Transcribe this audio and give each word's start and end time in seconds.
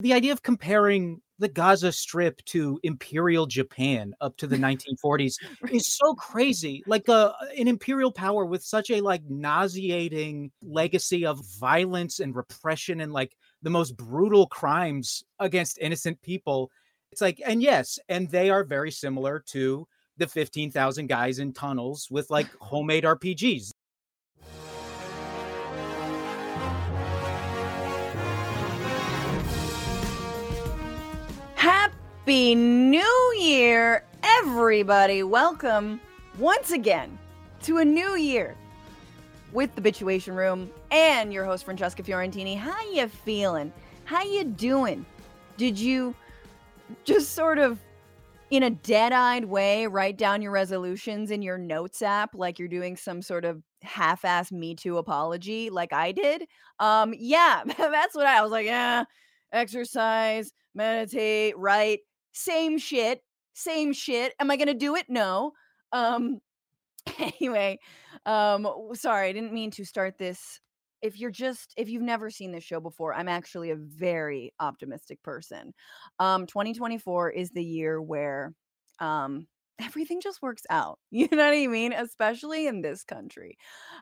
The 0.00 0.12
idea 0.12 0.32
of 0.32 0.42
comparing 0.42 1.22
the 1.38 1.48
Gaza 1.48 1.90
Strip 1.90 2.44
to 2.46 2.78
Imperial 2.82 3.46
Japan 3.46 4.14
up 4.20 4.36
to 4.38 4.46
the 4.46 4.56
1940s 5.06 5.36
is 5.70 5.86
so 5.86 6.14
crazy. 6.14 6.82
Like 6.86 7.08
uh, 7.08 7.32
an 7.58 7.68
imperial 7.68 8.12
power 8.12 8.44
with 8.44 8.62
such 8.62 8.90
a 8.90 9.00
like 9.00 9.22
nauseating 9.28 10.50
legacy 10.62 11.24
of 11.24 11.40
violence 11.58 12.20
and 12.20 12.34
repression 12.34 13.00
and 13.00 13.12
like 13.12 13.36
the 13.62 13.70
most 13.70 13.96
brutal 13.96 14.46
crimes 14.46 15.24
against 15.38 15.78
innocent 15.78 16.20
people. 16.22 16.70
It's 17.10 17.20
like, 17.20 17.40
and 17.44 17.62
yes, 17.62 17.98
and 18.08 18.30
they 18.30 18.50
are 18.50 18.64
very 18.64 18.90
similar 18.90 19.42
to 19.48 19.86
the 20.18 20.26
15,000 20.26 21.06
guys 21.06 21.38
in 21.38 21.52
tunnels 21.52 22.08
with 22.10 22.30
like 22.30 22.48
homemade 22.60 23.04
RPGs. 23.04 23.72
Happy 32.26 32.56
New 32.56 33.34
Year, 33.38 34.04
everybody. 34.24 35.22
Welcome 35.22 36.00
once 36.40 36.72
again 36.72 37.16
to 37.62 37.78
a 37.78 37.84
new 37.84 38.16
year 38.16 38.56
with 39.52 39.72
the 39.76 39.80
Bitchuation 39.80 40.34
Room 40.34 40.68
and 40.90 41.32
your 41.32 41.44
host 41.44 41.64
Francesca 41.64 42.02
Fiorentini. 42.02 42.58
How 42.58 42.76
you 42.90 43.06
feeling? 43.06 43.72
How 44.06 44.24
you 44.24 44.42
doing? 44.42 45.06
Did 45.56 45.78
you 45.78 46.16
just 47.04 47.32
sort 47.32 47.60
of 47.60 47.78
in 48.50 48.64
a 48.64 48.70
dead-eyed 48.70 49.44
way 49.44 49.86
write 49.86 50.18
down 50.18 50.42
your 50.42 50.50
resolutions 50.50 51.30
in 51.30 51.42
your 51.42 51.58
notes 51.58 52.02
app 52.02 52.34
like 52.34 52.58
you're 52.58 52.66
doing 52.66 52.96
some 52.96 53.22
sort 53.22 53.44
of 53.44 53.62
half-ass 53.82 54.50
me 54.50 54.74
too 54.74 54.98
apology 54.98 55.70
like 55.70 55.92
I 55.92 56.10
did? 56.10 56.48
Um 56.80 57.14
yeah, 57.16 57.62
that's 57.78 58.16
what 58.16 58.26
I, 58.26 58.40
I 58.40 58.42
was 58.42 58.50
like, 58.50 58.66
yeah, 58.66 59.04
exercise, 59.52 60.50
meditate, 60.74 61.56
write, 61.56 62.00
same 62.36 62.78
shit, 62.78 63.22
same 63.54 63.92
shit. 63.92 64.34
Am 64.38 64.50
I 64.50 64.56
going 64.56 64.68
to 64.68 64.74
do 64.74 64.94
it? 64.96 65.06
No. 65.08 65.52
Um 65.92 66.40
anyway, 67.40 67.78
um 68.26 68.68
sorry, 68.94 69.28
I 69.28 69.32
didn't 69.32 69.52
mean 69.54 69.70
to 69.72 69.84
start 69.84 70.18
this 70.18 70.60
if 71.02 71.18
you're 71.18 71.30
just 71.30 71.72
if 71.76 71.88
you've 71.88 72.02
never 72.02 72.30
seen 72.30 72.52
this 72.52 72.64
show 72.64 72.80
before, 72.80 73.14
I'm 73.14 73.28
actually 73.28 73.70
a 73.70 73.76
very 73.76 74.52
optimistic 74.60 75.22
person. 75.22 75.72
Um 76.18 76.46
2024 76.46 77.30
is 77.30 77.50
the 77.50 77.64
year 77.64 78.00
where 78.02 78.52
um 79.00 79.46
everything 79.80 80.20
just 80.20 80.42
works 80.42 80.64
out. 80.70 80.98
You 81.10 81.28
know 81.30 81.44
what 81.44 81.54
I 81.54 81.66
mean? 81.66 81.92
Especially 81.92 82.66
in 82.66 82.82
this 82.82 83.04
country. 83.04 83.58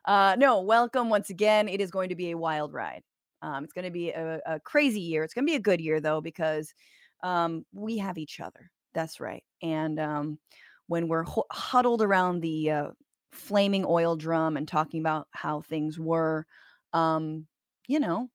Uh 0.06 0.36
no, 0.38 0.60
welcome 0.62 1.10
once 1.10 1.30
again. 1.30 1.68
It 1.68 1.80
is 1.80 1.90
going 1.90 2.08
to 2.10 2.16
be 2.16 2.30
a 2.32 2.38
wild 2.38 2.72
ride. 2.72 3.02
Um 3.42 3.64
it's 3.64 3.72
going 3.72 3.84
to 3.86 3.90
be 3.90 4.10
a, 4.10 4.40
a 4.46 4.60
crazy 4.60 5.00
year. 5.00 5.24
It's 5.24 5.34
going 5.34 5.46
to 5.46 5.50
be 5.50 5.56
a 5.56 5.60
good 5.60 5.80
year 5.80 6.00
though 6.00 6.20
because 6.20 6.72
um 7.24 7.64
we 7.72 7.98
have 7.98 8.18
each 8.18 8.38
other. 8.40 8.70
That's 8.94 9.18
right. 9.18 9.42
And 9.62 9.98
um 9.98 10.38
when 10.86 11.08
we're 11.08 11.24
hu- 11.24 11.42
huddled 11.50 12.02
around 12.02 12.40
the 12.40 12.70
uh, 12.70 12.88
flaming 13.32 13.84
oil 13.88 14.16
drum 14.16 14.56
and 14.56 14.68
talking 14.68 15.00
about 15.00 15.26
how 15.32 15.62
things 15.62 15.98
were 15.98 16.46
um, 16.94 17.46
you 17.88 18.00
know, 18.00 18.30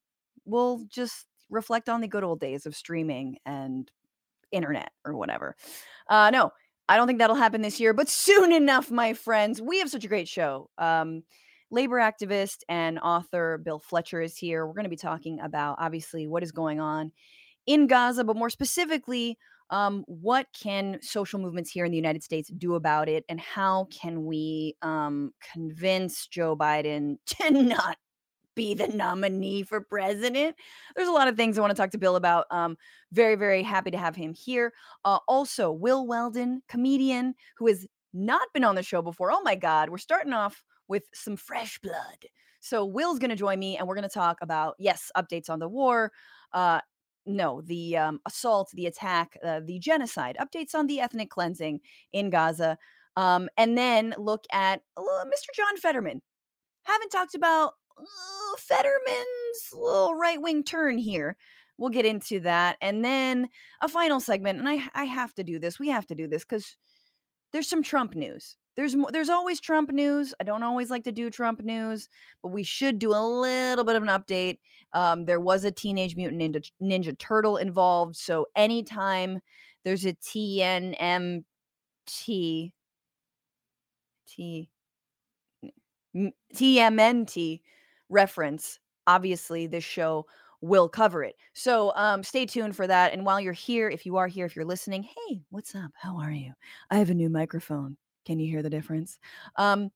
we'll 0.45 0.85
just 0.89 1.25
reflect 1.49 1.89
on 1.89 2.01
the 2.01 2.07
good 2.07 2.23
old 2.23 2.39
days 2.39 2.65
of 2.67 2.75
streaming 2.75 3.37
and 3.45 3.89
internet 4.51 4.91
or 5.05 5.15
whatever. 5.15 5.55
Uh, 6.07 6.29
no, 6.29 6.51
I 6.87 6.97
don't 6.97 7.07
think 7.07 7.19
that'll 7.19 7.35
happen 7.35 7.61
this 7.61 7.79
year, 7.79 7.93
but 7.93 8.09
soon 8.09 8.51
enough, 8.51 8.91
my 8.91 9.13
friends. 9.13 9.61
We 9.61 9.79
have 9.79 9.89
such 9.89 10.05
a 10.05 10.09
great 10.09 10.27
show. 10.27 10.69
Um, 10.77 11.23
labor 11.71 11.97
activist 11.97 12.57
and 12.67 12.99
author 12.99 13.59
Bill 13.63 13.79
Fletcher 13.79 14.21
is 14.21 14.35
here. 14.35 14.65
We're 14.67 14.73
going 14.73 14.83
to 14.83 14.89
be 14.89 14.95
talking 14.95 15.39
about 15.39 15.77
obviously 15.79 16.27
what 16.27 16.43
is 16.43 16.51
going 16.51 16.79
on 16.79 17.11
in 17.69 17.85
Gaza, 17.85 18.23
but 18.23 18.35
more 18.35 18.49
specifically, 18.49 19.37
um, 19.69 20.03
what 20.07 20.47
can 20.59 20.97
social 21.03 21.39
movements 21.39 21.69
here 21.69 21.85
in 21.85 21.91
the 21.91 21.97
United 21.97 22.23
States 22.23 22.49
do 22.57 22.73
about 22.73 23.07
it, 23.07 23.23
and 23.29 23.39
how 23.39 23.87
can 23.91 24.25
we 24.25 24.75
um, 24.81 25.31
convince 25.53 26.25
Joe 26.25 26.57
Biden 26.57 27.17
to 27.27 27.51
not 27.51 27.97
be 28.55 28.73
the 28.73 28.87
nominee 28.87 29.61
for 29.63 29.79
president. 29.79 30.55
There's 30.95 31.07
a 31.07 31.13
lot 31.13 31.27
of 31.27 31.37
things 31.37 31.57
I 31.57 31.61
want 31.61 31.71
to 31.71 31.81
talk 31.81 31.91
to 31.91 31.97
Bill 31.99 32.15
about. 32.15 32.45
Um, 32.49 32.75
very, 33.13 33.35
very 33.35 33.61
happy 33.61 33.91
to 33.91 33.97
have 33.97 34.15
him 34.15 34.33
here. 34.33 34.73
Uh, 35.05 35.19
also, 35.27 35.71
Will 35.71 36.05
Weldon, 36.07 36.61
comedian 36.67 37.35
who 37.57 37.67
has 37.67 37.87
not 38.11 38.49
been 38.53 38.63
on 38.63 38.75
the 38.75 38.83
show 38.83 39.01
before. 39.03 39.31
Oh 39.31 39.41
my 39.43 39.55
God, 39.55 39.89
we're 39.89 39.99
starting 39.99 40.33
off 40.33 40.63
with 40.87 41.03
some 41.13 41.37
fresh 41.37 41.79
blood. 41.79 42.25
So 42.59 42.83
Will's 42.83 43.19
going 43.19 43.29
to 43.29 43.35
join 43.35 43.59
me, 43.59 43.77
and 43.77 43.87
we're 43.87 43.95
going 43.95 44.09
to 44.09 44.13
talk 44.13 44.39
about 44.41 44.75
yes, 44.79 45.11
updates 45.15 45.49
on 45.49 45.59
the 45.59 45.69
war. 45.69 46.11
Uh, 46.51 46.81
no, 47.29 47.61
the 47.61 47.95
um, 47.95 48.19
assault, 48.25 48.71
the 48.73 48.87
attack, 48.87 49.37
uh, 49.43 49.61
the 49.63 49.79
genocide, 49.79 50.35
updates 50.41 50.73
on 50.73 50.87
the 50.87 50.99
ethnic 50.99 51.29
cleansing 51.29 51.79
in 52.11 52.29
Gaza, 52.29 52.77
um, 53.15 53.49
and 53.57 53.77
then 53.77 54.15
look 54.17 54.45
at 54.51 54.81
uh, 54.97 55.01
Mr. 55.01 55.55
John 55.55 55.77
Fetterman. 55.77 56.21
Haven't 56.83 57.11
talked 57.11 57.35
about 57.35 57.73
uh, 57.97 58.57
Fetterman's 58.57 59.69
little 59.73 60.15
right 60.15 60.41
wing 60.41 60.63
turn 60.63 60.97
here. 60.97 61.37
We'll 61.77 61.89
get 61.89 62.05
into 62.05 62.39
that. 62.41 62.77
And 62.81 63.05
then 63.05 63.47
a 63.81 63.87
final 63.87 64.19
segment. 64.19 64.59
And 64.59 64.67
I, 64.67 64.81
I 64.93 65.05
have 65.05 65.33
to 65.35 65.43
do 65.43 65.59
this. 65.59 65.79
We 65.79 65.89
have 65.89 66.07
to 66.07 66.15
do 66.15 66.27
this 66.27 66.43
because 66.43 66.75
there's 67.53 67.69
some 67.69 67.83
Trump 67.83 68.15
news. 68.15 68.57
There's 68.79 68.95
there's 69.11 69.27
always 69.27 69.59
Trump 69.59 69.91
news. 69.91 70.33
I 70.39 70.45
don't 70.45 70.63
always 70.63 70.89
like 70.89 71.03
to 71.03 71.11
do 71.11 71.29
Trump 71.29 71.61
news, 71.61 72.07
but 72.41 72.53
we 72.53 72.63
should 72.63 72.97
do 72.97 73.11
a 73.11 73.19
little 73.19 73.83
bit 73.83 73.97
of 73.97 74.03
an 74.03 74.07
update. 74.07 74.59
Um, 74.93 75.25
there 75.25 75.41
was 75.41 75.65
a 75.65 75.71
Teenage 75.71 76.15
Mutant 76.15 76.41
Ninja, 76.41 76.71
Ninja 76.81 77.17
Turtle 77.17 77.57
involved, 77.57 78.15
so 78.15 78.45
anytime 78.55 79.41
there's 79.83 80.05
a 80.05 80.13
TNMT 80.13 81.43
T 84.29 84.69
TMNT 86.55 87.61
reference, 88.07 88.79
obviously 89.07 89.67
this 89.67 89.83
show 89.83 90.25
will 90.61 90.87
cover 90.87 91.25
it. 91.25 91.35
So 91.51 91.91
um, 91.97 92.23
stay 92.23 92.45
tuned 92.45 92.77
for 92.77 92.87
that. 92.87 93.11
And 93.11 93.25
while 93.25 93.41
you're 93.41 93.51
here, 93.51 93.89
if 93.89 94.05
you 94.05 94.15
are 94.15 94.27
here, 94.27 94.45
if 94.45 94.55
you're 94.55 94.63
listening, 94.63 95.03
hey, 95.03 95.41
what's 95.49 95.75
up? 95.75 95.91
How 95.95 96.17
are 96.17 96.31
you? 96.31 96.53
I 96.89 96.95
have 96.95 97.09
a 97.09 97.13
new 97.13 97.29
microphone. 97.29 97.97
Can 98.29 98.37
you 98.37 98.47
hear 98.47 98.61
the 98.61 98.69
difference? 98.69 99.17
Um, 99.55 99.89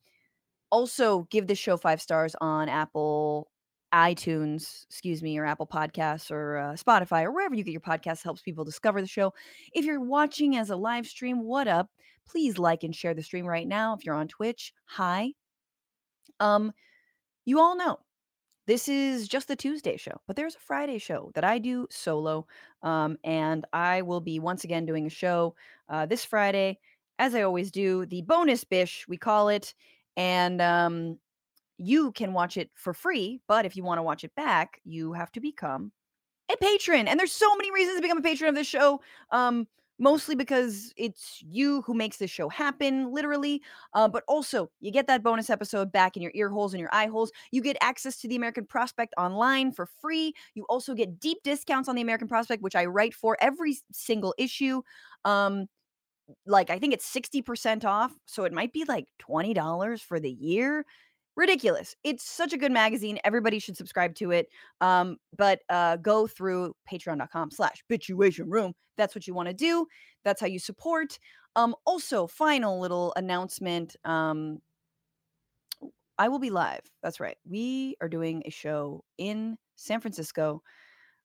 also, 0.72 1.28
give 1.30 1.46
this 1.46 1.60
show 1.60 1.78
five 1.78 2.02
stars 2.02 2.36
on 2.42 2.68
Apple 2.68 3.52
iTunes, 3.94 4.86
excuse 4.86 5.22
me, 5.22 5.38
or 5.38 5.46
Apple 5.46 5.68
Podcasts 5.68 6.32
or 6.32 6.58
uh, 6.58 6.74
Spotify 6.74 7.26
or 7.26 7.32
wherever 7.32 7.54
you 7.54 7.64
get 7.64 7.74
your 7.74 7.80
podcasts 7.80 8.24
helps 8.24 8.42
people 8.42 8.64
discover 8.64 9.02
the 9.02 9.08
show. 9.08 9.36
If 9.72 9.86
you're 9.86 10.02
watching 10.02 10.58
as 10.58 10.72
a 10.72 10.76
live 10.76 11.06
stream, 11.06 11.44
what 11.44 11.68
up? 11.68 11.92
Please 12.28 12.58
like 12.58 12.82
and 12.82 12.96
share 12.96 13.14
the 13.14 13.22
stream 13.22 13.46
right 13.46 13.68
now. 13.68 13.94
If 13.94 14.04
you're 14.04 14.16
on 14.16 14.28
Twitch, 14.28 14.74
hi. 14.86 15.34
Um, 16.40 16.72
you 17.46 17.60
all 17.60 17.78
know 17.78 18.00
this 18.66 18.88
is 18.88 19.28
just 19.28 19.48
the 19.48 19.56
Tuesday 19.56 19.98
show, 19.98 20.20
but 20.26 20.36
there's 20.36 20.56
a 20.56 20.60
Friday 20.60 20.98
show 20.98 21.30
that 21.36 21.44
I 21.44 21.60
do 21.60 21.86
solo. 21.92 22.48
Um, 22.82 23.20
and 23.24 23.64
I 23.74 24.02
will 24.02 24.22
be 24.22 24.40
once 24.40 24.64
again 24.64 24.88
doing 24.88 25.06
a 25.06 25.12
show 25.12 25.54
uh, 25.88 26.08
this 26.08 26.26
Friday, 26.26 26.80
as 27.20 27.36
I 27.36 27.42
always 27.42 27.72
do, 27.72 28.06
the 28.06 28.22
bonus 28.22 28.64
bish, 28.64 29.06
we 29.08 29.18
call 29.18 29.50
it. 29.50 29.74
And 30.16 30.62
um, 30.62 31.18
you 31.78 32.12
can 32.12 32.34
watch 32.34 32.58
it 32.58 32.70
for 32.76 32.94
free, 32.94 33.42
but 33.48 33.66
if 33.66 33.76
you 33.76 33.84
want 33.84 33.98
to 33.98 34.04
watch 34.04 34.24
it 34.24 34.36
back, 34.36 34.80
you 34.84 35.14
have 35.14 35.32
to 35.34 35.40
become 35.40 35.92
a 36.52 36.58
patron. 36.58 37.08
And 37.08 37.20
there's 37.20 37.32
so 37.32 37.56
many 37.56 37.72
reasons 37.72 37.98
to 37.98 38.02
become 38.02 38.18
a 38.18 38.22
patron 38.22 38.50
of 38.50 38.56
this 38.56 38.68
show. 38.68 39.02
Um, 39.32 39.68
mostly 40.00 40.36
because 40.36 40.92
it's 40.98 41.42
you 41.42 41.82
who 41.84 41.94
makes 41.94 42.18
this 42.18 42.32
show 42.32 42.50
happen, 42.50 43.12
literally. 43.12 43.62
Uh, 43.94 44.08
but 44.08 44.24
also, 44.28 44.70
you 44.80 44.92
get 44.92 45.08
that 45.08 45.24
bonus 45.24 45.50
episode 45.50 45.92
back 45.92 46.16
in 46.16 46.22
your 46.22 46.32
ear 46.36 46.50
holes 46.50 46.74
and 46.74 46.82
your 46.82 46.94
eye 46.94 47.08
holes. 47.08 47.32
You 47.52 47.62
get 47.62 47.78
access 47.82 48.18
to 48.18 48.28
the 48.28 48.36
American 48.36 48.66
Prospect 48.66 49.14
online 49.18 49.72
for 49.72 49.86
free. 49.86 50.34
You 50.56 50.66
also 50.68 50.94
get 50.94 51.20
deep 51.20 51.38
discounts 51.44 51.88
on 51.88 51.96
the 51.96 52.02
American 52.02 52.28
Prospect, 52.28 52.62
which 52.62 52.76
I 52.76 52.86
write 52.86 53.14
for 53.14 53.38
every 53.40 53.78
single 53.92 54.34
issue. 54.38 54.82
Um, 55.26 55.68
like 56.46 56.70
I 56.70 56.80
think 56.80 56.94
it's 56.94 57.12
60% 57.12 57.86
off. 57.86 58.14
So 58.26 58.44
it 58.46 58.54
might 58.54 58.74
be 58.74 58.86
like 58.86 59.06
$20 59.22 60.02
for 60.02 60.20
the 60.20 60.32
year? 60.32 60.86
Ridiculous. 61.36 61.96
It's 62.04 62.24
such 62.24 62.54
a 62.54 62.58
good 62.58 62.72
magazine 62.72 63.18
everybody 63.24 63.60
should 63.60 63.78
subscribe 63.78 64.14
to 64.16 64.32
it 64.32 64.48
um 64.82 65.18
but 65.36 65.60
uh 65.70 65.98
go 65.98 66.28
through 66.28 66.76
patreon.com 66.92 67.50
slash 67.52 67.84
bitchuation 67.90 68.46
room 68.48 68.74
that's 68.98 69.16
what 69.16 69.26
you 69.26 69.34
want 69.34 69.48
to 69.48 69.54
do 69.54 69.88
that's 70.24 70.40
how 70.42 70.48
you 70.48 70.60
support. 70.60 71.18
Um 71.56 71.76
also 71.86 72.28
final 72.28 72.80
little 72.80 73.14
announcement 73.16 73.96
um 74.06 74.60
i 76.20 76.28
will 76.28 76.40
be 76.40 76.52
live 76.52 76.82
that's 77.02 77.20
right 77.20 77.38
we 77.50 77.96
are 78.02 78.10
doing 78.10 78.44
a 78.46 78.52
show 78.52 79.04
in 79.18 79.58
san 79.76 80.00
francisco 80.00 80.62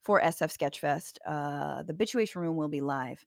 for 0.02 0.20
sf 0.22 0.56
sketchfest 0.56 1.18
uh 1.26 1.82
the 1.82 1.92
bitchuation 1.92 2.36
room 2.36 2.56
will 2.56 2.68
be 2.68 2.80
live 2.80 3.24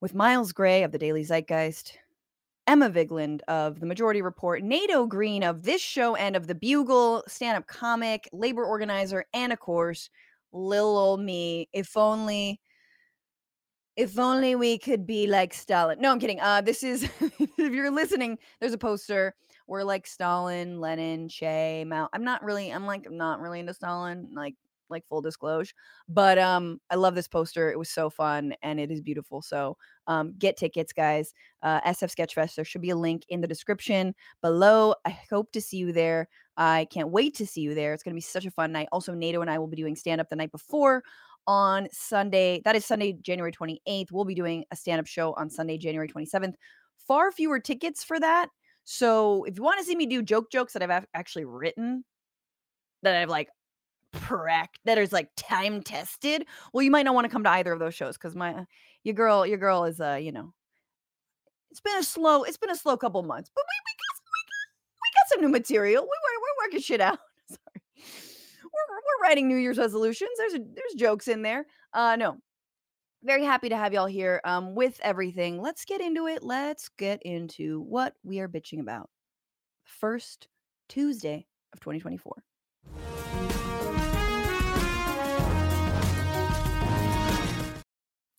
with 0.00 0.14
miles 0.14 0.52
gray 0.52 0.82
of 0.82 0.92
the 0.92 0.98
daily 0.98 1.24
zeitgeist 1.24 1.96
Emma 2.66 2.90
Vigeland 2.90 3.42
of 3.46 3.78
The 3.78 3.86
Majority 3.86 4.22
Report, 4.22 4.62
Nato 4.62 5.06
Green 5.06 5.44
of 5.44 5.62
this 5.62 5.80
show 5.80 6.16
and 6.16 6.34
of 6.34 6.48
The 6.48 6.54
Bugle, 6.54 7.22
stand 7.28 7.56
up 7.56 7.66
comic, 7.68 8.28
labor 8.32 8.64
organizer, 8.64 9.24
and 9.32 9.52
of 9.52 9.60
course, 9.60 10.10
Lil 10.52 10.98
old 10.98 11.20
me. 11.20 11.68
If 11.72 11.96
only 11.96 12.60
if 13.94 14.18
only 14.18 14.54
we 14.56 14.78
could 14.78 15.06
be 15.06 15.26
like 15.26 15.54
Stalin. 15.54 16.00
No, 16.00 16.10
I'm 16.10 16.18
kidding. 16.18 16.40
Uh 16.40 16.60
this 16.60 16.82
is 16.82 17.04
if 17.20 17.72
you're 17.72 17.90
listening, 17.90 18.38
there's 18.60 18.72
a 18.72 18.78
poster 18.78 19.34
we're 19.68 19.82
like 19.82 20.06
Stalin, 20.06 20.80
Lenin, 20.80 21.28
Che, 21.28 21.84
Mao. 21.86 22.08
I'm 22.12 22.24
not 22.24 22.42
really 22.42 22.70
I'm 22.72 22.86
like 22.86 23.06
I'm 23.06 23.16
not 23.16 23.40
really 23.40 23.60
into 23.60 23.74
Stalin, 23.74 24.28
like 24.34 24.54
like 24.90 25.06
full 25.08 25.20
disclosure. 25.20 25.74
But 26.08 26.38
um 26.38 26.80
I 26.90 26.96
love 26.96 27.14
this 27.14 27.28
poster. 27.28 27.70
It 27.70 27.78
was 27.78 27.90
so 27.90 28.10
fun 28.10 28.54
and 28.62 28.80
it 28.80 28.90
is 28.90 29.00
beautiful. 29.00 29.42
So 29.42 29.76
um 30.06 30.34
get 30.38 30.56
tickets, 30.56 30.92
guys. 30.92 31.32
Uh 31.62 31.80
SF 31.82 32.14
Sketchfest. 32.14 32.54
There 32.54 32.64
should 32.64 32.82
be 32.82 32.90
a 32.90 32.96
link 32.96 33.24
in 33.28 33.40
the 33.40 33.48
description 33.48 34.14
below. 34.42 34.94
I 35.04 35.18
hope 35.30 35.52
to 35.52 35.60
see 35.60 35.78
you 35.78 35.92
there. 35.92 36.28
I 36.56 36.86
can't 36.90 37.10
wait 37.10 37.34
to 37.36 37.46
see 37.46 37.60
you 37.60 37.74
there. 37.74 37.92
It's 37.92 38.02
gonna 38.02 38.14
be 38.14 38.20
such 38.20 38.46
a 38.46 38.50
fun 38.50 38.72
night. 38.72 38.88
Also, 38.92 39.14
Nato 39.14 39.40
and 39.40 39.50
I 39.50 39.58
will 39.58 39.66
be 39.66 39.76
doing 39.76 39.96
stand 39.96 40.20
up 40.20 40.28
the 40.30 40.36
night 40.36 40.52
before 40.52 41.02
on 41.46 41.88
Sunday. 41.92 42.60
That 42.64 42.76
is 42.76 42.84
Sunday, 42.84 43.12
January 43.12 43.52
28th. 43.52 44.10
We'll 44.10 44.24
be 44.24 44.34
doing 44.34 44.64
a 44.70 44.76
stand 44.76 45.00
up 45.00 45.06
show 45.06 45.32
on 45.34 45.48
Sunday, 45.48 45.78
January 45.78 46.08
27th. 46.08 46.54
Far 47.06 47.30
fewer 47.30 47.60
tickets 47.60 48.02
for 48.02 48.18
that. 48.18 48.48
So 48.84 49.44
if 49.44 49.56
you 49.56 49.62
want 49.62 49.78
to 49.78 49.84
see 49.84 49.96
me 49.96 50.06
do 50.06 50.22
joke 50.22 50.50
jokes 50.50 50.72
that 50.72 50.82
I've 50.82 51.06
actually 51.14 51.44
written, 51.44 52.04
that 53.02 53.16
I've 53.16 53.28
like 53.28 53.48
correct 54.16 54.78
that 54.84 54.98
is 54.98 55.12
like 55.12 55.28
time 55.36 55.82
tested 55.82 56.46
well 56.72 56.82
you 56.82 56.90
might 56.90 57.04
not 57.04 57.14
want 57.14 57.24
to 57.24 57.30
come 57.30 57.44
to 57.44 57.50
either 57.50 57.72
of 57.72 57.78
those 57.78 57.94
shows 57.94 58.16
because 58.16 58.34
my 58.34 58.66
your 59.04 59.14
girl 59.14 59.46
your 59.46 59.58
girl 59.58 59.84
is 59.84 60.00
uh 60.00 60.18
you 60.20 60.32
know 60.32 60.52
it's 61.70 61.80
been 61.80 61.98
a 61.98 62.02
slow 62.02 62.42
it's 62.42 62.56
been 62.56 62.70
a 62.70 62.76
slow 62.76 62.96
couple 62.96 63.22
months 63.22 63.50
but 63.54 63.64
we, 63.64 63.74
we, 63.84 63.92
got, 63.96 64.20
we, 64.32 64.40
got, 64.50 65.02
we 65.02 65.08
got 65.14 65.28
some 65.28 65.40
new 65.42 65.48
material 65.48 66.02
we, 66.02 66.08
we're, 66.08 66.40
we're 66.40 66.66
working 66.66 66.80
shit 66.80 67.00
out 67.00 67.18
sorry. 67.48 67.82
We're, 68.62 68.96
we're 68.96 69.28
writing 69.28 69.48
new 69.48 69.56
year's 69.56 69.78
resolutions 69.78 70.30
there's 70.38 70.54
a, 70.54 70.58
there's 70.58 70.94
jokes 70.96 71.28
in 71.28 71.42
there 71.42 71.66
uh 71.92 72.16
no 72.16 72.36
very 73.22 73.44
happy 73.44 73.68
to 73.68 73.76
have 73.76 73.92
y'all 73.92 74.06
here 74.06 74.40
um 74.44 74.74
with 74.74 75.00
everything 75.02 75.60
let's 75.60 75.84
get 75.84 76.00
into 76.00 76.26
it 76.26 76.42
let's 76.42 76.88
get 76.90 77.20
into 77.22 77.80
what 77.80 78.14
we 78.22 78.40
are 78.40 78.48
bitching 78.48 78.80
about. 78.80 79.10
First 79.84 80.48
tuesday 80.88 81.46
of 81.72 81.80
2024 81.80 82.42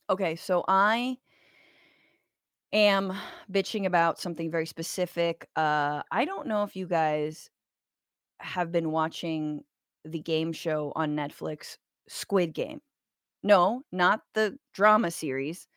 Okay, 0.10 0.36
so 0.38 0.64
I 0.68 1.18
am 2.72 3.14
bitching 3.52 3.86
about 3.86 4.20
something 4.20 4.50
very 4.50 4.66
specific. 4.66 5.48
Uh, 5.56 6.02
I 6.12 6.24
don't 6.26 6.48
know 6.48 6.64
if 6.64 6.76
you 6.76 6.88
guys 6.88 7.50
have 8.40 8.72
been 8.72 8.92
watching 8.92 9.64
the 10.06 10.20
game 10.20 10.54
show 10.54 10.94
on 10.96 11.16
Netflix, 11.16 11.78
Squid 12.08 12.54
Game. 12.54 12.82
No, 13.44 13.84
not 13.92 14.22
the 14.34 14.58
drama 14.74 15.12
series 15.12 15.68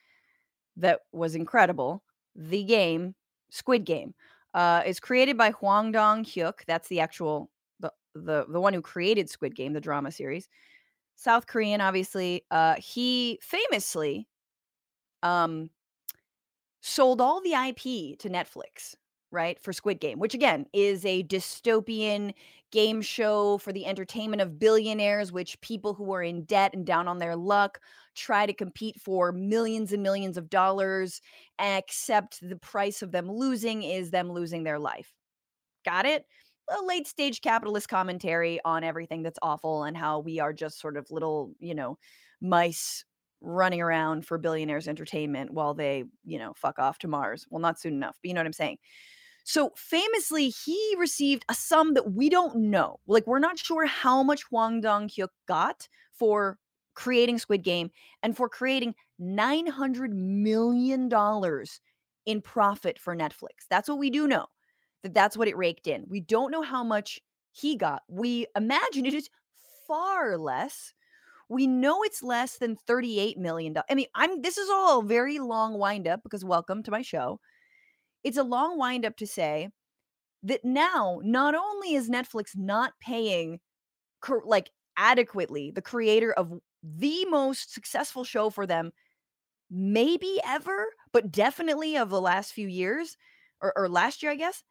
that 0.77 1.01
was 1.13 1.35
incredible. 1.35 2.03
The 2.37 2.63
game, 2.65 3.15
Squid 3.51 3.85
Game, 3.85 4.15
uh, 4.55 4.83
is 4.87 5.01
created 5.01 5.37
by 5.37 5.51
Hwang 5.51 5.91
Dong 5.91 6.25
Hyuk. 6.25 6.65
That's 6.67 6.89
the 6.89 7.01
actual 7.01 7.51
the 7.81 7.93
the 8.15 8.47
the 8.49 8.61
one 8.61 8.75
who 8.75 8.83
created 8.83 9.29
Squid 9.29 9.57
Game, 9.57 9.73
the 9.73 9.81
drama 9.81 10.13
series. 10.13 10.49
South 11.21 11.47
Korean, 11.47 11.83
obviously. 11.83 12.45
Uh, 12.51 12.77
he 12.79 13.39
famously 13.43 14.27
um, 15.23 15.69
sold 16.81 17.21
all 17.21 17.43
the 17.43 17.53
IP 17.53 18.19
to 18.21 18.31
Netflix, 18.31 18.95
right? 19.31 19.61
For 19.63 19.75
Squid 19.75 20.01
Game, 20.01 20.19
which 20.19 20.33
again 20.33 20.65
is 20.73 21.05
a 21.05 21.23
dystopian 21.25 22.33
game 22.73 23.03
show 23.03 23.59
for 23.59 23.71
the 23.71 23.85
entertainment 23.85 24.41
of 24.41 24.59
billionaires, 24.59 25.31
which 25.31 25.61
people 25.61 25.93
who 25.93 26.11
are 26.15 26.23
in 26.23 26.45
debt 26.45 26.73
and 26.73 26.87
down 26.87 27.07
on 27.07 27.19
their 27.19 27.37
luck 27.37 27.81
try 28.15 28.47
to 28.47 28.55
compete 28.55 28.99
for 28.99 29.31
millions 29.31 29.93
and 29.93 30.03
millions 30.03 30.39
of 30.39 30.49
dollars, 30.49 31.21
except 31.59 32.41
the 32.49 32.57
price 32.57 33.03
of 33.03 33.13
them 33.13 33.31
losing 33.31 33.83
is 33.83 34.11
them 34.11 34.33
losing 34.33 34.63
their 34.65 34.79
life. 34.79 35.13
Got 35.85 36.07
it? 36.07 36.25
A 36.71 36.85
late 36.85 37.07
stage 37.07 37.41
capitalist 37.41 37.89
commentary 37.89 38.61
on 38.65 38.85
everything 38.85 39.23
that's 39.23 39.39
awful 39.43 39.85
and 39.85 39.97
how 39.97 40.21
we 40.21 40.41
are 40.41 40.53
just 40.53 40.81
sort 40.81 40.97
of 40.97 41.11
little, 41.11 41.53
you 41.59 41.75
know, 41.75 41.99
mice 42.41 43.05
running 43.41 43.81
around 43.81 44.27
for 44.27 44.39
billionaires 44.39 44.89
entertainment 44.89 45.53
while 45.53 45.75
they, 45.75 46.05
you 46.25 46.39
know, 46.39 46.53
fuck 46.57 46.79
off 46.79 46.99
to 46.99 47.09
Mars. 47.09 47.47
Well, 47.51 47.61
not 47.61 47.81
soon 47.81 47.95
enough, 47.95 48.19
but 48.23 48.29
you 48.29 48.35
know 48.35 48.41
what 48.41 48.47
I'm 48.47 48.53
saying. 48.53 48.79
So 49.45 49.73
famously, 49.77 50.51
he 50.51 50.95
received 50.99 51.45
a 51.49 51.55
sum 51.55 51.95
that 51.95 52.13
we 52.13 52.29
don't 52.29 52.57
know. 52.57 53.01
Like, 53.07 53.27
we're 53.27 53.39
not 53.39 53.59
sure 53.59 53.87
how 53.87 54.23
much 54.23 54.43
Hwang 54.45 54.81
Dong 54.81 55.09
Hyuk 55.09 55.29
got 55.49 55.89
for 56.13 56.59
creating 56.95 57.39
Squid 57.39 57.63
Game 57.63 57.91
and 58.23 58.37
for 58.37 58.49
creating 58.49 58.95
$900 59.21 60.11
million 60.13 61.11
in 62.27 62.43
profit 62.43 62.99
for 62.99 63.17
Netflix. 63.17 63.67
That's 63.71 63.89
what 63.89 63.99
we 63.99 64.11
do 64.11 64.29
know 64.29 64.47
that 65.03 65.15
that's 65.15 65.37
what 65.37 65.49
it 65.49 65.57
raked 65.57 65.87
in. 65.87 66.05
We 66.09 66.21
don't 66.21 66.51
know 66.51 66.63
how 66.63 66.85
much 66.85 67.21
he 67.53 67.77
got. 67.77 68.03
We 68.09 68.47
imagine 68.57 69.07
it 69.07 69.15
is 69.15 69.29
far 69.87 70.37
less. 70.39 70.93
We 71.49 71.67
know 71.67 72.03
it's 72.05 72.23
less 72.23 72.59
than 72.59 72.77
38 72.87 73.39
million 73.39 73.73
dollars. 73.73 73.87
I 73.91 73.95
mean, 73.95 74.07
I'm 74.15 74.41
this 74.43 74.57
is 74.57 74.71
all 74.71 75.03
very 75.03 75.39
long 75.39 75.79
wind 75.79 76.07
up 76.07 76.23
because 76.23 76.45
welcome 76.45 76.83
to 76.85 76.91
my 76.91 77.03
show. 77.03 77.41
It's 78.23 78.37
a 78.39 78.45
long 78.45 78.79
wind 78.79 79.05
up 79.05 79.17
to 79.17 79.27
say 79.27 79.71
that 80.43 80.65
now 80.65 81.21
not 81.25 81.55
only 81.55 81.95
is 81.95 82.09
Netflix 82.09 82.57
not 82.57 82.93
paying 83.01 83.59
like 84.45 84.71
adequately 84.97 85.71
the 85.71 85.83
creator 85.83 86.33
of 86.33 86.53
the 86.83 87.25
most 87.27 87.73
successful 87.73 88.25
show 88.25 88.51
for 88.51 88.67
them 88.67 88.93
maybe 89.71 90.41
ever, 90.47 90.87
but 91.13 91.31
definitely 91.31 91.97
of 91.97 92.11
the 92.11 92.21
last 92.21 92.53
few 92.53 92.69
years 92.69 93.17
or, 93.63 93.73
or 93.77 93.89
last 93.89 94.23
year, 94.23 94.33
I 94.33 94.37
guess 94.37 94.63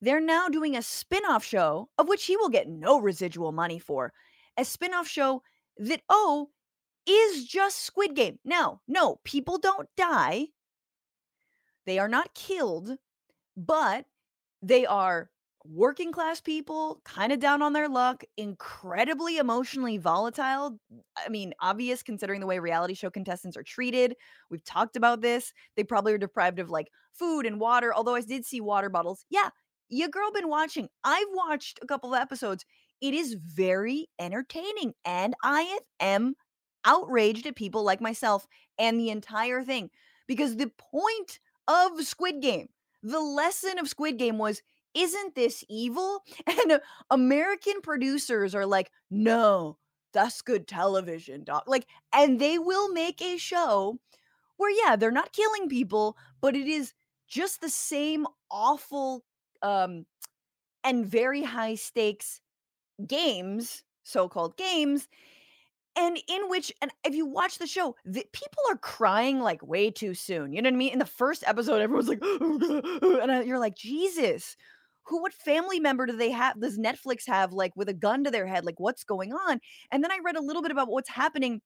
they're 0.00 0.20
now 0.20 0.48
doing 0.48 0.76
a 0.76 0.82
spin-off 0.82 1.44
show 1.44 1.88
of 1.98 2.08
which 2.08 2.24
he 2.24 2.36
will 2.36 2.48
get 2.48 2.68
no 2.68 3.00
residual 3.00 3.52
money 3.52 3.78
for. 3.78 4.12
A 4.56 4.64
spin-off 4.64 5.08
show 5.08 5.42
that 5.78 6.02
oh 6.08 6.50
is 7.06 7.44
just 7.44 7.82
Squid 7.82 8.14
Game. 8.14 8.38
Now, 8.44 8.80
no, 8.88 9.20
people 9.24 9.58
don't 9.58 9.88
die. 9.96 10.48
They 11.86 11.98
are 11.98 12.08
not 12.08 12.34
killed, 12.34 12.96
but 13.56 14.06
they 14.60 14.86
are 14.86 15.30
working 15.64 16.12
class 16.12 16.40
people, 16.40 17.00
kind 17.04 17.32
of 17.32 17.40
down 17.40 17.62
on 17.62 17.72
their 17.72 17.88
luck, 17.88 18.24
incredibly 18.36 19.38
emotionally 19.38 19.98
volatile. 19.98 20.78
I 21.16 21.28
mean, 21.28 21.54
obvious 21.60 22.02
considering 22.02 22.40
the 22.40 22.46
way 22.46 22.58
reality 22.58 22.94
show 22.94 23.10
contestants 23.10 23.56
are 23.56 23.62
treated. 23.62 24.14
We've 24.50 24.64
talked 24.64 24.96
about 24.96 25.20
this. 25.20 25.52
They 25.76 25.84
probably 25.84 26.12
are 26.12 26.18
deprived 26.18 26.58
of 26.58 26.70
like 26.70 26.88
food 27.12 27.46
and 27.46 27.60
water, 27.60 27.94
although 27.94 28.14
I 28.14 28.20
did 28.20 28.44
see 28.44 28.60
water 28.60 28.88
bottles. 28.88 29.24
Yeah, 29.30 29.50
your 29.88 30.08
girl 30.08 30.30
been 30.32 30.48
watching. 30.48 30.88
I've 31.04 31.26
watched 31.32 31.78
a 31.82 31.86
couple 31.86 32.14
of 32.14 32.20
episodes. 32.20 32.64
It 33.00 33.14
is 33.14 33.34
very 33.34 34.08
entertaining, 34.18 34.94
and 35.04 35.34
I 35.42 35.78
am 36.00 36.34
outraged 36.84 37.46
at 37.46 37.56
people 37.56 37.82
like 37.82 38.00
myself 38.00 38.46
and 38.78 38.98
the 38.98 39.10
entire 39.10 39.62
thing 39.62 39.90
because 40.26 40.56
the 40.56 40.70
point 40.78 41.40
of 41.68 42.04
Squid 42.04 42.40
Game, 42.40 42.68
the 43.02 43.20
lesson 43.20 43.78
of 43.78 43.88
Squid 43.88 44.18
Game 44.18 44.38
was 44.38 44.62
isn't 44.94 45.34
this 45.34 45.62
evil? 45.68 46.22
And 46.46 46.80
American 47.10 47.80
producers 47.82 48.54
are 48.54 48.66
like, 48.66 48.90
no, 49.10 49.76
that's 50.12 50.40
good 50.40 50.66
television, 50.66 51.44
doc. 51.44 51.64
Like, 51.66 51.86
and 52.14 52.40
they 52.40 52.58
will 52.58 52.90
make 52.90 53.20
a 53.20 53.36
show 53.36 53.98
where, 54.56 54.70
yeah, 54.70 54.96
they're 54.96 55.10
not 55.10 55.32
killing 55.32 55.68
people, 55.68 56.16
but 56.40 56.56
it 56.56 56.66
is 56.66 56.94
just 57.28 57.60
the 57.60 57.68
same 57.68 58.26
awful 58.50 59.22
um, 59.62 60.06
and 60.84 61.06
very 61.06 61.42
high 61.42 61.74
stakes 61.74 62.40
games, 63.06 63.82
so-called 64.04 64.56
games, 64.56 65.08
and 65.96 66.18
in 66.28 66.48
which, 66.48 66.72
and 66.82 66.90
if 67.04 67.14
you 67.14 67.26
watch 67.26 67.58
the 67.58 67.66
show, 67.66 67.96
the, 68.04 68.24
people 68.32 68.62
are 68.70 68.76
crying 68.76 69.40
like 69.40 69.66
way 69.66 69.90
too 69.90 70.12
soon. 70.12 70.52
You 70.52 70.60
know 70.60 70.68
what 70.68 70.74
I 70.74 70.78
mean? 70.78 70.92
In 70.92 70.98
the 70.98 71.06
first 71.06 71.42
episode, 71.46 71.80
everyone's 71.80 72.08
like, 72.08 72.22
and 72.22 73.46
you're 73.46 73.58
like, 73.58 73.76
Jesus, 73.76 74.56
who, 75.04 75.22
what 75.22 75.32
family 75.32 75.80
member 75.80 76.04
do 76.04 76.16
they 76.16 76.30
have? 76.30 76.60
Does 76.60 76.78
Netflix 76.78 77.26
have 77.26 77.52
like 77.52 77.74
with 77.76 77.88
a 77.88 77.94
gun 77.94 78.24
to 78.24 78.30
their 78.30 78.46
head? 78.46 78.66
Like, 78.66 78.78
what's 78.78 79.04
going 79.04 79.32
on? 79.32 79.60
And 79.90 80.04
then 80.04 80.12
I 80.12 80.18
read 80.22 80.36
a 80.36 80.42
little 80.42 80.62
bit 80.62 80.70
about 80.70 80.88
what's 80.88 81.08
happening. 81.08 81.62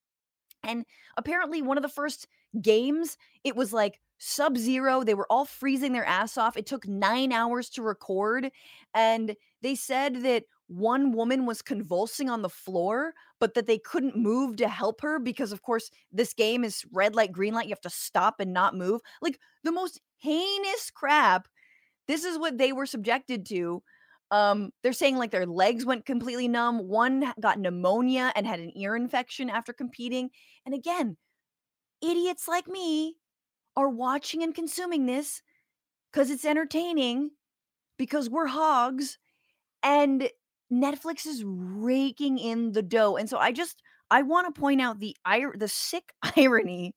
And 0.63 0.85
apparently, 1.17 1.63
one 1.63 1.79
of 1.79 1.83
the 1.83 1.89
first 1.89 2.29
games, 2.61 3.17
it 3.43 3.57
was 3.57 3.73
like 3.73 3.99
sub 4.21 4.57
zero. 4.57 5.03
They 5.03 5.15
were 5.15 5.27
all 5.31 5.47
freezing 5.47 5.93
their 5.93 6.05
ass 6.05 6.39
off. 6.39 6.57
It 6.57 6.67
took 6.67 6.87
nine 6.87 7.33
hours 7.33 7.69
to 7.71 7.83
record. 7.83 8.51
And 8.95 9.35
they 9.63 9.75
said 9.75 10.23
that 10.23 10.45
one 10.69 11.13
woman 11.13 11.47
was 11.47 11.63
convulsing 11.63 12.31
on 12.31 12.43
the 12.43 12.49
floor, 12.49 13.15
but 13.41 13.55
that 13.55 13.67
they 13.67 13.79
couldn't 13.79 14.17
move 14.17 14.57
to 14.59 14.69
help 14.69 15.01
her 15.01 15.19
because, 15.19 15.51
of 15.51 15.63
course, 15.63 15.91
this 16.13 16.33
game 16.35 16.63
is 16.63 16.85
red 16.93 17.17
light, 17.17 17.33
green 17.33 17.55
light. 17.55 17.67
You 17.67 17.73
have 17.73 17.81
to 17.81 17.91
stop 17.91 18.39
and 18.39 18.53
not 18.53 18.77
move. 18.77 19.01
Like 19.21 19.41
the 19.65 19.73
most 19.73 20.01
heinous 20.19 20.91
crap. 20.95 21.49
This 22.07 22.25
is 22.25 22.39
what 22.39 22.59
they 22.59 22.73
were 22.73 22.87
subjected 22.87 23.47
to. 23.47 23.83
Um, 24.31 24.71
they're 24.83 24.93
saying 24.93 25.17
like 25.17 25.33
their 25.33 25.47
legs 25.47 25.85
went 25.85 26.07
completely 26.07 26.47
numb. 26.47 26.87
One 26.87 27.33
got 27.41 27.59
pneumonia 27.59 28.33
and 28.37 28.47
had 28.47 28.61
an 28.61 28.77
ear 28.77 28.95
infection 28.95 29.51
after 29.51 29.73
competing. 29.73 30.31
And 30.67 30.75
again, 30.75 31.17
idiots 32.03 32.47
like 32.47 32.69
me 32.69 33.17
are 33.81 33.89
watching 33.89 34.43
and 34.43 34.55
consuming 34.55 35.07
this 35.07 35.43
because 36.11 36.31
it's 36.31 36.45
entertaining, 36.45 37.31
because 37.99 38.29
we're 38.29 38.47
hogs, 38.47 39.19
and 39.83 40.29
Netflix 40.73 41.27
is 41.27 41.43
raking 41.45 42.39
in 42.39 42.73
the 42.73 42.83
dough. 42.83 43.17
And 43.17 43.29
so 43.29 43.39
I 43.39 43.53
just 43.53 43.83
I 44.11 44.23
want 44.23 44.53
to 44.53 44.61
point 44.61 44.81
out 44.81 45.01
the 45.01 45.17
ir- 45.27 45.57
the 45.57 45.69
sick 45.69 46.13
irony 46.37 46.95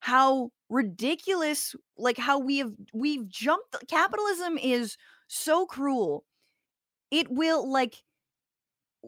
how 0.00 0.50
ridiculous 0.68 1.74
like 1.96 2.16
how 2.18 2.38
we 2.38 2.58
have 2.58 2.72
we've 2.92 3.28
jumped 3.28 3.76
capitalism 3.88 4.58
is 4.58 4.96
so 5.28 5.66
cruel 5.66 6.24
it 7.10 7.28
will 7.28 7.68
like 7.70 8.02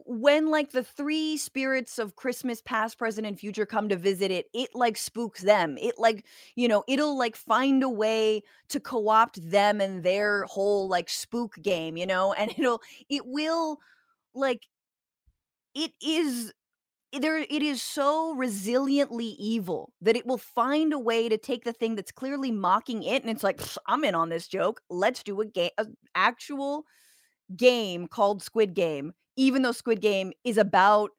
when 0.05 0.49
like 0.49 0.71
the 0.71 0.83
three 0.83 1.37
spirits 1.37 1.99
of 1.99 2.15
christmas 2.15 2.61
past 2.61 2.97
present 2.97 3.25
and 3.25 3.39
future 3.39 3.65
come 3.65 3.89
to 3.89 3.95
visit 3.95 4.31
it 4.31 4.47
it 4.53 4.69
like 4.73 4.97
spooks 4.97 5.41
them. 5.41 5.77
It 5.77 5.95
like 5.97 6.25
you 6.55 6.67
know 6.67 6.83
it'll 6.87 7.17
like 7.17 7.35
find 7.35 7.83
a 7.83 7.89
way 7.89 8.43
to 8.69 8.79
co-opt 8.79 9.39
them 9.49 9.81
and 9.81 10.03
their 10.03 10.43
whole 10.45 10.87
like 10.87 11.09
spook 11.09 11.55
game 11.61 11.97
you 11.97 12.05
know? 12.05 12.33
And 12.33 12.51
it'll 12.57 12.81
it 13.09 13.25
will 13.25 13.79
like 14.33 14.63
it 15.75 15.91
is 16.01 16.53
there 17.19 17.39
it 17.39 17.63
is 17.63 17.81
so 17.81 18.35
resiliently 18.35 19.35
evil 19.39 19.91
that 20.01 20.15
it 20.15 20.27
will 20.27 20.37
find 20.37 20.93
a 20.93 20.99
way 20.99 21.27
to 21.27 21.37
take 21.37 21.63
the 21.63 21.73
thing 21.73 21.95
that's 21.95 22.11
clearly 22.11 22.51
mocking 22.51 23.01
it 23.01 23.23
and 23.23 23.31
it's 23.31 23.43
like 23.43 23.59
i'm 23.87 24.03
in 24.03 24.15
on 24.15 24.29
this 24.29 24.47
joke. 24.47 24.81
Let's 24.89 25.23
do 25.23 25.41
a 25.41 25.45
game 25.45 25.71
actual 26.15 26.85
game 27.55 28.07
called 28.07 28.43
squid 28.43 28.73
game 28.73 29.13
even 29.39 29.61
though 29.61 29.71
squid 29.71 30.01
game 30.01 30.33
is 30.43 30.57
about 30.57 31.11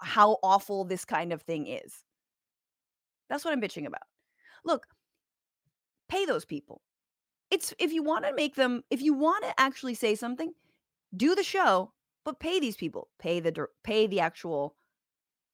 how 0.00 0.38
awful 0.42 0.84
this 0.84 1.04
kind 1.04 1.32
of 1.32 1.42
thing 1.42 1.66
is 1.66 2.04
that's 3.28 3.44
what 3.44 3.52
i'm 3.52 3.60
bitching 3.60 3.86
about 3.86 4.02
look 4.64 4.86
pay 6.08 6.24
those 6.24 6.44
people 6.44 6.80
it's 7.50 7.74
if 7.78 7.92
you 7.92 8.02
want 8.02 8.24
to 8.24 8.34
make 8.34 8.54
them 8.54 8.82
if 8.90 9.02
you 9.02 9.12
want 9.12 9.42
to 9.44 9.52
actually 9.58 9.94
say 9.94 10.14
something 10.14 10.52
do 11.16 11.34
the 11.34 11.42
show 11.42 11.92
but 12.24 12.38
pay 12.38 12.60
these 12.60 12.76
people 12.76 13.08
pay 13.18 13.40
the 13.40 13.66
pay 13.82 14.06
the 14.06 14.20
actual 14.20 14.76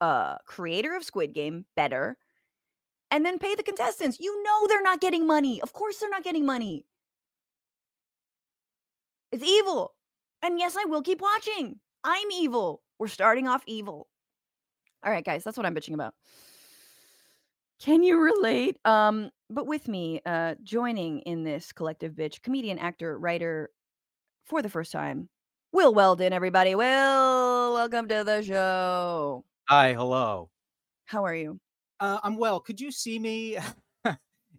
uh 0.01 0.37
creator 0.47 0.95
of 0.95 1.05
Squid 1.05 1.33
Game 1.35 1.65
better 1.77 2.17
and 3.11 3.25
then 3.27 3.39
pay 3.39 3.55
the 3.55 3.63
contestants. 3.63 4.19
You 4.21 4.43
know 4.43 4.67
they're 4.69 4.83
not 4.83 5.01
getting 5.01 5.27
money. 5.27 5.61
Of 5.61 5.73
course 5.73 5.99
they're 5.99 6.11
not 6.11 6.25
getting 6.25 6.47
money. 6.47 6.85
It's 9.33 9.45
evil. 9.45 9.95
And 10.43 10.59
yes, 10.59 10.77
I 10.79 10.85
will 10.85 11.03
keep 11.03 11.21
watching. 11.21 11.81
I'm 12.05 12.31
evil. 12.33 12.83
We're 12.99 13.09
starting 13.09 13.49
off 13.49 13.63
evil. 13.67 14.09
All 15.05 15.13
right, 15.13 15.25
guys, 15.25 15.45
that's 15.45 15.57
what 15.57 15.67
I'm 15.67 15.75
bitching 15.75 15.95
about. 15.95 16.15
Can 17.81 18.03
you 18.03 18.21
relate? 18.21 18.77
Um, 18.85 19.31
but 19.49 19.67
with 19.67 19.89
me, 19.89 20.21
uh, 20.27 20.55
joining 20.63 21.21
in 21.21 21.45
this 21.45 21.73
collective 21.73 22.13
bitch, 22.13 22.43
comedian, 22.43 22.79
actor, 22.79 23.19
writer, 23.19 23.71
for 24.45 24.61
the 24.61 24.69
first 24.69 24.93
time, 24.93 25.29
Will 25.73 25.95
Weldon, 25.95 26.33
everybody. 26.33 26.75
Will, 26.75 27.73
welcome 27.73 28.09
to 28.09 28.25
the 28.25 28.43
show. 28.43 29.45
Hi, 29.69 29.95
hello. 29.95 30.51
How 31.07 31.25
are 31.25 31.35
you? 31.35 31.59
Uh, 32.01 32.19
I'm 32.23 32.37
well. 32.37 32.61
Could 32.61 32.81
you 32.81 32.91
see 32.91 33.19
me 33.19 33.57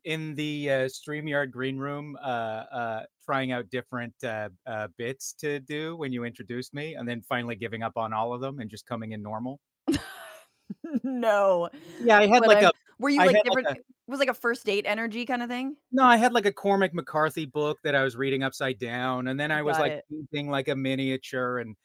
in 0.05 0.36
the 0.36 0.70
uh, 0.70 0.74
StreamYard 0.89 1.51
green 1.51 1.77
room 1.77 2.17
uh, 2.22 2.25
uh, 2.25 3.03
trying 3.25 3.51
out 3.51 3.70
different 3.70 4.13
uh, 4.24 4.50
uh, 4.65 4.88
bits 4.98 5.34
to 5.39 5.60
do 5.60 5.96
when 5.96 6.12
you 6.12 6.24
introduced 6.24 6.74
me 6.74 6.96
and 6.96 7.08
then 7.08 7.22
finally 7.22 7.55
giving 7.55 7.84
up 7.84 7.93
on 7.98 8.13
all 8.13 8.34
of 8.34 8.41
them 8.41 8.60
and 8.60 8.70
just 8.70 8.86
coming 8.86 9.12
in 9.12 9.22
normal? 9.22 9.60
no. 11.03 11.70
Yeah, 12.03 12.17
I 12.20 12.27
had 12.27 12.39
But 12.41 12.48
like 12.48 12.63
I- 12.63 12.67
a 12.67 12.72
Were 13.00 13.10
you 13.10 13.22
I 13.22 13.25
like 13.27 13.36
had, 13.36 13.46
like, 13.46 13.58
different? 13.65 13.77
a- 13.77 13.81
it 13.81 13.86
was 14.12 14.20
like 14.20 14.29
a 14.29 14.34
first 14.34 14.65
date 14.65 14.86
energy 14.88 15.25
kind 15.25 15.41
of 15.41 15.50
thing. 15.50 15.75
no, 15.91 16.03
I 16.03 16.17
had 16.17 16.34
like 16.34 16.46
a 16.46 16.51
Cormac 16.51 16.93
McCarthy 16.93 17.46
book 17.46 17.79
that 17.84 17.96
I 17.96 18.03
was 18.03 18.15
reading 18.17 18.43
upside 18.43 18.77
down, 18.79 19.27
and 19.27 19.39
then 19.39 19.51
I 19.51 19.62
was 19.62 19.77
Got 19.77 19.84
like 19.84 20.01
painting 20.12 20.50
like 20.50 20.67
a 20.67 20.75
miniature 20.75 21.60
and 21.60 21.75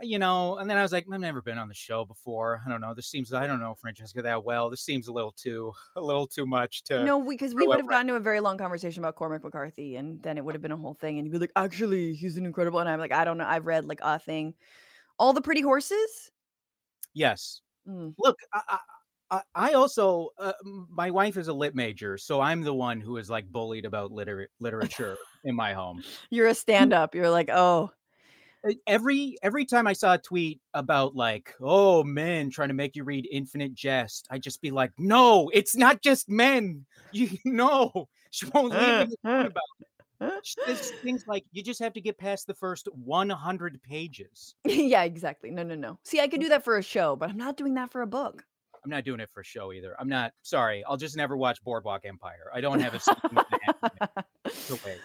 you 0.00 0.18
know, 0.18 0.56
and 0.58 0.68
then 0.68 0.76
I 0.76 0.82
was 0.82 0.92
like, 0.92 1.06
I've 1.12 1.20
never 1.20 1.42
been 1.42 1.58
on 1.58 1.68
the 1.68 1.74
show 1.74 2.04
before. 2.04 2.62
I 2.66 2.70
don't 2.70 2.80
know. 2.80 2.94
This 2.94 3.06
seems 3.06 3.32
I 3.32 3.46
don't 3.46 3.60
know 3.60 3.74
Francesca 3.74 4.22
that 4.22 4.44
well. 4.44 4.70
This 4.70 4.82
seems 4.82 5.08
a 5.08 5.12
little 5.12 5.32
too 5.32 5.72
a 5.96 6.00
little 6.00 6.26
too 6.26 6.46
much 6.46 6.82
to 6.84 7.04
No, 7.04 7.22
because 7.22 7.54
we 7.54 7.66
would 7.66 7.78
have 7.78 7.88
gotten 7.88 8.08
to 8.08 8.14
a 8.16 8.20
very 8.20 8.40
long 8.40 8.58
conversation 8.58 9.02
about 9.02 9.16
Cormac 9.16 9.44
McCarthy, 9.44 9.96
and 9.96 10.22
then 10.22 10.38
it 10.38 10.44
would 10.44 10.54
have 10.54 10.62
been 10.62 10.72
a 10.72 10.76
whole 10.76 10.94
thing. 10.94 11.18
And 11.18 11.26
you'd 11.26 11.32
be 11.32 11.38
like, 11.38 11.52
actually, 11.56 12.14
he's 12.14 12.36
an 12.36 12.46
incredible. 12.46 12.80
And 12.80 12.88
I'm 12.88 12.98
like, 12.98 13.12
I 13.12 13.24
don't 13.24 13.38
know. 13.38 13.46
I've 13.46 13.66
read 13.66 13.86
like 13.86 14.00
a 14.02 14.18
thing. 14.18 14.54
All 15.18 15.32
the 15.32 15.42
pretty 15.42 15.60
horses. 15.60 16.30
Yes. 17.14 17.60
Mm. 17.86 18.14
Look, 18.18 18.38
I, 18.52 18.78
I, 19.30 19.42
I- 19.54 19.72
also 19.72 20.30
uh, 20.38 20.52
my 20.90 21.10
wife 21.10 21.36
is 21.36 21.48
a 21.48 21.52
lit 21.52 21.74
major, 21.74 22.18
so 22.18 22.40
I'm 22.40 22.62
the 22.62 22.74
one 22.74 23.00
who 23.00 23.16
is 23.18 23.30
like 23.30 23.46
bullied 23.50 23.84
about 23.84 24.12
liter- 24.12 24.48
literature 24.60 25.16
in 25.44 25.54
my 25.54 25.74
home. 25.74 26.02
You're 26.30 26.48
a 26.48 26.54
stand 26.54 26.92
up. 26.92 27.14
You're 27.14 27.30
like, 27.30 27.50
oh, 27.50 27.90
Every 28.86 29.36
every 29.42 29.64
time 29.64 29.86
I 29.86 29.92
saw 29.92 30.14
a 30.14 30.18
tweet 30.18 30.60
about 30.74 31.16
like, 31.16 31.54
oh 31.60 32.04
men 32.04 32.50
trying 32.50 32.68
to 32.68 32.74
make 32.74 32.96
you 32.96 33.04
read 33.04 33.28
Infinite 33.30 33.74
Jest, 33.74 34.26
I 34.30 34.38
just 34.38 34.60
be 34.60 34.70
like, 34.70 34.92
no, 34.98 35.50
it's 35.52 35.76
not 35.76 36.02
just 36.02 36.28
men. 36.28 36.86
You 37.14 37.28
know, 37.44 38.08
she 38.30 38.46
won't 38.46 38.72
leave 38.72 38.80
uh, 38.80 39.06
me 39.06 39.16
alone 39.22 39.44
uh, 39.44 39.48
about. 39.48 39.62
it. 39.80 39.86
Uh. 40.22 40.40
Says 40.44 40.92
things 41.02 41.24
like 41.26 41.44
you 41.52 41.62
just 41.62 41.80
have 41.80 41.92
to 41.92 42.00
get 42.00 42.16
past 42.16 42.46
the 42.46 42.54
first 42.54 42.88
100 42.92 43.82
pages. 43.82 44.54
yeah, 44.64 45.02
exactly. 45.02 45.50
No, 45.50 45.62
no, 45.62 45.74
no. 45.74 45.98
See, 46.04 46.20
I 46.20 46.28
could 46.28 46.40
do 46.40 46.48
that 46.48 46.64
for 46.64 46.78
a 46.78 46.82
show, 46.82 47.16
but 47.16 47.28
I'm 47.28 47.36
not 47.36 47.56
doing 47.56 47.74
that 47.74 47.90
for 47.90 48.00
a 48.00 48.06
book. 48.06 48.44
I'm 48.84 48.90
not 48.90 49.04
doing 49.04 49.20
it 49.20 49.30
for 49.32 49.40
a 49.40 49.44
show 49.44 49.72
either. 49.72 49.94
I'm 49.98 50.08
not 50.08 50.32
sorry. 50.42 50.84
I'll 50.88 50.96
just 50.96 51.16
never 51.16 51.36
watch 51.36 51.62
Boardwalk 51.62 52.04
Empire. 52.04 52.50
I 52.52 52.60
don't 52.60 52.80
have 52.80 52.94
a 52.94 53.00
scene 53.00 53.14
and 53.24 53.38
a 53.38 54.08
it 54.46 54.54
to 54.66 54.78
wait. 54.84 54.98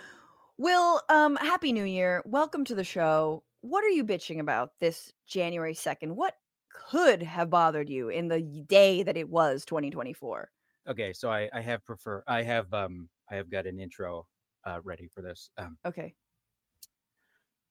Will, 0.57 1.01
um, 1.09 1.35
happy 1.35 1.71
new 1.73 1.83
year. 1.83 2.23
Welcome 2.25 2.65
to 2.65 2.75
the 2.75 2.83
show. 2.83 3.43
What 3.67 3.83
are 3.83 3.89
you 3.89 4.05
bitching 4.05 4.39
about 4.39 4.79
this 4.79 5.11
January 5.25 5.73
2nd? 5.73 6.15
What 6.15 6.35
could 6.69 7.21
have 7.23 7.49
bothered 7.49 7.89
you 7.89 8.07
in 8.09 8.29
the 8.29 8.41
day 8.41 9.03
that 9.03 9.17
it 9.17 9.29
was 9.29 9.65
2024? 9.65 10.49
Okay, 10.87 11.11
so 11.13 11.29
I, 11.29 11.49
I 11.53 11.61
have 11.61 11.83
prefer 11.85 12.23
I 12.27 12.43
have 12.43 12.73
um 12.73 13.09
I 13.29 13.35
have 13.35 13.49
got 13.49 13.65
an 13.67 13.79
intro 13.79 14.27
uh 14.63 14.79
ready 14.83 15.07
for 15.07 15.21
this. 15.21 15.49
Um 15.57 15.77
Okay. 15.85 16.15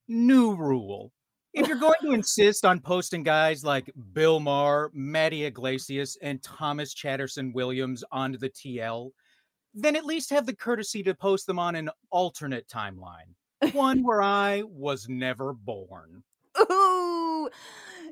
new 0.09 0.55
rule. 0.55 1.13
If 1.53 1.67
you're 1.67 1.77
going 1.79 1.95
to 2.03 2.13
insist 2.13 2.65
on 2.65 2.81
posting 2.81 3.23
guys 3.23 3.65
like 3.65 3.91
Bill 4.13 4.41
Maher, 4.41 4.91
Matty 4.93 5.45
Yglesias, 5.45 6.17
and 6.21 6.43
Thomas 6.43 6.93
Chatterton 6.93 7.53
Williams 7.53 8.05
onto 8.13 8.39
the 8.39 8.51
TL, 8.51 9.13
then 9.73 9.97
at 9.97 10.05
least 10.05 10.31
have 10.31 10.47
the 10.47 10.57
courtesy 10.57 11.03
to 11.03 11.15
post 11.15 11.47
them 11.47 11.59
on 11.59 11.75
an 11.75 11.91
alternate 12.11 12.69
timeline. 12.69 13.35
One 13.61 14.03
where 14.05 14.23
I 14.23 14.63
was 14.63 15.09
never 15.09 15.53
born. 15.53 16.23
Ooh, 16.59 17.51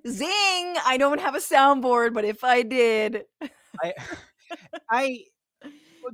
zing! 0.09 0.77
I 0.87 0.97
don't 0.99 1.21
have 1.21 1.35
a 1.35 1.39
soundboard, 1.39 2.15
but 2.15 2.25
if 2.25 2.45
I 2.45 2.63
did, 2.63 3.25
I 3.83 3.95
I 4.91 5.25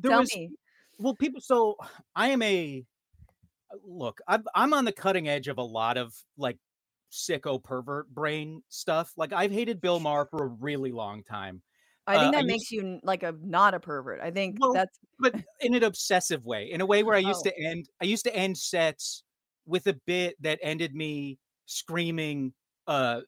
there 0.03 0.11
tell 0.11 0.21
was 0.21 0.31
me. 0.35 0.51
well 0.99 1.15
people 1.15 1.41
so 1.41 1.77
i 2.17 2.29
am 2.31 2.43
a 2.43 2.85
uh, 3.73 3.77
look 3.87 4.21
I'm, 4.29 4.45
I'm 4.55 4.75
on 4.75 4.85
the 4.85 4.93
cutting 4.93 5.29
edge 5.29 5.49
of 5.49 5.59
a 5.59 5.63
lot 5.63 5.97
of 5.97 6.15
like 6.39 6.59
sicko 7.13 7.63
pervert 7.63 8.09
brain 8.09 8.63
stuff 8.69 9.13
like 9.17 9.33
i've 9.33 9.53
hated 9.53 9.81
bill 9.81 10.01
maher 10.01 10.27
for 10.27 10.45
a 10.45 10.49
really 10.49 10.93
long 10.93 11.23
time 11.25 11.63
I 12.11 12.21
think 12.21 12.25
uh, 12.25 12.29
I 12.29 12.31
that 12.43 12.45
used- 12.45 12.47
makes 12.49 12.71
you 12.73 13.01
like 13.03 13.23
a 13.23 13.35
not 13.43 13.75
a 13.75 13.81
pervert. 13.81 14.21
I 14.21 14.31
think 14.31 14.57
Well, 14.61 14.73
that's 14.73 14.99
but 15.19 15.35
in 15.61 15.75
an 15.75 15.83
obsessive 15.85 16.45
way 16.45 16.71
in 16.71 16.81
a 16.81 16.87
way 16.87 17.03
where 17.03 17.15
i 17.15 17.19
used 17.19 17.47
Oh. 17.47 17.51
to 17.51 17.59
end 17.59 17.89
i 18.01 18.05
used 18.05 18.25
to 18.25 18.35
end 18.35 18.57
sets 18.57 19.23
with 19.67 19.87
a 19.87 19.95
bit 20.07 20.35
that 20.43 20.59
ended 20.63 20.95
me 20.95 21.39
screaming 21.67 22.53
uh 22.87 23.21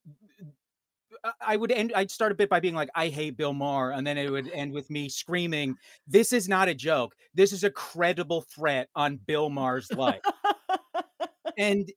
I- 1.25 1.33
I 1.53 1.57
would 1.57 1.71
end. 1.71 1.93
I'd 1.95 2.11
start 2.11 2.33
a 2.33 2.35
bit 2.35 2.49
by 2.49 2.59
being 2.59 2.75
like, 2.75 2.89
"I 2.97 3.07
hate 3.09 3.37
Bill 3.37 3.53
Maher," 3.53 3.93
and 3.93 4.05
then 4.05 4.19
it 4.19 4.29
would 4.31 4.51
end 4.51 4.73
with 4.73 4.91
me 4.91 5.09
screaming, 5.09 5.77
"This 6.09 6.33
is 6.33 6.49
not 6.49 6.69
a 6.69 6.75
joke. 6.75 7.15
This 7.35 7.53
is 7.53 7.63
a 7.63 7.71
credible 7.71 8.41
threat 8.43 8.89
on 8.97 9.19
Bill 9.19 9.49
Maher's 9.51 9.93
life." 9.93 10.23
and 11.59 11.93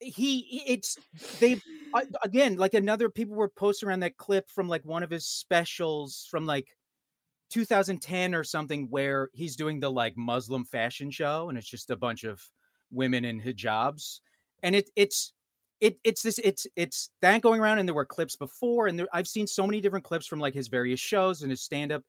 he 0.00 0.62
it's 0.66 0.96
they 1.38 1.60
again 2.22 2.56
like 2.56 2.74
another 2.74 3.08
people 3.08 3.36
were 3.36 3.48
posting 3.48 3.88
around 3.88 4.00
that 4.00 4.16
clip 4.16 4.48
from 4.48 4.68
like 4.68 4.84
one 4.84 5.02
of 5.02 5.10
his 5.10 5.26
specials 5.26 6.26
from 6.30 6.46
like 6.46 6.68
2010 7.50 8.34
or 8.34 8.44
something 8.44 8.86
where 8.90 9.28
he's 9.34 9.56
doing 9.56 9.80
the 9.80 9.90
like 9.90 10.16
muslim 10.16 10.64
fashion 10.64 11.10
show 11.10 11.48
and 11.48 11.58
it's 11.58 11.68
just 11.68 11.90
a 11.90 11.96
bunch 11.96 12.24
of 12.24 12.40
women 12.90 13.24
in 13.24 13.40
hijabs. 13.40 14.20
And 14.62 14.74
it 14.74 14.90
it's 14.96 15.32
it 15.80 15.98
it's 16.04 16.22
this 16.22 16.38
it's 16.38 16.66
it's 16.76 17.10
that 17.22 17.40
going 17.40 17.60
around 17.60 17.78
and 17.78 17.88
there 17.88 17.94
were 17.94 18.04
clips 18.04 18.36
before 18.36 18.86
and 18.86 18.98
there, 18.98 19.08
i've 19.12 19.26
seen 19.26 19.46
so 19.46 19.66
many 19.66 19.80
different 19.80 20.04
clips 20.04 20.26
from 20.26 20.38
like 20.38 20.54
his 20.54 20.68
various 20.68 21.00
shows 21.00 21.42
and 21.42 21.50
his 21.50 21.62
stand 21.62 21.90
up 21.90 22.02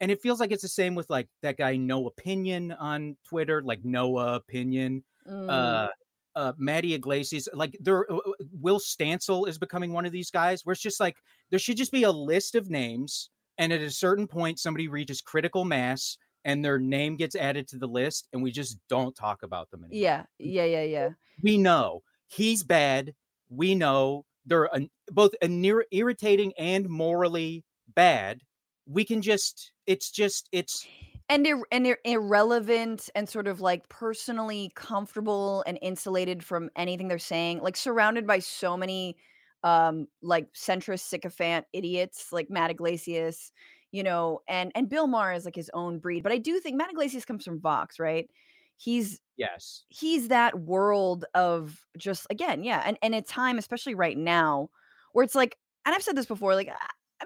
and 0.00 0.10
it 0.10 0.22
feels 0.22 0.40
like 0.40 0.50
it's 0.50 0.62
the 0.62 0.68
same 0.68 0.94
with 0.94 1.10
like 1.10 1.28
that 1.42 1.58
guy 1.58 1.76
no 1.76 2.06
opinion 2.06 2.72
on 2.72 3.16
twitter 3.28 3.62
like 3.62 3.84
noah 3.84 4.34
opinion 4.34 5.04
Mm, 5.28 5.50
uh 5.50 5.88
uh, 6.36 6.52
Matty 6.58 6.94
Yglesias, 6.94 7.48
like 7.52 7.76
there, 7.80 8.10
uh, 8.10 8.16
uh, 8.16 8.32
Will 8.60 8.78
Stancil 8.78 9.48
is 9.48 9.58
becoming 9.58 9.92
one 9.92 10.06
of 10.06 10.12
these 10.12 10.30
guys 10.30 10.64
where 10.64 10.72
it's 10.72 10.82
just 10.82 11.00
like 11.00 11.16
there 11.50 11.58
should 11.58 11.76
just 11.76 11.92
be 11.92 12.04
a 12.04 12.10
list 12.10 12.54
of 12.54 12.70
names, 12.70 13.30
and 13.58 13.72
at 13.72 13.80
a 13.80 13.90
certain 13.90 14.26
point, 14.26 14.58
somebody 14.58 14.88
reaches 14.88 15.20
critical 15.20 15.64
mass 15.64 16.18
and 16.44 16.64
their 16.64 16.78
name 16.78 17.16
gets 17.16 17.34
added 17.34 17.68
to 17.68 17.78
the 17.78 17.86
list, 17.86 18.28
and 18.32 18.42
we 18.42 18.50
just 18.50 18.78
don't 18.88 19.14
talk 19.14 19.42
about 19.42 19.70
them 19.70 19.84
anymore. 19.84 20.02
Yeah, 20.02 20.22
yeah, 20.38 20.64
yeah, 20.64 20.82
yeah. 20.82 21.08
We 21.42 21.58
know 21.58 22.02
he's 22.28 22.62
bad. 22.62 23.14
We 23.50 23.74
know 23.74 24.24
they're 24.46 24.70
a, 24.72 24.88
both 25.08 25.32
a 25.42 25.48
near 25.48 25.84
irritating 25.90 26.52
and 26.58 26.88
morally 26.88 27.64
bad. 27.94 28.40
We 28.86 29.04
can 29.04 29.20
just, 29.20 29.72
it's 29.86 30.10
just, 30.10 30.48
it's 30.52 30.86
and 31.28 31.46
ir- 31.46 31.66
and 31.70 31.86
ir- 31.86 31.98
irrelevant 32.04 33.10
and 33.14 33.28
sort 33.28 33.46
of 33.46 33.60
like 33.60 33.88
personally 33.88 34.70
comfortable 34.74 35.62
and 35.66 35.78
insulated 35.82 36.44
from 36.44 36.70
anything 36.76 37.08
they're 37.08 37.18
saying 37.18 37.60
like 37.60 37.76
surrounded 37.76 38.26
by 38.26 38.38
so 38.38 38.76
many 38.76 39.16
um 39.64 40.06
like 40.22 40.52
centrist 40.54 41.00
sycophant 41.00 41.66
idiots 41.72 42.32
like 42.32 42.48
Matt 42.50 42.70
Yglesias 42.70 43.52
you 43.90 44.02
know 44.02 44.40
and 44.48 44.72
and 44.74 44.88
Bill 44.88 45.06
Maher 45.06 45.32
is 45.32 45.44
like 45.44 45.56
his 45.56 45.70
own 45.74 45.98
breed 45.98 46.22
but 46.22 46.32
I 46.32 46.38
do 46.38 46.60
think 46.60 46.76
Matt 46.76 46.90
Yglesias 46.90 47.24
comes 47.24 47.44
from 47.44 47.60
Vox 47.60 47.98
right? 47.98 48.28
He's 48.76 49.20
yes. 49.36 49.82
he's 49.88 50.28
that 50.28 50.60
world 50.60 51.24
of 51.34 51.84
just 51.96 52.26
again 52.30 52.62
yeah 52.62 52.82
and 52.84 52.96
and 53.02 53.14
a 53.14 53.22
time 53.22 53.58
especially 53.58 53.94
right 53.94 54.16
now 54.16 54.70
where 55.12 55.24
it's 55.24 55.34
like 55.34 55.56
and 55.84 55.94
I've 55.94 56.02
said 56.02 56.16
this 56.16 56.26
before 56.26 56.54
like 56.54 56.70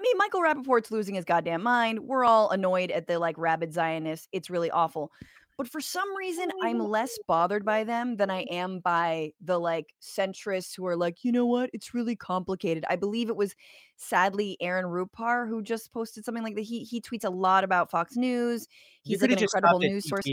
mean, 0.03 0.17
Michael 0.17 0.41
Rapaport's 0.41 0.91
losing 0.91 1.15
his 1.15 1.25
goddamn 1.25 1.63
mind. 1.63 1.99
We're 1.99 2.25
all 2.25 2.49
annoyed 2.49 2.91
at 2.91 3.07
the 3.07 3.19
like 3.19 3.37
rabid 3.37 3.73
Zionists. 3.73 4.27
It's 4.31 4.49
really 4.49 4.69
awful. 4.69 5.11
But 5.57 5.67
for 5.67 5.81
some 5.81 6.15
reason, 6.17 6.49
I'm 6.63 6.79
less 6.79 7.17
bothered 7.27 7.63
by 7.63 7.83
them 7.83 8.17
than 8.17 8.31
I 8.31 8.41
am 8.49 8.79
by 8.79 9.33
the 9.39 9.59
like 9.59 9.93
centrists 10.01 10.75
who 10.75 10.85
are 10.87 10.95
like, 10.95 11.23
you 11.23 11.31
know 11.31 11.45
what? 11.45 11.69
It's 11.73 11.93
really 11.93 12.15
complicated. 12.15 12.85
I 12.89 12.95
believe 12.95 13.29
it 13.29 13.35
was 13.35 13.55
sadly 13.95 14.57
Aaron 14.59 14.85
Rupar 14.85 15.47
who 15.47 15.61
just 15.61 15.93
posted 15.93 16.25
something 16.25 16.43
like 16.43 16.55
that. 16.55 16.61
He 16.63 16.83
he 16.83 16.99
tweets 16.99 17.23
a 17.23 17.29
lot 17.29 17.63
about 17.63 17.91
Fox 17.91 18.15
News. 18.15 18.67
He's 19.03 19.21
like 19.21 19.31
an 19.31 19.39
incredible 19.39 19.79
news 19.79 20.09
source. 20.09 20.25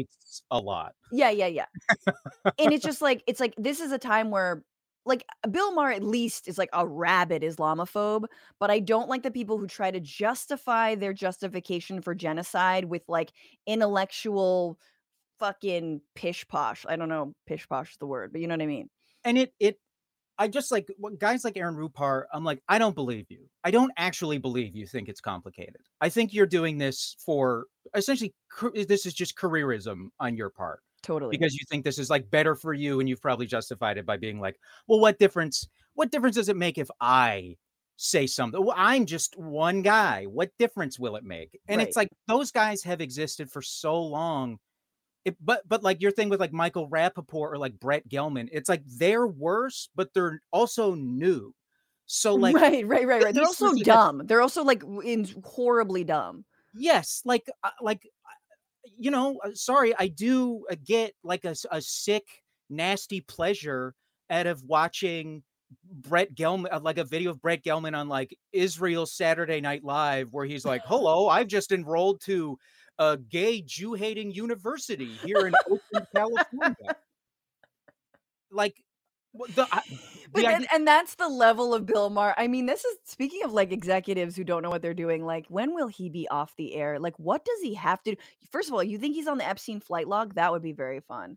A 0.50 0.59
lot. 0.59 0.95
Yeah, 1.12 1.31
yeah, 1.31 1.49
yeah. 1.49 1.67
and 2.59 2.73
it's 2.73 2.85
just 2.85 3.03
like 3.03 3.23
it's 3.27 3.41
like 3.41 3.55
this 3.59 3.81
is 3.81 3.93
a 3.93 3.99
time 3.99 4.31
where 4.31 4.65
like 5.07 5.25
uh, 5.45 5.49
Bill 5.49 5.73
Maher 5.73 5.92
at 5.92 6.02
least 6.02 6.49
is 6.49 6.59
like 6.59 6.69
a 6.73 6.87
rabid 6.87 7.42
Islamophobe, 7.42 8.25
but 8.59 8.71
I 8.71 8.80
don't 8.80 9.09
like 9.09 9.23
the 9.23 9.30
people 9.30 9.59
who 9.59 9.66
try 9.66 9.90
to 9.90 10.00
justify 10.00 10.95
their 10.95 11.12
justification 11.12 12.02
for 12.02 12.14
genocide 12.14 12.85
with 12.85 13.02
like 13.09 13.33
intellectual 13.66 14.78
fucking 15.38 16.00
pish 16.14 16.47
posh. 16.49 16.85
I 16.88 16.97
don't 16.97 17.09
know, 17.09 17.35
pish 17.47 17.69
posh 17.69 17.92
is 17.92 17.97
the 17.99 18.07
word, 18.07 18.33
but 18.33 18.40
you 18.40 18.47
know 18.47 18.54
what 18.54 18.62
I 18.62 18.66
mean. 18.66 18.90
And 19.25 19.38
it 19.38 19.52
it 19.59 19.78
I 20.38 20.49
just 20.49 20.73
like 20.73 20.88
guys 21.19 21.45
like 21.45 21.59
Aaron 21.59 21.76
Rupar. 21.76 22.25
I'm 22.33 22.45
like, 22.45 22.62
I 22.69 22.78
don't 22.78 22.95
believe 22.95 23.26
you. 23.28 23.47
I 23.62 23.71
don't 23.71 23.92
actually 23.99 24.38
believe 24.38 24.75
you 24.75 24.87
think 24.87 25.09
it's 25.09 25.21
complicated. 25.21 25.83
I 26.00 26.09
think 26.09 26.33
you're 26.33 26.47
doing 26.47 26.78
this 26.78 27.16
for 27.25 27.66
essentially. 27.95 28.35
This 28.75 29.04
is 29.04 29.14
just 29.14 29.37
careerism 29.37 30.09
on 30.19 30.37
your 30.37 30.50
part. 30.50 30.80
Totally. 31.02 31.37
Because 31.37 31.54
you 31.54 31.64
think 31.71 31.85
this 31.85 31.99
is 31.99 32.11
like 32.11 32.30
better 32.30 32.54
for 32.54 32.75
you 32.75 33.00
and 33.00 33.09
you've 33.09 33.23
probably 33.23 33.47
justified 33.47 33.99
it 33.99 34.07
by 34.07 34.16
being 34.16 34.40
like, 34.40 34.57
well, 34.87 35.00
what 35.00 35.19
difference 35.19 35.69
what 35.95 36.11
difference 36.11 36.37
does 36.37 36.49
it 36.49 36.57
make 36.57 36.78
if 36.78 36.90
I 37.00 37.57
say 37.97 38.26
something? 38.26 38.64
Well, 38.64 38.75
I'm 38.76 39.07
just 39.07 39.38
one 39.38 39.83
guy. 39.83 40.25
What 40.25 40.50
difference 40.59 40.99
will 40.99 41.16
it 41.16 41.25
make? 41.25 41.59
And 41.69 41.78
right. 41.78 41.87
it's 41.87 41.97
like 41.97 42.09
those 42.28 42.50
guys 42.50 42.83
have 42.85 43.00
existed 43.00 43.50
for 43.50 43.62
so 43.62 44.00
long. 44.00 44.59
It, 45.25 45.37
but 45.40 45.69
but 45.69 45.83
like 45.83 46.00
your 46.00 46.11
thing 46.11 46.30
with 46.30 46.40
like 46.40 46.52
Michael 46.52 46.88
Rapaport 46.88 47.52
or 47.52 47.59
like 47.59 47.78
Brett 47.78 48.09
Gelman, 48.09 48.49
it's 48.52 48.69
like 48.69 48.83
they're 48.87 49.26
worse, 49.26 49.90
but 49.95 50.14
they're 50.14 50.40
also 50.50 50.95
new. 50.95 51.54
So 52.07 52.35
like 52.37 52.57
right, 52.57 52.87
right, 52.87 53.07
right, 53.07 53.23
right. 53.23 53.35
They're 53.35 53.45
also 53.45 53.75
dumb. 53.75 54.23
They're 54.25 54.42
also 54.42 54.64
like 54.64 54.83
in 55.04 55.26
horribly 55.45 56.04
dumb. 56.04 56.45
Yes, 56.75 57.23
like 57.25 57.50
uh, 57.64 57.71
like 57.83 58.09
you 58.99 59.11
know, 59.11 59.39
uh, 59.45 59.51
sorry, 59.55 59.95
I 59.99 60.09
do 60.09 60.67
uh, 60.71 60.76
get 60.85 61.13
like 61.23 61.45
a, 61.45 61.54
a 61.71 61.81
sick, 61.81 62.25
nasty 62.69 63.21
pleasure 63.21 63.95
out 64.31 64.47
of 64.47 64.63
watching 64.65 65.43
Brett 65.85 66.35
Gelman, 66.35 66.73
uh, 66.73 66.81
like 66.81 66.99
a 66.99 67.04
video 67.04 67.31
of 67.31 67.41
Brett 67.41 67.65
Gelman 67.65 67.97
on 67.97 68.09
like 68.09 68.37
Israel 68.52 69.07
Saturday 69.07 69.61
Night 69.61 69.85
Live, 69.85 70.28
where 70.33 70.47
he's 70.47 70.65
like, 70.65 70.83
"Hello, 70.85 71.28
I've 71.28 71.49
just 71.49 71.73
enrolled 71.73 72.21
to 72.23 72.59
a 72.99 73.17
gay 73.17 73.63
Jew 73.63 73.95
hating 73.95 74.33
university 74.33 75.13
here 75.25 75.47
in 75.47 75.54
Oakland, 75.67 76.07
California." 76.15 76.97
Like, 78.50 78.83
the, 79.54 79.66
I, 79.71 79.82
but 80.32 80.43
then, 80.43 80.66
and 80.73 80.86
that's 80.86 81.14
the 81.14 81.28
level 81.28 81.75
of 81.75 81.86
Bill 81.86 82.10
Maher. 82.10 82.34
I 82.36 82.49
mean, 82.49 82.66
this 82.66 82.84
is 82.84 82.97
speaking 83.04 83.43
of 83.45 83.52
like 83.52 83.73
executives 83.73 84.36
who 84.36 84.45
don't 84.45 84.62
know 84.62 84.71
what 84.71 84.82
they're 84.82 84.95
doing. 84.95 85.25
Like, 85.25 85.47
when 85.49 85.75
will 85.75 85.88
he 85.88 86.08
be 86.08 86.28
off 86.28 86.54
the 86.56 86.75
air? 86.75 86.99
Like, 86.99 87.19
what 87.19 87.45
does 87.45 87.60
he 87.62 87.75
have 87.75 88.02
to 88.04 88.12
do? 88.12 88.16
First 88.50 88.69
of 88.69 88.75
all, 88.75 88.82
you 88.82 88.99
think 88.99 89.14
he's 89.14 89.28
on 89.28 89.38
the 89.38 89.49
Epstein 89.49 89.80
flight 89.80 90.08
log? 90.08 90.34
That 90.34 90.52
would 90.52 90.62
be 90.62 90.73
very 90.73 91.00
fun. 91.00 91.36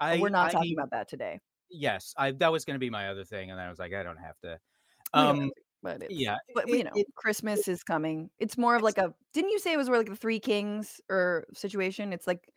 I, 0.00 0.18
we're 0.18 0.30
not 0.30 0.48
I 0.48 0.52
talking 0.52 0.74
about 0.76 0.90
that 0.90 1.08
today. 1.08 1.40
Yes, 1.70 2.12
I 2.16 2.32
that 2.32 2.52
was 2.52 2.64
going 2.64 2.74
to 2.74 2.80
be 2.80 2.90
my 2.90 3.08
other 3.08 3.24
thing, 3.24 3.50
and 3.50 3.58
then 3.58 3.66
I 3.66 3.70
was 3.70 3.78
like, 3.78 3.94
I 3.94 4.02
don't 4.02 4.18
have 4.18 4.38
to. 4.40 4.58
Um, 5.14 5.50
but 5.82 6.10
yeah, 6.10 6.36
but 6.54 6.68
it, 6.68 6.76
you 6.76 6.84
know, 6.84 6.90
it, 6.94 7.06
Christmas 7.14 7.66
is 7.66 7.82
coming. 7.82 8.30
It's 8.38 8.58
more 8.58 8.76
of 8.76 8.82
like 8.82 8.98
a. 8.98 9.14
Didn't 9.32 9.50
you 9.50 9.58
say 9.58 9.72
it 9.72 9.76
was 9.76 9.88
where 9.88 9.98
like 9.98 10.08
the 10.08 10.16
Three 10.16 10.38
Kings 10.38 11.00
or 11.08 11.46
situation? 11.54 12.12
It's 12.12 12.26
like 12.26 12.48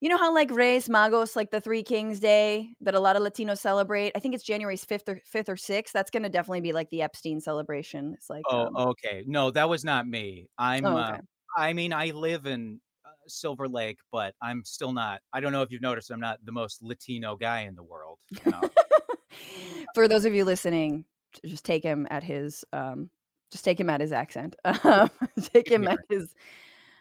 you 0.00 0.08
know 0.08 0.16
how 0.16 0.32
like 0.32 0.50
Reyes 0.50 0.88
Magos, 0.88 1.34
like 1.34 1.50
the 1.50 1.60
Three 1.60 1.82
Kings 1.82 2.20
Day 2.20 2.70
that 2.80 2.94
a 2.94 3.00
lot 3.00 3.16
of 3.16 3.22
Latinos 3.22 3.58
celebrate? 3.58 4.12
I 4.14 4.20
think 4.20 4.34
it's 4.34 4.44
January 4.44 4.76
5th 4.76 5.08
or 5.08 5.20
5th 5.24 5.48
or 5.48 5.56
6th. 5.56 5.92
That's 5.92 6.10
going 6.10 6.22
to 6.22 6.28
definitely 6.28 6.60
be 6.60 6.72
like 6.72 6.88
the 6.90 7.02
Epstein 7.02 7.40
celebration. 7.40 8.14
It's 8.14 8.30
like 8.30 8.44
Oh, 8.48 8.66
um, 8.66 8.76
okay. 8.76 9.24
No, 9.26 9.50
that 9.50 9.68
was 9.68 9.84
not 9.84 10.06
me. 10.06 10.48
I'm 10.56 10.86
oh, 10.86 10.98
okay. 10.98 11.12
uh, 11.12 11.18
I 11.56 11.72
mean, 11.72 11.92
I 11.92 12.10
live 12.10 12.46
in 12.46 12.80
uh, 13.04 13.10
Silver 13.26 13.68
Lake, 13.68 13.98
but 14.12 14.34
I'm 14.40 14.64
still 14.64 14.92
not. 14.92 15.20
I 15.32 15.40
don't 15.40 15.52
know 15.52 15.62
if 15.62 15.70
you've 15.70 15.82
noticed 15.82 16.10
I'm 16.10 16.20
not 16.20 16.38
the 16.44 16.52
most 16.52 16.82
Latino 16.82 17.36
guy 17.36 17.62
in 17.62 17.74
the 17.74 17.82
world, 17.82 18.18
you 18.30 18.52
know? 18.52 18.60
For 19.94 20.08
those 20.08 20.24
of 20.24 20.34
you 20.34 20.44
listening, 20.44 21.04
just 21.44 21.64
take 21.64 21.82
him 21.82 22.06
at 22.10 22.22
his 22.22 22.64
um 22.72 23.10
just 23.50 23.64
take 23.64 23.80
him 23.80 23.90
at 23.90 24.00
his 24.00 24.12
accent. 24.12 24.56
Um, 24.84 25.10
take 25.52 25.68
him 25.68 25.86
at 25.88 25.98
his 26.08 26.34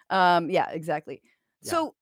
um 0.09 0.49
yeah, 0.49 0.69
exactly. 0.71 1.21
Yeah. 1.61 1.71
So 1.71 1.95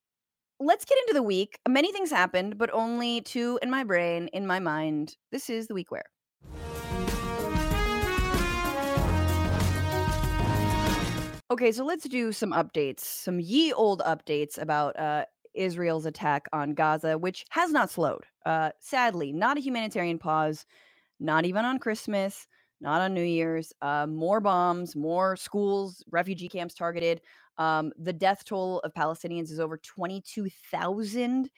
let's 0.65 0.83
get 0.83 0.97
into 0.99 1.13
the 1.13 1.23
week. 1.23 1.59
Many 1.67 1.91
things 1.91 2.09
happened, 2.09 2.57
but 2.57 2.73
only 2.73 3.21
two 3.21 3.59
in 3.61 3.69
my 3.69 3.83
brain, 3.83 4.27
in 4.33 4.47
my 4.47 4.59
mind. 4.59 5.15
This 5.31 5.49
is 5.49 5.67
the 5.67 5.75
week 5.75 5.91
where. 5.91 6.05
Okay, 11.51 11.71
so 11.71 11.85
let's 11.85 12.09
do 12.09 12.31
some 12.31 12.51
updates, 12.51 13.01
some 13.01 13.39
ye 13.39 13.71
old 13.71 14.01
updates 14.01 14.59
about 14.59 14.99
uh, 14.99 15.25
Israel's 15.53 16.07
attack 16.07 16.47
on 16.51 16.73
Gaza, 16.73 17.17
which 17.19 17.45
has 17.51 17.71
not 17.71 17.91
slowed. 17.91 18.25
Uh, 18.45 18.71
sadly, 18.79 19.31
not 19.31 19.57
a 19.57 19.61
humanitarian 19.61 20.17
pause, 20.17 20.65
not 21.19 21.45
even 21.45 21.63
on 21.63 21.77
Christmas, 21.77 22.47
not 22.85 23.01
on 23.01 23.15
New 23.15 23.23
Year's. 23.23 23.73
Uh, 23.81 24.05
more 24.05 24.39
bombs, 24.39 24.95
more 24.95 25.35
schools, 25.35 26.03
refugee 26.11 26.47
camps 26.47 26.75
targeted. 26.75 27.19
Um, 27.57 27.91
the 27.97 28.13
death 28.13 28.45
toll 28.45 28.79
of 28.81 28.93
Palestinians 28.93 29.51
is 29.51 29.59
over 29.59 29.77
22,000, 29.77 31.49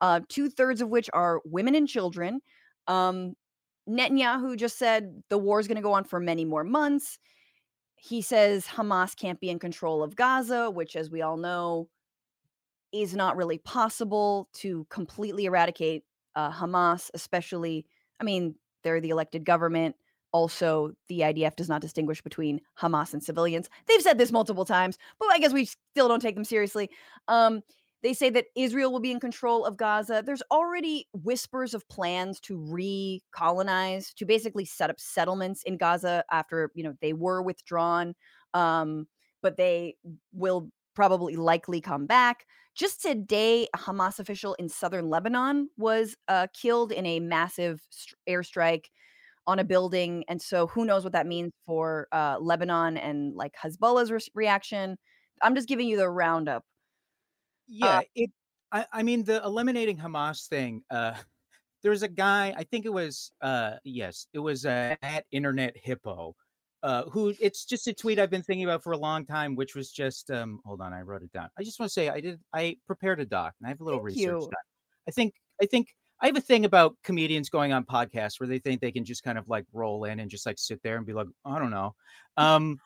uh, 0.00 0.20
two 0.28 0.48
thirds 0.48 0.80
of 0.80 0.88
which 0.88 1.10
are 1.12 1.42
women 1.44 1.74
and 1.74 1.88
children. 1.88 2.40
Um, 2.86 3.34
Netanyahu 3.88 4.56
just 4.56 4.78
said 4.78 5.22
the 5.28 5.38
war 5.38 5.58
is 5.58 5.66
going 5.66 5.76
to 5.76 5.82
go 5.82 5.92
on 5.92 6.04
for 6.04 6.20
many 6.20 6.44
more 6.44 6.64
months. 6.64 7.18
He 7.96 8.22
says 8.22 8.64
Hamas 8.66 9.16
can't 9.16 9.40
be 9.40 9.50
in 9.50 9.58
control 9.58 10.04
of 10.04 10.14
Gaza, 10.14 10.70
which, 10.70 10.94
as 10.94 11.10
we 11.10 11.22
all 11.22 11.36
know, 11.36 11.88
is 12.92 13.16
not 13.16 13.36
really 13.36 13.58
possible 13.58 14.48
to 14.54 14.86
completely 14.88 15.46
eradicate 15.46 16.04
uh, 16.36 16.52
Hamas, 16.52 17.10
especially. 17.12 17.86
I 18.20 18.24
mean, 18.24 18.54
they're 18.84 19.00
the 19.00 19.10
elected 19.10 19.44
government. 19.44 19.96
Also, 20.36 20.92
the 21.08 21.20
IDF 21.20 21.56
does 21.56 21.70
not 21.70 21.80
distinguish 21.80 22.20
between 22.20 22.60
Hamas 22.78 23.14
and 23.14 23.24
civilians. 23.24 23.70
They've 23.86 24.02
said 24.02 24.18
this 24.18 24.30
multiple 24.30 24.66
times, 24.66 24.98
but 25.18 25.30
I 25.32 25.38
guess 25.38 25.54
we 25.54 25.64
still 25.64 26.08
don't 26.08 26.20
take 26.20 26.34
them 26.34 26.44
seriously. 26.44 26.90
Um, 27.26 27.62
they 28.02 28.12
say 28.12 28.28
that 28.28 28.44
Israel 28.54 28.92
will 28.92 29.00
be 29.00 29.12
in 29.12 29.18
control 29.18 29.64
of 29.64 29.78
Gaza. 29.78 30.22
There's 30.26 30.42
already 30.50 31.08
whispers 31.14 31.72
of 31.72 31.88
plans 31.88 32.38
to 32.40 32.58
recolonize, 32.58 34.12
to 34.16 34.26
basically 34.26 34.66
set 34.66 34.90
up 34.90 35.00
settlements 35.00 35.62
in 35.62 35.78
Gaza 35.78 36.22
after 36.30 36.70
you 36.74 36.84
know 36.84 36.92
they 37.00 37.14
were 37.14 37.40
withdrawn, 37.40 38.14
um, 38.52 39.08
but 39.40 39.56
they 39.56 39.94
will 40.34 40.68
probably 40.94 41.36
likely 41.36 41.80
come 41.80 42.04
back. 42.04 42.44
Just 42.74 43.00
today, 43.00 43.66
a 43.74 43.78
Hamas 43.78 44.18
official 44.18 44.52
in 44.58 44.68
southern 44.68 45.08
Lebanon 45.08 45.70
was 45.78 46.14
uh, 46.28 46.46
killed 46.52 46.92
in 46.92 47.06
a 47.06 47.20
massive 47.20 47.80
airstrike 48.28 48.84
on 49.46 49.58
a 49.58 49.64
building. 49.64 50.24
And 50.28 50.40
so 50.40 50.66
who 50.66 50.84
knows 50.84 51.04
what 51.04 51.12
that 51.12 51.26
means 51.26 51.52
for 51.66 52.08
uh, 52.12 52.36
Lebanon 52.40 52.96
and 52.96 53.34
like 53.34 53.54
Hezbollah's 53.62 54.10
re- 54.10 54.20
reaction. 54.34 54.96
I'm 55.42 55.54
just 55.54 55.68
giving 55.68 55.88
you 55.88 55.96
the 55.96 56.08
roundup. 56.08 56.64
Yeah, 57.68 57.98
uh, 57.98 58.02
it. 58.14 58.30
I, 58.72 58.86
I, 58.92 59.02
mean, 59.02 59.24
the 59.24 59.42
eliminating 59.44 59.96
Hamas 59.98 60.48
thing. 60.48 60.82
Uh, 60.90 61.14
there 61.82 61.90
was 61.90 62.02
a 62.02 62.08
guy. 62.08 62.54
I 62.56 62.64
think 62.64 62.84
it 62.84 62.92
was 62.92 63.30
uh 63.40 63.74
yes, 63.84 64.26
it 64.32 64.38
was 64.38 64.66
uh, 64.66 64.96
at 65.02 65.24
Internet 65.30 65.76
Hippo. 65.76 66.34
Uh, 66.82 67.04
who 67.10 67.32
it's 67.40 67.64
just 67.64 67.88
a 67.88 67.94
tweet 67.94 68.18
I've 68.18 68.30
been 68.30 68.42
thinking 68.42 68.64
about 68.64 68.82
for 68.82 68.92
a 68.92 68.98
long 68.98 69.24
time, 69.24 69.56
which 69.56 69.74
was 69.74 69.90
just 69.90 70.30
um 70.30 70.60
hold 70.64 70.80
on, 70.80 70.92
I 70.92 71.02
wrote 71.02 71.22
it 71.22 71.32
down. 71.32 71.48
I 71.58 71.62
just 71.62 71.80
want 71.80 71.90
to 71.90 71.92
say 71.92 72.08
I 72.08 72.20
did 72.20 72.40
I 72.52 72.76
prepared 72.86 73.20
a 73.20 73.24
doc 73.24 73.54
and 73.60 73.66
I 73.66 73.70
have 73.70 73.80
a 73.80 73.84
little 73.84 74.00
Thank 74.00 74.16
research 74.16 74.42
you. 74.42 74.50
I 75.08 75.10
think 75.10 75.34
I 75.60 75.66
think 75.66 75.88
I 76.20 76.26
have 76.26 76.36
a 76.36 76.40
thing 76.40 76.64
about 76.64 76.96
comedians 77.04 77.50
going 77.50 77.72
on 77.72 77.84
podcasts 77.84 78.40
where 78.40 78.46
they 78.48 78.58
think 78.58 78.80
they 78.80 78.92
can 78.92 79.04
just 79.04 79.22
kind 79.22 79.36
of 79.38 79.48
like 79.48 79.64
roll 79.72 80.04
in 80.04 80.18
and 80.20 80.30
just 80.30 80.46
like 80.46 80.58
sit 80.58 80.82
there 80.82 80.96
and 80.96 81.04
be 81.06 81.12
like, 81.12 81.26
I 81.44 81.58
don't 81.58 81.70
know. 81.70 81.94
Um 82.36 82.80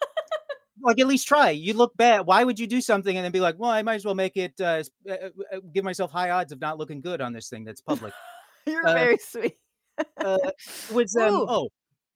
like 0.83 0.99
at 0.99 1.07
least 1.07 1.29
try. 1.29 1.51
You 1.51 1.75
look 1.75 1.97
bad. 1.97 2.27
Why 2.27 2.43
would 2.43 2.59
you 2.59 2.67
do 2.67 2.81
something 2.81 3.15
and 3.17 3.25
then 3.25 3.33
be 3.33 3.41
like, 3.41 3.57
well, 3.59 3.71
I 3.71 3.83
might 3.83 3.97
as 3.97 4.05
well 4.05 4.15
make 4.15 4.37
it 4.37 4.55
uh, 4.61 4.83
uh, 5.09 5.13
uh, 5.13 5.29
uh, 5.53 5.61
give 5.73 5.85
myself 5.85 6.11
high 6.11 6.31
odds 6.31 6.53
of 6.53 6.61
not 6.61 6.79
looking 6.79 7.01
good 7.01 7.21
on 7.21 7.33
this 7.33 7.49
thing 7.49 7.65
that's 7.65 7.81
public. 7.81 8.13
You're 8.67 8.87
Uh, 8.87 8.95
very 8.95 9.19
sweet. 9.19 9.57
uh, 9.99 10.39
it 10.45 10.93
was 10.95 11.15
um, 11.17 11.35
Ooh. 11.35 11.47
oh, 11.49 11.69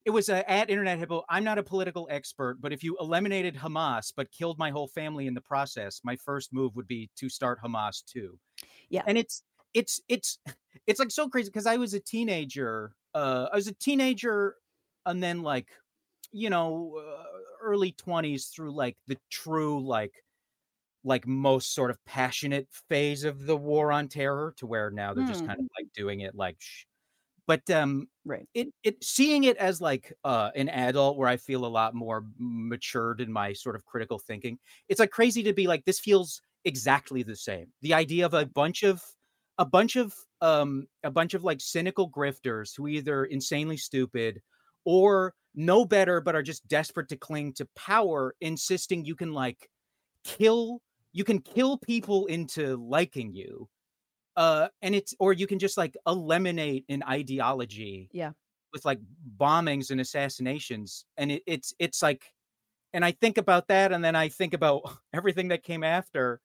it 0.06 0.10
was 0.10 0.28
uh, 0.30 0.42
at 0.46 0.70
Internet 0.70 0.98
Hippo. 0.98 1.24
I'm 1.28 1.44
not 1.44 1.58
a 1.58 1.62
political 1.62 2.06
expert, 2.10 2.58
but 2.60 2.72
if 2.72 2.82
you 2.82 2.96
eliminated 3.00 3.54
Hamas 3.54 4.12
but 4.16 4.30
killed 4.30 4.58
my 4.58 4.70
whole 4.70 4.88
family 4.88 5.26
in 5.26 5.34
the 5.34 5.40
process, 5.42 6.00
my 6.02 6.16
first 6.16 6.52
move 6.52 6.74
would 6.76 6.88
be 6.88 7.10
to 7.16 7.28
start 7.28 7.60
Hamas 7.62 8.02
too. 8.04 8.38
Yeah. 8.88 9.02
and 9.06 9.18
it's 9.18 9.42
it's 9.74 10.00
it's 10.08 10.38
it's 10.86 11.00
like 11.00 11.10
so 11.10 11.28
crazy 11.28 11.48
because 11.50 11.66
I 11.66 11.76
was 11.76 11.94
a 11.94 12.00
teenager. 12.00 12.94
Uh, 13.14 13.48
I 13.52 13.56
was 13.56 13.68
a 13.68 13.74
teenager, 13.74 14.56
and 15.06 15.22
then 15.22 15.42
like 15.42 15.68
you 16.32 16.50
know 16.50 16.96
uh, 16.98 17.24
early 17.62 17.92
20s 17.92 18.48
through 18.48 18.72
like 18.72 18.96
the 19.06 19.18
true 19.30 19.84
like 19.84 20.24
like 21.04 21.26
most 21.26 21.74
sort 21.74 21.90
of 21.90 22.02
passionate 22.06 22.68
phase 22.88 23.24
of 23.24 23.46
the 23.46 23.56
war 23.56 23.92
on 23.92 24.08
terror 24.08 24.54
to 24.58 24.66
where 24.66 24.90
now 24.90 25.12
they're 25.14 25.24
just 25.24 25.44
Hmm. 25.44 25.46
kind 25.46 25.58
of 25.58 25.66
like 25.78 25.92
doing 25.92 26.20
it 26.20 26.34
like 26.34 26.56
shh. 26.60 26.84
but 27.46 27.68
um 27.70 28.08
Right. 28.24 28.48
it 28.54 28.68
it 28.84 29.02
seeing 29.04 29.44
it 29.44 29.56
as 29.58 29.80
like 29.80 30.12
uh 30.24 30.50
an 30.56 30.68
adult 30.68 31.16
where 31.18 31.28
i 31.28 31.36
feel 31.36 31.64
a 31.64 31.68
lot 31.68 31.94
more 31.94 32.24
matured 32.38 33.20
in 33.20 33.32
my 33.32 33.52
sort 33.52 33.76
of 33.76 33.84
critical 33.86 34.18
thinking 34.18 34.58
it's 34.88 35.00
like 35.00 35.10
crazy 35.10 35.42
to 35.42 35.52
be 35.52 35.66
like 35.66 35.84
this 35.84 36.00
feels 36.00 36.40
exactly 36.64 37.22
the 37.22 37.36
same 37.36 37.72
the 37.82 37.94
idea 37.94 38.24
of 38.26 38.34
a 38.34 38.46
bunch 38.46 38.82
of 38.82 39.02
a 39.58 39.64
bunch 39.66 39.96
of 39.96 40.14
um 40.44 40.86
a 41.02 41.10
bunch 41.10 41.34
of 41.34 41.42
like 41.42 41.60
cynical 41.60 42.10
grifters 42.10 42.76
who 42.76 42.86
either 42.86 43.24
insanely 43.24 43.78
stupid 43.78 44.42
or 44.84 45.34
know 45.54 45.84
better 45.86 46.20
but 46.20 46.34
are 46.36 46.42
just 46.42 46.66
desperate 46.68 47.08
to 47.08 47.16
cling 47.16 47.52
to 47.54 47.66
power 47.76 48.34
insisting 48.40 49.04
you 49.04 49.16
can 49.16 49.32
like 49.32 49.70
kill 50.24 50.82
you 51.12 51.24
can 51.24 51.40
kill 51.40 51.78
people 51.78 52.26
into 52.26 52.76
liking 52.76 53.32
you 53.32 53.68
uh 54.36 54.68
and 54.82 54.94
it's 54.94 55.14
or 55.20 55.32
you 55.32 55.46
can 55.46 55.58
just 55.58 55.76
like 55.78 55.96
eliminate 56.06 56.84
an 56.88 57.02
ideology 57.08 58.10
Yeah. 58.12 58.32
with 58.72 58.84
like 58.84 59.00
bombings 59.38 59.90
and 59.90 60.00
assassinations 60.00 61.04
and 61.16 61.32
it, 61.32 61.42
it's 61.46 61.72
it's 61.78 62.02
like 62.02 62.24
and 62.92 63.04
i 63.04 63.12
think 63.12 63.38
about 63.38 63.68
that 63.68 63.92
and 63.92 64.04
then 64.04 64.16
i 64.16 64.28
think 64.28 64.54
about 64.54 64.82
everything 65.14 65.48
that 65.48 65.62
came 65.62 65.84
after 65.84 66.40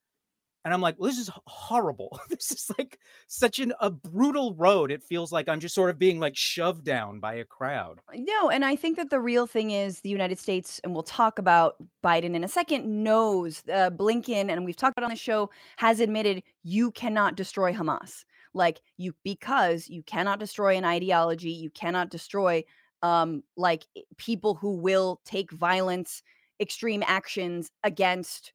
and 0.69 0.75
i'm 0.75 0.81
like 0.81 0.95
well, 0.99 1.09
this 1.09 1.17
is 1.17 1.31
horrible 1.47 2.19
this 2.29 2.51
is 2.51 2.71
like 2.77 2.99
such 3.27 3.57
an 3.57 3.73
a 3.81 3.89
brutal 3.89 4.53
road 4.53 4.91
it 4.91 5.01
feels 5.01 5.31
like 5.31 5.49
i'm 5.49 5.59
just 5.59 5.73
sort 5.73 5.89
of 5.89 5.97
being 5.97 6.19
like 6.19 6.35
shoved 6.35 6.83
down 6.83 7.19
by 7.19 7.33
a 7.33 7.43
crowd 7.43 7.99
No, 8.15 8.49
and 8.49 8.65
I 8.65 8.75
think 8.75 8.97
that 8.97 9.09
the 9.09 9.19
real 9.19 9.47
thing 9.47 9.71
is 9.71 10.01
the 10.01 10.09
United 10.09 10.39
States, 10.39 10.79
and 10.83 10.93
we'll 10.93 11.03
talk 11.03 11.39
about 11.39 11.75
Biden 12.03 12.35
in 12.35 12.43
a 12.43 12.47
second, 12.47 12.85
knows 13.03 13.63
uh, 13.71 13.89
Blinken, 13.89 14.49
and 14.49 14.65
we've 14.65 14.75
talked 14.75 14.97
about 14.97 15.05
on 15.05 15.11
the 15.11 15.15
show, 15.15 15.49
has 15.77 15.99
admitted 15.99 16.43
you 16.63 16.91
cannot 16.91 17.35
destroy 17.35 17.73
Hamas. 17.73 18.25
Like 18.53 18.81
you, 18.97 19.13
because 19.23 19.89
you 19.89 20.03
cannot 20.03 20.39
destroy 20.39 20.75
an 20.75 20.85
ideology, 20.85 21.51
you 21.51 21.69
cannot 21.69 22.09
destroy 22.09 22.63
um, 23.01 23.43
like 23.55 23.85
people 24.17 24.55
who 24.55 24.75
will 24.77 25.21
take 25.23 25.51
violence, 25.51 26.23
extreme 26.59 27.03
actions 27.05 27.71
against 27.83 28.53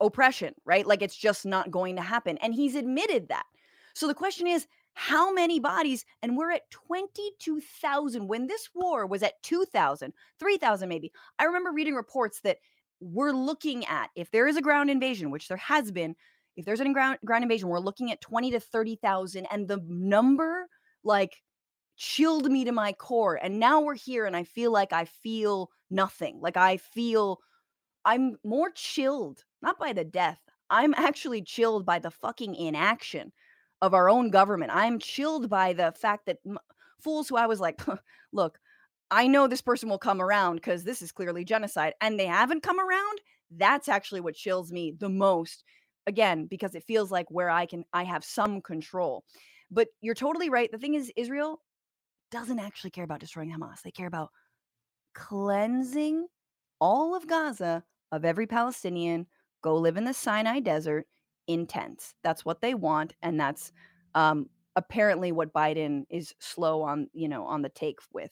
oppression, 0.00 0.54
right? 0.64 0.86
Like 0.86 1.02
it's 1.02 1.16
just 1.16 1.46
not 1.46 1.70
going 1.70 1.96
to 1.96 2.02
happen. 2.02 2.38
And 2.38 2.54
he's 2.54 2.74
admitted 2.74 3.28
that. 3.28 3.44
So 3.94 4.06
the 4.06 4.14
question 4.14 4.46
is, 4.46 4.66
how 4.94 5.32
many 5.32 5.60
bodies? 5.60 6.04
And 6.22 6.36
we're 6.36 6.52
at 6.52 6.70
22,000. 6.70 8.26
When 8.26 8.46
this 8.46 8.68
war 8.74 9.06
was 9.06 9.22
at 9.22 9.42
2,000, 9.42 10.12
3,000 10.40 10.88
maybe. 10.88 11.12
I 11.38 11.44
remember 11.44 11.72
reading 11.72 11.94
reports 11.94 12.40
that 12.40 12.58
we're 13.00 13.32
looking 13.32 13.86
at, 13.86 14.10
if 14.16 14.30
there 14.30 14.48
is 14.48 14.56
a 14.56 14.62
ground 14.62 14.90
invasion, 14.90 15.30
which 15.30 15.48
there 15.48 15.56
has 15.56 15.92
been, 15.92 16.16
if 16.56 16.64
there's 16.64 16.80
a 16.80 16.92
ground, 16.92 17.18
ground 17.24 17.44
invasion, 17.44 17.68
we're 17.68 17.78
looking 17.78 18.10
at 18.10 18.20
20 18.20 18.50
to 18.52 18.60
30,000. 18.60 19.46
And 19.52 19.68
the 19.68 19.80
number, 19.86 20.66
like, 21.04 21.36
chilled 21.96 22.50
me 22.50 22.64
to 22.64 22.72
my 22.72 22.92
core. 22.92 23.38
And 23.40 23.58
now 23.58 23.80
we're 23.80 23.94
here, 23.94 24.24
and 24.24 24.36
I 24.36 24.44
feel 24.44 24.72
like 24.72 24.92
I 24.92 25.04
feel 25.04 25.70
nothing. 25.90 26.38
Like 26.40 26.56
I 26.56 26.76
feel 26.76 27.38
I'm 28.04 28.36
more 28.44 28.70
chilled, 28.70 29.44
not 29.62 29.78
by 29.78 29.92
the 29.92 30.04
death. 30.04 30.38
I'm 30.70 30.94
actually 30.94 31.42
chilled 31.42 31.86
by 31.86 31.98
the 31.98 32.10
fucking 32.10 32.54
inaction 32.54 33.32
of 33.80 33.94
our 33.94 34.10
own 34.10 34.30
government. 34.30 34.72
I'm 34.74 34.98
chilled 34.98 35.48
by 35.48 35.72
the 35.72 35.92
fact 35.92 36.26
that 36.26 36.38
m- 36.46 36.58
fools 37.00 37.28
who 37.28 37.36
I 37.36 37.46
was 37.46 37.60
like, 37.60 37.80
look, 38.32 38.58
I 39.10 39.26
know 39.26 39.46
this 39.46 39.62
person 39.62 39.88
will 39.88 39.98
come 39.98 40.20
around 40.20 40.56
because 40.56 40.84
this 40.84 41.00
is 41.00 41.12
clearly 41.12 41.44
genocide, 41.44 41.94
and 42.00 42.18
they 42.18 42.26
haven't 42.26 42.62
come 42.62 42.78
around. 42.78 43.20
That's 43.50 43.88
actually 43.88 44.20
what 44.20 44.34
chills 44.34 44.70
me 44.70 44.94
the 44.98 45.08
most. 45.08 45.64
Again, 46.06 46.46
because 46.46 46.74
it 46.74 46.84
feels 46.84 47.10
like 47.10 47.30
where 47.30 47.50
I 47.50 47.66
can, 47.66 47.84
I 47.92 48.04
have 48.04 48.24
some 48.24 48.60
control. 48.60 49.24
But 49.70 49.88
you're 50.00 50.14
totally 50.14 50.50
right. 50.50 50.70
The 50.70 50.78
thing 50.78 50.94
is, 50.94 51.12
Israel 51.16 51.62
doesn't 52.30 52.58
actually 52.58 52.90
care 52.90 53.04
about 53.04 53.20
destroying 53.20 53.50
Hamas. 53.52 53.82
They 53.82 53.90
care 53.90 54.06
about 54.06 54.30
cleansing 55.14 56.26
all 56.80 57.14
of 57.14 57.26
Gaza 57.26 57.84
of 58.12 58.24
every 58.24 58.46
Palestinian, 58.46 59.26
go 59.62 59.76
live 59.76 59.96
in 59.96 60.04
the 60.04 60.14
Sinai 60.14 60.60
desert 60.60 61.06
in 61.46 61.66
tents. 61.66 62.14
That's 62.22 62.44
what 62.44 62.60
they 62.60 62.74
want. 62.74 63.14
And 63.22 63.38
that's 63.40 63.72
um, 64.14 64.48
apparently 64.76 65.32
what 65.32 65.52
Biden 65.52 66.04
is 66.10 66.34
slow 66.38 66.82
on, 66.82 67.08
you 67.12 67.28
know, 67.28 67.44
on 67.44 67.62
the 67.62 67.68
take 67.68 67.98
with. 68.12 68.30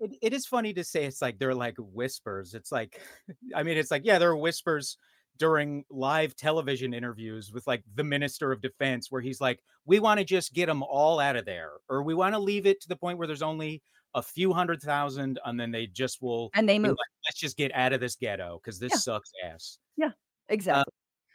it, 0.00 0.16
it 0.22 0.32
is 0.34 0.46
funny 0.46 0.72
to 0.74 0.84
say 0.84 1.04
it's 1.04 1.22
like 1.22 1.38
they're 1.38 1.54
like 1.54 1.74
whispers 1.78 2.52
it's 2.54 2.70
like 2.70 3.00
i 3.54 3.62
mean 3.62 3.78
it's 3.78 3.90
like 3.90 4.02
yeah 4.04 4.18
there 4.18 4.28
are 4.30 4.36
whispers 4.36 4.98
during 5.38 5.84
live 5.90 6.34
television 6.36 6.92
interviews 6.94 7.50
with 7.52 7.66
like 7.66 7.82
the 7.94 8.04
minister 8.04 8.52
of 8.52 8.60
defense 8.60 9.10
where 9.10 9.22
he's 9.22 9.40
like 9.40 9.60
we 9.86 9.98
want 9.98 10.18
to 10.18 10.24
just 10.24 10.52
get 10.52 10.66
them 10.66 10.82
all 10.82 11.18
out 11.20 11.36
of 11.36 11.44
there 11.46 11.72
or 11.88 12.02
we 12.02 12.14
want 12.14 12.34
to 12.34 12.38
leave 12.38 12.66
it 12.66 12.80
to 12.80 12.88
the 12.88 12.96
point 12.96 13.16
where 13.18 13.26
there's 13.26 13.42
only 13.42 13.82
a 14.14 14.22
few 14.22 14.52
hundred 14.52 14.80
thousand 14.82 15.38
and 15.44 15.58
then 15.60 15.70
they 15.70 15.86
just 15.86 16.20
will 16.22 16.50
And 16.54 16.68
they 16.68 16.78
move. 16.78 16.90
like, 16.90 17.12
let's 17.26 17.38
just 17.38 17.56
get 17.56 17.70
out 17.74 17.92
of 17.92 18.00
this 18.00 18.16
ghetto 18.16 18.58
because 18.62 18.78
this 18.78 18.92
Yeah. 18.92 18.98
sucks 18.98 19.30
ass 19.44 19.78
Exactly. 20.48 20.92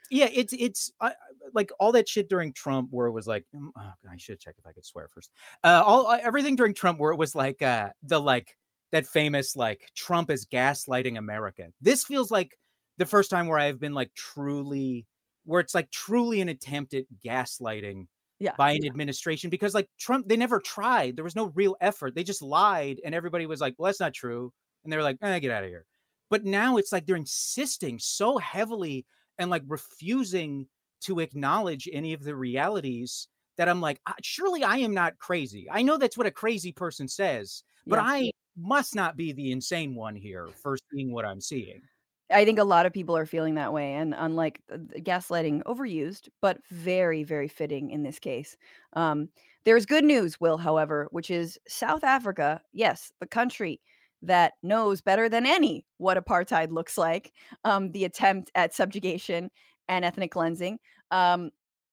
yeah 0.10 0.28
it's 0.32 0.54
it's 0.54 0.92
I, 1.00 1.14
like 1.54 1.72
all 1.80 1.92
that 1.94 2.08
shit 2.08 2.30
during 2.30 2.54
trump 2.54 2.90
where 2.92 3.08
it 3.08 3.12
was 3.12 3.28
like 3.28 3.46
mm, 3.56 3.70
oh, 3.78 3.94
i 4.10 4.18
should 4.18 4.40
check 4.40 4.56
if 4.58 4.66
i 4.66 4.72
could 4.72 4.86
swear 4.86 5.08
first. 5.10 5.32
Uh 5.64 5.84
all 5.86 6.08
uh, 6.08 6.20
everything 6.22 6.56
during 6.56 6.74
trump 6.74 7.00
where 7.00 7.12
it 7.12 7.18
was 7.18 7.36
like 7.36 7.62
uh 7.62 7.90
the 8.04 8.20
like 8.20 8.56
that 8.92 9.08
famous 9.08 9.56
like 9.56 9.90
trump 9.96 10.30
is 10.30 10.46
gaslighting 10.46 11.18
america. 11.18 11.68
This 11.82 12.04
feels 12.04 12.30
like 12.30 12.58
the 12.98 13.06
first 13.06 13.30
time 13.30 13.48
where 13.48 13.60
i've 13.60 13.80
been 13.80 13.94
like 13.94 14.14
truly 14.16 15.06
where 15.46 15.60
it's 15.60 15.74
like 15.74 15.90
truly 15.92 16.42
an 16.42 16.50
attempt 16.50 16.94
at 16.94 17.06
gaslighting 17.26 18.06
yeah. 18.40 18.54
by 18.58 18.72
an 18.72 18.86
administration 18.86 19.50
because 19.50 19.74
like 19.74 19.88
trump 20.00 20.28
they 20.28 20.38
never 20.38 20.60
tried. 20.60 21.16
There 21.16 21.24
was 21.24 21.36
no 21.36 21.52
real 21.56 21.76
effort. 21.80 22.16
They 22.16 22.24
just 22.24 22.42
lied 22.42 23.00
and 23.06 23.14
everybody 23.16 23.46
was 23.46 23.62
like 23.62 23.76
well 23.78 23.88
that's 23.88 24.00
not 24.00 24.14
true. 24.14 24.52
And 24.84 24.92
they 24.92 24.98
were 24.98 25.04
like 25.04 25.18
eh, 25.22 25.40
get 25.40 25.52
out 25.52 25.64
of 25.64 25.70
here 25.70 25.86
but 26.32 26.46
now 26.46 26.78
it's 26.78 26.92
like 26.94 27.06
they're 27.06 27.16
insisting 27.18 28.00
so 28.00 28.40
heavily 28.40 29.06
and 29.40 29.52
like 29.52 29.64
refusing 29.68 30.68
to 31.02 31.20
acknowledge 31.20 31.90
any 31.94 32.14
of 32.14 32.24
the 32.24 32.36
realities 32.36 33.28
that 33.58 33.70
I'm 33.70 33.82
like, 33.82 34.02
"Ah, 34.08 34.16
surely 34.24 34.64
I 34.64 34.78
am 34.78 34.94
not 34.96 35.20
crazy. 35.20 35.68
I 35.72 35.84
know 35.84 35.98
that's 36.00 36.18
what 36.18 36.28
a 36.28 36.32
crazy 36.32 36.72
person 36.74 37.08
says, 37.10 37.64
but 37.90 38.00
Yeah. 38.00 38.02
I 38.02 38.32
must 38.58 38.96
not 38.96 39.18
be 39.18 39.34
the 39.34 39.52
insane 39.52 39.96
one 39.96 40.16
here 40.16 40.54
for 40.64 40.78
seeing 40.92 41.12
what 41.14 41.26
I'm 41.26 41.42
seeing. 41.42 41.90
I 42.30 42.46
think 42.46 42.60
a 42.60 42.64
lot 42.64 42.86
of 42.86 42.94
people 42.94 43.18
are 43.18 43.26
feeling 43.26 43.56
that 43.56 43.74
way. 43.74 43.94
And 43.94 44.14
unlike 44.18 44.62
gaslighting, 44.70 45.64
overused, 45.64 46.30
but 46.42 46.60
very, 46.70 47.24
very 47.24 47.50
fitting 47.50 47.90
in 47.92 48.04
this 48.04 48.20
case. 48.20 48.56
Um, 48.94 49.30
there's 49.66 49.86
good 49.86 50.06
news, 50.06 50.40
Will, 50.40 50.58
however, 50.58 51.08
which 51.12 51.30
is 51.30 51.60
South 51.68 52.04
Africa, 52.04 52.62
yes, 52.72 53.12
the 53.20 53.28
country 53.28 53.82
that 54.24 54.54
knows 54.64 55.02
better 55.02 55.30
than 55.30 55.46
any 55.46 55.86
what 55.98 56.18
apartheid 56.18 56.72
looks 56.72 56.98
like, 56.98 57.34
um, 57.64 57.92
the 57.92 58.06
attempt 58.06 58.52
at 58.56 58.74
subjugation 58.74 59.50
and 59.88 60.06
ethnic 60.06 60.32
cleansing. 60.32 60.80
Um, 61.12 61.52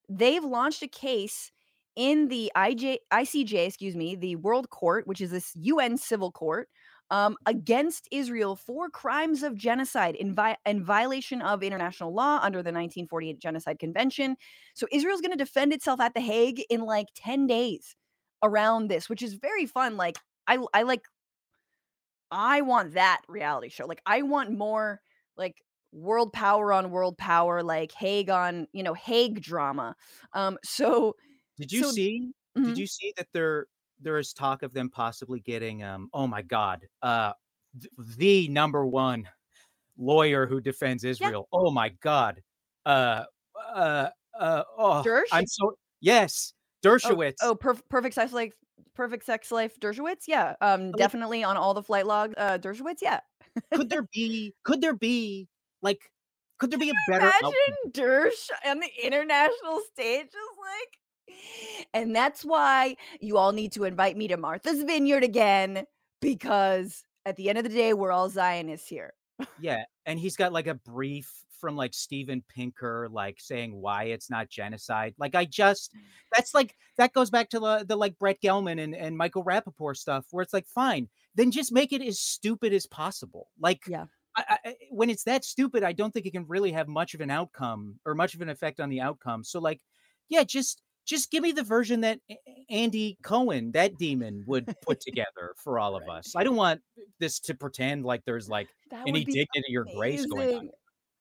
they've 0.08 0.44
launched 0.44 0.82
a 0.82 0.88
case 0.88 1.50
in 1.96 2.28
the 2.28 2.52
IJ, 2.56 2.98
ICJ, 3.12 3.66
excuse 3.66 3.96
me, 3.96 4.14
the 4.14 4.36
World 4.36 4.70
Court, 4.70 5.06
which 5.06 5.20
is 5.20 5.30
this 5.30 5.52
UN 5.56 5.96
civil 5.96 6.30
court, 6.30 6.68
um, 7.10 7.36
against 7.46 8.06
Israel 8.12 8.54
for 8.54 8.90
crimes 8.90 9.42
of 9.42 9.56
genocide 9.56 10.14
in, 10.14 10.34
vi- 10.34 10.56
in 10.66 10.84
violation 10.84 11.40
of 11.42 11.62
international 11.62 12.14
law 12.14 12.38
under 12.42 12.58
the 12.58 12.70
1948 12.70 13.38
Genocide 13.40 13.78
Convention. 13.78 14.36
So 14.74 14.86
Israel's 14.92 15.20
going 15.22 15.32
to 15.36 15.44
defend 15.44 15.72
itself 15.72 16.00
at 16.00 16.14
The 16.14 16.20
Hague 16.20 16.62
in 16.70 16.82
like 16.82 17.08
10 17.16 17.46
days. 17.46 17.96
around 18.42 18.88
this, 18.88 19.08
which 19.08 19.22
is 19.22 19.34
very 19.34 19.66
fun. 19.66 19.96
Like 19.96 20.18
I 20.46 20.58
I 20.74 20.82
like 20.82 21.02
I 22.30 22.60
want 22.62 22.94
that 22.94 23.22
reality 23.28 23.68
show. 23.68 23.86
Like 23.86 24.02
I 24.06 24.22
want 24.22 24.56
more 24.56 25.00
like 25.36 25.62
world 25.92 26.32
power 26.32 26.72
on 26.72 26.90
world 26.90 27.16
power, 27.18 27.62
like 27.62 27.92
Hague 27.92 28.30
on, 28.30 28.66
you 28.72 28.82
know, 28.82 28.94
Hague 28.94 29.40
drama. 29.40 29.94
Um 30.32 30.58
so 30.64 31.16
Did 31.58 31.72
you 31.72 31.84
so 31.84 31.90
see 31.90 32.30
mhm. 32.56 32.64
did 32.64 32.78
you 32.78 32.86
see 32.86 33.12
that 33.16 33.28
there 33.32 33.66
there 34.00 34.18
is 34.18 34.32
talk 34.32 34.62
of 34.62 34.72
them 34.72 34.90
possibly 34.90 35.40
getting 35.40 35.82
um 35.82 36.08
oh 36.12 36.26
my 36.26 36.42
god, 36.42 36.86
uh 37.02 37.32
th- 37.80 37.92
the 38.16 38.48
number 38.48 38.86
one 38.86 39.28
lawyer 39.96 40.46
who 40.46 40.60
defends 40.60 41.04
yeah, 41.04 41.10
Israel. 41.10 41.48
Oh 41.52 41.70
my 41.70 41.90
god. 42.00 42.42
Uh 42.86 43.24
uh 43.74 44.08
uh 44.38 44.62
oh, 44.76 45.02
Dersh? 45.04 45.24
I'm 45.32 45.46
so 45.46 45.76
yes, 46.00 46.52
Oh, 46.84 46.88
Dershowitz. 46.88 47.36
oh, 47.42 47.54
perf- 47.54 47.82
perfect 47.90 48.14
sex 48.14 48.32
life, 48.32 48.52
perfect 48.94 49.24
sex 49.24 49.50
life, 49.50 49.78
Dershowitz. 49.80 50.24
Yeah, 50.26 50.54
um, 50.60 50.92
definitely 50.92 51.44
on 51.44 51.56
all 51.56 51.74
the 51.74 51.82
flight 51.82 52.06
log, 52.06 52.34
uh, 52.36 52.58
Dershowitz. 52.58 52.98
Yeah. 53.02 53.20
could 53.72 53.90
there 53.90 54.06
be 54.12 54.54
could 54.64 54.80
there 54.80 54.94
be 54.94 55.48
like 55.82 56.10
could 56.58 56.70
there 56.70 56.78
be 56.78 56.90
a 56.90 56.94
better 57.10 57.26
outcome? 57.26 57.52
Imagine 57.68 57.92
Dersh 57.92 58.50
on 58.66 58.80
the 58.80 58.90
international 59.02 59.80
stage 59.92 60.26
is 60.26 60.32
like, 61.28 61.88
and 61.94 62.14
that's 62.14 62.44
why 62.44 62.96
you 63.20 63.36
all 63.36 63.52
need 63.52 63.72
to 63.72 63.84
invite 63.84 64.16
me 64.16 64.28
to 64.28 64.36
Martha's 64.36 64.82
Vineyard 64.82 65.24
again 65.24 65.84
because 66.20 67.04
at 67.24 67.36
the 67.36 67.48
end 67.48 67.58
of 67.58 67.64
the 67.64 67.70
day, 67.70 67.94
we're 67.94 68.12
all 68.12 68.28
Zionists 68.28 68.88
here. 68.88 69.12
Yeah, 69.60 69.84
and 70.04 70.18
he's 70.18 70.36
got 70.36 70.52
like 70.52 70.66
a 70.66 70.74
brief 70.74 71.32
from 71.58 71.76
like 71.76 71.94
Steven 71.94 72.42
Pinker, 72.48 73.08
like 73.10 73.36
saying 73.40 73.74
why 73.74 74.04
it's 74.04 74.30
not 74.30 74.48
genocide. 74.48 75.14
Like 75.18 75.34
I 75.34 75.44
just 75.44 75.94
that's 76.34 76.54
like 76.54 76.74
that 76.96 77.12
goes 77.12 77.30
back 77.30 77.50
to 77.50 77.60
the 77.60 77.84
the 77.86 77.96
like 77.96 78.18
Brett 78.18 78.40
Gelman 78.42 78.82
and, 78.82 78.94
and 78.94 79.16
Michael 79.16 79.44
Rapaport 79.44 79.96
stuff 79.96 80.26
where 80.30 80.42
it's 80.42 80.52
like 80.54 80.66
fine, 80.66 81.08
then 81.34 81.50
just 81.50 81.72
make 81.72 81.92
it 81.92 82.02
as 82.02 82.20
stupid 82.20 82.72
as 82.72 82.86
possible. 82.86 83.48
Like 83.60 83.82
Yeah. 83.88 84.06
I, 84.36 84.58
I, 84.64 84.74
when 84.90 85.10
it's 85.10 85.24
that 85.24 85.44
stupid, 85.44 85.82
I 85.82 85.92
don't 85.92 86.12
think 86.12 86.26
it 86.26 86.32
can 86.32 86.46
really 86.46 86.70
have 86.72 86.86
much 86.86 87.14
of 87.14 87.20
an 87.20 87.30
outcome 87.30 87.98
or 88.06 88.14
much 88.14 88.34
of 88.34 88.40
an 88.40 88.48
effect 88.48 88.78
on 88.78 88.88
the 88.88 89.00
outcome. 89.00 89.42
So 89.42 89.58
like, 89.58 89.80
yeah, 90.28 90.44
just 90.44 90.80
just 91.06 91.30
give 91.30 91.42
me 91.42 91.52
the 91.52 91.62
version 91.62 92.02
that 92.02 92.20
Andy 92.68 93.16
Cohen, 93.22 93.72
that 93.72 93.96
demon, 93.96 94.44
would 94.46 94.66
put 94.86 95.00
together 95.08 95.54
for 95.56 95.78
all 95.78 95.96
of 95.96 96.02
Right. 96.06 96.18
us. 96.18 96.36
I 96.36 96.44
don't 96.44 96.56
want 96.56 96.82
this 97.18 97.40
to 97.40 97.54
pretend 97.54 98.04
like 98.04 98.22
there's 98.26 98.48
like 98.48 98.68
That 98.90 99.08
any 99.08 99.24
dignity 99.24 99.76
or 99.76 99.86
grace 99.96 100.26
going 100.26 100.54
on. 100.54 100.70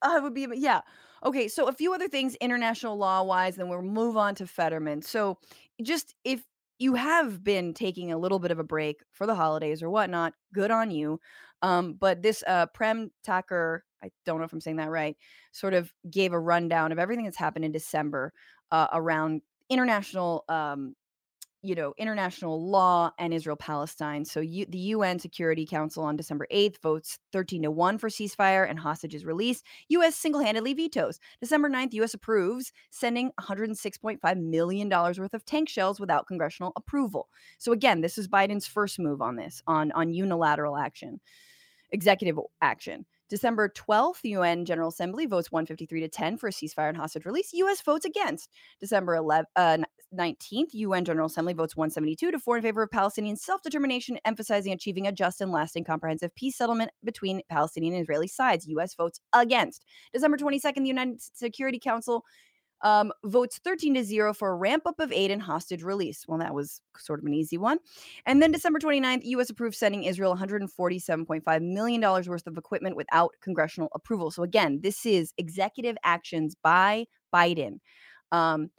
It 0.04 0.24
would 0.24 0.34
be, 0.34 0.48
yeah. 0.54 0.82
Okay, 1.26 1.48
so 1.48 1.68
a 1.68 1.74
few 1.74 1.94
other 1.94 2.08
things 2.08 2.36
international 2.36 2.98
law 2.98 3.24
wise, 3.24 3.56
then 3.56 3.70
we'll 3.70 3.82
move 3.82 4.18
on 4.18 4.36
to 4.36 4.46
Fetterman. 4.48 5.02
So, 5.02 5.40
just 5.82 6.14
if 6.24 6.44
you 6.80 6.94
have 6.94 7.44
been 7.44 7.74
taking 7.74 8.12
a 8.12 8.18
little 8.18 8.38
bit 8.40 8.52
of 8.52 8.60
a 8.60 8.64
break 8.64 9.02
for 9.12 9.26
the 9.26 9.34
holidays 9.34 9.82
or 9.82 9.90
whatnot, 9.90 10.34
good 10.54 10.70
on 10.70 10.92
you. 10.92 11.20
Um, 11.64 11.94
but 11.94 12.22
this 12.22 12.44
uh, 12.46 12.68
Prem 12.68 13.12
Thakker, 13.28 13.80
I 14.04 14.12
don't 14.26 14.38
know 14.38 14.44
if 14.44 14.54
I'm 14.54 14.62
saying 14.62 14.78
that 14.78 14.92
right, 14.92 15.18
sort 15.52 15.74
of 15.74 15.92
gave 16.10 16.34
a 16.34 16.40
rundown 16.40 16.92
of 16.92 17.00
everything 17.00 17.26
that's 17.26 17.38
happened 17.38 17.66
in 17.66 17.72
December 17.72 18.32
uh, 18.72 18.88
around 18.94 19.42
international 19.70 20.46
um, 20.50 20.96
you 21.64 21.76
know, 21.76 21.94
international 21.98 22.70
law 22.70 23.12
and 23.18 23.34
Israel 23.34 23.58
Palestine. 23.58 24.24
So 24.26 24.40
you, 24.40 24.66
the 24.70 24.78
UN 24.78 25.20
Security 25.20 25.66
Council 25.66 26.04
on 26.04 26.16
December 26.16 26.48
8th 26.52 26.80
votes 26.82 27.20
13 27.34 27.64
to 27.64 27.72
1 27.72 27.98
for 27.98 28.10
ceasefire 28.10 28.70
and 28.70 28.80
hostages 28.80 29.26
release. 29.26 29.64
US 29.90 30.16
single 30.16 30.42
handedly 30.42 30.74
vetoes. 30.74 31.20
December 31.42 31.70
9th, 31.70 31.94
US 31.94 32.14
approves 32.14 32.72
sending 32.92 33.32
$106.5 33.40 34.38
million 34.42 34.90
worth 34.90 35.34
of 35.34 35.46
tank 35.46 35.68
shells 35.68 36.00
without 36.00 36.28
congressional 36.28 36.74
approval. 36.76 37.28
So 37.58 37.72
again, 37.72 38.02
this 38.02 38.18
is 38.18 38.28
Biden's 38.28 38.68
first 38.68 39.00
move 39.00 39.22
on 39.22 39.36
this, 39.36 39.62
on, 39.66 39.92
on 39.94 40.14
unilateral 40.14 40.78
action, 40.78 41.20
executive 41.92 42.38
action. 42.62 43.06
December 43.30 43.70
12th, 43.70 44.20
UN 44.24 44.64
General 44.64 44.90
Assembly 44.90 45.26
votes 45.26 45.52
153 45.52 46.02
to 46.02 46.08
10 46.08 46.38
for 46.38 46.48
a 46.48 46.52
ceasefire 46.52 46.90
and 46.90 46.98
hostage 46.98 47.26
release. 47.26 47.52
US 47.54 47.82
votes 47.82 48.06
against. 48.06 48.50
December 48.80 49.16
11, 49.16 49.46
uh, 49.56 49.78
19th, 50.16 50.74
UN 50.74 51.06
General 51.06 51.28
Assembly 51.28 51.54
votes 51.54 51.76
172 51.76 52.32
to 52.32 52.40
4 52.40 52.58
in 52.58 52.64
favor 52.64 52.84
of 52.84 52.92
Palestinian 52.92 53.36
self 53.36 53.62
determination, 53.62 54.18
emphasizing 54.26 54.74
achieving 54.74 55.08
a 55.08 55.12
just 55.12 55.42
and 55.42 55.52
lasting 55.52 55.84
comprehensive 55.84 56.34
peace 56.36 56.58
settlement 56.58 56.92
between 57.04 57.42
Palestinian 57.50 57.94
and 57.94 58.04
Israeli 58.04 58.28
sides. 58.28 58.68
US 58.68 58.96
votes 58.96 59.20
against. 59.34 59.86
December 60.14 60.38
22nd, 60.38 60.76
the 60.76 60.88
United 60.88 61.22
Security 61.22 61.80
Council 61.80 62.24
um, 62.82 63.12
votes 63.26 63.60
13 63.64 63.96
to 63.96 64.04
0 64.04 64.34
for 64.34 64.52
a 64.52 64.56
ramp 64.56 64.84
up 64.86 65.00
of 65.00 65.12
aid 65.12 65.32
and 65.32 65.42
hostage 65.42 65.84
release. 65.84 66.26
Well, 66.28 66.38
that 66.40 66.54
was 66.54 66.80
sort 66.98 67.20
of 67.20 67.26
an 67.26 67.34
easy 67.34 67.58
one. 67.58 67.80
And 68.26 68.42
then 68.42 68.52
December 68.52 68.80
29th, 68.80 69.24
US 69.24 69.50
approved 69.50 69.76
sending 69.76 70.04
Israel 70.04 70.36
$147.5 70.36 71.62
million 71.62 72.02
worth 72.02 72.48
of 72.48 72.58
equipment 72.58 72.96
without 72.96 73.34
congressional 73.42 73.90
approval. 73.96 74.32
So, 74.32 74.44
again, 74.44 74.80
this 74.82 75.06
is 75.06 75.34
executive 75.38 75.98
actions 76.04 76.56
by 76.62 77.06
Biden. 77.34 77.80
Um, 78.32 78.70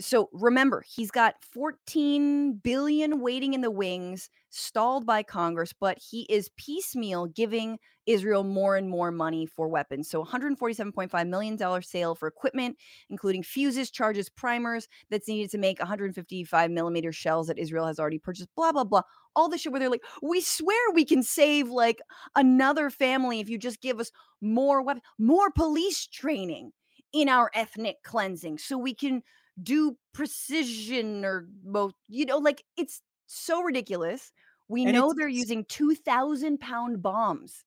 so 0.00 0.28
remember, 0.32 0.84
he's 0.88 1.10
got 1.10 1.36
14 1.52 2.54
billion 2.64 3.20
waiting 3.20 3.54
in 3.54 3.60
the 3.60 3.70
wings, 3.70 4.28
stalled 4.50 5.06
by 5.06 5.22
Congress, 5.22 5.72
but 5.72 5.98
he 5.98 6.22
is 6.22 6.50
piecemeal 6.56 7.26
giving 7.26 7.78
Israel 8.06 8.42
more 8.44 8.76
and 8.76 8.88
more 8.88 9.10
money 9.10 9.46
for 9.46 9.68
weapons. 9.68 10.10
So 10.10 10.24
147.5 10.24 11.28
million 11.28 11.56
dollar 11.56 11.80
sale 11.80 12.14
for 12.14 12.26
equipment, 12.26 12.76
including 13.08 13.42
fuses, 13.42 13.90
charges, 13.90 14.28
primers 14.28 14.88
that's 15.10 15.28
needed 15.28 15.50
to 15.52 15.58
make 15.58 15.78
155 15.78 16.70
millimeter 16.70 17.12
shells 17.12 17.46
that 17.46 17.58
Israel 17.58 17.86
has 17.86 18.00
already 18.00 18.18
purchased. 18.18 18.48
Blah 18.56 18.72
blah 18.72 18.84
blah. 18.84 19.02
All 19.36 19.48
the 19.48 19.58
shit 19.58 19.72
where 19.72 19.80
they're 19.80 19.90
like, 19.90 20.04
we 20.22 20.40
swear 20.40 20.90
we 20.92 21.04
can 21.04 21.22
save 21.22 21.68
like 21.68 22.00
another 22.36 22.90
family 22.90 23.40
if 23.40 23.48
you 23.48 23.58
just 23.58 23.80
give 23.80 24.00
us 24.00 24.10
more 24.40 24.82
weapons, 24.82 25.04
more 25.18 25.50
police 25.50 26.06
training 26.06 26.72
in 27.12 27.28
our 27.28 27.50
ethnic 27.54 28.02
cleansing, 28.02 28.58
so 28.58 28.76
we 28.76 28.92
can 28.92 29.22
do 29.62 29.96
precision 30.12 31.24
or 31.24 31.48
both 31.62 31.94
you 32.08 32.26
know 32.26 32.38
like 32.38 32.64
it's 32.76 33.02
so 33.26 33.62
ridiculous. 33.62 34.32
We 34.68 34.84
And 34.84 34.86
know 34.86 35.12
they're 35.14 35.28
using 35.28 35.64
2000 35.66 36.58
pound 36.58 37.02
bombs. 37.02 37.64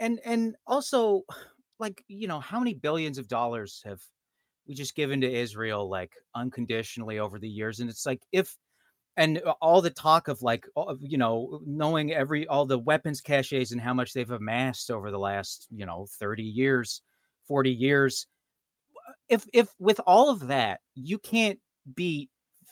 And 0.00 0.20
and 0.24 0.56
also 0.66 1.22
like 1.78 2.04
you 2.08 2.28
know 2.28 2.40
how 2.40 2.58
many 2.58 2.74
billions 2.74 3.18
of 3.18 3.28
dollars 3.28 3.82
have 3.84 4.00
we 4.66 4.74
just 4.74 4.94
given 4.96 5.20
to 5.22 5.32
Israel 5.32 5.88
like 5.90 6.14
unconditionally 6.34 7.18
over 7.18 7.38
the 7.38 7.48
years? 7.48 7.80
And 7.80 7.90
it's 7.90 8.06
like 8.06 8.22
if 8.32 8.56
and 9.16 9.38
uh, 9.42 9.54
all 9.62 9.82
the 9.82 9.90
talk 9.90 10.28
of 10.28 10.42
like 10.42 10.66
you 11.00 11.18
know 11.18 11.60
knowing 11.66 12.12
every 12.12 12.46
all 12.48 12.66
the 12.66 12.78
weapons 12.78 13.20
caches 13.22 13.72
and 13.72 13.80
how 13.80 13.94
much 13.94 14.12
they've 14.14 14.30
amassed 14.30 14.90
over 14.90 15.10
the 15.10 15.18
last 15.18 15.68
you 15.70 15.86
know 15.86 16.06
30 16.10 16.44
years 16.44 17.02
40 17.46 17.72
years 17.72 18.26
if 19.28 19.46
if 19.52 19.68
with 19.78 20.00
all 20.06 20.30
of 20.30 20.48
that 20.48 20.80
you 20.94 21.18
can't 21.18 21.58
beat 21.94 22.30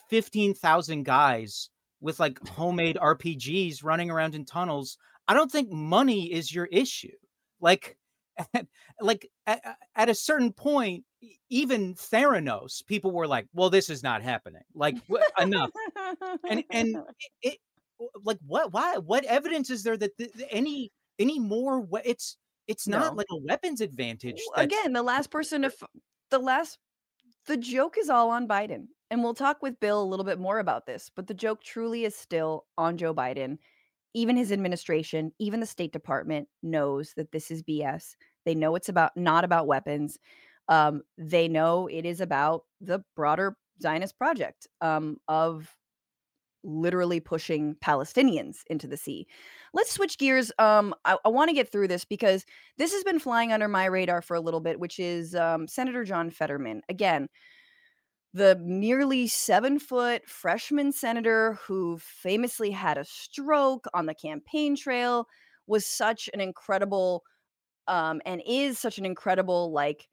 15,000 0.09 1.03
guys 1.03 1.69
with 2.01 2.19
like 2.19 2.45
homemade 2.47 2.97
RPGs 2.97 3.83
running 3.83 4.11
around 4.11 4.35
in 4.35 4.45
tunnels 4.45 4.97
I 5.27 5.33
don't 5.33 5.51
think 5.51 5.71
money 5.71 6.31
is 6.33 6.53
your 6.53 6.65
issue. 6.65 7.15
Like 7.61 7.97
at, 8.53 8.67
like 9.01 9.29
at, 9.47 9.61
at 9.95 10.09
a 10.09 10.15
certain 10.15 10.51
point 10.51 11.05
even 11.49 11.95
Theranos 11.95 12.85
people 12.85 13.11
were 13.11 13.27
like 13.27 13.47
well 13.53 13.69
this 13.69 13.89
is 13.89 14.03
not 14.03 14.21
happening. 14.21 14.63
Like 14.73 14.95
enough. 15.39 15.69
And 16.49 16.63
and 16.69 16.97
it, 17.41 17.53
it 17.53 17.57
like 18.23 18.39
what 18.45 18.73
why 18.73 18.97
what 18.97 19.23
evidence 19.25 19.69
is 19.69 19.83
there 19.83 19.97
that 19.97 20.17
th- 20.17 20.33
th- 20.33 20.49
any 20.51 20.91
any 21.19 21.39
more 21.39 21.87
it's 22.03 22.37
it's 22.67 22.87
not 22.87 23.13
no. 23.13 23.17
like 23.17 23.27
a 23.31 23.37
weapons 23.37 23.81
advantage 23.81 24.41
again 24.55 24.93
the 24.93 25.03
last 25.03 25.29
person 25.29 25.61
to 25.61 25.67
f- 25.67 25.83
the 26.31 26.39
last 26.39 26.77
the 27.47 27.57
joke 27.57 27.95
is 27.97 28.09
all 28.09 28.29
on 28.29 28.47
biden 28.47 28.87
and 29.11 29.23
we'll 29.23 29.33
talk 29.33 29.61
with 29.61 29.79
bill 29.79 30.01
a 30.01 30.05
little 30.05 30.25
bit 30.25 30.39
more 30.39 30.59
about 30.59 30.85
this 30.85 31.11
but 31.15 31.27
the 31.27 31.33
joke 31.33 31.61
truly 31.63 32.05
is 32.05 32.15
still 32.15 32.65
on 32.77 32.97
joe 32.97 33.13
biden. 33.13 33.57
Even 34.15 34.37
his 34.37 34.51
administration 34.51 35.31
even 35.39 35.59
the 35.59 35.65
state 35.65 35.91
department 35.91 36.47
knows 36.61 37.13
that 37.15 37.31
this 37.31 37.49
is 37.49 37.63
bs 37.63 38.15
they 38.45 38.55
know 38.55 38.75
it's 38.75 38.89
about 38.89 39.11
not 39.15 39.43
about 39.43 39.67
weapons. 39.67 40.17
Um, 40.69 41.01
they 41.17 41.47
know 41.47 41.87
it 41.87 42.05
is 42.05 42.21
about 42.21 42.63
the 42.81 43.03
broader 43.15 43.57
zionist 43.81 44.17
project 44.17 44.67
um, 44.81 45.17
of 45.27 45.73
literally 46.63 47.19
pushing 47.19 47.75
Palestinians 47.75 48.59
into 48.67 48.87
the 48.87 48.97
sea. 48.97 49.27
Let's 49.73 49.91
switch 49.91 50.17
gears. 50.17 50.51
Um, 50.59 50.93
I, 51.05 51.17
I 51.25 51.29
want 51.29 51.49
to 51.49 51.55
get 51.55 51.71
through 51.71 51.87
this 51.87 52.05
because 52.05 52.45
this 52.77 52.93
has 52.93 53.03
been 53.03 53.19
flying 53.19 53.51
under 53.51 53.67
my 53.67 53.85
radar 53.85 54.21
for 54.21 54.35
a 54.35 54.41
little 54.41 54.59
bit, 54.59 54.79
which 54.79 54.99
is 54.99 55.35
um, 55.35 55.67
Senator 55.67 56.03
John 56.03 56.29
Fetterman. 56.29 56.81
Again, 56.89 57.27
the 58.33 58.59
nearly 58.63 59.27
seven 59.27 59.77
foot 59.79 60.27
freshman 60.27 60.91
senator 60.91 61.59
who 61.65 61.99
famously 61.99 62.71
had 62.71 62.97
a 62.97 63.05
stroke 63.05 63.85
on 63.93 64.05
the 64.05 64.15
campaign 64.15 64.75
trail 64.75 65.27
was 65.67 65.85
such 65.85 66.29
an 66.33 66.41
incredible 66.41 67.23
um, 67.87 68.21
and 68.25 68.41
is 68.47 68.79
such 68.79 68.97
an 68.97 69.05
incredible 69.05 69.71
like 69.71 70.07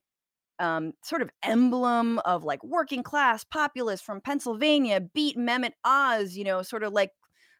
um, 0.60 0.92
sort 1.02 1.22
of 1.22 1.30
emblem 1.42 2.18
of 2.20 2.44
like 2.44 2.62
working 2.62 3.02
class 3.02 3.44
populace 3.44 4.00
from 4.00 4.20
Pennsylvania, 4.20 5.00
beat 5.00 5.36
Mehmet 5.36 5.72
Oz, 5.84 6.36
you 6.36 6.44
know, 6.44 6.62
sort 6.62 6.82
of 6.82 6.92
like 6.92 7.10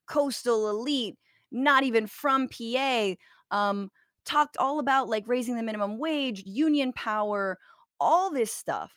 coastal 0.06 0.68
elite, 0.70 1.16
not 1.50 1.82
even 1.82 2.06
from 2.06 2.48
PA. 2.48 3.14
Um, 3.50 3.90
talked 4.24 4.56
all 4.58 4.78
about 4.78 5.08
like 5.08 5.24
raising 5.26 5.56
the 5.56 5.62
minimum 5.62 5.98
wage, 5.98 6.42
union 6.46 6.92
power, 6.92 7.58
all 7.98 8.30
this 8.30 8.52
stuff. 8.52 8.92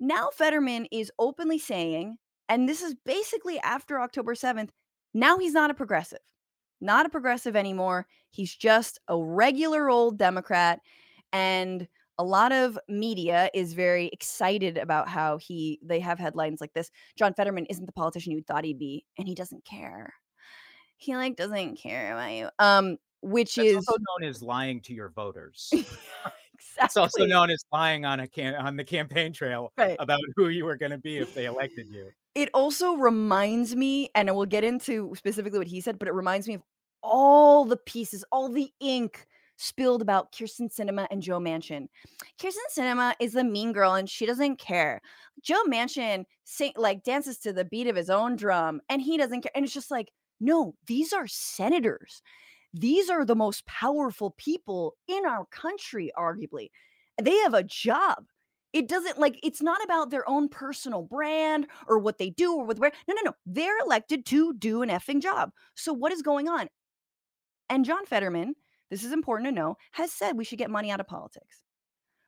Now 0.00 0.30
Fetterman 0.32 0.86
is 0.92 1.10
openly 1.18 1.58
saying, 1.58 2.16
and 2.48 2.68
this 2.68 2.82
is 2.82 2.94
basically 3.04 3.58
after 3.60 4.00
October 4.00 4.34
7th, 4.34 4.70
now 5.12 5.38
he's 5.38 5.52
not 5.52 5.70
a 5.70 5.74
progressive. 5.74 6.20
Not 6.80 7.06
a 7.06 7.10
progressive 7.10 7.56
anymore. 7.56 8.06
He's 8.30 8.54
just 8.54 9.00
a 9.08 9.20
regular 9.20 9.90
old 9.90 10.16
Democrat. 10.16 10.80
And 11.32 11.88
a 12.18 12.24
lot 12.24 12.52
of 12.52 12.78
media 12.88 13.48
is 13.54 13.74
very 13.74 14.06
excited 14.08 14.76
about 14.76 15.08
how 15.08 15.38
he 15.38 15.78
they 15.82 16.00
have 16.00 16.18
headlines 16.18 16.60
like 16.60 16.72
this. 16.74 16.90
John 17.16 17.34
Fetterman 17.34 17.66
isn't 17.66 17.86
the 17.86 17.92
politician 17.92 18.32
you 18.32 18.42
thought 18.42 18.64
he'd 18.64 18.78
be, 18.78 19.04
and 19.18 19.26
he 19.28 19.34
doesn't 19.34 19.64
care. 19.64 20.12
He 20.96 21.14
like 21.16 21.36
doesn't 21.36 21.76
care 21.76 22.12
about 22.12 22.32
you. 22.32 22.48
Um, 22.58 22.96
which 23.22 23.54
That's 23.56 23.68
is 23.68 23.76
also 23.76 23.98
known 24.20 24.28
as 24.28 24.42
lying 24.42 24.80
to 24.82 24.94
your 24.94 25.10
voters. 25.10 25.68
exactly. 25.72 25.96
It's 26.82 26.96
also 26.96 27.24
known 27.24 27.50
as 27.50 27.64
lying 27.72 28.04
on 28.04 28.18
a 28.18 28.26
can 28.26 28.54
on 28.56 28.76
the 28.76 28.82
campaign 28.82 29.32
trail 29.32 29.72
Right. 29.78 29.96
about 30.00 30.18
who 30.34 30.48
you 30.48 30.64
were 30.64 30.76
going 30.76 30.90
to 30.90 30.98
be 30.98 31.18
if 31.18 31.32
they 31.32 31.44
elected 31.46 31.86
you. 31.88 32.10
it 32.34 32.50
also 32.52 32.94
reminds 32.94 33.76
me, 33.76 34.10
and 34.16 34.34
we'll 34.34 34.44
get 34.44 34.64
into 34.64 35.12
specifically 35.16 35.58
what 35.58 35.68
he 35.68 35.80
said, 35.80 36.00
but 36.00 36.08
it 36.08 36.14
reminds 36.14 36.48
me 36.48 36.54
of 36.54 36.62
all 37.00 37.64
the 37.64 37.76
pieces, 37.76 38.24
all 38.32 38.48
the 38.48 38.72
ink 38.80 39.28
spilled 39.58 40.00
about 40.00 40.32
Kyrsten 40.32 40.72
Sinema 40.72 41.06
and 41.10 41.20
Joe 41.20 41.38
Manchin. 41.38 41.88
Kyrsten 42.40 42.56
Sinema 42.74 43.14
is 43.20 43.32
the 43.32 43.44
mean 43.44 43.72
girl 43.72 43.94
and 43.94 44.08
she 44.08 44.24
doesn't 44.24 44.58
care. 44.58 45.02
Joe 45.42 45.62
Manchin 45.68 46.24
sing 46.44 46.72
like 46.76 47.02
dances 47.02 47.38
to 47.38 47.52
the 47.52 47.64
beat 47.64 47.88
of 47.88 47.96
his 47.96 48.08
own 48.08 48.36
drum 48.36 48.80
and 48.88 49.02
he 49.02 49.18
doesn't 49.18 49.42
care. 49.42 49.52
And 49.54 49.64
it's 49.64 49.74
just 49.74 49.90
like, 49.90 50.08
no, 50.40 50.74
these 50.86 51.12
are 51.12 51.26
senators. 51.26 52.22
These 52.72 53.10
are 53.10 53.24
the 53.24 53.34
most 53.34 53.66
powerful 53.66 54.34
people 54.38 54.94
in 55.08 55.26
our 55.26 55.44
country, 55.46 56.12
arguably. 56.16 56.68
They 57.20 57.36
have 57.38 57.54
a 57.54 57.64
job. 57.64 58.24
It 58.72 58.86
doesn't 58.86 59.18
like 59.18 59.40
it's 59.42 59.62
not 59.62 59.82
about 59.82 60.10
their 60.10 60.28
own 60.28 60.48
personal 60.48 61.02
brand 61.02 61.66
or 61.88 61.98
what 61.98 62.18
they 62.18 62.30
do 62.30 62.54
or 62.54 62.64
what 62.64 62.78
where. 62.78 62.92
No, 63.08 63.14
no, 63.14 63.22
no. 63.24 63.32
They're 63.46 63.78
elected 63.80 64.26
to 64.26 64.52
do 64.54 64.82
an 64.82 64.90
effing 64.90 65.20
job. 65.20 65.50
So 65.74 65.92
what 65.92 66.12
is 66.12 66.22
going 66.22 66.48
on? 66.48 66.68
And 67.70 67.84
John 67.84 68.06
Fetterman, 68.06 68.54
this 68.90 69.04
is 69.04 69.12
important 69.12 69.48
to 69.48 69.52
know, 69.52 69.76
has 69.92 70.12
said 70.12 70.36
we 70.36 70.44
should 70.44 70.58
get 70.58 70.70
money 70.70 70.90
out 70.90 71.00
of 71.00 71.06
politics. 71.06 71.62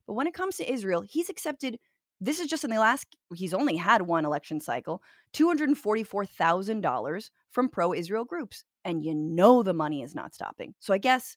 But 0.07 0.15
when 0.15 0.27
it 0.27 0.35
comes 0.35 0.57
to 0.57 0.71
Israel, 0.71 1.03
he's 1.09 1.31
accepted 1.31 1.79
this 2.21 2.39
is 2.39 2.49
just 2.49 2.65
in 2.65 2.71
the 2.71 2.79
last 2.79 3.07
he's 3.35 3.55
only 3.55 3.77
had 3.77 4.03
one 4.03 4.25
election 4.27 4.61
cycle, 4.61 5.03
$244,000 5.33 7.31
from 7.51 7.69
pro-Israel 7.69 8.25
groups. 8.25 8.65
And 8.85 9.03
you 9.05 9.15
know 9.15 9.63
the 9.63 9.73
money 9.73 10.03
is 10.03 10.15
not 10.15 10.35
stopping. 10.35 10.75
So 10.81 10.93
I 10.93 10.99
guess 10.99 11.37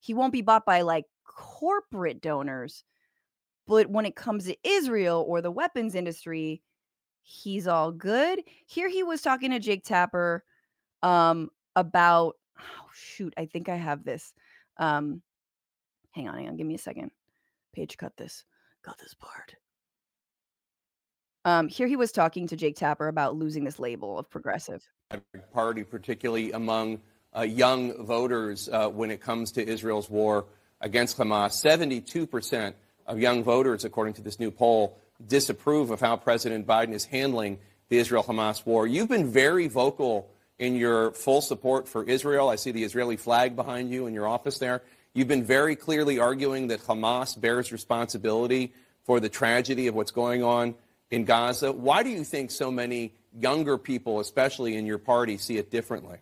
he 0.00 0.14
won't 0.14 0.32
be 0.32 0.42
bought 0.42 0.66
by 0.66 0.82
like 0.82 1.04
corporate 1.24 2.20
donors. 2.20 2.84
But 3.66 3.90
when 3.90 4.06
it 4.06 4.16
comes 4.16 4.44
to 4.46 4.56
Israel 4.64 5.24
or 5.28 5.40
the 5.40 5.50
weapons 5.50 5.94
industry, 5.94 6.62
he's 7.22 7.66
all 7.66 7.92
good. 7.92 8.40
Here 8.66 8.88
he 8.88 9.02
was 9.02 9.22
talking 9.22 9.50
to 9.50 9.60
Jake 9.60 9.84
Tapper 9.84 10.44
um 11.02 11.50
about 11.76 12.36
oh 12.58 12.88
shoot, 12.94 13.34
I 13.36 13.46
think 13.46 13.68
I 13.68 13.76
have 13.76 14.04
this. 14.04 14.32
Um 14.78 15.22
hang 16.12 16.28
on, 16.28 16.36
hang 16.36 16.48
on, 16.48 16.56
give 16.56 16.66
me 16.66 16.74
a 16.74 16.78
second. 16.78 17.10
Page 17.74 17.96
cut 17.96 18.16
this. 18.16 18.44
Got 18.82 18.98
this 18.98 19.14
part. 19.14 19.56
Um, 21.44 21.68
here 21.68 21.86
he 21.86 21.94
was 21.94 22.10
talking 22.10 22.48
to 22.48 22.56
Jake 22.56 22.74
Tapper 22.74 23.06
about 23.06 23.36
losing 23.36 23.62
this 23.62 23.78
label 23.78 24.18
of 24.18 24.28
progressive. 24.28 24.82
Party, 25.52 25.84
particularly 25.84 26.50
among 26.50 27.00
uh, 27.36 27.42
young 27.42 28.04
voters, 28.04 28.68
uh, 28.68 28.88
when 28.88 29.12
it 29.12 29.20
comes 29.20 29.52
to 29.52 29.64
Israel's 29.64 30.10
war 30.10 30.46
against 30.80 31.18
Hamas. 31.18 31.64
72% 31.64 32.74
of 33.06 33.20
young 33.20 33.44
voters, 33.44 33.84
according 33.84 34.14
to 34.14 34.22
this 34.22 34.40
new 34.40 34.50
poll, 34.50 34.98
disapprove 35.24 35.90
of 35.90 36.00
how 36.00 36.16
President 36.16 36.66
Biden 36.66 36.92
is 36.92 37.04
handling 37.04 37.58
the 37.90 37.98
Israel 37.98 38.24
Hamas 38.24 38.66
war. 38.66 38.86
You've 38.88 39.08
been 39.08 39.30
very 39.30 39.68
vocal 39.68 40.28
in 40.58 40.74
your 40.74 41.12
full 41.12 41.40
support 41.40 41.88
for 41.88 42.04
Israel. 42.04 42.48
I 42.48 42.56
see 42.56 42.72
the 42.72 42.84
Israeli 42.84 43.16
flag 43.16 43.56
behind 43.56 43.90
you 43.90 44.06
in 44.06 44.14
your 44.14 44.26
office 44.26 44.58
there. 44.58 44.82
You've 45.14 45.28
been 45.28 45.44
very 45.44 45.76
clearly 45.76 46.18
arguing 46.18 46.68
that 46.68 46.80
Hamas 46.80 47.40
bears 47.40 47.72
responsibility 47.72 48.72
for 49.04 49.20
the 49.20 49.28
tragedy 49.28 49.86
of 49.86 49.94
what's 49.94 50.10
going 50.10 50.42
on 50.42 50.74
in 51.10 51.24
Gaza. 51.24 51.72
Why 51.72 52.02
do 52.02 52.10
you 52.10 52.24
think 52.24 52.50
so 52.50 52.70
many 52.70 53.14
younger 53.38 53.78
people, 53.78 54.20
especially 54.20 54.76
in 54.76 54.86
your 54.86 54.98
party, 54.98 55.38
see 55.38 55.58
it 55.58 55.70
differently? 55.70 56.18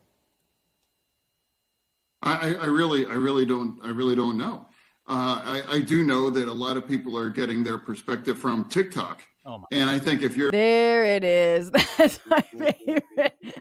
I, 2.22 2.54
I 2.54 2.66
really, 2.66 3.06
I 3.06 3.14
really 3.14 3.44
don't, 3.44 3.78
I 3.82 3.88
really 3.88 4.16
don't 4.16 4.38
know. 4.38 4.66
Uh, 5.06 5.40
I, 5.44 5.62
I 5.68 5.80
do 5.80 6.02
know 6.02 6.30
that 6.30 6.48
a 6.48 6.52
lot 6.52 6.76
of 6.78 6.88
people 6.88 7.18
are 7.18 7.28
getting 7.28 7.62
their 7.62 7.76
perspective 7.76 8.38
from 8.38 8.64
TikTok, 8.64 9.22
Oh 9.44 9.58
my. 9.58 9.64
and 9.72 9.90
I 9.90 9.98
think 9.98 10.22
if 10.22 10.36
you're 10.36 10.50
There 10.50 11.04
it 11.04 11.24
is. 11.24 11.70
That's 11.98 12.20
my 12.26 12.40
favorite. 12.40 13.60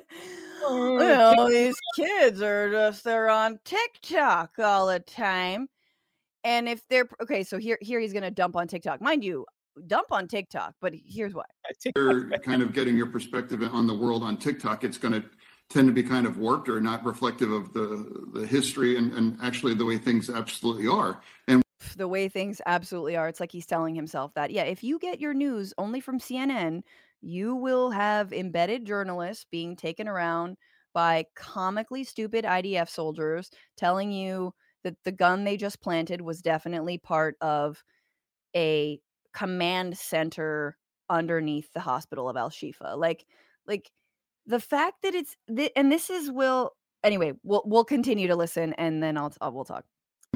Well, 0.70 1.48
these 1.48 1.76
kids 1.96 2.42
are 2.42 2.70
just 2.70 3.02
they're 3.02 3.30
on 3.30 3.58
TikTok 3.64 4.58
all 4.58 4.88
the 4.88 5.00
time. 5.00 5.66
And 6.44 6.68
if 6.68 6.82
they're 6.90 7.08
okay, 7.22 7.42
so 7.42 7.56
here 7.56 7.78
here 7.80 7.98
he's 8.00 8.12
gonna 8.12 8.30
dump 8.30 8.54
on 8.54 8.68
TikTok. 8.68 9.00
Mind 9.00 9.24
you, 9.24 9.46
dump 9.86 10.08
on 10.10 10.28
TikTok, 10.28 10.74
but 10.80 10.92
here's 10.94 11.34
why. 11.34 11.44
you're 11.96 12.30
kind 12.38 12.62
of 12.62 12.72
getting 12.72 12.96
your 12.96 13.06
perspective 13.06 13.62
on 13.72 13.86
the 13.86 13.94
world 13.94 14.22
on 14.22 14.36
TikTok, 14.36 14.84
it's 14.84 14.98
going 14.98 15.14
to 15.14 15.24
tend 15.70 15.86
to 15.86 15.92
be 15.92 16.02
kind 16.02 16.26
of 16.26 16.38
warped 16.38 16.68
or 16.68 16.80
not 16.80 17.04
reflective 17.04 17.52
of 17.52 17.72
the 17.72 18.26
the 18.32 18.46
history 18.46 18.96
and, 18.96 19.12
and 19.12 19.38
actually 19.42 19.74
the 19.74 19.84
way 19.84 19.98
things 19.98 20.30
absolutely 20.30 20.86
are. 20.86 21.20
And 21.46 21.62
The 21.96 22.08
way 22.08 22.28
things 22.28 22.60
absolutely 22.66 23.16
are. 23.16 23.28
It's 23.28 23.40
like 23.40 23.52
he's 23.52 23.66
telling 23.66 23.94
himself 23.94 24.34
that, 24.34 24.50
yeah, 24.50 24.64
if 24.64 24.82
you 24.82 24.98
get 24.98 25.20
your 25.20 25.32
news 25.34 25.72
only 25.78 26.00
from 26.00 26.18
CNN, 26.18 26.82
you 27.20 27.54
will 27.54 27.90
have 27.90 28.32
embedded 28.32 28.84
journalists 28.84 29.44
being 29.50 29.76
taken 29.76 30.08
around 30.08 30.56
by 30.92 31.26
comically 31.36 32.02
stupid 32.04 32.44
IDF 32.44 32.88
soldiers 32.88 33.50
telling 33.76 34.10
you 34.12 34.52
that 34.82 34.96
the 35.04 35.12
gun 35.12 35.44
they 35.44 35.56
just 35.56 35.80
planted 35.80 36.20
was 36.20 36.42
definitely 36.42 36.98
part 36.98 37.36
of 37.40 37.82
a 38.56 39.00
command 39.34 39.98
center 39.98 40.76
underneath 41.10 41.72
the 41.72 41.80
hospital 41.80 42.28
of 42.28 42.36
Al 42.36 42.50
Shifa. 42.50 42.96
Like, 42.98 43.26
like 43.66 43.90
the 44.46 44.60
fact 44.60 45.02
that 45.02 45.14
it's 45.14 45.36
th- 45.54 45.72
and 45.76 45.92
this 45.92 46.10
is 46.10 46.30
will 46.30 46.72
anyway. 47.04 47.34
We'll 47.44 47.62
we'll 47.66 47.84
continue 47.84 48.28
to 48.28 48.36
listen 48.36 48.74
and 48.74 49.02
then 49.02 49.16
I'll, 49.18 49.32
I'll 49.40 49.52
we'll 49.52 49.64
talk. 49.64 49.84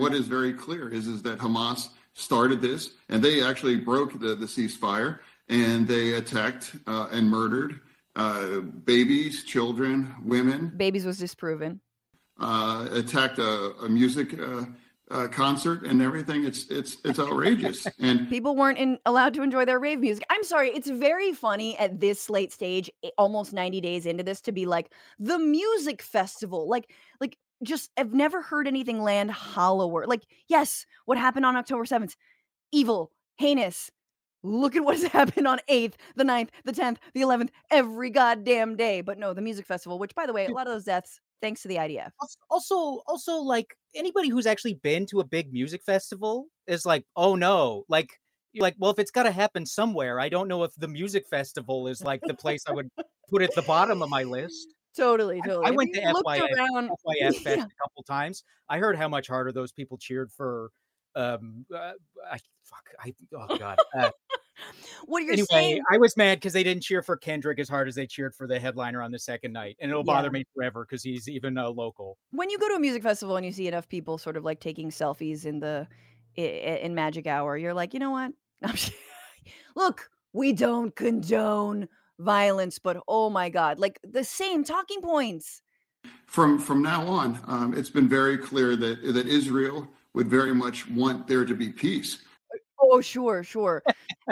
What 0.02 0.12
is 0.14 0.26
very 0.26 0.52
clear 0.52 0.88
is 0.98 1.06
is 1.06 1.22
that 1.22 1.38
Hamas 1.38 1.88
started 2.14 2.60
this, 2.60 2.90
and 3.08 3.22
they 3.22 3.42
actually 3.42 3.76
broke 3.76 4.12
the, 4.20 4.34
the 4.34 4.46
ceasefire, 4.46 5.20
and 5.48 5.86
they 5.88 6.14
attacked 6.14 6.64
uh, 6.86 7.08
and 7.10 7.30
murdered 7.30 7.80
uh, 8.16 8.60
babies, 8.84 9.44
children, 9.44 10.14
women. 10.24 10.72
Babies 10.76 11.04
was 11.06 11.18
disproven. 11.18 11.80
uh, 12.40 12.88
attacked 12.92 13.38
a, 13.38 13.72
a 13.86 13.88
music 13.88 14.28
uh, 14.38 14.64
uh, 15.10 15.28
concert 15.28 15.84
and 15.84 16.00
everything. 16.02 16.44
It's 16.44 16.66
it's 16.70 16.96
it's 17.04 17.18
outrageous. 17.18 17.86
And 18.00 18.28
People 18.28 18.56
weren't 18.56 18.78
in, 18.78 18.98
allowed 19.06 19.34
to 19.34 19.42
enjoy 19.42 19.64
their 19.64 19.78
rave 19.78 20.00
music. 20.00 20.24
I'm 20.30 20.44
sorry, 20.44 20.70
it's 20.70 20.88
very 20.90 21.32
funny 21.32 21.76
at 21.78 22.00
this 22.00 22.30
late 22.30 22.52
stage, 22.52 22.90
almost 23.18 23.52
90 23.52 23.80
days 23.80 24.06
into 24.06 24.22
this, 24.24 24.40
to 24.42 24.52
be 24.52 24.64
like 24.66 24.90
the 25.18 25.38
music 25.38 26.02
festival. 26.02 26.68
Like, 26.68 26.90
like 27.20 27.36
just 27.62 27.90
I've 27.96 28.12
never 28.12 28.42
heard 28.42 28.66
anything 28.66 29.02
land 29.02 29.30
hollower. 29.30 30.06
Like, 30.06 30.22
yes, 30.48 30.86
what 31.06 31.18
happened 31.18 31.46
on 31.46 31.56
October 31.56 31.84
7th? 31.84 32.16
Evil, 32.72 33.10
heinous. 33.36 33.90
Look 34.42 34.74
at 34.76 34.84
what's 34.84 35.02
happened 35.12 35.46
on 35.46 35.60
8th, 35.68 35.94
the 36.16 36.24
9th, 36.24 36.48
the 36.64 36.72
10th, 36.72 36.96
the 37.14 37.20
11th, 37.20 37.50
every 37.70 38.10
goddamn 38.10 38.76
day. 38.76 39.00
But 39.00 39.18
no, 39.18 39.32
the 39.34 39.42
music 39.42 39.66
festival, 39.66 39.98
which 39.98 40.14
by 40.14 40.26
the 40.26 40.32
way, 40.32 40.46
a 40.46 40.50
lot 40.50 40.66
of 40.66 40.72
those 40.72 40.84
deaths, 40.84 41.20
thanks 41.40 41.62
to 41.62 41.68
the 41.68 41.76
IDF. 41.76 42.10
also 42.50 43.02
also 43.06 43.36
like 43.36 43.76
anybody 43.94 44.28
who's 44.28 44.46
actually 44.46 44.74
been 44.74 45.04
to 45.06 45.20
a 45.20 45.24
big 45.24 45.52
music 45.52 45.82
festival 45.84 46.46
is 46.66 46.86
like 46.86 47.04
oh 47.16 47.34
no 47.34 47.84
like 47.88 48.18
like 48.54 48.74
well 48.78 48.90
if 48.90 48.98
it's 48.98 49.10
got 49.10 49.24
to 49.24 49.30
happen 49.30 49.66
somewhere 49.66 50.20
i 50.20 50.28
don't 50.28 50.46
know 50.46 50.62
if 50.62 50.74
the 50.76 50.88
music 50.88 51.24
festival 51.28 51.88
is 51.88 52.02
like 52.02 52.20
the 52.22 52.34
place 52.34 52.62
i 52.68 52.72
would 52.72 52.88
put 53.28 53.42
at 53.42 53.54
the 53.54 53.62
bottom 53.62 54.02
of 54.02 54.08
my 54.08 54.22
list 54.22 54.74
Totally, 54.96 55.40
I- 55.42 55.46
totally. 55.46 55.66
I 55.66 55.70
If 55.70 55.76
went 55.76 55.94
to 55.94 56.00
FYF 56.02 56.56
around, 56.56 56.90
FYF 57.06 57.34
Fest 57.36 57.44
Yeah. 57.46 57.52
a 57.64 57.82
couple 57.82 58.02
times. 58.06 58.44
I 58.68 58.78
heard 58.78 58.96
how 58.96 59.08
much 59.08 59.28
harder 59.28 59.52
those 59.52 59.72
people 59.72 59.96
cheered 59.98 60.30
for. 60.32 60.70
Um, 61.14 61.66
uh, 61.74 61.92
I 62.30 62.38
fuck. 62.64 62.88
I 62.98 63.14
oh 63.36 63.58
god. 63.58 63.78
Uh, 63.96 64.10
what 65.06 65.22
you're 65.24 65.32
anyway, 65.34 65.46
saying 65.50 65.82
I 65.90 65.98
was 65.98 66.16
mad 66.16 66.36
because 66.38 66.52
they 66.54 66.62
didn't 66.62 66.82
cheer 66.82 67.02
for 67.02 67.16
Kendrick 67.16 67.58
as 67.58 67.68
hard 67.68 67.86
as 67.88 67.94
they 67.94 68.06
cheered 68.06 68.34
for 68.34 68.46
the 68.46 68.58
headliner 68.58 69.02
on 69.02 69.10
the 69.10 69.18
second 69.18 69.52
night, 69.52 69.76
and 69.80 69.90
it'll 69.90 70.04
bother 70.04 70.30
me 70.30 70.44
forever 70.54 70.86
because 70.88 71.02
he's 71.02 71.28
even 71.28 71.58
a 71.58 71.68
local. 71.68 72.16
when 72.30 72.48
you 72.48 72.58
go 72.58 72.68
to 72.68 72.74
a 72.76 72.78
music 72.80 73.02
festival 73.02 73.36
and 73.36 73.44
you 73.44 73.52
see 73.52 73.68
enough 73.68 73.88
people 73.88 74.16
sort 74.18 74.36
of 74.36 74.44
like 74.44 74.60
taking 74.60 74.90
selfies 74.90 75.44
in 75.44 75.60
the 75.60 75.86
in 76.36 76.94
Magic 76.94 77.26
Hour. 77.26 77.56
You're 77.58 77.74
like, 77.74 77.92
you 77.92 78.00
know 78.00 78.10
what? 78.12 78.32
Look, 79.76 80.08
we 80.32 80.52
don't 80.52 80.94
condone 80.96 81.88
violence, 82.22 82.78
but 82.78 83.02
oh 83.08 83.30
my 83.30 83.48
God, 83.48 83.78
like 83.78 83.98
the 84.02 84.24
same 84.24 84.64
talking 84.64 85.00
points. 85.00 85.62
From 86.26 86.58
from 86.58 86.82
now 86.82 87.06
on, 87.06 87.38
um, 87.46 87.74
it's 87.76 87.90
been 87.90 88.08
very 88.08 88.38
clear 88.38 88.76
that 88.76 89.02
that 89.14 89.26
Israel 89.26 89.86
would 90.14 90.28
very 90.28 90.54
much 90.54 90.88
want 90.88 91.26
there 91.26 91.44
to 91.44 91.54
be 91.54 91.68
peace. 91.68 92.18
Oh, 92.80 93.00
sure, 93.00 93.44
sure. 93.44 93.82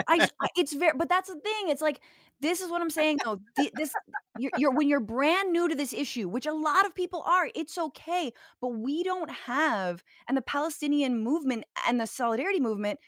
I, 0.07 0.27
I, 0.41 0.47
it's 0.57 0.73
very, 0.73 0.91
but 0.97 1.07
that's 1.07 1.29
the 1.29 1.39
thing. 1.39 1.69
It's 1.69 1.81
like 1.81 2.01
this 2.41 2.59
is 2.59 2.69
what 2.69 2.81
I'm 2.81 2.89
saying 2.89 3.19
though. 3.23 3.39
This 3.75 3.93
you're, 4.37 4.51
you're 4.57 4.71
when 4.71 4.89
you're 4.89 4.99
brand 4.99 5.51
new 5.51 5.69
to 5.69 5.75
this 5.75 5.93
issue, 5.93 6.27
which 6.27 6.47
a 6.47 6.53
lot 6.53 6.85
of 6.85 6.93
people 6.93 7.23
are. 7.25 7.49
It's 7.55 7.77
okay, 7.77 8.33
but 8.59 8.69
we 8.69 9.03
don't 9.03 9.31
have, 9.31 10.03
and 10.27 10.35
the 10.35 10.41
Palestinian 10.41 11.23
movement 11.23 11.63
and 11.87 11.99
the 11.99 12.07
solidarity 12.07 12.59
movement 12.59 12.99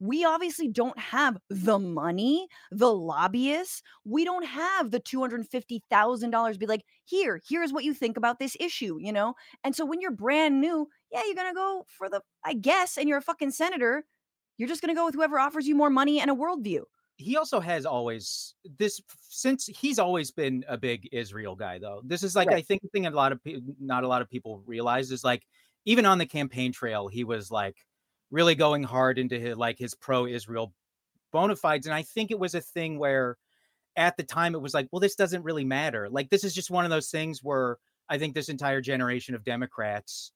we 0.00 0.24
obviously 0.24 0.66
don't 0.66 0.98
have 0.98 1.36
the 1.50 1.78
money, 1.78 2.48
the 2.72 2.92
lobbyists. 2.92 3.82
We 4.04 4.24
don't 4.24 4.46
have 4.46 4.90
the 4.90 4.98
$250,000 4.98 6.58
be 6.58 6.66
like, 6.66 6.84
here, 7.04 7.40
here's 7.46 7.72
what 7.72 7.84
you 7.84 7.92
think 7.92 8.16
about 8.16 8.38
this 8.38 8.56
issue, 8.58 8.96
you 8.98 9.12
know? 9.12 9.34
And 9.62 9.76
so 9.76 9.84
when 9.84 10.00
you're 10.00 10.10
brand 10.10 10.60
new, 10.60 10.88
yeah, 11.12 11.20
you're 11.26 11.34
going 11.34 11.50
to 11.50 11.54
go 11.54 11.84
for 11.86 12.08
the, 12.08 12.22
I 12.44 12.54
guess, 12.54 12.96
and 12.96 13.08
you're 13.08 13.18
a 13.18 13.22
fucking 13.22 13.50
senator, 13.50 14.04
you're 14.56 14.68
just 14.68 14.80
going 14.80 14.94
to 14.94 14.98
go 14.98 15.04
with 15.04 15.14
whoever 15.14 15.38
offers 15.38 15.68
you 15.68 15.74
more 15.74 15.90
money 15.90 16.18
and 16.18 16.30
a 16.30 16.34
worldview. 16.34 16.82
He 17.16 17.36
also 17.36 17.60
has 17.60 17.84
always 17.84 18.54
this 18.78 19.02
since 19.28 19.66
he's 19.66 19.98
always 19.98 20.30
been 20.30 20.64
a 20.66 20.78
big 20.78 21.06
Israel 21.12 21.54
guy, 21.54 21.78
though. 21.78 22.00
This 22.02 22.22
is 22.22 22.34
like, 22.34 22.48
right. 22.48 22.56
I 22.56 22.62
think, 22.62 22.80
the 22.80 22.88
thing 22.88 23.04
a 23.04 23.10
lot 23.10 23.32
of 23.32 23.44
people, 23.44 23.74
not 23.78 24.04
a 24.04 24.08
lot 24.08 24.22
of 24.22 24.30
people 24.30 24.62
realize 24.64 25.10
is 25.10 25.22
like, 25.22 25.42
even 25.84 26.06
on 26.06 26.16
the 26.16 26.24
campaign 26.24 26.72
trail, 26.72 27.08
he 27.08 27.24
was 27.24 27.50
like, 27.50 27.76
really 28.30 28.54
going 28.54 28.82
hard 28.82 29.18
into 29.18 29.38
his 29.38 29.56
like 29.56 29.78
his 29.78 29.94
pro-Israel 29.94 30.72
bona 31.32 31.56
fides. 31.56 31.86
And 31.86 31.94
I 31.94 32.02
think 32.02 32.30
it 32.30 32.38
was 32.38 32.54
a 32.54 32.60
thing 32.60 32.98
where 32.98 33.36
at 33.96 34.16
the 34.16 34.22
time 34.22 34.54
it 34.54 34.62
was 34.62 34.74
like, 34.74 34.88
well, 34.90 35.00
this 35.00 35.16
doesn't 35.16 35.42
really 35.42 35.64
matter. 35.64 36.08
Like 36.08 36.30
this 36.30 36.44
is 36.44 36.54
just 36.54 36.70
one 36.70 36.84
of 36.84 36.90
those 36.90 37.10
things 37.10 37.40
where 37.42 37.78
I 38.08 38.18
think 38.18 38.34
this 38.34 38.48
entire 38.48 38.80
generation 38.80 39.34
of 39.34 39.44
Democrats 39.44 40.32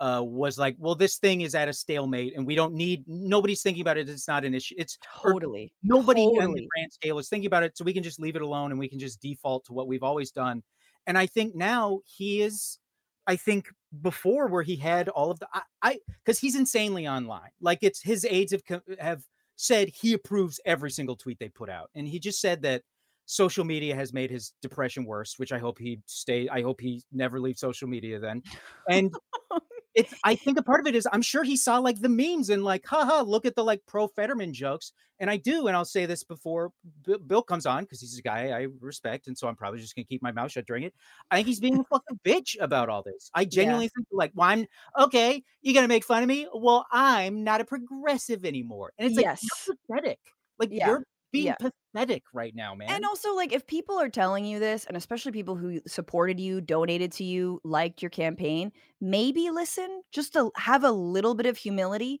uh, 0.00 0.22
was 0.24 0.58
like, 0.58 0.76
well, 0.78 0.94
this 0.94 1.18
thing 1.18 1.42
is 1.42 1.54
at 1.54 1.68
a 1.68 1.72
stalemate, 1.74 2.34
and 2.34 2.46
we 2.46 2.54
don't 2.54 2.72
need. 2.72 3.04
Nobody's 3.06 3.60
thinking 3.60 3.82
about 3.82 3.98
it. 3.98 4.08
It's 4.08 4.26
not 4.26 4.46
an 4.46 4.54
issue. 4.54 4.74
It's 4.78 4.98
totally 5.22 5.74
nobody 5.82 6.24
totally. 6.24 6.42
on 6.42 6.52
the 6.54 6.66
grand 6.74 6.90
scale 6.90 7.18
is 7.18 7.28
thinking 7.28 7.48
about 7.48 7.64
it, 7.64 7.76
so 7.76 7.84
we 7.84 7.92
can 7.92 8.02
just 8.02 8.18
leave 8.18 8.34
it 8.34 8.40
alone, 8.40 8.70
and 8.70 8.80
we 8.80 8.88
can 8.88 8.98
just 8.98 9.20
default 9.20 9.66
to 9.66 9.74
what 9.74 9.88
we've 9.88 10.02
always 10.02 10.30
done. 10.30 10.62
And 11.06 11.18
I 11.18 11.26
think 11.26 11.54
now 11.54 12.00
he 12.06 12.40
is 12.40 12.78
I 13.26 13.36
think 13.36 13.68
before 14.02 14.46
where 14.48 14.62
he 14.62 14.76
had 14.76 15.08
all 15.08 15.30
of 15.30 15.38
the 15.40 15.48
I 15.82 15.98
because 16.24 16.38
he's 16.38 16.56
insanely 16.56 17.08
online. 17.08 17.50
Like 17.60 17.78
it's 17.82 18.02
his 18.02 18.24
aides 18.28 18.52
have 18.52 18.82
have 18.98 19.22
said 19.56 19.88
he 19.88 20.12
approves 20.14 20.60
every 20.64 20.90
single 20.90 21.16
tweet 21.16 21.38
they 21.38 21.48
put 21.48 21.68
out, 21.68 21.90
and 21.94 22.06
he 22.06 22.18
just 22.18 22.40
said 22.40 22.62
that 22.62 22.82
social 23.26 23.64
media 23.64 23.94
has 23.94 24.12
made 24.12 24.30
his 24.30 24.52
depression 24.62 25.04
worse. 25.04 25.34
Which 25.38 25.52
I 25.52 25.58
hope 25.58 25.78
he 25.78 26.00
stay. 26.06 26.48
I 26.48 26.62
hope 26.62 26.80
he 26.80 27.02
never 27.12 27.40
leaves 27.40 27.60
social 27.60 27.88
media 27.88 28.18
then. 28.18 28.42
And 28.88 29.12
it's 29.94 30.14
I 30.24 30.34
think 30.34 30.58
a 30.58 30.62
part 30.62 30.80
of 30.80 30.86
it 30.86 30.94
is 30.94 31.08
I'm 31.12 31.22
sure 31.22 31.42
he 31.42 31.56
saw 31.56 31.78
like 31.78 32.00
the 32.00 32.08
memes 32.08 32.50
and 32.50 32.64
like, 32.64 32.86
haha, 32.86 33.22
look 33.22 33.44
at 33.44 33.54
the 33.54 33.64
like 33.64 33.80
pro 33.86 34.08
Fetterman 34.08 34.52
jokes. 34.52 34.92
And 35.18 35.28
I 35.28 35.36
do, 35.36 35.66
and 35.66 35.76
I'll 35.76 35.84
say 35.84 36.06
this 36.06 36.24
before 36.24 36.72
B- 37.04 37.18
Bill 37.26 37.42
comes 37.42 37.66
on 37.66 37.84
because 37.84 38.00
he's 38.00 38.18
a 38.18 38.22
guy 38.22 38.58
I 38.58 38.68
respect, 38.80 39.26
and 39.26 39.36
so 39.36 39.48
I'm 39.48 39.56
probably 39.56 39.78
just 39.78 39.94
gonna 39.94 40.06
keep 40.06 40.22
my 40.22 40.32
mouth 40.32 40.50
shut 40.50 40.64
during 40.66 40.84
it. 40.84 40.94
I 41.30 41.36
think 41.36 41.46
he's 41.46 41.60
being 41.60 41.78
a 41.78 41.84
fucking 41.84 42.20
bitch 42.24 42.56
about 42.58 42.88
all 42.88 43.02
this. 43.02 43.30
I 43.34 43.44
genuinely 43.44 43.86
yeah. 43.86 43.90
think 43.96 44.06
like, 44.12 44.32
well, 44.34 44.48
I'm 44.48 44.66
okay. 44.98 45.42
You 45.60 45.74
gonna 45.74 45.88
make 45.88 46.04
fun 46.04 46.22
of 46.22 46.28
me? 46.28 46.48
Well, 46.54 46.86
I'm 46.90 47.44
not 47.44 47.60
a 47.60 47.66
progressive 47.66 48.46
anymore, 48.46 48.92
and 48.98 49.08
it's 49.08 49.16
like 49.16 49.26
yes. 49.26 49.46
pathetic. 49.88 50.18
Like 50.58 50.70
yeah. 50.72 50.86
you're 50.86 51.04
being 51.32 51.46
yeah. 51.46 51.56
pathetic 51.92 52.22
right 52.32 52.54
now, 52.54 52.74
man. 52.74 52.90
And 52.90 53.04
also, 53.04 53.34
like, 53.34 53.52
if 53.52 53.66
people 53.66 53.98
are 53.98 54.08
telling 54.08 54.44
you 54.44 54.58
this, 54.58 54.84
and 54.84 54.96
especially 54.96 55.32
people 55.32 55.56
who 55.56 55.80
supported 55.86 56.40
you, 56.40 56.60
donated 56.60 57.12
to 57.12 57.24
you, 57.24 57.60
liked 57.64 58.02
your 58.02 58.10
campaign, 58.10 58.72
maybe 59.00 59.50
listen 59.50 60.02
just 60.12 60.32
to 60.34 60.50
have 60.56 60.84
a 60.84 60.90
little 60.92 61.34
bit 61.34 61.46
of 61.46 61.56
humility. 61.56 62.20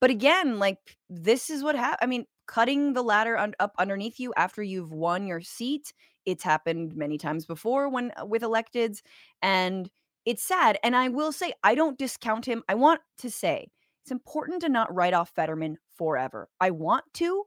But 0.00 0.10
again, 0.10 0.58
like, 0.58 0.78
this 1.10 1.50
is 1.50 1.62
what 1.62 1.74
happened. 1.74 1.98
I 2.02 2.06
mean, 2.06 2.24
cutting 2.46 2.92
the 2.92 3.02
ladder 3.02 3.36
un- 3.36 3.54
up 3.60 3.74
underneath 3.78 4.18
you 4.18 4.32
after 4.36 4.62
you've 4.62 4.92
won 4.92 5.26
your 5.26 5.40
seat, 5.40 5.92
it's 6.24 6.44
happened 6.44 6.94
many 6.94 7.18
times 7.18 7.46
before 7.46 7.88
when 7.88 8.12
uh, 8.20 8.26
with 8.26 8.42
electeds, 8.42 9.02
and 9.42 9.90
it's 10.24 10.42
sad. 10.42 10.78
And 10.82 10.94
I 10.94 11.08
will 11.08 11.32
say, 11.32 11.52
I 11.62 11.74
don't 11.74 11.98
discount 11.98 12.44
him. 12.44 12.62
I 12.68 12.74
want 12.74 13.00
to 13.18 13.30
say 13.30 13.68
it's 14.04 14.12
important 14.12 14.62
to 14.62 14.68
not 14.68 14.94
write 14.94 15.14
off 15.14 15.32
Fetterman 15.34 15.78
forever. 15.96 16.48
I 16.60 16.70
want 16.70 17.04
to, 17.14 17.44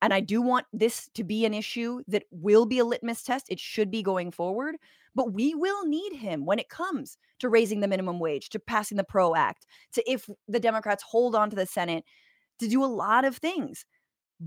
and 0.00 0.14
I 0.14 0.20
do 0.20 0.40
want 0.40 0.66
this 0.72 1.08
to 1.14 1.24
be 1.24 1.44
an 1.44 1.54
issue 1.54 2.02
that 2.08 2.24
will 2.30 2.66
be 2.66 2.78
a 2.78 2.84
litmus 2.84 3.22
test. 3.22 3.46
It 3.50 3.60
should 3.60 3.90
be 3.90 4.02
going 4.02 4.30
forward. 4.30 4.76
But 5.14 5.32
we 5.32 5.54
will 5.54 5.86
need 5.86 6.14
him 6.14 6.46
when 6.46 6.58
it 6.58 6.70
comes 6.70 7.18
to 7.40 7.48
raising 7.48 7.80
the 7.80 7.88
minimum 7.88 8.18
wage, 8.18 8.48
to 8.50 8.58
passing 8.58 8.96
the 8.96 9.04
PRO 9.04 9.34
Act, 9.34 9.66
to 9.92 10.10
if 10.10 10.28
the 10.48 10.60
Democrats 10.60 11.02
hold 11.02 11.34
on 11.34 11.50
to 11.50 11.56
the 11.56 11.66
Senate, 11.66 12.04
to 12.60 12.68
do 12.68 12.82
a 12.82 12.86
lot 12.86 13.24
of 13.24 13.36
things. 13.36 13.84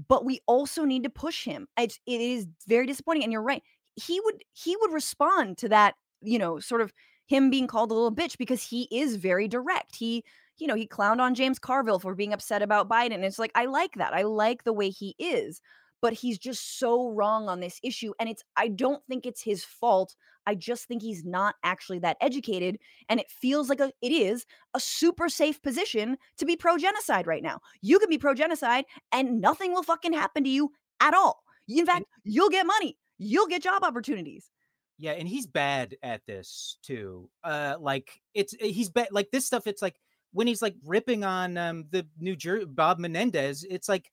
But 0.08 0.26
we 0.26 0.42
also 0.48 0.84
need 0.84 1.04
to 1.04 1.10
push 1.10 1.46
him. 1.46 1.68
It's, 1.78 2.00
it 2.08 2.20
is 2.20 2.48
very 2.68 2.88
disappointing. 2.88 3.24
And 3.24 3.32
you're 3.32 3.44
right. 3.44 3.62
He 3.96 4.20
would 4.22 4.44
he 4.54 4.76
would 4.78 4.92
respond 4.92 5.58
to 5.60 5.70
that, 5.70 5.96
you 6.22 6.38
know, 6.40 6.60
sort 6.60 6.82
of 6.82 6.92
him 7.28 7.50
being 7.50 7.68
called 7.68 7.92
a 7.92 7.94
little 7.94 8.14
bitch 8.14 8.38
because 8.38 8.62
he 8.62 8.88
is 8.92 9.16
very 9.16 9.48
direct. 9.48 9.96
He 9.96 10.24
you 10.58 10.68
know, 10.68 10.76
he 10.76 10.88
clowned 10.88 11.20
on 11.20 11.36
James 11.36 11.60
Carville 11.60 12.00
for 12.00 12.16
being 12.16 12.34
upset 12.34 12.62
about 12.62 12.90
Biden. 12.90 13.16
And 13.16 13.26
it's 13.26 13.40
like, 13.40 13.52
I 13.56 13.66
like 13.66 13.94
that. 13.96 14.14
I 14.14 14.24
like 14.24 14.64
the 14.64 14.74
way 14.74 14.90
he 14.90 15.16
is, 15.20 15.62
but 16.02 16.14
he's 16.14 16.38
just 16.38 16.80
so 16.80 17.10
wrong 17.12 17.50
on 17.50 17.60
this 17.60 17.80
issue. 17.84 18.14
And 18.20 18.30
it's, 18.30 18.44
I 18.56 18.70
don't 18.70 19.04
think 19.08 19.26
it's 19.26 19.42
his 19.42 19.64
fault. 19.64 20.16
I 20.48 20.56
just 20.56 20.88
think 20.88 21.02
he's 21.02 21.26
not 21.26 21.56
actually 21.64 22.00
that 22.00 22.18
educated. 22.22 22.78
And 23.10 23.20
it 23.20 23.30
feels 23.30 23.70
like 23.70 23.80
a, 23.80 23.92
it 24.02 24.12
is 24.12 24.46
a 24.74 24.80
super 24.80 25.30
safe 25.30 25.62
position 25.62 26.18
to 26.38 26.46
be 26.46 26.56
pro 26.56 26.78
genocide 26.78 27.28
right 27.28 27.44
now. 27.44 27.60
You 27.82 28.00
can 28.00 28.10
be 28.10 28.18
pro 28.18 28.34
genocide 28.34 28.86
and 29.12 29.42
nothing 29.42 29.74
will 29.74 29.84
fucking 29.84 30.14
happen 30.14 30.44
to 30.44 30.50
you 30.50 30.72
at 31.00 31.14
all. 31.14 31.44
In 31.68 31.86
fact, 31.86 32.06
you'll 32.24 32.50
get 32.50 32.66
money, 32.68 32.98
you'll 33.18 33.48
get 33.48 33.64
job 33.64 33.84
opportunities. 33.84 34.52
Yeah, 34.98 35.12
and 35.12 35.28
he's 35.28 35.48
bad 35.48 35.96
at 36.04 36.22
this 36.26 36.78
too. 36.84 37.30
Uh 37.44 37.76
like 37.80 38.22
it's 38.34 38.54
he's 38.60 38.90
bad 38.90 39.08
like 39.12 39.30
this 39.32 39.46
stuff 39.46 39.68
it's 39.68 39.82
like 39.82 39.96
when 40.36 40.48
he's 40.48 40.62
like 40.62 40.76
ripping 40.84 41.24
on 41.24 41.56
um, 41.56 41.86
the 41.92 42.06
New 42.20 42.36
Jersey 42.36 42.66
Bob 42.66 43.00
Menendez, 43.00 43.66
it's 43.70 43.88
like, 43.88 44.12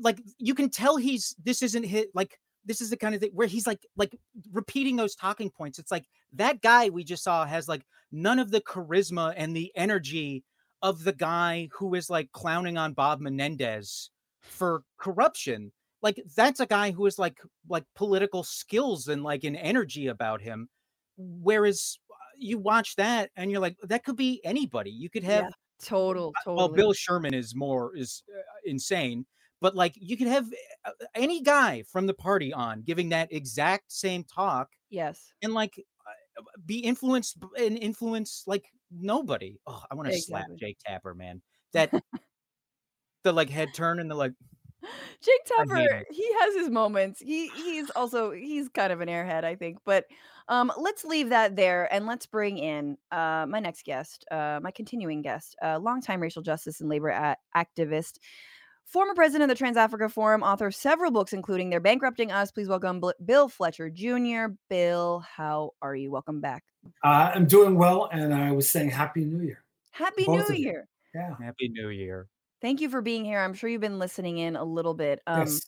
like 0.00 0.22
you 0.38 0.54
can 0.54 0.70
tell 0.70 0.96
he's 0.96 1.36
this 1.44 1.62
isn't 1.62 1.84
hit 1.84 2.08
like 2.14 2.40
this 2.64 2.80
is 2.80 2.88
the 2.88 2.96
kind 2.96 3.14
of 3.14 3.20
thing 3.20 3.32
where 3.34 3.46
he's 3.46 3.66
like 3.66 3.86
like 3.94 4.18
repeating 4.50 4.96
those 4.96 5.14
talking 5.14 5.50
points. 5.50 5.78
It's 5.78 5.90
like 5.90 6.06
that 6.32 6.62
guy 6.62 6.88
we 6.88 7.04
just 7.04 7.22
saw 7.22 7.44
has 7.44 7.68
like 7.68 7.82
none 8.10 8.38
of 8.38 8.50
the 8.50 8.62
charisma 8.62 9.34
and 9.36 9.54
the 9.54 9.70
energy 9.76 10.44
of 10.80 11.04
the 11.04 11.12
guy 11.12 11.68
who 11.72 11.94
is 11.94 12.08
like 12.08 12.32
clowning 12.32 12.78
on 12.78 12.94
Bob 12.94 13.20
Menendez 13.20 14.08
for 14.40 14.82
corruption. 14.96 15.72
Like 16.00 16.22
that's 16.34 16.60
a 16.60 16.66
guy 16.66 16.90
who 16.90 17.04
is 17.04 17.18
like 17.18 17.36
like 17.68 17.84
political 17.94 18.44
skills 18.44 19.08
and 19.08 19.22
like 19.22 19.44
an 19.44 19.56
energy 19.56 20.06
about 20.06 20.40
him. 20.40 20.70
Whereas 21.18 21.98
you 22.38 22.58
watch 22.58 22.96
that 22.96 23.30
and 23.36 23.50
you're 23.50 23.60
like, 23.60 23.76
that 23.84 24.04
could 24.04 24.16
be 24.16 24.40
anybody. 24.44 24.90
You 24.90 25.10
could 25.10 25.24
have 25.24 25.44
yeah, 25.44 25.50
total, 25.82 26.32
totally. 26.44 26.56
Well, 26.56 26.68
Bill 26.68 26.92
Sherman 26.92 27.34
is 27.34 27.54
more 27.54 27.96
is 27.96 28.22
uh, 28.32 28.40
insane, 28.64 29.26
but 29.60 29.74
like 29.74 29.94
you 29.96 30.16
could 30.16 30.28
have 30.28 30.46
uh, 30.84 30.92
any 31.14 31.42
guy 31.42 31.82
from 31.90 32.06
the 32.06 32.14
party 32.14 32.52
on 32.52 32.82
giving 32.82 33.10
that 33.10 33.32
exact 33.32 33.92
same 33.92 34.24
talk. 34.24 34.68
Yes, 34.90 35.32
and 35.42 35.54
like 35.54 35.74
uh, 36.06 36.42
be 36.64 36.78
influenced 36.78 37.38
and 37.58 37.78
influence 37.78 38.44
like 38.46 38.64
nobody. 38.90 39.58
Oh, 39.66 39.82
I 39.90 39.94
want 39.94 40.08
to 40.08 40.14
exactly. 40.14 40.32
slap 40.32 40.58
Jake 40.58 40.78
Tapper, 40.86 41.14
man. 41.14 41.42
That 41.74 41.92
the 43.24 43.32
like 43.34 43.50
head 43.50 43.74
turn 43.74 44.00
and 44.00 44.10
the 44.10 44.14
like 44.14 44.32
Jake 45.20 45.44
Tapper, 45.44 46.04
he 46.10 46.32
has 46.40 46.54
his 46.54 46.70
moments. 46.70 47.20
He 47.20 47.48
he's 47.48 47.90
also 47.90 48.30
he's 48.30 48.68
kind 48.68 48.92
of 48.92 49.00
an 49.00 49.08
airhead, 49.08 49.44
I 49.44 49.54
think. 49.56 49.78
But 49.84 50.06
um, 50.48 50.72
let's 50.78 51.04
leave 51.04 51.28
that 51.30 51.56
there 51.56 51.92
and 51.92 52.06
let's 52.06 52.26
bring 52.26 52.58
in 52.58 52.96
uh, 53.10 53.46
my 53.48 53.60
next 53.60 53.84
guest, 53.84 54.24
uh, 54.30 54.60
my 54.62 54.70
continuing 54.70 55.22
guest, 55.22 55.56
uh, 55.62 55.78
longtime 55.78 56.20
racial 56.20 56.42
justice 56.42 56.80
and 56.80 56.88
labor 56.88 57.08
a- 57.08 57.36
activist, 57.56 58.18
former 58.84 59.14
president 59.14 59.50
of 59.50 59.58
the 59.58 59.64
TransAfrica 59.64 60.10
Forum, 60.10 60.42
author 60.42 60.66
of 60.66 60.74
several 60.74 61.10
books, 61.10 61.32
including 61.32 61.70
"They're 61.70 61.80
Bankrupting 61.80 62.32
Us." 62.32 62.50
Please 62.50 62.68
welcome 62.68 63.00
B- 63.00 63.12
Bill 63.24 63.48
Fletcher 63.48 63.90
Jr. 63.90 64.54
Bill, 64.70 65.20
how 65.20 65.72
are 65.82 65.94
you? 65.94 66.10
Welcome 66.10 66.40
back. 66.40 66.64
Uh, 67.04 67.30
I'm 67.34 67.46
doing 67.46 67.76
well, 67.76 68.08
and 68.12 68.32
I 68.32 68.52
was 68.52 68.70
saying 68.70 68.90
Happy 68.90 69.24
New 69.24 69.44
Year. 69.44 69.64
Happy 69.90 70.24
Both 70.24 70.50
New 70.50 70.56
Year. 70.56 70.88
Yeah. 71.14 71.34
Happy 71.42 71.68
New 71.68 71.88
Year. 71.88 72.28
Thank 72.60 72.80
you 72.80 72.88
for 72.88 73.02
being 73.02 73.24
here. 73.24 73.38
I'm 73.40 73.54
sure 73.54 73.68
you've 73.70 73.80
been 73.80 73.98
listening 73.98 74.38
in 74.38 74.56
a 74.56 74.64
little 74.64 74.94
bit. 74.94 75.20
Um, 75.26 75.40
yes. 75.40 75.60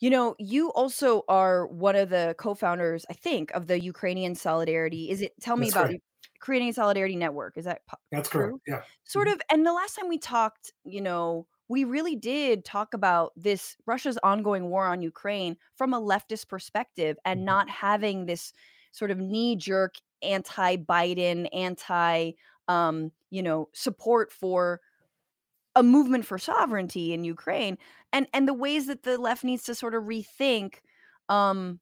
You 0.00 0.10
know, 0.10 0.34
you 0.38 0.72
also 0.72 1.22
are 1.28 1.66
one 1.66 1.94
of 1.96 2.08
the 2.08 2.34
co-founders, 2.38 3.04
I 3.10 3.12
think, 3.12 3.50
of 3.52 3.66
the 3.66 3.80
Ukrainian 3.80 4.34
Solidarity. 4.34 5.10
Is 5.10 5.20
it? 5.22 5.34
Tell 5.40 5.56
me 5.56 5.68
That's 5.68 5.68
about 5.68 5.90
right. 5.90 6.00
creating 6.40 6.70
a 6.70 6.72
solidarity 6.72 7.16
network. 7.16 7.56
Is 7.58 7.66
that 7.66 7.82
that's 8.10 8.28
true? 8.28 8.60
correct? 8.60 8.60
Yeah, 8.66 8.82
sort 9.04 9.28
of. 9.28 9.40
And 9.50 9.66
the 9.66 9.72
last 9.72 9.96
time 9.96 10.08
we 10.08 10.18
talked, 10.18 10.72
you 10.84 11.00
know, 11.02 11.46
we 11.68 11.84
really 11.84 12.16
did 12.16 12.64
talk 12.64 12.94
about 12.94 13.32
this 13.36 13.76
Russia's 13.86 14.18
ongoing 14.22 14.70
war 14.70 14.86
on 14.86 15.02
Ukraine 15.02 15.56
from 15.76 15.92
a 15.92 16.00
leftist 16.00 16.48
perspective 16.48 17.18
and 17.24 17.44
Mhm. 17.44 17.44
not 17.44 17.68
having 17.68 18.24
this 18.26 18.52
sort 18.92 19.10
of 19.10 19.18
knee 19.18 19.54
jerk 19.54 19.96
anti 20.22 20.76
Biden, 20.78 21.46
anti, 21.52 22.32
um, 22.68 23.12
you 23.30 23.42
know, 23.42 23.68
support 23.74 24.32
for 24.32 24.80
a 25.76 25.82
movement 25.82 26.26
for 26.26 26.38
sovereignty 26.38 27.12
in 27.12 27.24
Ukraine 27.24 27.78
and 28.12 28.26
and 28.34 28.48
the 28.48 28.54
ways 28.54 28.86
that 28.86 29.02
the 29.04 29.18
left 29.18 29.44
needs 29.44 29.64
to 29.64 29.74
sort 29.74 29.94
of 29.94 30.04
rethink 30.04 30.80
um 31.28 31.80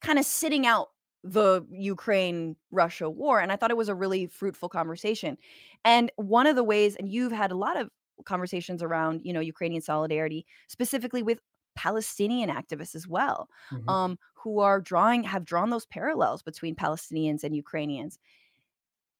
kind 0.00 0.18
of 0.18 0.24
sitting 0.24 0.66
out 0.66 0.88
the 1.24 1.66
Ukraine 1.70 2.56
Russia 2.70 3.08
war 3.10 3.40
and 3.40 3.52
I 3.52 3.56
thought 3.56 3.70
it 3.70 3.76
was 3.76 3.88
a 3.88 3.94
really 3.94 4.26
fruitful 4.26 4.68
conversation. 4.68 5.38
And 5.84 6.10
one 6.16 6.46
of 6.48 6.56
the 6.56 6.64
ways 6.64 6.96
and 6.96 7.08
you've 7.08 7.32
had 7.32 7.52
a 7.52 7.56
lot 7.56 7.76
of 7.80 7.90
conversations 8.24 8.82
around, 8.82 9.22
you 9.24 9.32
know, 9.32 9.40
Ukrainian 9.40 9.82
solidarity 9.82 10.46
specifically 10.68 11.22
with 11.22 11.40
Palestinian 11.76 12.50
activists 12.50 12.94
as 12.96 13.08
well, 13.08 13.48
Mhm. 13.70 13.96
um 13.96 14.18
who 14.34 14.60
are 14.60 14.80
drawing 14.80 15.22
have 15.24 15.44
drawn 15.44 15.70
those 15.70 15.86
parallels 15.86 16.42
between 16.42 16.74
Palestinians 16.76 17.44
and 17.44 17.56
Ukrainians. 17.56 18.18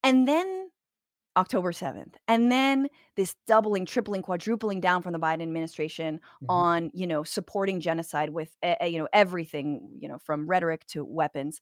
And 0.05 0.26
then 0.26 0.70
October 1.37 1.72
7th. 1.72 2.16
And 2.28 2.53
then 2.53 2.89
this 3.16 3.35
doubling, 3.47 3.87
tripling, 3.87 4.22
quadrupling 4.22 4.80
down 4.80 5.03
from 5.03 5.12
the 5.12 5.18
Biden 5.18 5.43
administration 5.43 6.20
Mhm. 6.41 6.49
on, 6.49 6.91
you 6.95 7.07
know, 7.07 7.22
supporting 7.24 7.80
genocide 7.80 8.30
with, 8.30 8.57
eh, 8.62 8.85
you 8.87 8.99
know, 8.99 9.09
everything, 9.12 9.89
you 9.99 10.09
know, 10.09 10.18
from 10.18 10.47
rhetoric 10.47 10.87
to 10.89 11.05
weapons. 11.05 11.61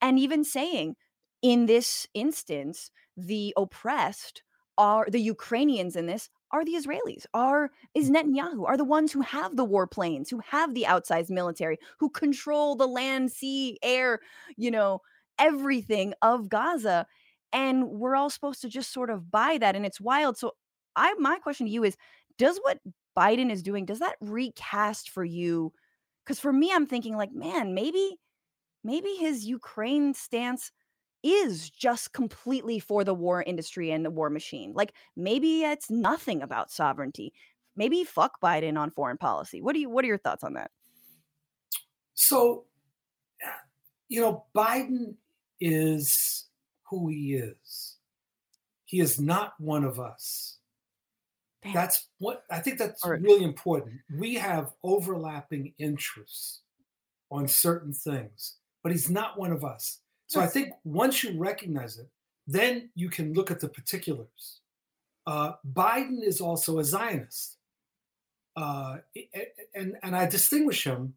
And 0.00 0.18
even 0.18 0.44
saying 0.44 0.96
in 1.42 1.66
this 1.66 2.06
instance, 2.14 2.90
the 3.16 3.52
oppressed 3.56 4.42
are 4.78 5.06
the 5.10 5.20
Ukrainians 5.20 5.96
in 5.96 6.06
this 6.06 6.28
are 6.52 6.64
the 6.64 6.74
Israelis, 6.74 7.26
are 7.34 7.70
is 7.94 8.10
Netanyahu, 8.10 8.66
are 8.66 8.76
the 8.76 8.84
ones 8.84 9.12
who 9.12 9.22
have 9.22 9.56
the 9.56 9.66
warplanes, 9.66 10.30
who 10.30 10.40
have 10.40 10.74
the 10.74 10.84
outsized 10.84 11.30
military, 11.30 11.78
who 11.98 12.10
control 12.10 12.76
the 12.76 12.86
land, 12.88 13.32
sea, 13.32 13.78
air, 13.82 14.20
you 14.56 14.70
know, 14.70 15.00
everything 15.38 16.14
of 16.22 16.48
Gaza 16.48 17.06
and 17.52 17.88
we're 17.88 18.16
all 18.16 18.30
supposed 18.30 18.62
to 18.62 18.68
just 18.68 18.92
sort 18.92 19.10
of 19.10 19.30
buy 19.30 19.58
that 19.58 19.76
and 19.76 19.84
it's 19.84 20.00
wild 20.00 20.36
so 20.36 20.52
i 20.96 21.12
my 21.14 21.38
question 21.38 21.66
to 21.66 21.72
you 21.72 21.84
is 21.84 21.96
does 22.38 22.58
what 22.62 22.78
biden 23.16 23.50
is 23.50 23.62
doing 23.62 23.84
does 23.84 23.98
that 23.98 24.16
recast 24.20 25.10
for 25.10 25.24
you? 25.24 25.72
Because 26.24 26.40
for 26.40 26.52
me 26.52 26.72
i'm 26.72 26.86
thinking 26.86 27.16
like 27.16 27.32
man 27.32 27.74
maybe 27.74 28.16
maybe 28.84 29.10
his 29.10 29.44
ukraine 29.44 30.14
stance 30.14 30.70
is 31.22 31.70
just 31.70 32.12
completely 32.12 32.80
for 32.80 33.04
the 33.04 33.14
war 33.14 33.42
industry 33.42 33.90
and 33.92 34.04
the 34.04 34.10
war 34.10 34.28
machine 34.30 34.72
like 34.74 34.92
maybe 35.16 35.62
it's 35.62 35.90
nothing 35.90 36.42
about 36.42 36.70
sovereignty. 36.70 37.32
Maybe 37.76 38.04
fuck 38.04 38.40
biden 38.42 38.76
on 38.76 38.90
foreign 38.90 39.18
policy. 39.18 39.62
What 39.62 39.74
do 39.74 39.80
you 39.80 39.88
what 39.88 40.04
are 40.04 40.08
your 40.08 40.18
thoughts 40.18 40.44
on 40.44 40.54
that? 40.54 40.70
So, 42.14 42.66
you 44.08 44.20
know, 44.20 44.44
Biden 44.54 45.14
is 45.60 46.46
who 46.92 47.08
he 47.08 47.34
is. 47.34 47.96
He 48.84 49.00
is 49.00 49.18
not 49.18 49.54
one 49.58 49.82
of 49.82 49.98
us. 49.98 50.58
Damn. 51.62 51.72
That's 51.72 52.08
what 52.18 52.44
I 52.50 52.58
think 52.58 52.78
that's 52.78 53.02
really 53.06 53.44
important. 53.44 54.00
We 54.14 54.34
have 54.34 54.72
overlapping 54.84 55.72
interests 55.78 56.60
on 57.30 57.48
certain 57.48 57.94
things, 57.94 58.56
but 58.82 58.92
he's 58.92 59.08
not 59.08 59.38
one 59.38 59.52
of 59.52 59.64
us. 59.64 60.00
So 60.26 60.40
I 60.40 60.46
think 60.46 60.72
once 60.84 61.24
you 61.24 61.38
recognize 61.38 61.98
it, 61.98 62.08
then 62.46 62.90
you 62.94 63.08
can 63.08 63.32
look 63.32 63.50
at 63.50 63.60
the 63.60 63.68
particulars. 63.68 64.60
Uh, 65.26 65.52
Biden 65.72 66.22
is 66.22 66.40
also 66.40 66.78
a 66.78 66.84
Zionist, 66.84 67.56
uh, 68.56 68.98
and 69.74 69.96
and 70.02 70.16
I 70.16 70.26
distinguish 70.26 70.84
him 70.84 71.14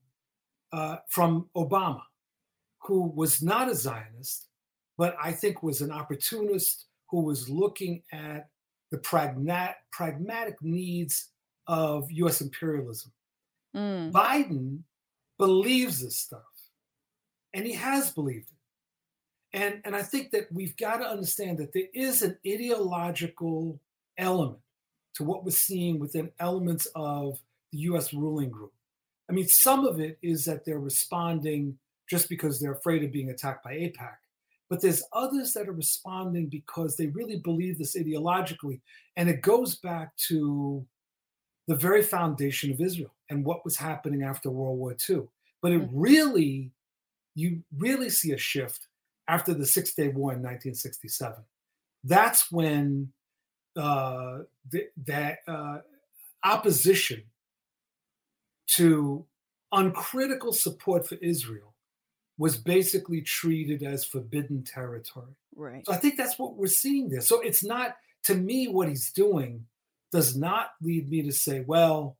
uh, 0.71 0.97
from 1.09 1.49
Obama, 1.55 2.03
who 2.83 3.11
was 3.13 3.41
not 3.41 3.69
a 3.69 3.75
Zionist, 3.75 4.44
but 4.97 5.15
I 5.21 5.31
think 5.31 5.63
was 5.63 5.81
an 5.81 5.91
opportunist 5.91 6.85
who 7.09 7.21
was 7.21 7.49
looking 7.49 8.03
at 8.11 8.49
the 8.91 8.97
pragmatic, 8.97 9.77
pragmatic 9.91 10.55
needs 10.61 11.29
of 11.67 12.09
US 12.11 12.41
imperialism. 12.41 13.11
Mm, 13.75 14.11
Biden 14.11 14.79
believes 15.37 16.01
this 16.01 16.15
stuff, 16.15 16.41
and 17.53 17.65
he 17.65 17.73
has 17.73 18.11
believed 18.11 18.49
it. 18.49 19.59
And, 19.59 19.81
and 19.85 19.95
I 19.95 20.01
think 20.01 20.31
that 20.31 20.51
we've 20.51 20.75
got 20.77 20.97
to 20.97 21.05
understand 21.05 21.57
that 21.59 21.73
there 21.73 21.87
is 21.93 22.21
an 22.21 22.37
ideological 22.45 23.79
element 24.17 24.59
to 25.15 25.23
what 25.23 25.45
we're 25.45 25.51
seeing 25.51 25.99
within 25.99 26.31
elements 26.39 26.87
of 26.95 27.39
the 27.71 27.79
US 27.79 28.13
ruling 28.13 28.49
group. 28.49 28.73
I 29.29 29.33
mean, 29.33 29.47
some 29.47 29.85
of 29.85 29.99
it 29.99 30.17
is 30.21 30.45
that 30.45 30.65
they're 30.65 30.79
responding 30.79 31.77
just 32.09 32.29
because 32.29 32.59
they're 32.59 32.73
afraid 32.73 33.03
of 33.03 33.11
being 33.11 33.29
attacked 33.29 33.63
by 33.63 33.73
AIPAC. 33.73 34.15
But 34.75 34.81
there's 34.81 35.03
others 35.13 35.53
that 35.53 35.69
are 35.69 35.71
responding 35.71 36.47
because 36.47 36.97
they 36.97 37.07
really 37.07 37.37
believe 37.37 37.77
this 37.77 37.95
ideologically. 37.95 38.81
And 39.15 39.29
it 39.29 39.41
goes 39.41 39.75
back 39.75 40.13
to 40.27 40.85
the 41.69 41.77
very 41.77 42.03
foundation 42.03 42.73
of 42.73 42.81
Israel 42.81 43.13
and 43.29 43.45
what 43.45 43.63
was 43.63 43.77
happening 43.77 44.23
after 44.23 44.49
World 44.49 44.77
War 44.77 44.93
II. 45.09 45.29
But 45.61 45.71
it 45.71 45.81
Mhm. 45.83 45.89
really, 45.93 46.73
you 47.35 47.63
really 47.77 48.09
see 48.09 48.33
a 48.33 48.37
shift 48.37 48.89
after 49.29 49.53
the 49.53 49.65
Six 49.65 49.93
Day 49.93 50.09
War 50.09 50.33
in 50.33 50.41
1967. 50.41 51.45
That's 52.03 52.51
when 52.51 53.13
uh, 53.77 54.43
th- 54.69 54.91
that 54.97 55.39
uh, 55.47 55.79
opposition 56.43 57.23
to 58.67 59.25
uncritical 59.71 60.51
support 60.51 61.07
for 61.07 61.15
Israel 61.15 61.74
was 62.37 62.57
basically 62.57 63.21
treated 63.21 63.83
as 63.83 64.03
forbidden 64.03 64.63
territory. 64.63 65.35
right 65.55 65.85
So 65.85 65.93
I 65.93 65.97
think 65.97 66.17
that's 66.17 66.37
what 66.37 66.55
we're 66.57 66.67
seeing 66.67 67.09
there. 67.09 67.21
So 67.21 67.41
it's 67.41 67.63
not, 67.63 67.95
to 68.25 68.35
me, 68.35 68.67
what 68.67 68.89
he's 68.89 69.11
doing 69.11 69.65
does 70.11 70.35
not 70.35 70.71
lead 70.81 71.09
me 71.09 71.21
to 71.23 71.31
say, 71.31 71.61
well, 71.61 72.17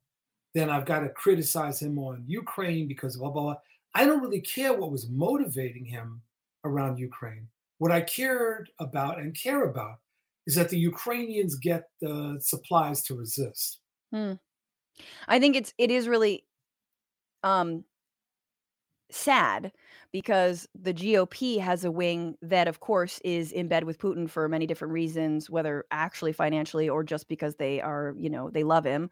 then 0.54 0.70
I've 0.70 0.86
got 0.86 1.00
to 1.00 1.10
criticize 1.10 1.80
him 1.80 1.98
on 1.98 2.24
Ukraine 2.26 2.88
because 2.88 3.16
blah, 3.16 3.30
blah, 3.30 3.42
blah. 3.42 3.56
I 3.94 4.06
don't 4.06 4.22
really 4.22 4.40
care 4.40 4.72
what 4.72 4.90
was 4.90 5.08
motivating 5.08 5.84
him 5.84 6.22
around 6.64 6.98
Ukraine. 6.98 7.48
What 7.78 7.92
I 7.92 8.00
cared 8.00 8.70
about 8.78 9.18
and 9.18 9.34
care 9.34 9.64
about 9.64 9.98
is 10.46 10.54
that 10.54 10.70
the 10.70 10.78
Ukrainians 10.78 11.56
get 11.56 11.88
the 12.00 12.38
supplies 12.40 13.02
to 13.02 13.14
resist. 13.14 13.80
I 15.28 15.38
think 15.38 15.56
it's 15.56 15.74
it 15.76 15.90
is 15.90 16.08
really 16.08 16.44
um 17.42 17.84
sad 19.10 19.72
because 20.16 20.66
the 20.74 20.94
GOP 20.94 21.60
has 21.60 21.84
a 21.84 21.90
wing 21.90 22.38
that 22.40 22.68
of 22.68 22.80
course 22.80 23.20
is 23.22 23.52
in 23.52 23.68
bed 23.68 23.84
with 23.84 23.98
Putin 23.98 24.30
for 24.30 24.48
many 24.48 24.66
different 24.66 24.94
reasons 24.94 25.50
whether 25.50 25.84
actually 25.90 26.32
financially 26.32 26.88
or 26.88 27.04
just 27.04 27.28
because 27.28 27.56
they 27.56 27.82
are 27.82 28.14
you 28.18 28.30
know 28.30 28.48
they 28.48 28.64
love 28.64 28.82
him 28.82 29.10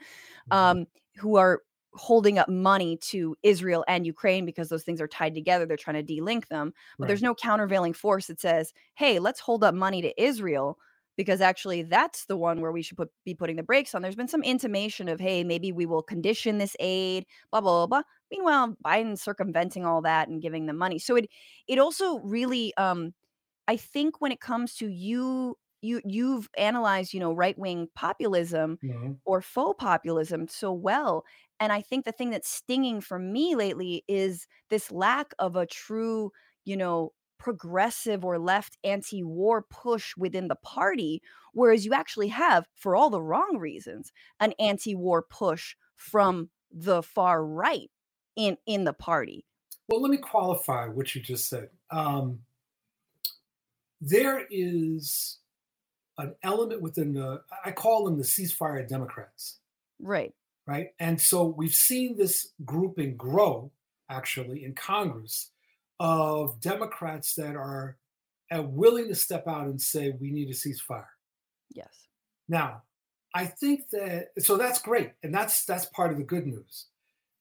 um 0.50 0.86
who 1.16 1.36
are 1.36 1.60
holding 1.92 2.38
up 2.38 2.48
money 2.48 2.96
to 2.96 3.36
Israel 3.42 3.84
and 3.86 4.06
Ukraine 4.06 4.46
because 4.46 4.70
those 4.70 4.82
things 4.82 4.98
are 4.98 5.06
tied 5.06 5.34
together 5.34 5.66
they're 5.66 5.76
trying 5.76 6.02
to 6.02 6.14
delink 6.14 6.48
them 6.48 6.72
but 6.98 7.06
there's 7.06 7.22
no 7.22 7.34
countervailing 7.34 7.92
force 7.92 8.28
that 8.28 8.40
says 8.40 8.72
hey 8.94 9.18
let's 9.18 9.40
hold 9.40 9.62
up 9.62 9.74
money 9.74 10.00
to 10.00 10.22
Israel 10.22 10.78
because 11.16 11.40
actually 11.40 11.82
that's 11.82 12.26
the 12.26 12.36
one 12.36 12.60
where 12.60 12.72
we 12.72 12.82
should 12.82 12.96
put 12.96 13.10
be 13.24 13.34
putting 13.34 13.56
the 13.56 13.62
brakes 13.62 13.94
on 13.94 14.02
there's 14.02 14.16
been 14.16 14.28
some 14.28 14.42
intimation 14.42 15.08
of 15.08 15.20
hey 15.20 15.44
maybe 15.44 15.72
we 15.72 15.86
will 15.86 16.02
condition 16.02 16.58
this 16.58 16.76
aid 16.80 17.26
blah 17.50 17.60
blah 17.60 17.86
blah, 17.86 18.00
blah. 18.00 18.02
meanwhile 18.30 18.76
biden's 18.84 19.22
circumventing 19.22 19.84
all 19.84 20.02
that 20.02 20.28
and 20.28 20.42
giving 20.42 20.66
them 20.66 20.76
money 20.76 20.98
so 20.98 21.16
it 21.16 21.28
it 21.68 21.78
also 21.78 22.18
really 22.20 22.74
um 22.76 23.12
i 23.68 23.76
think 23.76 24.20
when 24.20 24.32
it 24.32 24.40
comes 24.40 24.74
to 24.74 24.88
you 24.88 25.56
you 25.82 26.00
you've 26.04 26.48
analyzed 26.56 27.12
you 27.14 27.20
know 27.20 27.32
right 27.32 27.58
wing 27.58 27.88
populism 27.94 28.78
Mhm. 28.82 29.18
or 29.24 29.40
faux 29.40 29.76
populism 29.82 30.48
so 30.48 30.72
well 30.72 31.24
and 31.60 31.72
i 31.72 31.80
think 31.80 32.04
the 32.04 32.12
thing 32.12 32.30
that's 32.30 32.48
stinging 32.48 33.00
for 33.00 33.18
me 33.18 33.54
lately 33.56 34.04
is 34.08 34.46
this 34.70 34.90
lack 34.90 35.32
of 35.38 35.56
a 35.56 35.66
true 35.66 36.30
you 36.64 36.76
know 36.76 37.12
progressive 37.44 38.24
or 38.24 38.38
left 38.38 38.78
anti-war 38.84 39.66
push 39.68 40.16
within 40.16 40.48
the 40.48 40.56
party 40.56 41.20
whereas 41.52 41.84
you 41.84 41.92
actually 41.92 42.28
have 42.28 42.66
for 42.74 42.96
all 42.96 43.10
the 43.10 43.20
wrong 43.20 43.58
reasons 43.58 44.10
an 44.40 44.54
anti-war 44.58 45.20
push 45.20 45.76
from 45.94 46.48
the 46.72 47.02
far 47.02 47.44
right 47.44 47.90
in 48.34 48.56
in 48.64 48.84
the 48.84 48.94
party 48.94 49.44
Well, 49.88 50.00
let 50.00 50.10
me 50.10 50.16
qualify 50.16 50.86
what 50.86 51.14
you 51.14 51.20
just 51.20 51.50
said. 51.50 51.68
Um, 51.90 52.38
there 54.00 54.46
is 54.50 55.38
an 56.16 56.34
element 56.42 56.80
within 56.80 57.12
the, 57.12 57.42
I 57.62 57.72
call 57.72 58.06
them 58.06 58.16
the 58.16 58.24
ceasefire 58.24 58.88
Democrats, 58.88 59.58
right 60.00 60.32
right? 60.66 60.88
And 60.98 61.20
so 61.20 61.44
we've 61.44 61.74
seen 61.74 62.16
this 62.16 62.52
grouping 62.64 63.18
grow 63.18 63.70
actually 64.08 64.64
in 64.64 64.74
Congress 64.74 65.50
of 66.00 66.60
Democrats 66.60 67.34
that 67.34 67.56
are 67.56 67.96
willing 68.52 69.08
to 69.08 69.14
step 69.14 69.46
out 69.48 69.66
and 69.66 69.80
say 69.80 70.10
we 70.20 70.30
need 70.30 70.48
a 70.48 70.52
ceasefire. 70.52 71.06
Yes. 71.70 72.06
Now, 72.48 72.82
I 73.34 73.46
think 73.46 73.88
that 73.90 74.28
so 74.38 74.56
that's 74.56 74.80
great, 74.80 75.12
and 75.22 75.34
that's 75.34 75.64
that's 75.64 75.86
part 75.86 76.12
of 76.12 76.18
the 76.18 76.24
good 76.24 76.46
news. 76.46 76.86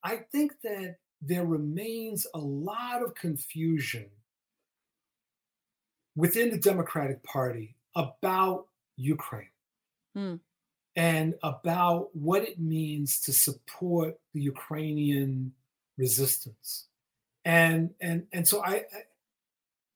I 0.03 0.17
think 0.31 0.53
that 0.63 0.97
there 1.21 1.45
remains 1.45 2.25
a 2.33 2.39
lot 2.39 3.03
of 3.03 3.15
confusion 3.15 4.09
within 6.15 6.49
the 6.49 6.57
Democratic 6.57 7.23
Party 7.23 7.75
about 7.95 8.67
Ukraine 8.97 9.49
Hmm. 10.15 10.35
and 10.95 11.35
about 11.43 12.15
what 12.15 12.43
it 12.43 12.59
means 12.59 13.19
to 13.21 13.33
support 13.33 14.19
the 14.33 14.41
Ukrainian 14.41 15.53
resistance. 15.97 16.87
And 17.45 17.91
and 17.99 18.27
and 18.31 18.47
so 18.47 18.63
I, 18.63 18.71
I 18.71 19.03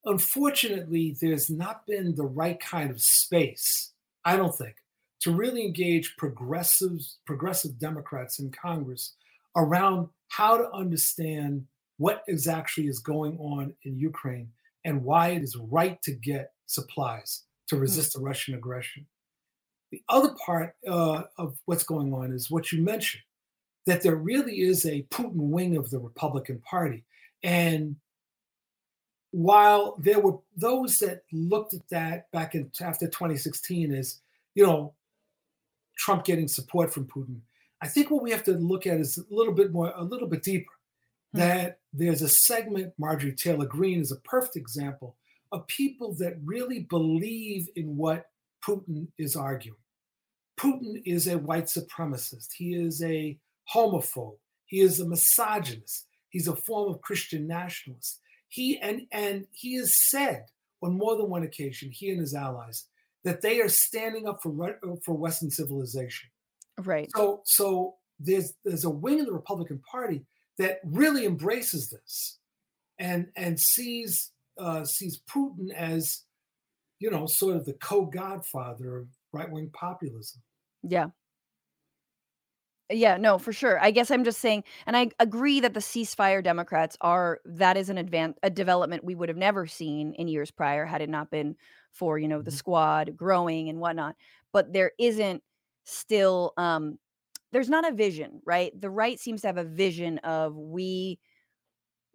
unfortunately 0.06 1.16
there's 1.20 1.50
not 1.50 1.86
been 1.86 2.16
the 2.16 2.26
right 2.26 2.60
kind 2.60 2.92
of 2.92 3.02
space, 3.02 3.92
I 4.26 4.36
don't 4.36 4.56
think, 4.56 4.76
to 5.22 5.32
really 5.32 5.66
engage 5.66 6.16
progressives, 6.18 7.18
progressive 7.26 7.80
Democrats 7.80 8.40
in 8.40 8.52
Congress 8.52 9.14
around 9.56 10.10
how 10.30 10.58
to 10.58 10.70
understand 10.72 11.66
what 11.98 12.24
is 12.28 12.48
actually 12.48 12.88
is 12.88 13.00
going 13.00 13.38
on 13.40 13.74
in 13.84 13.98
Ukraine 13.98 14.50
and 14.86 15.04
why 15.04 15.30
it 15.30 15.42
is 15.42 15.58
right 15.58 16.02
to 16.04 16.12
get 16.12 16.52
supplies 16.68 17.44
to 17.68 17.78
resist 17.78 18.14
the 18.14 18.20
Russian 18.20 18.54
aggression. 18.54 19.06
The 19.92 20.04
other 20.10 20.36
part 20.46 20.76
uh, 20.88 21.24
of 21.38 21.58
what's 21.66 21.84
going 21.84 22.14
on 22.14 22.32
is 22.32 22.52
what 22.52 22.72
you 22.72 22.82
mentioned 22.82 23.24
that 23.86 24.02
there 24.04 24.18
really 24.18 24.60
is 24.60 24.86
a 24.86 25.04
Putin 25.10 25.50
wing 25.50 25.78
of 25.78 25.90
the 25.90 26.00
Republican 26.00 26.60
Party. 26.60 27.06
And 27.44 27.98
while 29.32 29.96
there 30.00 30.20
were 30.20 30.40
those 30.56 31.00
that 31.00 31.24
looked 31.32 31.74
at 31.74 31.88
that 31.90 32.32
back 32.32 32.56
in 32.56 32.72
after 32.82 33.08
2016 33.08 33.94
as, 33.94 34.20
you 34.56 34.66
know, 34.66 34.94
Trump 35.98 36.26
getting 36.26 36.48
support 36.48 36.94
from 36.94 37.06
Putin, 37.06 37.40
I 37.82 37.88
think 37.88 38.10
what 38.10 38.24
we 38.24 38.32
have 38.32 38.44
to 38.46 38.54
look 38.54 38.88
at 38.88 39.00
is 39.00 39.18
a 39.18 39.24
little 39.30 39.54
bit 39.54 39.72
more, 39.72 39.94
a 39.96 40.04
little 40.04 40.28
bit 40.28 40.44
deeper. 40.44 40.72
Hmm. 41.34 41.40
That 41.40 41.80
there's 41.94 42.22
a 42.22 42.30
segment, 42.30 42.94
Marjorie 42.98 43.34
Taylor 43.34 43.66
Greene 43.66 44.02
is 44.02 44.12
a 44.12 44.18
perfect 44.18 44.56
example 44.56 45.16
of 45.52 45.68
people 45.68 46.14
that 46.16 46.38
really 46.44 46.80
believe 46.80 47.70
in 47.76 47.96
what 47.96 48.30
Putin 48.66 49.08
is 49.18 49.36
arguing. 49.36 49.78
Putin 50.58 51.02
is 51.06 51.28
a 51.28 51.38
white 51.38 51.66
supremacist. 51.66 52.50
He 52.54 52.74
is 52.74 53.04
a 53.04 53.38
homophobe. 53.74 54.38
He 54.66 54.82
is 54.82 55.00
a 55.00 55.08
misogynist. 55.08 56.07
He's 56.30 56.48
a 56.48 56.56
form 56.56 56.94
of 56.94 57.02
Christian 57.02 57.48
nationalist. 57.48 58.20
He 58.50 58.80
and 58.80 59.08
and 59.12 59.46
he 59.52 59.76
has 59.76 60.10
said 60.10 60.46
on 60.82 60.98
more 60.98 61.18
than 61.18 61.30
one 61.30 61.44
occasion, 61.44 61.92
he 61.92 62.10
and 62.10 62.20
his 62.20 62.34
allies, 62.34 62.86
that 63.24 63.42
they 63.42 63.60
are 63.62 63.70
standing 63.70 64.28
up 64.28 64.42
for 64.42 64.52
Ru- 64.52 65.00
for 65.04 65.16
Western 65.16 65.52
civilization. 65.52 66.30
Right. 66.78 67.10
So 67.16 67.42
so 67.46 67.96
there's 68.20 68.54
there's 68.64 68.86
a 68.86 68.90
wing 68.90 69.20
of 69.20 69.26
the 69.26 69.34
Republican 69.34 69.80
Party 69.80 70.26
that 70.58 70.80
really 70.84 71.26
embraces 71.26 71.90
this, 71.90 72.40
and 73.00 73.28
and 73.36 73.60
sees 73.60 74.32
uh, 74.58 74.84
sees 74.86 75.22
Putin 75.30 75.72
as, 75.74 76.24
you 77.00 77.12
know, 77.12 77.26
sort 77.26 77.56
of 77.56 77.66
the 77.66 77.74
co-godfather 77.74 78.98
of 78.98 79.08
right 79.32 79.52
wing 79.52 79.70
populism. 79.74 80.42
Yeah. 80.84 81.08
Yeah, 82.90 83.18
no, 83.18 83.38
for 83.38 83.52
sure. 83.52 83.78
I 83.82 83.92
guess 83.92 84.10
I'm 84.12 84.24
just 84.24 84.40
saying, 84.40 84.64
and 84.86 84.96
I 84.96 85.10
agree 85.20 85.60
that 85.60 85.74
the 85.74 85.82
ceasefire 85.82 86.42
Democrats 86.42 86.96
are 87.02 87.42
that 87.44 87.76
is 87.76 87.90
an 87.90 87.98
advance 87.98 88.38
a 88.44 88.50
development 88.50 89.04
we 89.04 89.14
would 89.14 89.28
have 89.28 89.38
never 89.38 89.68
seen 89.68 90.14
in 90.14 90.30
years 90.30 90.52
prior 90.52 90.86
had 90.86 91.02
it 91.02 91.10
not 91.10 91.30
been 91.30 91.58
for 91.92 92.18
you 92.18 92.30
know 92.30 92.42
the 92.42 92.50
Mhm. 92.50 92.52
squad 92.52 93.18
growing 93.18 93.68
and 93.68 93.80
whatnot. 93.82 94.16
But 94.54 94.72
there 94.72 94.94
isn't 95.00 95.44
still 95.84 96.54
um 96.56 96.98
there's 97.52 97.70
not 97.70 97.88
a 97.90 97.94
vision, 97.94 98.42
right? 98.46 98.80
The 98.80 98.90
right 98.90 99.20
seems 99.20 99.42
to 99.42 99.48
have 99.48 99.58
a 99.58 99.64
vision 99.66 100.20
of 100.20 100.56
we 100.56 101.20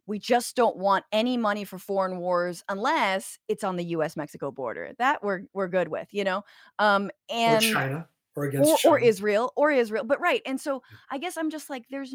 we 0.06 0.18
just 0.18 0.56
don't 0.56 0.76
want 0.76 1.04
any 1.12 1.36
money 1.36 1.64
for 1.64 1.78
foreign 1.78 2.18
wars 2.18 2.64
unless 2.68 3.38
it's 3.48 3.62
on 3.64 3.76
the 3.76 3.84
US 3.86 4.16
Mexico 4.16 4.50
border. 4.50 4.92
That 4.98 5.22
we're 5.22 5.42
we're 5.52 5.68
good 5.68 5.88
with, 5.88 6.08
you 6.12 6.24
know? 6.24 6.42
Um 6.78 7.10
and 7.28 7.46
or 7.46 7.58
China 7.58 8.08
or 8.36 8.44
against 8.44 8.84
or, 8.84 8.96
or 8.96 8.98
Israel 8.98 9.52
or 9.56 9.70
Israel. 9.70 10.04
But 10.04 10.20
right. 10.20 10.42
And 10.46 10.60
so 10.60 10.82
I 11.10 11.18
guess 11.18 11.36
I'm 11.36 11.50
just 11.50 11.70
like 11.70 11.84
there's 11.90 12.14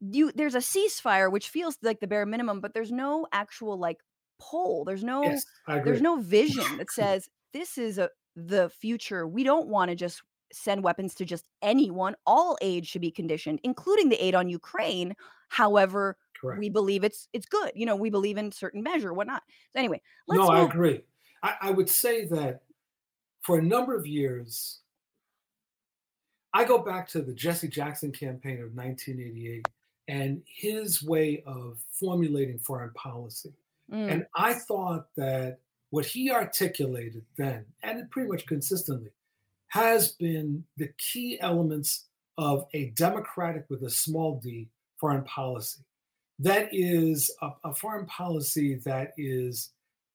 you 0.00 0.32
there's 0.32 0.54
a 0.54 0.58
ceasefire 0.58 1.30
which 1.30 1.48
feels 1.48 1.78
like 1.82 2.00
the 2.00 2.06
bare 2.06 2.26
minimum, 2.26 2.60
but 2.60 2.74
there's 2.74 2.92
no 2.92 3.26
actual 3.32 3.78
like 3.78 3.98
poll. 4.40 4.84
There's 4.84 5.04
no 5.04 5.22
yes, 5.22 5.44
there's 5.66 6.02
no 6.02 6.16
vision 6.20 6.78
that 6.78 6.90
says 6.90 7.28
this 7.52 7.78
is 7.78 7.98
a 7.98 8.10
the 8.36 8.70
future. 8.80 9.26
We 9.26 9.44
don't 9.44 9.68
want 9.68 9.90
to 9.90 9.94
just 9.94 10.22
send 10.52 10.84
weapons 10.84 11.14
to 11.16 11.24
just 11.24 11.44
anyone. 11.62 12.14
All 12.26 12.56
aid 12.60 12.86
should 12.86 13.00
be 13.00 13.10
conditioned, 13.10 13.60
including 13.62 14.08
the 14.08 14.24
aid 14.24 14.34
on 14.34 14.48
Ukraine. 14.48 15.14
However, 15.48 16.16
Correct. 16.40 16.60
we 16.60 16.68
believe 16.68 17.04
it's 17.04 17.28
it's 17.32 17.46
good. 17.46 17.72
You 17.74 17.86
know, 17.86 17.96
we 17.96 18.10
believe 18.10 18.38
in 18.38 18.52
certain 18.52 18.82
measure, 18.82 19.12
whatnot. 19.12 19.42
So 19.72 19.78
anyway, 19.78 20.00
let's 20.28 20.40
no, 20.40 20.48
I 20.48 20.62
agree. 20.62 21.02
I, 21.42 21.54
I 21.62 21.70
would 21.70 21.88
say 21.88 22.26
that 22.26 22.62
for 23.42 23.58
a 23.58 23.62
number 23.62 23.94
of 23.94 24.06
years, 24.06 24.80
I 26.54 26.64
go 26.64 26.78
back 26.78 27.08
to 27.08 27.20
the 27.20 27.34
Jesse 27.34 27.66
Jackson 27.66 28.12
campaign 28.12 28.62
of 28.62 28.74
1988 28.76 29.66
and 30.06 30.40
his 30.46 31.02
way 31.02 31.42
of 31.46 31.78
formulating 31.90 32.60
foreign 32.60 32.92
policy. 32.92 33.52
Mm, 33.92 34.12
And 34.12 34.26
I 34.36 34.54
thought 34.54 35.08
that 35.16 35.58
what 35.90 36.06
he 36.06 36.30
articulated 36.30 37.24
then, 37.36 37.66
and 37.82 38.08
pretty 38.10 38.30
much 38.30 38.46
consistently, 38.46 39.10
has 39.68 40.12
been 40.12 40.64
the 40.76 40.90
key 40.96 41.40
elements 41.40 42.06
of 42.38 42.66
a 42.72 42.90
democratic 42.90 43.64
with 43.68 43.82
a 43.82 43.90
small 43.90 44.40
d 44.40 44.68
foreign 44.98 45.24
policy. 45.24 45.82
That 46.38 46.68
is 46.72 47.30
a, 47.42 47.50
a 47.64 47.74
foreign 47.74 48.06
policy 48.06 48.76
that 48.84 49.12
is 49.16 49.70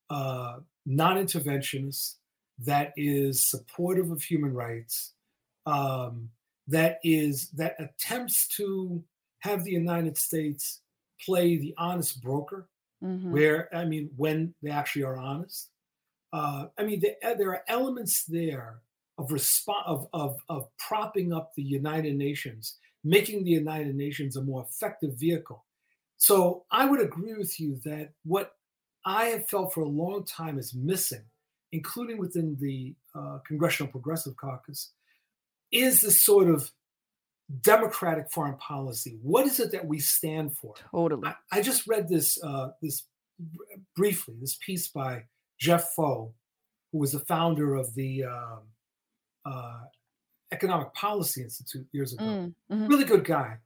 uh, 0.10 0.60
non 0.86 1.18
interventionist, 1.18 2.16
that 2.60 2.94
is 2.96 3.44
supportive 3.44 4.12
of 4.12 4.22
human 4.22 4.54
rights, 4.54 5.14
um, 5.66 6.30
that 6.68 7.00
is 7.04 7.50
that 7.52 7.76
attempts 7.80 8.48
to 8.48 9.04
have 9.40 9.64
the 9.64 9.72
United 9.72 10.18
States 10.18 10.82
play 11.26 11.58
the 11.58 11.74
honest 11.78 12.22
broker 12.22 12.70
mhm. 13.04 13.32
where 13.32 13.74
I 13.76 13.86
mean, 13.86 14.10
when 14.16 14.54
they 14.62 14.70
actually 14.70 15.04
are 15.04 15.18
honest. 15.18 15.70
Uh, 16.32 16.68
I 16.78 16.84
mean, 16.84 17.02
there, 17.02 17.36
there 17.36 17.50
are 17.50 17.64
elements 17.68 18.24
there 18.26 18.82
of 19.18 19.32
response 19.32 19.84
of, 19.88 20.08
of 20.14 20.38
of 20.48 20.68
propping 20.78 21.34
up 21.34 21.54
the 21.56 21.64
United 21.64 22.16
Nations, 22.16 22.78
making 23.04 23.44
the 23.44 23.52
United 23.52 23.96
Nations 23.96 24.36
a 24.36 24.44
more 24.44 24.62
effective 24.70 25.16
vehicle. 25.16 25.66
So 26.18 26.66
I 26.70 26.86
would 26.86 27.02
agree 27.02 27.34
with 27.34 27.60
you 27.60 27.80
that 27.86 28.12
what 28.26 28.54
I 29.06 29.26
have 29.26 29.48
felt 29.48 29.74
for 29.74 29.82
a 29.82 29.88
long 29.88 30.26
time 30.26 30.60
is 30.60 30.76
missing, 30.76 31.24
including 31.72 32.18
within 32.18 32.58
the 32.60 32.94
uh, 33.16 33.40
Congressional 33.48 33.92
Progressive 33.92 34.36
Caucus, 34.36 34.92
is 35.72 36.02
this 36.02 36.22
sort 36.22 36.50
of 36.50 36.72
democratic 37.62 38.32
foreign 38.32 38.58
policy. 38.58 39.18
What 39.22 39.46
is 39.46 39.60
it 39.60 39.72
that 39.72 39.86
we 39.86 40.00
stand 40.00 40.56
for? 40.56 40.74
Totally. 40.92 41.28
I, 41.28 41.36
I 41.52 41.62
just 41.62 41.88
read 41.88 42.08
this 42.08 42.42
uh, 42.44 42.70
this 42.82 43.04
briefly 43.96 44.36
this 44.40 44.58
piece 44.64 44.88
by 44.88 45.24
Jeff 45.60 45.90
Faux, 45.96 46.34
who 46.92 47.00
was 47.00 47.14
the 47.14 47.20
founder 47.20 47.76
of 47.76 47.94
the 47.96 48.26
um, 48.26 48.60
uh, 49.46 49.80
Economic 50.52 50.94
Policy 50.94 51.42
Institute 51.42 51.88
years 51.92 52.14
ago. 52.14 52.24
Mm, 52.24 52.54
mhm. 52.72 52.90
Really 52.90 53.06
good 53.06 53.26
guy, 53.26 53.58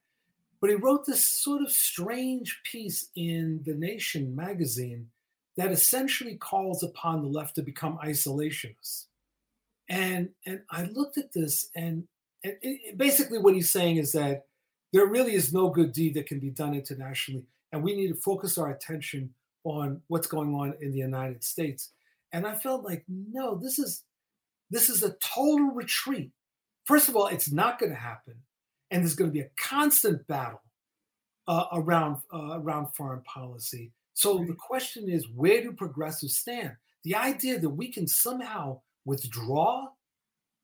but 0.62 0.70
he 0.70 0.76
wrote 0.76 1.06
this 1.06 1.28
sort 1.28 1.62
of 1.62 1.72
strange 1.72 2.62
piece 2.64 3.10
in 3.16 3.62
the 3.66 3.74
Nation 3.74 4.36
magazine 4.36 5.10
that 5.56 5.72
essentially 5.72 6.36
calls 6.36 6.82
upon 6.82 7.22
the 7.22 7.28
left 7.28 7.56
to 7.56 7.62
become 7.62 8.00
isolationists. 8.04 9.06
And 9.90 10.30
and 10.46 10.62
I 10.72 10.84
looked 10.84 11.18
at 11.18 11.34
this 11.34 11.70
and, 11.76 12.08
and 12.44 12.56
it, 12.62 12.98
basically 12.98 13.38
what 13.38 13.54
he's 13.54 13.72
saying 13.72 13.98
is 13.98 14.14
that 14.14 14.46
there 14.94 15.08
really 15.08 15.34
is 15.34 15.54
no 15.54 15.70
good 15.70 15.92
deed 15.92 16.14
that 16.14 16.28
can 16.28 16.40
be 16.40 16.52
done 16.52 16.74
internationally, 16.74 17.46
and 17.72 17.84
we 17.84 17.96
need 17.96 18.10
to 18.10 18.16
focus 18.16 18.58
our 18.58 18.72
attention 18.72 19.34
on 19.64 20.02
what's 20.08 20.28
going 20.28 20.54
on 20.54 20.76
in 20.82 20.92
the 20.92 21.00
United 21.00 21.44
States. 21.44 21.92
And 22.32 22.46
I 22.46 22.56
felt 22.56 22.84
like, 22.84 23.04
no, 23.08 23.56
this 23.56 23.80
is 23.80 24.04
this 24.70 24.90
is 24.90 25.04
a 25.04 25.16
total 25.24 25.72
retreat. 25.72 26.32
First 26.86 27.10
of 27.10 27.16
all, 27.16 27.28
it's 27.28 27.52
not 27.52 27.80
going 27.80 27.92
to 27.92 27.98
happen, 27.98 28.36
and 28.92 29.02
there's 29.02 29.16
going 29.16 29.30
to 29.30 29.34
be 29.34 29.42
a 29.42 29.50
constant 29.58 30.26
battle 30.28 30.62
uh, 31.48 31.66
around 31.74 32.18
uh, 32.34 32.60
around 32.60 32.88
foreign 32.96 33.22
policy. 33.24 33.92
So 34.14 34.46
the 34.48 34.56
question 34.56 35.10
is, 35.10 35.28
where 35.36 35.62
do 35.62 35.74
progressives 35.74 36.38
stand? 36.38 36.74
The 37.04 37.16
idea 37.16 37.60
that 37.60 37.70
we 37.70 37.92
can 37.92 38.08
somehow 38.08 38.82
withdraw 39.06 39.88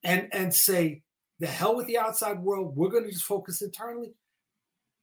and 0.04 0.28
and 0.34 0.54
say 0.54 1.02
the 1.40 1.48
hell 1.48 1.76
with 1.76 1.88
the 1.88 1.98
outside 1.98 2.40
world, 2.40 2.76
we're 2.76 2.90
going 2.90 3.06
to 3.06 3.12
just 3.12 3.24
focus 3.24 3.62
internally. 3.62 4.14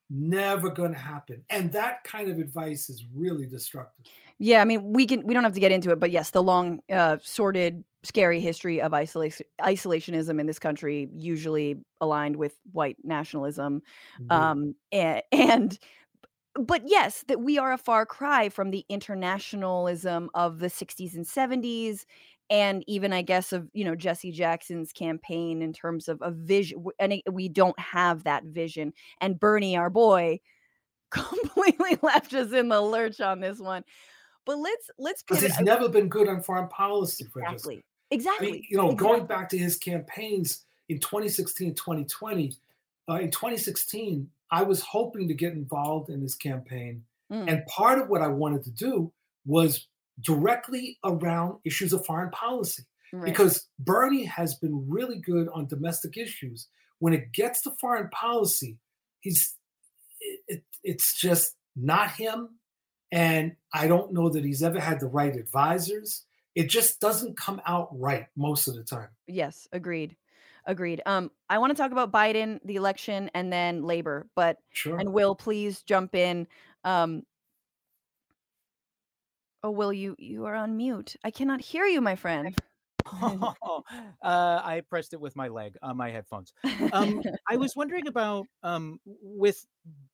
Never 0.09 0.71
going 0.71 0.93
to 0.93 0.99
happen. 0.99 1.43
And 1.51 1.73
that 1.73 2.05
kind 2.05 2.31
of 2.31 2.39
advice 2.39 2.89
is 2.89 3.05
really 3.15 3.47
destructive. 3.47 4.07
Yeah, 4.39 4.61
I 4.61 4.65
mean, 4.65 4.93
we 4.93 5.07
can 5.07 5.27
we 5.27 5.35
don't 5.35 5.45
have 5.45 5.55
to 5.55 5.61
get 5.61 5.73
into 5.73 5.91
it, 5.91 5.99
but 5.99 6.11
yes, 6.11 6.31
the 6.31 6.43
long, 6.43 6.81
uh, 6.93 7.17
sordid, 7.23 7.83
scary 8.03 8.39
history 8.39 8.81
of 8.81 8.93
isolation 8.93 9.47
isolationism 9.61 10.39
in 10.39 10.47
this 10.47 10.59
country, 10.59 11.09
usually 11.13 11.79
aligned 12.01 12.37
with 12.37 12.55
white 12.73 12.99
nationalism, 13.03 13.83
Indeed. 14.19 14.33
um, 14.33 14.75
and, 14.93 15.23
and 15.33 15.79
but 16.55 16.83
yes, 16.87 17.25
that 17.29 17.41
we 17.41 17.59
are 17.59 17.73
a 17.73 17.79
far 17.79 18.07
cry 18.07 18.49
from 18.49 18.71
the 18.71 18.85
internationalism 18.89 20.31
of 20.35 20.59
the 20.59 20.69
60s 20.69 21.15
and 21.15 21.25
70s, 21.27 22.05
and 22.51 22.85
even 22.87 23.13
I 23.13 23.23
guess 23.23 23.53
of 23.53 23.69
you 23.73 23.85
know 23.85 23.95
Jesse 23.95 24.33
Jackson's 24.33 24.93
campaign 24.93 25.63
in 25.63 25.73
terms 25.73 26.09
of 26.09 26.19
a 26.23 26.31
vision, 26.31 26.85
and 26.99 27.13
it- 27.15 27.33
we 27.33 27.49
don't 27.49 27.79
have 27.79 28.25
that 28.25 28.45
vision. 28.45 28.93
And 29.21 29.39
Bernie, 29.41 29.77
our 29.77 29.91
boy, 29.91 30.41
completely 31.11 31.99
left 32.03 32.35
us 32.35 32.53
in 32.53 32.69
the 32.69 32.81
lurch 32.81 33.21
on 33.21 33.41
this 33.41 33.59
one. 33.59 33.85
But 34.45 34.59
let's 34.59 34.91
let's 34.99 35.23
Because 35.23 35.43
he's 35.43 35.61
never 35.61 35.89
been 35.89 36.09
good 36.09 36.29
on 36.29 36.43
foreign 36.43 36.69
policy, 36.69 37.25
Francesca. 37.25 37.71
exactly, 37.71 37.77
I 37.77 38.15
exactly. 38.15 38.53
mean, 38.53 38.65
you 38.71 38.77
know, 38.77 38.93
going 38.95 39.27
back 39.27 39.49
to 39.51 39.59
his 39.59 39.77
campaigns 39.77 40.65
in 40.89 41.01
2016, 41.01 41.75
2020, 41.75 42.53
uh, 43.09 43.15
in 43.15 43.31
2016, 43.31 44.31
I 44.53 44.63
was 44.63 44.81
hoping 44.83 45.27
to 45.27 45.35
get 45.35 45.53
involved 45.55 46.11
in 46.11 46.21
his 46.21 46.37
campaign. 46.37 47.05
Mm, 47.33 47.51
And 47.51 47.67
part 47.67 47.99
of 47.99 48.09
what 48.09 48.23
I 48.23 48.29
wanted 48.29 48.63
to 48.65 48.71
do 48.71 49.13
was 49.47 49.89
directly 50.21 50.99
around 51.05 51.59
issues 51.65 51.93
of 51.93 52.05
foreign 52.07 52.31
policy. 52.31 52.85
right. 53.13 53.25
Because 53.25 53.67
Bernie 53.79 54.25
has 54.25 54.55
been 54.55 54.89
really 54.89 55.19
good 55.19 55.49
on 55.53 55.67
domestic 55.67 56.17
issues. 56.17 56.69
When 56.99 57.13
it 57.13 57.33
gets 57.33 57.63
to 57.63 57.73
foreign 57.81 58.09
policy, 58.09 58.79
he's 59.21 59.55
it, 60.21 60.41
it, 60.49 60.65
it's 60.83 61.15
just 61.21 61.55
not 61.77 62.13
him. 62.13 62.59
And 63.13 63.57
I 63.73 63.87
don't 63.87 64.13
know 64.13 64.29
that 64.31 64.45
he's 64.45 64.63
ever 64.63 64.81
had 64.81 65.01
the 65.01 65.07
right 65.07 65.35
advisors. 65.37 66.25
It 66.55 66.71
just 66.71 67.01
doesn't 67.01 67.37
come 67.37 67.61
out 67.67 67.89
right 67.93 68.27
most 68.35 68.67
of 68.67 68.75
the 68.75 68.83
time. 68.83 69.09
Yes, 69.27 69.69
agreed. 69.73 70.17
Agreed. 70.65 71.01
Um, 71.07 71.31
I 71.49 71.59
want 71.59 71.71
to 71.71 71.81
talk 71.81 71.93
about 71.93 72.11
Biden, 72.11 72.59
the 72.65 72.75
election, 72.77 73.31
and 73.35 73.53
then 73.53 73.85
labor. 73.85 74.27
But 74.35 74.59
Sure. 74.73 74.99
and 74.99 75.13
Will, 75.13 75.35
please 75.37 75.83
jump 75.83 76.15
in. 76.15 76.49
Um, 76.83 77.23
oh, 79.67 79.71
Will, 79.71 79.93
you 79.93 80.15
you 80.19 80.45
are 80.47 80.55
on 80.55 80.77
mute. 80.77 81.17
I 81.25 81.31
cannot 81.31 81.61
hear 81.61 81.87
you, 81.87 82.01
my 82.01 82.17
friend. 82.17 82.55
uh, 83.23 83.53
I 84.23 84.83
pressed 84.89 85.13
it 85.13 85.21
with 85.21 85.37
my 85.37 85.49
leg 85.49 85.77
on 85.83 85.97
my 85.97 86.11
headphones. 86.11 86.53
Um, 86.93 87.23
I 87.49 87.57
was 87.57 87.75
wondering 87.77 88.07
about 88.09 88.49
um, 88.63 89.01
with 89.05 89.65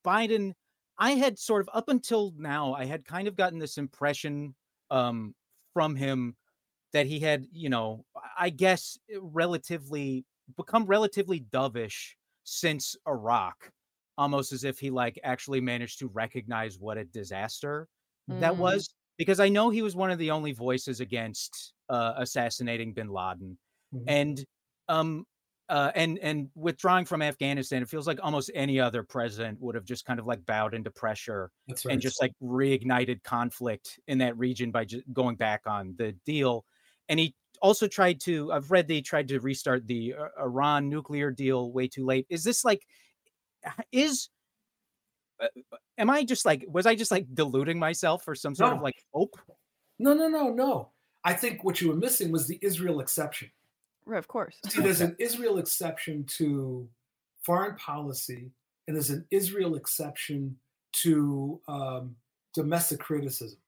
Biden. 0.04 0.52
I 0.98 1.12
had 1.12 1.38
sort 1.38 1.62
of 1.62 1.70
up 1.72 1.88
until 1.88 2.32
now, 2.36 2.74
I 2.74 2.84
had 2.84 3.04
kind 3.04 3.28
of 3.28 3.34
gotten 3.36 3.58
this 3.58 3.78
impression 3.78 4.54
um, 4.90 5.34
from 5.72 5.96
him 5.96 6.36
that 6.92 7.06
he 7.06 7.20
had, 7.20 7.46
you 7.52 7.70
know, 7.70 8.06
I 8.38 8.50
guess 8.50 8.98
eh, 9.12 9.18
relatively 9.20 10.26
become 10.56 10.86
relatively 10.86 11.40
dovish 11.40 12.14
since 12.44 12.96
Iraq, 13.08 13.72
almost 14.18 14.52
as 14.52 14.64
if 14.64 14.78
he 14.78 14.90
like 14.90 15.18
actually 15.24 15.60
managed 15.60 16.00
to 16.00 16.08
recognize 16.08 16.78
what 16.78 16.98
a 16.98 17.04
disaster 17.04 17.88
that 18.28 18.56
Mm, 18.56 18.58
was. 18.58 18.94
Because 19.22 19.40
I 19.40 19.48
know 19.48 19.70
he 19.70 19.82
was 19.82 19.94
one 19.94 20.10
of 20.10 20.18
the 20.18 20.30
only 20.32 20.52
voices 20.52 21.00
against 21.00 21.74
uh, 21.88 22.14
assassinating 22.16 22.92
Bin 22.92 23.08
Laden, 23.08 23.56
Mhm. 23.94 24.04
and 24.06 24.44
um, 24.88 25.24
uh, 25.68 25.92
and 25.94 26.18
and 26.18 26.50
withdrawing 26.54 27.04
from 27.04 27.22
Afghanistan. 27.22 27.82
It 27.82 27.88
feels 27.88 28.06
like 28.06 28.18
almost 28.22 28.50
any 28.54 28.80
other 28.80 29.02
president 29.02 29.60
would 29.60 29.74
have 29.74 29.84
just 29.84 30.04
kind 30.04 30.18
of 30.18 30.26
like 30.26 30.44
bowed 30.44 30.74
into 30.74 30.90
pressure 30.90 31.50
right. 31.68 31.86
and 31.88 32.00
just 32.00 32.20
like 32.20 32.32
reignited 32.42 33.22
conflict 33.22 34.00
in 34.08 34.18
that 34.18 34.36
region 34.36 34.70
by 34.70 34.84
just 34.84 35.04
going 35.12 35.36
back 35.36 35.62
on 35.66 35.94
the 35.96 36.12
deal. 36.26 36.64
And 37.08 37.20
he 37.20 37.34
also 37.62 37.86
tried 37.86 38.20
to, 38.22 38.52
I've 38.52 38.70
read 38.70 38.88
they 38.88 39.00
tried 39.00 39.28
to 39.28 39.40
restart 39.40 39.86
the 39.86 40.14
uh, 40.18 40.42
Iran 40.42 40.88
nuclear 40.88 41.30
deal 41.30 41.72
way 41.72 41.86
too 41.86 42.04
late. 42.04 42.26
Is 42.28 42.42
this 42.42 42.64
like, 42.64 42.82
is, 43.92 44.28
am 45.98 46.10
I 46.10 46.24
just 46.24 46.44
like, 46.44 46.64
was 46.68 46.86
I 46.86 46.94
just 46.94 47.10
like 47.10 47.26
deluding 47.34 47.78
myself 47.78 48.24
for 48.24 48.34
some 48.34 48.54
sort 48.54 48.72
of 48.72 48.82
like 48.82 48.96
hope? 49.12 49.38
no, 49.98 50.14
no, 50.14 50.28
no, 50.28 50.50
no. 50.50 50.88
I 51.24 51.32
think 51.34 51.62
what 51.62 51.80
you 51.80 51.88
were 51.88 51.94
missing 51.94 52.32
was 52.32 52.46
the 52.46 52.58
Israel 52.62 53.00
exception. 53.00 53.50
right, 54.04 54.18
of 54.18 54.28
course. 54.28 54.56
See, 54.68 54.80
there's 54.80 55.00
an 55.00 55.16
Israel 55.18 55.58
exception 55.58 56.24
to 56.38 56.88
foreign 57.42 57.76
policy, 57.76 58.50
and 58.86 58.96
there's 58.96 59.10
an 59.10 59.24
Israel 59.30 59.76
exception 59.76 60.56
to 60.92 61.60
um, 61.68 62.16
domestic 62.54 62.98
criticism. 62.98 63.58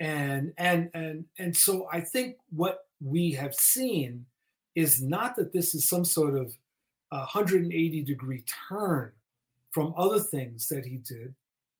And 0.00 0.52
and 0.56 0.90
and 0.94 1.24
and 1.38 1.56
so 1.56 1.86
I 1.92 2.00
think 2.00 2.36
what 2.50 2.86
we 3.00 3.32
have 3.32 3.54
seen 3.54 4.24
is 4.74 5.02
not 5.02 5.36
that 5.36 5.52
this 5.52 5.74
is 5.74 5.88
some 5.88 6.04
sort 6.04 6.34
of 6.34 6.56
uh, 7.12 7.26
180 7.26 8.02
degree 8.02 8.44
turn 8.68 9.12
from 9.70 9.94
other 9.96 10.20
things 10.20 10.68
that 10.68 10.84
he 10.84 10.96
did. 10.98 11.34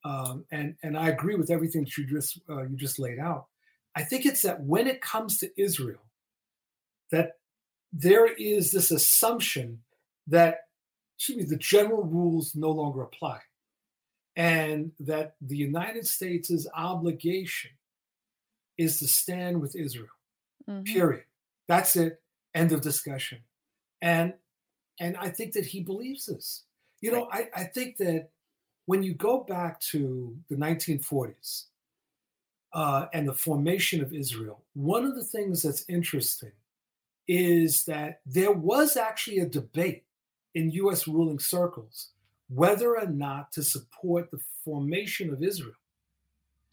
Um, 0.04 0.44
and 0.50 0.76
and 0.82 0.96
I 0.96 1.08
agree 1.08 1.34
with 1.34 1.50
everything 1.50 1.84
that 1.84 1.96
you 1.98 2.06
just 2.06 2.40
uh, 2.48 2.62
you 2.62 2.76
just 2.76 2.98
laid 2.98 3.18
out. 3.18 3.46
I 3.94 4.02
think 4.02 4.24
it's 4.24 4.42
that 4.42 4.62
when 4.62 4.86
it 4.86 5.00
comes 5.02 5.38
to 5.38 5.60
Israel, 5.60 6.00
that 7.10 7.38
there 7.92 8.26
is 8.26 8.70
this 8.70 8.90
assumption 8.90 9.82
that 10.28 10.60
excuse 11.16 11.38
me, 11.38 11.44
the 11.44 11.56
general 11.56 12.04
rules 12.04 12.54
no 12.54 12.70
longer 12.70 13.02
apply, 13.02 13.40
and 14.36 14.92
that 15.00 15.34
the 15.42 15.56
United 15.56 16.06
States' 16.06 16.66
obligation 16.74 17.72
is 18.78 18.98
to 19.00 19.06
stand 19.06 19.60
with 19.60 19.76
Israel. 19.76 20.08
Mhm. 20.66 20.86
Period. 20.86 21.24
That's 21.68 21.94
it. 21.96 22.22
End 22.54 22.72
of 22.72 22.80
discussion. 22.80 23.40
And 24.00 24.32
and 24.98 25.16
I 25.16 25.28
think 25.30 25.52
that 25.54 25.66
he 25.66 25.82
believes 25.82 26.26
this. 26.26 26.64
You 27.00 27.12
know, 27.12 27.28
I, 27.32 27.48
I 27.54 27.64
think 27.64 27.96
that 27.98 28.30
when 28.86 29.02
you 29.02 29.14
go 29.14 29.44
back 29.44 29.80
to 29.80 30.36
the 30.48 30.56
1940s 30.56 31.64
uh, 32.72 33.06
and 33.12 33.26
the 33.26 33.34
formation 33.34 34.02
of 34.02 34.12
Israel, 34.12 34.62
one 34.74 35.04
of 35.04 35.14
the 35.14 35.24
things 35.24 35.62
that's 35.62 35.84
interesting 35.88 36.52
is 37.28 37.84
that 37.84 38.20
there 38.26 38.52
was 38.52 38.96
actually 38.96 39.38
a 39.38 39.46
debate 39.46 40.04
in 40.54 40.70
US 40.72 41.06
ruling 41.06 41.38
circles 41.38 42.08
whether 42.50 42.98
or 42.98 43.06
not 43.06 43.52
to 43.52 43.62
support 43.62 44.30
the 44.30 44.40
formation 44.64 45.32
of 45.32 45.42
Israel. 45.42 45.74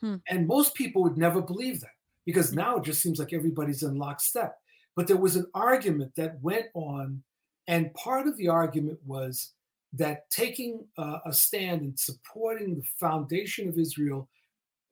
Hmm. 0.02 0.16
And 0.28 0.48
most 0.48 0.74
people 0.74 1.04
would 1.04 1.18
never 1.18 1.42
believe 1.42 1.82
that 1.82 1.92
because 2.26 2.52
now 2.52 2.78
it 2.78 2.84
just 2.84 3.02
seems 3.02 3.20
like 3.20 3.32
everybody's 3.32 3.84
in 3.84 3.98
lockstep. 3.98 4.58
But 4.96 5.08
there 5.08 5.18
was 5.18 5.36
an 5.36 5.46
argument 5.54 6.14
that 6.16 6.42
went 6.42 6.66
on, 6.74 7.22
and 7.68 7.94
part 7.94 8.28
of 8.28 8.36
the 8.38 8.50
argument 8.50 8.98
was 9.06 9.54
that 9.94 10.30
taking 10.30 10.86
a 10.98 11.32
stand 11.32 11.82
and 11.82 12.00
supporting 12.00 12.76
the 12.76 12.84
foundation 13.00 13.70
of 13.70 13.78
Israel, 13.78 14.30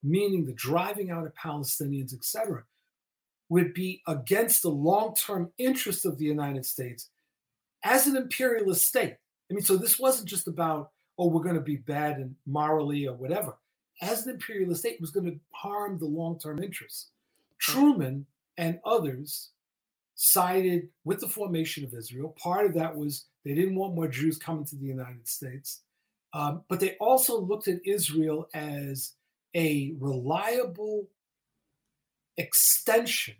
meaning 0.04 0.46
the 0.46 0.54
driving 0.54 1.12
out 1.12 1.26
of 1.26 1.34
Palestinians, 1.36 2.14
etc., 2.14 2.64
would 3.50 3.74
be 3.74 4.02
against 4.08 4.64
the 4.64 4.70
long-term 4.70 5.52
interest 5.58 6.06
of 6.06 6.18
the 6.18 6.26
United 6.26 6.66
States 6.66 7.10
as 7.84 8.08
an 8.08 8.16
imperialist 8.16 8.86
state. 8.86 9.18
I 9.52 9.54
mean, 9.54 9.64
so 9.64 9.78
this 9.78 10.00
wasn't 10.00 10.30
just 10.30 10.48
about, 10.48 10.90
oh, 11.20 11.28
we're 11.28 11.44
going 11.44 11.56
to 11.56 11.62
be 11.62 11.76
bad 11.76 12.18
and 12.18 12.36
morally 12.48 13.08
or 13.08 13.16
whatever. 13.16 13.56
As 14.02 14.26
an 14.26 14.34
imperialist 14.34 14.82
state, 14.82 14.96
it 14.96 15.02
was 15.02 15.12
going 15.12 15.28
to 15.28 15.40
harm 15.52 16.00
the 16.00 16.06
long-term 16.06 16.64
interests. 16.64 17.12
Truman 17.60 18.26
and 18.58 18.80
others 18.84 19.52
sided 20.16 20.90
with 21.04 21.20
the 21.20 21.28
formation 21.28 21.84
of 21.84 21.94
Israel. 21.94 22.36
Part 22.42 22.66
of 22.66 22.74
that 22.74 22.96
was 22.96 23.26
they 23.46 23.54
didn't 23.54 23.76
want 23.76 23.96
more 23.96 24.08
Jews 24.08 24.38
coming 24.38 24.66
to 24.66 24.76
the 24.76 24.86
United 24.86 25.28
States. 25.28 25.82
Um, 26.34 26.64
but 26.68 26.80
they 26.80 26.98
also 27.00 27.40
looked 27.40 27.68
at 27.70 27.80
Israel 27.86 28.50
as 28.54 29.14
a 29.56 29.94
reliable 30.00 31.08
extension 32.38 33.36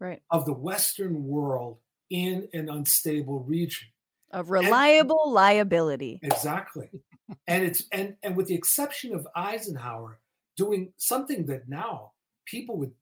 Right. 0.00 0.20
of 0.30 0.44
the 0.44 0.52
Western 0.52 1.24
world 1.24 1.78
in 2.10 2.48
an 2.52 2.68
unstable 2.68 3.40
region. 3.40 3.88
Of 4.32 4.50
reliable 4.50 5.30
liability. 5.30 6.18
Exactly. 6.22 6.90
and 7.46 7.64
it's 7.64 7.84
and 7.92 8.16
and 8.22 8.36
with 8.36 8.48
the 8.48 8.54
exception 8.54 9.14
of 9.14 9.26
Eisenhower 9.36 10.18
doing 10.56 10.92
something 10.96 11.46
that 11.46 11.68
now 11.68 12.12
people 12.44 12.76
would 12.78 12.92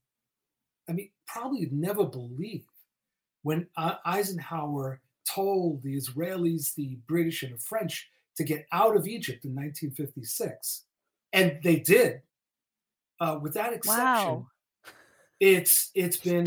I 0.89 0.93
mean 0.93 1.11
probably 1.27 1.69
never 1.73 2.05
believe 2.05 2.67
when 3.43 3.67
uh, 3.77 3.95
Eisenhower 4.05 5.01
told 5.35 5.83
the 5.83 5.97
Israelis, 5.97 6.75
the 6.75 6.99
British 7.07 7.43
and 7.43 7.55
the 7.55 7.59
French 7.59 8.09
to 8.37 8.45
get 8.45 8.67
out 8.73 8.97
of 8.97 9.07
Egypt 9.07 9.45
in 9.45 9.55
1956 9.55 10.85
and 11.33 11.59
they 11.63 11.77
did 11.77 12.23
uh, 13.21 13.39
with 13.41 13.55
that 13.55 13.73
exception 13.73 14.05
Wow. 14.05 14.47
it's 15.41 15.91
it's 15.95 16.17
been 16.17 16.47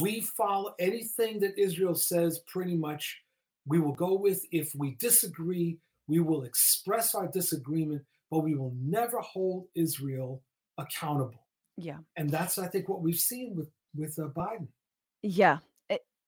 we 0.00 0.20
follow 0.20 0.74
anything 0.78 1.40
that 1.40 1.58
Israel 1.58 1.94
says 1.94 2.40
pretty 2.46 2.76
much 2.76 3.20
we 3.66 3.78
will 3.80 3.92
go 3.92 4.14
with 4.14 4.44
if 4.52 4.72
we 4.74 4.92
disagree 4.92 5.78
We 6.08 6.20
will 6.20 6.44
express 6.44 7.14
our 7.14 7.26
disagreement, 7.26 8.02
but 8.30 8.40
we 8.40 8.54
will 8.54 8.74
never 8.80 9.18
hold 9.20 9.66
Israel 9.74 10.42
accountable. 10.78 11.46
Yeah. 11.76 11.98
And 12.16 12.30
that's, 12.30 12.58
I 12.58 12.68
think, 12.68 12.88
what 12.88 13.02
we've 13.02 13.18
seen 13.18 13.56
with 13.56 13.70
with 13.94 14.18
uh, 14.18 14.28
Biden. 14.28 14.68
Yeah. 15.22 15.58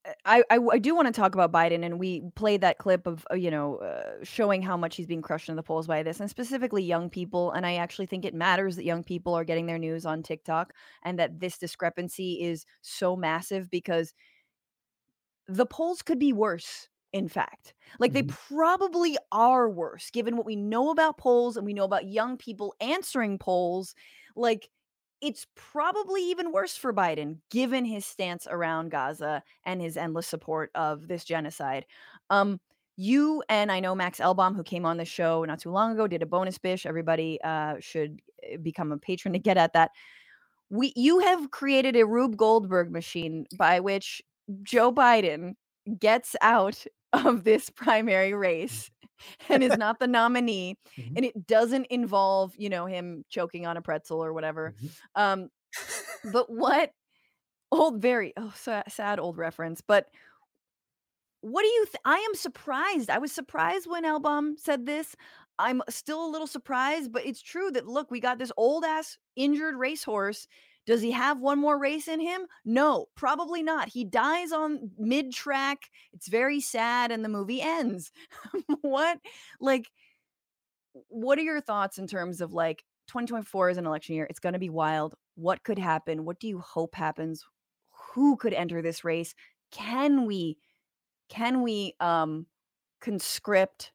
It- 0.09 0.17
I, 0.25 0.43
I, 0.51 0.59
I 0.73 0.79
do 0.79 0.95
want 0.95 1.07
to 1.07 1.13
talk 1.13 1.35
about 1.35 1.53
Biden, 1.53 1.85
and 1.85 1.99
we 1.99 2.23
played 2.35 2.61
that 2.61 2.79
clip 2.79 3.07
of 3.07 3.27
uh, 3.31 3.35
you 3.35 3.51
know 3.51 3.77
uh, 3.79 4.23
showing 4.25 4.63
how 4.63 4.77
much 4.77 4.97
he's 4.97 5.07
being 5.07 5.23
crushed 5.23 5.49
in 5.49 5.57
the 5.57 5.63
polls 5.63 5.87
by 5.87 6.03
this, 6.03 6.21
and 6.21 6.31
specifically 6.31 6.83
young 6.83 7.11
people. 7.11 7.51
And 7.53 7.67
I 7.67 7.75
actually 7.77 8.07
think 8.07 8.25
it 8.25 8.35
matters 8.35 8.77
that 8.77 8.85
young 8.85 9.05
people 9.05 9.35
are 9.35 9.45
getting 9.45 9.67
their 9.67 9.79
news 9.79 10.07
on 10.07 10.23
TikTok, 10.23 10.75
and 11.03 11.19
that 11.19 11.41
this 11.41 11.59
discrepancy 11.59 12.43
is 12.43 12.65
so 12.83 13.17
massive 13.17 13.71
because 13.71 14.15
the 15.47 15.67
polls 15.67 16.03
could 16.03 16.19
be 16.19 16.33
worse. 16.33 16.89
In 17.11 17.27
fact, 17.27 17.73
like 17.99 18.13
they 18.13 18.23
Mhm. 18.23 18.37
probably 18.49 19.17
are 19.33 19.71
worse, 19.71 20.11
given 20.11 20.37
what 20.37 20.45
we 20.45 20.57
know 20.57 20.91
about 20.91 21.17
polls 21.17 21.57
and 21.57 21.65
we 21.65 21.73
know 21.73 21.85
about 21.85 22.07
young 22.07 22.37
people 22.37 22.75
answering 22.81 23.39
polls. 23.39 23.95
Like 24.37 24.69
it's 25.21 25.47
probably 25.55 26.23
even 26.31 26.53
worse 26.53 26.77
for 26.77 26.93
Biden, 26.93 27.39
given 27.51 27.85
his 27.85 28.07
stance 28.07 28.47
around 28.49 28.91
Gaza 28.91 29.43
and 29.65 29.81
his 29.81 29.97
endless 29.97 30.27
support 30.27 30.71
of 30.75 31.09
this 31.09 31.25
genocide. 31.25 31.87
Um, 32.31 32.61
you 32.97 33.43
and 33.49 33.71
I 33.71 33.81
know 33.81 33.95
Max 33.95 34.19
Elbaum, 34.19 34.57
who 34.57 34.65
came 34.65 34.85
on 34.85 34.97
the 34.97 35.05
show 35.05 35.45
not 35.45 35.61
too 35.61 35.71
long 35.71 35.93
ago, 35.93 36.07
did 36.07 36.23
a 36.23 36.27
bonus 36.27 36.59
bish. 36.59 36.85
Everybody 36.85 37.41
uh, 37.43 37.77
should 37.81 38.21
uh, 38.43 38.57
become 38.59 38.93
a 38.93 38.99
patron 38.99 39.33
to 39.35 39.39
get 39.39 39.57
at 39.57 39.73
that. 39.75 39.93
We, 40.71 40.93
you 40.97 41.21
have 41.21 41.51
created 41.51 41.97
a 41.97 42.07
Rube 42.07 42.37
Goldberg 42.37 42.91
machine 42.91 43.47
by 43.57 43.81
which 43.81 44.21
Joe 44.63 44.93
Biden 44.93 45.55
gets 45.99 46.37
out 46.43 46.85
of 47.13 47.45
this 47.45 47.71
primary 47.71 48.35
race 48.35 48.91
and 49.49 49.63
is 49.63 49.77
not 49.77 49.99
the 49.99 50.07
nominee 50.07 50.77
Mhm. 50.99 51.13
and 51.17 51.25
it 51.25 51.47
doesn't 51.47 51.87
involve 51.87 52.55
you 52.57 52.69
know 52.69 52.87
him 52.87 53.25
choking 53.29 53.67
on 53.67 53.77
a 53.77 53.83
pretzel 53.83 54.23
or 54.25 54.33
whatever 54.33 54.75
Mhm. 54.81 54.91
um 55.15 55.49
but 56.33 56.51
what 56.51 56.93
old 57.73 58.01
very 58.03 58.33
oh 58.37 58.53
sa- 58.57 58.83
sad 58.89 59.19
old 59.19 59.37
reference 59.39 59.81
but 59.81 60.09
what 61.41 61.63
do 61.63 61.69
you 61.69 61.85
th- 61.87 62.01
i 62.05 62.17
am 62.19 62.35
surprised 62.35 63.11
i 63.11 63.19
was 63.19 63.33
surprised 63.33 63.87
when 63.89 64.05
Elbaum 64.05 64.59
said 64.59 64.87
this 64.87 65.15
i'm 65.59 65.83
still 65.89 66.25
a 66.27 66.31
little 66.31 66.47
surprised 66.47 67.13
but 67.13 67.25
it's 67.25 67.43
true 67.43 67.71
that 67.71 67.87
look 67.87 68.11
we 68.11 68.21
got 68.21 68.39
this 68.39 68.53
old 68.57 68.85
ass 68.85 69.19
injured 69.37 69.77
racehorse 69.77 70.49
does 70.89 71.03
he 71.03 71.11
have 71.11 71.39
one 71.43 71.59
more 71.59 71.79
race 71.79 72.09
in 72.09 72.19
him? 72.19 72.47
No 72.65 73.09
probably 73.15 73.63
not. 73.63 73.91
He 73.91 74.07
dies 74.07 74.53
on 74.53 74.91
mid 74.97 75.35
track. 75.35 75.91
It's 76.15 76.29
very 76.29 76.61
sad 76.63 77.13
and 77.13 77.23
the 77.23 77.29
movie 77.29 77.61
ends. 77.61 78.11
What? 78.81 79.19
Like 79.61 79.91
what 81.09 81.39
are 81.39 81.43
your 81.43 81.61
thoughts 81.61 81.99
in 81.99 82.07
terms 82.07 82.41
of 82.41 82.55
like 82.55 82.85
2024 83.09 83.69
is 83.69 83.77
an 83.77 83.85
election 83.85 84.15
year. 84.15 84.27
It's 84.31 84.39
going 84.39 84.55
to 84.55 84.59
be 84.59 84.71
wild. 84.71 85.15
What 85.35 85.63
could 85.63 85.79
happen? 85.79 86.25
What 86.25 86.41
do 86.41 86.49
you 86.49 86.59
hope 86.59 86.95
happens? 86.95 87.45
Who 88.15 88.39
could 88.39 88.55
enter 88.55 88.81
this 88.81 89.05
race? 89.05 89.35
Can 89.71 90.25
we 90.25 90.57
can 91.29 91.61
we 91.61 91.93
um 92.01 92.47
conscript 93.03 93.93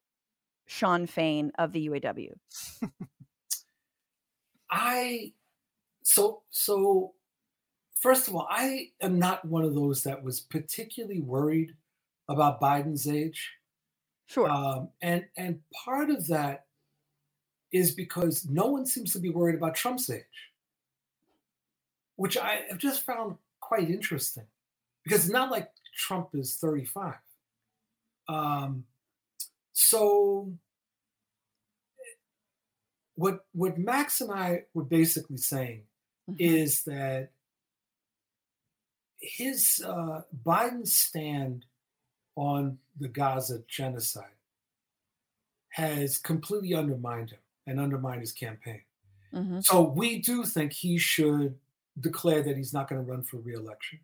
Shawn 0.67 1.07
Fain 1.07 1.51
of 1.57 1.71
the 1.71 1.89
UAW 1.89 2.33
I 4.69 5.33
so 6.03 6.41
so 6.51 7.13
first 8.03 8.27
of 8.27 8.35
all, 8.35 8.45
I 8.49 8.89
am 9.01 9.17
not 9.17 9.45
one 9.45 9.63
of 9.63 9.73
those 9.73 10.03
that 10.03 10.23
was 10.23 10.41
particularly 10.41 11.21
worried 11.21 11.73
about 12.27 12.61
Biden's 12.61 13.07
age. 13.07 13.53
sure 14.27 14.49
Um, 14.49 14.89
and 15.01 15.25
and 15.37 15.61
part 15.73 16.09
of 16.09 16.27
that 16.27 16.65
is 17.71 17.91
because 17.95 18.45
no 18.47 18.67
one 18.67 18.85
seems 18.85 19.13
to 19.13 19.19
be 19.19 19.29
worried 19.29 19.55
about 19.55 19.75
Trump's 19.75 20.09
age, 20.09 20.51
which 22.17 22.37
I 22.37 22.65
have 22.69 22.77
just 22.77 23.03
found 23.03 23.37
quite 23.61 23.89
interesting. 23.89 24.45
Because 25.03 25.25
it's 25.25 25.33
not 25.33 25.51
like 25.51 25.69
Trump 25.97 26.29
is 26.33 26.55
35. 26.57 27.15
Um, 28.29 28.85
so 29.73 30.53
what 33.15 33.45
what 33.53 33.77
Max 33.77 34.21
and 34.21 34.31
I 34.31 34.63
were 34.73 34.83
basically 34.83 35.37
saying 35.37 35.83
Mhm. 36.29 36.35
is 36.39 36.83
that 36.85 37.31
his 39.19 39.81
uh, 39.85 40.21
Biden's 40.45 40.95
stand 40.95 41.65
on 42.35 42.79
the 42.99 43.07
Gaza 43.07 43.63
genocide 43.67 44.35
has 45.69 46.17
completely 46.17 46.73
undermined 46.73 47.31
him 47.31 47.39
and 47.67 47.79
undermined 47.79 48.21
his 48.21 48.31
campaign. 48.31 48.83
Mhm. 49.33 49.63
So 49.63 49.81
we 49.81 50.19
do 50.19 50.45
think 50.45 50.73
he 50.73 50.97
should 50.97 51.59
declare 51.99 52.43
that 52.43 52.57
he's 52.57 52.73
not 52.73 52.87
going 52.87 53.03
to 53.03 53.09
run 53.11 53.23
for 53.23 53.37
reelection. 53.37 53.99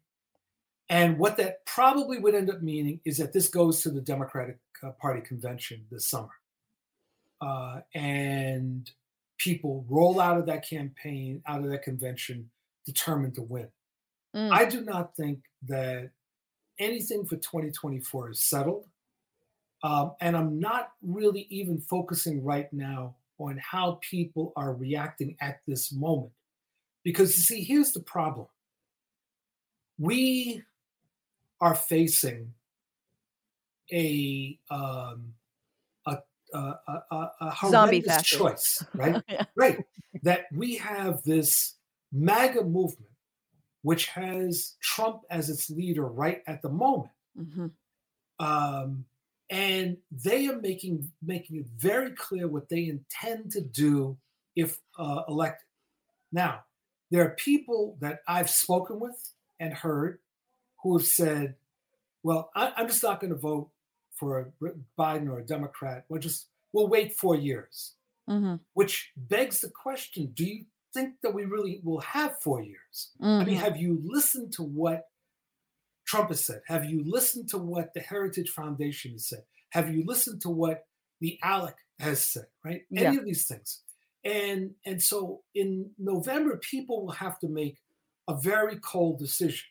And 0.90 1.20
what 1.20 1.38
that 1.38 1.66
probably 1.66 2.18
would 2.18 2.34
end 2.34 2.50
up 2.50 2.62
meaning 2.62 3.00
is 3.06 3.18
that 3.18 3.34
this 3.34 3.48
goes 3.48 3.82
to 3.82 3.92
the 3.92 4.02
Democratic 4.02 4.58
uh, 4.82 4.92
Party 4.92 5.22
convention 5.22 5.86
this 5.92 6.08
summer. 6.08 6.34
Uh, 7.42 7.82
and 7.94 8.92
people 9.40 9.86
roll 9.90 10.20
out 10.22 10.38
of 10.38 10.46
that 10.46 10.68
campaign, 10.68 11.42
out 11.48 11.64
of 11.64 11.72
that 11.72 11.82
convention, 11.82 12.50
determined 12.86 13.36
to 13.36 13.42
win. 13.42 13.68
Mm. 14.36 14.52
I 14.52 14.66
do 14.66 14.82
not 14.82 15.16
think 15.16 15.40
that 15.68 16.12
anything 16.78 17.26
for 17.26 17.38
2024 17.38 18.32
is 18.32 18.42
settled. 18.42 18.86
Um, 19.82 20.14
and 20.22 20.36
I'm 20.36 20.60
not 20.60 20.92
really 21.02 21.48
even 21.50 21.80
focusing 21.80 22.44
right 22.44 22.72
now 22.74 23.16
on 23.40 23.60
how 23.64 24.00
people 24.02 24.52
are 24.56 24.74
reacting 24.74 25.38
at 25.42 25.62
this 25.68 25.92
moment. 25.92 26.32
Because 27.04 27.36
you 27.38 27.44
see, 27.44 27.64
here's 27.64 27.94
the 27.94 28.02
problem 28.02 28.48
we 29.98 30.62
are 31.62 31.76
facing 31.76 32.54
a 33.92 34.58
um, 34.70 35.34
a, 36.54 36.58
a, 36.58 37.04
a, 37.12 37.16
a- 37.16 37.32
a 37.41 37.70
Zombie 37.70 38.00
horrendous 38.02 38.24
choice, 38.24 38.84
right? 38.95 39.22
Yeah. 39.30 39.45
Right. 39.56 39.86
That 40.24 40.45
we 40.54 40.76
have 40.78 41.22
this 41.24 41.76
MAGA 42.12 42.64
movement, 42.64 43.12
which 43.84 44.08
has 44.08 44.76
Trump 44.82 45.22
as 45.30 45.50
its 45.50 45.70
leader 45.70 46.06
right 46.06 46.41
at 46.47 46.62
the 46.62 46.70
moment. 46.70 47.12
Mhm. 47.38 47.72
Um, 48.39 49.06
and 49.50 49.97
they 50.12 50.47
are 50.47 50.60
making 50.60 51.12
making 51.22 51.58
it 51.58 51.66
very 51.78 52.12
clear 52.12 52.47
what 52.47 52.70
they 52.70 52.86
intend 52.88 53.52
to 53.52 53.62
do 53.62 54.18
if 54.56 54.80
uh, 54.97 55.24
elected. 55.28 55.66
Now, 56.32 56.64
there 57.12 57.24
are 57.26 57.32
people 57.32 57.97
that 58.02 58.20
I've 58.28 58.50
spoken 58.50 59.00
with 59.00 59.16
and 59.60 59.74
heard 59.74 60.20
who 60.84 60.97
have 60.97 61.08
said, 61.08 61.56
"Well, 62.24 62.52
I, 62.56 62.72
I'm 62.78 62.88
just 62.88 63.02
not 63.04 63.20
going 63.20 63.34
to 63.34 63.39
vote 63.39 63.70
for 64.20 64.40
a 64.40 64.72
Biden 64.98 65.30
or 65.30 65.40
a 65.40 65.46
Democrat. 65.46 66.06
We'll 66.10 66.22
just 66.22 66.48
we'll 66.74 66.88
wait 66.88 67.18
four 67.18 67.36
years." 67.36 67.96
Mhm. 68.30 68.60
Which 68.74 69.12
begs 69.16 69.62
the 69.62 69.70
question: 69.72 70.32
Do 70.34 70.46
you 70.46 70.66
think 70.94 71.22
that 71.22 71.34
we 71.34 71.46
really 71.46 71.82
will 71.84 72.02
have 72.02 72.40
four 72.42 72.62
years? 72.62 73.12
I 73.20 73.44
mean, 73.44 73.58
Mhm. 73.58 73.62
have 73.62 73.78
you 73.78 74.02
listened 74.04 74.54
to 74.54 74.64
what 74.64 75.10
Trump 76.06 76.30
has 76.30 76.44
said? 76.46 76.62
Have 76.68 76.86
you 76.86 77.04
listened 77.04 77.50
to 77.50 77.58
what 77.58 77.94
the 77.94 78.02
Heritage 78.02 78.50
Foundation 78.50 79.12
has 79.14 79.28
said? 79.28 79.46
Have 79.70 79.94
you 79.94 80.04
listened 80.04 80.42
to 80.42 80.50
what 80.50 80.88
the 81.20 81.40
ALEC 81.44 81.76
has 82.00 82.26
said? 82.26 82.48
Right? 82.64 82.86
Any 82.96 83.18
of 83.18 83.26
these 83.26 83.48
things. 83.48 83.84
And 84.24 84.76
and 84.86 85.02
so 85.02 85.44
in 85.54 85.94
November, 85.98 86.58
people 86.58 87.06
will 87.06 87.14
have 87.14 87.40
to 87.40 87.48
make 87.48 87.78
a 88.28 88.36
very 88.40 88.80
cold 88.80 89.18
decision. 89.20 89.68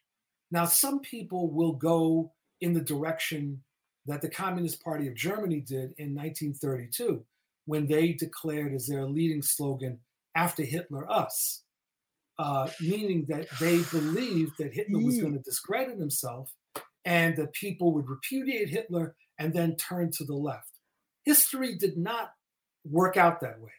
Now, 0.51 0.65
some 0.65 1.01
people 1.01 1.51
will 1.51 1.75
go 1.75 2.33
in 2.61 2.73
the 2.73 2.81
direction 2.81 3.63
that 4.09 4.21
the 4.23 4.29
Communist 4.29 4.83
Party 4.83 5.07
of 5.09 5.15
Germany 5.15 5.61
did 5.61 5.93
in 5.99 6.15
1932, 6.15 7.25
when 7.67 7.87
they 7.87 8.13
declared 8.15 8.75
as 8.75 8.87
their 8.87 9.07
leading 9.07 9.43
slogan, 9.43 9.99
after 10.35 10.63
Hitler, 10.63 11.11
us 11.11 11.63
uh, 12.39 12.69
meaning 12.81 13.25
that 13.29 13.47
they 13.61 13.83
believed 13.91 14.53
that 14.59 14.73
Hitler 14.73 15.01
was 15.01 15.21
going 15.21 15.33
to 15.33 15.41
discredit 15.41 15.99
himself 15.99 16.53
and 17.05 17.37
that 17.37 17.53
people 17.53 17.93
would 17.93 18.09
repudiate 18.09 18.69
Hitler 18.69 19.17
and 19.39 19.53
then 19.53 19.75
turn 19.77 20.11
to 20.13 20.25
the 20.25 20.35
left. 20.35 20.71
History 21.25 21.77
did 21.77 21.97
not 21.97 22.31
work 22.89 23.17
out 23.17 23.41
that 23.41 23.61
way. 23.61 23.71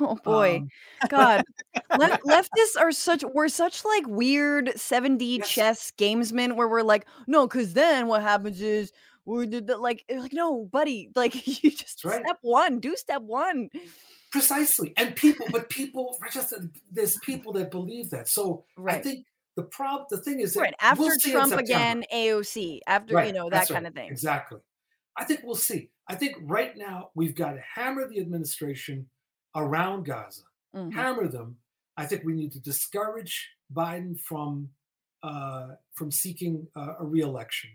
Oh 0.00 0.16
boy, 0.24 0.58
Um, 0.58 0.68
God, 1.10 1.44
Le- 1.98 2.18
leftists 2.24 2.78
are 2.80 2.92
such 2.92 3.22
we're 3.34 3.48
such 3.48 3.84
like 3.84 4.06
weird 4.06 4.68
7D 4.68 5.38
Yes. 5.38 5.48
chess 5.50 5.92
gamesmen 5.98 6.56
where 6.56 6.68
we're 6.68 6.82
like, 6.82 7.06
no, 7.26 7.46
because 7.46 7.74
then 7.74 8.06
what 8.06 8.22
happens 8.22 8.62
is 8.62 8.92
we 9.26 9.46
did 9.46 9.66
the, 9.66 9.76
like 9.78 10.04
like 10.14 10.32
no, 10.32 10.64
buddy, 10.66 11.10
like 11.16 11.34
you 11.62 11.70
just 11.70 12.04
right. 12.04 12.22
step 12.24 12.38
one, 12.42 12.80
do 12.80 12.96
step 12.96 13.22
one. 13.22 13.70
precisely. 14.32 14.92
And 14.96 15.14
people, 15.16 15.46
but 15.50 15.68
people, 15.70 16.16
just 16.32 16.52
there's 16.90 17.18
people 17.20 17.52
that 17.54 17.70
believe 17.70 18.10
that. 18.10 18.28
So 18.28 18.64
I 18.86 18.98
think 18.98 19.26
the 19.56 19.62
problem, 19.62 20.06
the 20.10 20.18
thing 20.18 20.40
is 20.40 20.54
that 20.54 20.60
Right 20.60 20.74
after 20.80 21.02
we'll 21.02 21.18
Trump 21.18 21.52
again, 21.52 22.04
AOC 22.12 22.80
after 22.86 23.24
you 23.24 23.32
know 23.32 23.44
that 23.50 23.58
that's 23.58 23.70
kind 23.70 23.84
right, 23.84 23.88
of 23.90 23.94
thing. 23.94 24.10
Exactly. 24.10 24.60
I 25.16 25.24
think 25.24 25.40
we'll 25.44 25.54
see. 25.54 25.90
I 26.08 26.16
think 26.16 26.36
right 26.42 26.76
now 26.76 27.10
we've 27.14 27.34
got 27.36 27.52
to 27.52 27.60
hammer 27.74 28.08
the 28.08 28.18
administration 28.20 29.08
around 29.54 30.04
Gaza, 30.04 30.42
Mhm. 30.74 30.92
hammer 30.92 31.28
them. 31.28 31.58
I 31.96 32.06
think 32.06 32.24
we 32.24 32.32
need 32.34 32.50
to 32.52 32.60
discourage 32.60 33.50
Biden 33.72 34.18
from 34.20 34.70
uh, 35.22 35.76
from 35.94 36.10
seeking 36.10 36.66
uh, 36.76 36.94
a 36.98 37.04
reelection, 37.06 37.70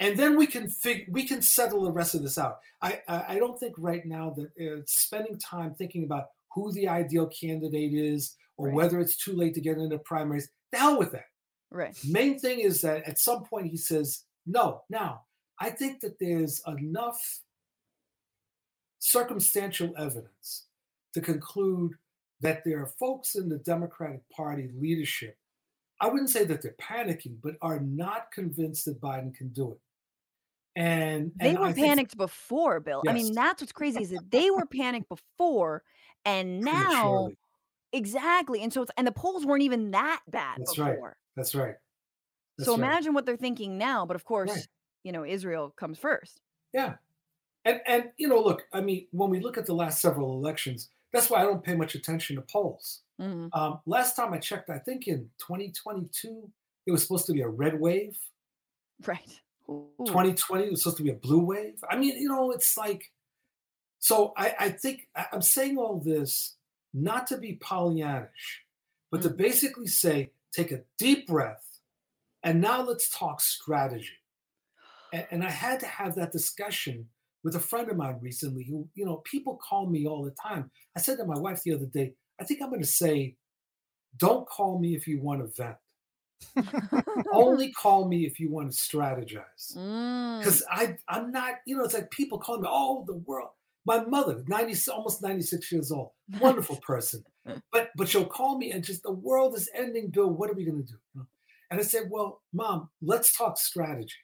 and 0.00 0.18
then 0.18 0.36
we 0.36 0.46
can 0.46 0.66
fig- 0.68 1.06
we 1.10 1.24
can 1.26 1.40
settle 1.42 1.84
the 1.84 1.92
rest 1.92 2.14
of 2.14 2.22
this 2.22 2.38
out. 2.38 2.58
I 2.82 3.00
I, 3.08 3.24
I 3.34 3.38
don't 3.38 3.58
think 3.60 3.74
right 3.78 4.04
now 4.04 4.30
that 4.30 4.50
uh, 4.60 4.82
spending 4.86 5.38
time 5.38 5.74
thinking 5.74 6.04
about 6.04 6.26
who 6.54 6.72
the 6.72 6.88
ideal 6.88 7.26
candidate 7.28 7.94
is 7.94 8.34
or 8.56 8.66
Right. 8.66 8.74
whether 8.74 8.98
it's 9.00 9.16
too 9.16 9.32
late 9.34 9.54
to 9.54 9.60
get 9.60 9.78
into 9.78 9.98
primaries. 9.98 10.50
The 10.72 10.78
hell 10.78 10.98
with 10.98 11.12
that. 11.12 11.26
Right. 11.70 11.96
Main 12.04 12.38
thing 12.38 12.60
is 12.60 12.80
that 12.82 13.04
at 13.04 13.18
some 13.18 13.44
point 13.44 13.66
he 13.68 13.76
says 13.76 14.24
no. 14.46 14.82
Now 14.90 15.22
I 15.60 15.70
think 15.70 16.00
that 16.00 16.18
there's 16.18 16.60
enough 16.66 17.20
circumstantial 18.98 19.92
evidence 19.96 20.66
to 21.14 21.20
conclude 21.20 21.92
that 22.40 22.62
there 22.64 22.80
are 22.82 22.86
folks 22.86 23.34
in 23.34 23.48
the 23.48 23.58
Democratic 23.58 24.22
Party 24.30 24.70
leadership. 24.78 25.36
I 26.00 26.08
wouldn't 26.08 26.30
say 26.30 26.44
that 26.44 26.62
they're 26.62 26.74
panicking, 26.80 27.36
but 27.42 27.56
are 27.60 27.80
not 27.80 28.32
convinced 28.32 28.86
that 28.86 29.00
Biden 29.00 29.34
can 29.34 29.48
do 29.48 29.72
it. 29.72 29.80
And 30.76 31.32
They 31.36 31.54
were 31.56 31.66
I 31.66 31.72
think- 31.72 31.86
panicked 31.86 32.16
before, 32.16 32.80
Bill. 32.80 33.02
I 33.08 33.12
mean, 33.12 33.34
that's 33.34 33.60
what's 33.60 33.72
crazy 33.72 34.02
is 34.02 34.10
that 34.10 34.30
they 34.30 34.50
were 34.50 34.66
panicked 34.66 35.08
before, 35.08 35.82
and 36.24 36.60
now 36.60 36.72
prematurely. 36.82 37.38
exactly. 37.92 38.62
And 38.62 38.72
so 38.72 38.82
it's 38.82 38.90
and 38.96 39.06
the 39.06 39.12
polls 39.12 39.44
weren't 39.44 39.62
even 39.62 39.90
that 39.90 40.20
bad 40.28 40.58
That's 40.58 40.78
right. 40.78 40.92
before. 40.92 41.16
That's 41.36 41.54
right. 41.54 41.74
That's 42.56 42.66
so 42.66 42.72
right. 42.76 42.78
imagine 42.84 43.14
what 43.14 43.26
they're 43.26 43.36
thinking 43.36 43.78
now. 43.78 44.06
But 44.06 44.14
of 44.16 44.24
course, 44.24 44.50
Right. 44.50 44.66
you 45.02 45.12
know, 45.12 45.24
Israel 45.24 45.70
comes 45.76 45.98
first. 45.98 46.40
Yeah. 46.72 46.94
And 47.64 47.80
and 47.86 48.12
you 48.16 48.28
know, 48.28 48.40
look, 48.40 48.66
I 48.72 48.80
mean, 48.80 49.08
when 49.10 49.28
we 49.30 49.40
look 49.40 49.58
at 49.58 49.66
the 49.66 49.74
last 49.74 50.00
several 50.00 50.32
elections, 50.34 50.88
that's 51.12 51.28
why 51.28 51.40
I 51.40 51.42
don't 51.42 51.64
pay 51.64 51.74
much 51.74 51.94
attention 51.96 52.36
to 52.36 52.42
polls. 52.42 53.02
Mhm. 53.20 53.50
Um, 53.52 53.80
last 53.86 54.14
time 54.14 54.32
I 54.32 54.38
checked, 54.38 54.70
I 54.70 54.78
think 54.78 55.08
in 55.08 55.30
2022, 55.38 56.50
it 56.86 56.90
was 56.92 57.02
supposed 57.02 57.26
to 57.26 57.32
be 57.32 57.40
a 57.42 57.48
red 57.48 57.78
wave. 57.80 58.16
Right. 59.06 59.40
Ooh. 59.70 59.86
2020 60.06 60.64
it 60.64 60.70
was 60.70 60.82
supposed 60.82 60.96
to 60.98 61.02
be 61.02 61.10
a 61.10 61.14
blue 61.14 61.44
wave. 61.44 61.82
I 61.88 61.96
mean, 61.96 62.16
you 62.16 62.28
know, 62.28 62.50
it's 62.50 62.76
like, 62.76 63.04
so 63.98 64.32
I, 64.36 64.54
I 64.58 64.68
think 64.70 65.06
I'm 65.32 65.42
saying 65.42 65.78
all 65.78 66.00
this 66.00 66.56
not 66.92 67.26
to 67.28 67.38
be 67.38 67.58
Pollyannish, 67.62 68.28
but 69.10 69.22
to 69.22 69.28
mm-hmm. 69.28 69.36
basically 69.36 69.86
say, 69.86 70.32
take 70.52 70.72
a 70.72 70.80
deep 70.98 71.26
breath, 71.26 71.64
and 72.42 72.60
now 72.60 72.82
let's 72.82 73.08
talk 73.16 73.40
strategy. 73.40 74.08
And, 75.12 75.26
and 75.30 75.44
I 75.44 75.50
had 75.50 75.80
to 75.80 75.86
have 75.86 76.14
that 76.16 76.32
discussion 76.32 77.06
with 77.44 77.56
a 77.56 77.60
friend 77.60 77.90
of 77.90 77.96
mine 77.96 78.18
recently 78.20 78.64
who, 78.64 78.88
you 78.94 79.04
know, 79.04 79.16
people 79.24 79.56
call 79.56 79.86
me 79.86 80.06
all 80.06 80.24
the 80.24 80.34
time. 80.42 80.70
I 80.96 81.00
said 81.00 81.18
to 81.18 81.24
my 81.24 81.38
wife 81.38 81.62
the 81.62 81.74
other 81.74 81.86
day, 81.86 82.14
I 82.40 82.44
think 82.44 82.60
I'm 82.62 82.70
going 82.70 82.82
to 82.82 82.86
say, 82.86 83.36
don't 84.16 84.48
call 84.48 84.78
me 84.78 84.94
if 84.94 85.06
you 85.06 85.20
want 85.20 85.40
to 85.40 85.62
vent. 85.62 85.76
Only 87.32 87.70
call 87.72 88.08
me 88.08 88.24
if 88.26 88.40
you 88.40 88.50
want 88.50 88.70
to 88.72 88.76
strategize 88.76 89.76
Mm. 89.76 90.38
because 90.38 90.64
I 90.70 90.96
I'm 91.08 91.30
not 91.30 91.56
you 91.66 91.76
know 91.76 91.84
it's 91.84 91.94
like 91.94 92.10
people 92.10 92.38
calling 92.38 92.62
me 92.62 92.68
oh 92.70 93.04
the 93.06 93.14
world 93.14 93.50
my 93.84 94.04
mother 94.04 94.42
90 94.46 94.90
almost 94.90 95.22
96 95.22 95.70
years 95.72 95.92
old 95.92 96.10
wonderful 96.40 96.76
person 96.82 97.24
but 97.72 97.90
but 97.96 98.08
she'll 98.08 98.24
call 98.24 98.58
me 98.58 98.72
and 98.72 98.82
just 98.84 99.02
the 99.02 99.12
world 99.12 99.54
is 99.54 99.68
ending 99.74 100.08
Bill 100.08 100.28
what 100.28 100.50
are 100.50 100.54
we 100.54 100.64
going 100.64 100.84
to 100.84 100.92
do 100.92 101.26
and 101.70 101.80
I 101.80 101.82
said 101.82 102.04
well 102.10 102.40
mom 102.52 102.88
let's 103.02 103.36
talk 103.36 103.58
strategy 103.58 104.14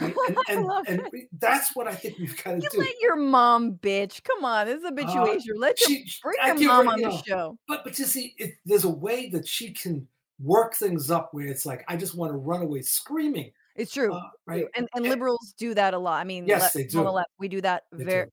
right? 0.00 0.14
and, 0.28 0.36
and, 0.48 0.70
and 0.88 1.02
that's 1.38 1.74
what 1.76 1.86
I 1.86 1.94
think 1.94 2.18
we've 2.18 2.36
got 2.42 2.52
to 2.52 2.58
do. 2.58 2.64
You 2.64 2.70
do 2.72 2.78
let 2.78 2.94
your 3.00 3.16
mom 3.16 3.74
bitch. 3.74 4.22
Come 4.24 4.44
on, 4.44 4.66
this 4.66 4.78
is 4.78 4.84
a 4.84 4.90
bitch. 4.90 5.14
Let 5.54 5.78
your, 5.80 5.88
she- 5.88 6.06
bring 6.22 6.36
I 6.42 6.48
your 6.48 6.56
give 6.56 6.68
mom 6.68 6.86
her, 6.86 6.92
on 6.92 6.98
you 6.98 7.10
the 7.10 7.22
show. 7.22 7.58
but 7.68 7.84
but 7.84 7.96
you 7.98 8.04
see 8.04 8.34
it, 8.38 8.54
there's 8.64 8.84
a 8.84 8.88
way 8.90 9.28
that 9.30 9.46
she 9.46 9.72
can 9.72 10.08
work 10.40 10.74
things 10.74 11.10
up 11.10 11.32
where 11.32 11.46
it's 11.46 11.64
like 11.66 11.84
I 11.88 11.96
just 11.96 12.14
want 12.14 12.32
to 12.32 12.36
run 12.36 12.62
away 12.62 12.82
screaming 12.82 13.52
It's 13.74 13.92
true. 13.92 14.12
uh, 14.12 14.22
right. 14.46 14.66
And 14.76 14.88
and 14.94 15.04
liberals 15.04 15.54
do 15.58 15.74
that 15.74 15.94
a 15.94 15.98
lot. 15.98 16.20
I 16.20 16.24
mean, 16.24 16.46
Yes, 16.46 16.72
they 16.72 16.84
do. 16.84 17.02
left, 17.02 17.30
we 17.38 17.48
do 17.48 17.60
that 17.62 17.84
They 17.92 18.04
very 18.04 18.24
do. 18.26 18.30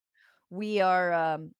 we 0.49 0.81
are 0.81 1.13
um 1.13 1.51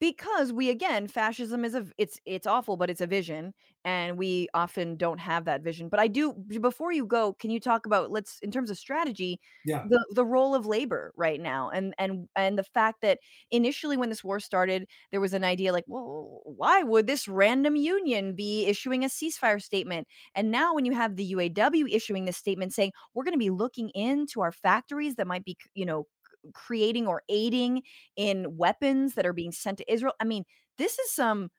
because 0.00 0.52
we 0.52 0.70
again 0.70 1.08
fascism 1.08 1.64
is 1.64 1.74
a 1.74 1.86
it's 1.98 2.20
it's 2.26 2.46
awful 2.46 2.76
but 2.76 2.90
it's 2.90 3.00
a 3.00 3.06
vision 3.06 3.54
and 3.84 4.18
we 4.18 4.48
often 4.54 4.96
don't 4.96 5.18
have 5.18 5.44
that 5.44 5.62
vision 5.62 5.88
but 5.88 6.00
i 6.00 6.06
do 6.06 6.34
before 6.60 6.92
you 6.92 7.06
go 7.06 7.32
can 7.34 7.50
you 7.50 7.60
talk 7.60 7.86
about 7.86 8.10
let's 8.10 8.38
in 8.42 8.50
terms 8.50 8.70
of 8.70 8.78
strategy 8.78 9.40
yeah. 9.64 9.84
the 9.88 10.04
the 10.10 10.24
role 10.24 10.54
of 10.54 10.66
labor 10.66 11.12
right 11.16 11.40
now 11.40 11.70
and 11.70 11.94
and 11.98 12.28
and 12.36 12.58
the 12.58 12.64
fact 12.64 13.00
that 13.00 13.18
initially 13.50 13.96
when 13.96 14.08
this 14.10 14.24
war 14.24 14.40
started 14.40 14.86
there 15.10 15.20
was 15.20 15.32
an 15.32 15.44
idea 15.44 15.72
like 15.72 15.84
well 15.86 16.40
why 16.44 16.82
would 16.82 17.06
this 17.06 17.28
random 17.28 17.76
union 17.76 18.34
be 18.34 18.66
issuing 18.66 19.04
a 19.04 19.08
ceasefire 19.08 19.62
statement? 19.62 20.06
And 20.34 20.50
now 20.50 20.74
when 20.74 20.84
you 20.84 20.92
have 20.92 21.16
the 21.16 21.34
UAW 21.34 21.86
issuing 21.90 22.24
this 22.24 22.36
statement 22.36 22.72
saying 22.72 22.92
we're 23.14 23.24
going 23.24 23.34
to 23.34 23.38
be 23.38 23.50
looking 23.50 23.90
into 23.90 24.40
our 24.40 24.52
factories 24.52 25.16
that 25.16 25.26
might 25.26 25.44
be 25.44 25.56
you 25.74 25.86
know 25.86 26.06
creating 26.54 27.06
or 27.06 27.22
aiding 27.28 27.82
in 28.16 28.56
weapons 28.56 29.14
that 29.14 29.26
are 29.26 29.32
being 29.32 29.52
sent 29.52 29.78
to 29.78 29.92
Israel. 29.92 30.14
I 30.20 30.24
mean 30.24 30.44
this 30.78 30.98
is 30.98 31.12
some 31.12 31.50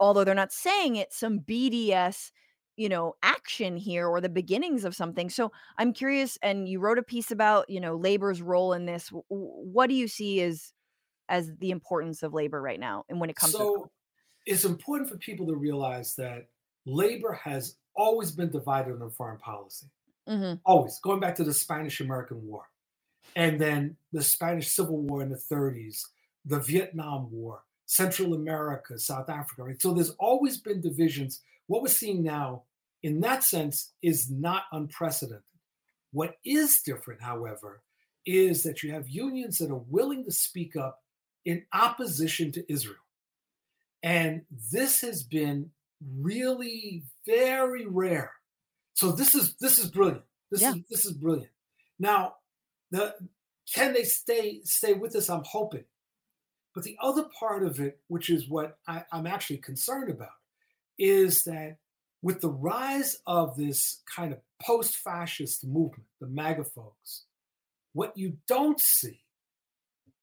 although 0.00 0.24
they're 0.24 0.34
not 0.34 0.52
saying 0.52 0.96
it 0.96 1.12
some 1.12 1.40
BDS 1.40 2.32
you 2.76 2.88
know 2.88 3.14
action 3.22 3.76
here 3.76 4.08
or 4.08 4.20
the 4.20 4.28
beginnings 4.28 4.84
of 4.84 4.96
something. 4.96 5.30
So 5.30 5.52
i'm 5.78 5.92
curious 5.92 6.38
and 6.42 6.68
you 6.68 6.80
wrote 6.80 6.98
a 6.98 7.02
piece 7.04 7.30
about 7.30 7.68
you 7.70 7.80
know 7.80 7.96
labor's 7.96 8.42
role 8.42 8.72
in 8.72 8.86
this. 8.86 9.10
What 9.28 9.88
do 9.88 9.94
you 9.94 10.08
see 10.08 10.42
as 10.42 10.72
as 11.28 11.52
the 11.60 11.70
importance 11.70 12.22
of 12.22 12.34
labor 12.34 12.62
right 12.62 12.80
now 12.80 13.04
and 13.08 13.20
when 13.20 13.30
it 13.30 13.36
comes 13.36 13.54
so 13.54 13.90
it's 14.46 14.64
important 14.64 15.10
for 15.10 15.16
people 15.18 15.46
to 15.46 15.56
realize 15.56 16.14
that 16.16 16.48
labor 16.86 17.32
has 17.32 17.76
always 17.96 18.32
been 18.32 18.50
divided 18.50 19.00
on 19.00 19.10
foreign 19.10 19.38
policy. 19.38 19.86
To 19.86 19.92
Mhm. 20.34 20.60
always 20.66 20.98
going 21.02 21.20
back 21.20 21.34
to 21.36 21.44
the 21.44 21.54
spanish 21.54 22.00
american 22.00 22.46
war 22.46 22.64
and 23.36 23.60
then 23.60 23.96
the 24.12 24.22
spanish 24.22 24.68
civil 24.72 24.98
war 24.98 25.22
in 25.22 25.30
the 25.30 25.36
30s 25.50 26.02
the 26.44 26.60
vietnam 26.60 27.30
war 27.30 27.62
central 27.86 28.34
america 28.34 28.98
south 28.98 29.28
africa 29.28 29.62
right? 29.64 29.80
So 29.80 29.92
there's 29.92 30.10
always 30.18 30.58
been 30.58 30.80
divisions. 30.80 31.40
What 31.66 31.82
we're 31.82 31.88
seeing 31.88 32.22
now 32.22 32.62
in 33.02 33.20
that 33.20 33.44
sense 33.44 33.92
is 34.02 34.30
not 34.30 34.64
unprecedented. 34.72 35.42
What 36.12 36.36
is 36.44 36.80
different 36.84 37.20
however 37.22 37.82
is 38.26 38.62
that 38.62 38.82
you 38.82 38.92
have 38.92 39.08
unions 39.08 39.58
that 39.58 39.70
are 39.70 39.84
willing 39.88 40.24
to 40.24 40.32
speak 40.32 40.76
up 40.76 41.02
in 41.44 41.64
opposition 41.74 42.50
to 42.52 42.72
israel. 42.72 42.96
And 44.02 44.42
this 44.72 45.00
has 45.02 45.22
been 45.22 45.70
really 46.20 47.04
very 47.26 47.86
rare. 47.86 48.32
So 48.94 49.12
this 49.12 49.34
is 49.34 49.54
this 49.56 49.78
is 49.78 49.90
brilliant. 49.90 50.22
This 50.50 50.62
Yeah. 50.62 50.70
is 50.74 50.76
this 50.90 51.04
is 51.06 51.12
brilliant. 51.12 51.50
Now 51.98 52.36
the 52.90 53.14
can 53.74 53.92
they 53.92 54.04
stay 54.04 54.60
stay 54.64 54.94
with 54.94 55.16
us? 55.16 55.30
I'm 55.30 55.44
hoping. 55.44 55.84
But 56.74 56.84
the 56.84 56.96
other 57.00 57.24
part 57.38 57.64
of 57.64 57.80
it 57.80 58.00
which 58.08 58.28
is 58.30 58.48
what 58.48 58.78
I, 58.88 59.04
i'm 59.12 59.28
actually 59.28 59.58
concerned 59.58 60.10
about 60.10 60.40
is 60.98 61.44
that 61.44 61.76
with 62.20 62.40
the 62.40 62.50
rise 62.50 63.16
of 63.26 63.56
this 63.56 64.02
kind 64.12 64.32
of 64.32 64.40
post-fascist 64.60 65.64
movement 65.64 66.08
the 66.20 66.26
maga 66.26 66.64
folks 66.64 67.26
what 67.92 68.16
you 68.16 68.38
don't 68.48 68.80
see 68.80 69.20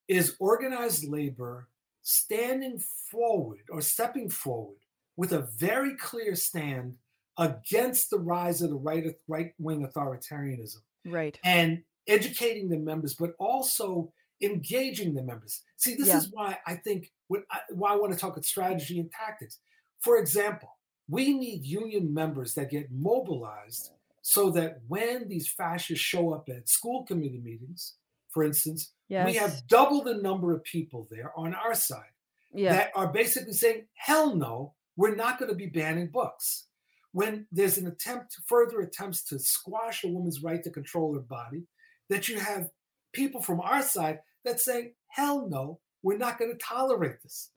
is 0.10 0.36
organized 0.40 1.08
labor 1.08 1.70
standing 2.02 2.80
forward 3.10 3.62
or 3.70 3.82
stepping 3.82 4.30
forward 4.30 4.78
with 5.16 5.32
a 5.32 5.48
very 5.58 5.96
clear 5.96 6.36
stand 6.36 6.96
against 7.38 8.10
the 8.10 8.20
rise 8.20 8.62
of 8.62 8.70
the 8.70 8.76
right 8.76 9.06
right 9.28 9.54
wing 9.58 9.88
authoritarianism. 9.88 10.82
Right. 11.06 11.40
And 11.44 11.84
educating 12.12 12.70
the 12.70 12.78
members, 12.78 13.16
but 13.16 13.32
also 13.40 14.12
engaging 14.42 15.14
the 15.14 15.24
members. 15.24 15.62
See, 15.78 15.96
this 15.96 16.08
Yeah. 16.08 16.18
is 16.18 16.32
why 16.32 16.58
I 16.66 16.76
think 16.76 17.12
I, 17.50 17.60
why 17.70 17.94
I 17.94 17.96
want 17.96 18.12
to 18.14 18.20
talk 18.20 18.34
about 18.34 18.46
strategy 18.46 19.00
and 19.00 19.10
tactics. 19.12 19.60
For 20.00 20.18
example, 20.18 20.78
we 21.08 21.34
need 21.34 21.64
union 21.66 22.14
members 22.14 22.54
that 22.56 22.70
get 22.70 22.92
mobilized 22.92 23.92
so 24.22 24.50
that 24.52 24.82
when 24.88 25.28
these 25.30 25.48
fascists 25.50 26.04
show 26.04 26.34
up 26.34 26.50
at 26.50 26.68
school 26.68 27.06
committee 27.06 27.40
meetings, 27.40 27.96
for 28.30 28.44
instance, 28.44 28.94
yes 29.08 29.26
we 29.26 29.36
have 29.36 29.66
double 29.68 30.04
the 30.04 30.16
number 30.16 30.54
of 30.54 30.64
people 30.64 31.08
there 31.12 31.32
on 31.38 31.54
our 31.54 31.74
side 31.74 32.14
yeah 32.54 32.74
that 32.74 32.92
are 32.96 33.12
basically 33.12 33.54
saying, 33.54 33.88
hell 33.96 34.36
no, 34.36 34.74
we're 34.98 35.16
not 35.16 35.38
going 35.40 35.50
to 35.50 35.56
be 35.56 35.68
banning 35.68 36.08
books. 36.08 36.68
When 37.14 37.46
there's 37.52 37.78
an 37.78 37.88
attempt, 37.88 38.38
further 38.48 38.80
attempts 38.82 39.24
to 39.26 39.40
squash 39.40 40.04
a 40.04 40.08
woman's 40.08 40.42
right 40.44 40.64
to 40.64 40.70
control 40.70 41.14
her 41.14 41.20
body, 41.22 41.64
that 42.12 42.28
you 42.30 42.38
have 42.40 42.70
people 43.14 43.42
from 43.42 43.60
our 43.62 43.82
side 43.82 44.20
that 44.46 44.60
say, 44.60 44.94
hell 45.08 45.48
no, 45.50 45.80
we're 46.04 46.18
not 46.18 46.38
going 46.38 46.52
to 46.52 46.58
tolerate 46.58 47.22
this. 47.24 47.50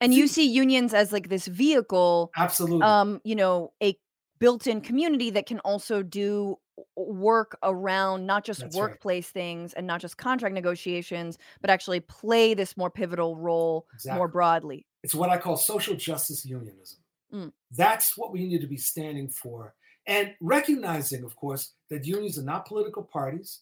and 0.00 0.12
you 0.12 0.26
see 0.26 0.46
unions 0.46 0.92
as 0.94 1.12
like 1.12 1.28
this 1.28 1.46
vehicle 1.46 2.30
Absolutely. 2.36 2.82
um 2.82 3.20
you 3.24 3.36
know 3.36 3.72
a 3.82 3.96
built-in 4.40 4.80
community 4.80 5.30
that 5.30 5.46
can 5.46 5.60
also 5.60 6.02
do 6.02 6.56
work 6.96 7.56
around 7.62 8.26
not 8.26 8.44
just 8.44 8.58
That's 8.60 8.74
right. 8.74 8.80
workplace 8.82 9.28
things 9.30 9.72
and 9.74 9.86
not 9.86 10.00
just 10.00 10.16
contract 10.16 10.52
negotiations, 10.54 11.38
but 11.60 11.70
actually 11.70 12.00
play 12.00 12.54
this 12.54 12.76
more 12.76 12.90
pivotal 12.90 13.36
role 13.36 13.86
Exactly. 13.94 14.18
more 14.18 14.26
broadly. 14.26 14.84
It's 15.04 15.14
what 15.14 15.30
I 15.30 15.38
call 15.38 15.56
social 15.56 15.94
justice 15.94 16.44
unionism. 16.44 16.98
Mm. 17.32 17.52
That's 17.70 18.16
what 18.18 18.32
we 18.32 18.40
need 18.48 18.62
to 18.62 18.66
be 18.66 18.78
standing 18.78 19.28
for. 19.28 19.74
And 20.08 20.34
recognizing, 20.40 21.22
of 21.22 21.36
course, 21.36 21.74
that 21.90 22.04
unions 22.04 22.36
are 22.36 22.42
not 22.52 22.66
political 22.66 23.04
parties, 23.04 23.60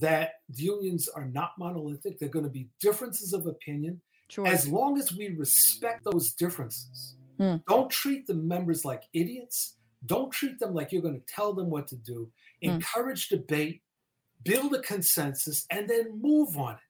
that 0.00 0.32
unions 0.54 1.08
are 1.08 1.26
not 1.26 1.52
monolithic. 1.58 2.18
They're 2.18 2.28
going 2.28 2.44
to 2.44 2.50
be 2.50 2.68
differences 2.80 3.32
of 3.32 3.46
opinion. 3.46 4.00
Sure. 4.28 4.46
As 4.46 4.68
long 4.68 4.98
as 4.98 5.12
we 5.12 5.28
respect 5.28 6.04
those 6.04 6.32
differences, 6.32 7.14
Mm. 7.38 7.64
don't 7.66 7.88
treat 7.90 8.26
the 8.26 8.34
members 8.34 8.84
like 8.84 9.04
idiots. 9.12 9.76
Don't 10.06 10.32
treat 10.32 10.58
them 10.58 10.74
like 10.74 10.90
you're 10.92 11.02
going 11.02 11.20
to 11.20 11.26
tell 11.32 11.52
them 11.52 11.70
what 11.70 11.86
to 11.88 11.96
do. 11.96 12.30
Mm. 12.64 12.74
Encourage 12.74 13.28
debate, 13.28 13.82
build 14.42 14.74
a 14.74 14.80
consensus, 14.82 15.64
and 15.70 15.88
then 15.88 16.20
move 16.20 16.56
on 16.58 16.74
it. 16.74 16.80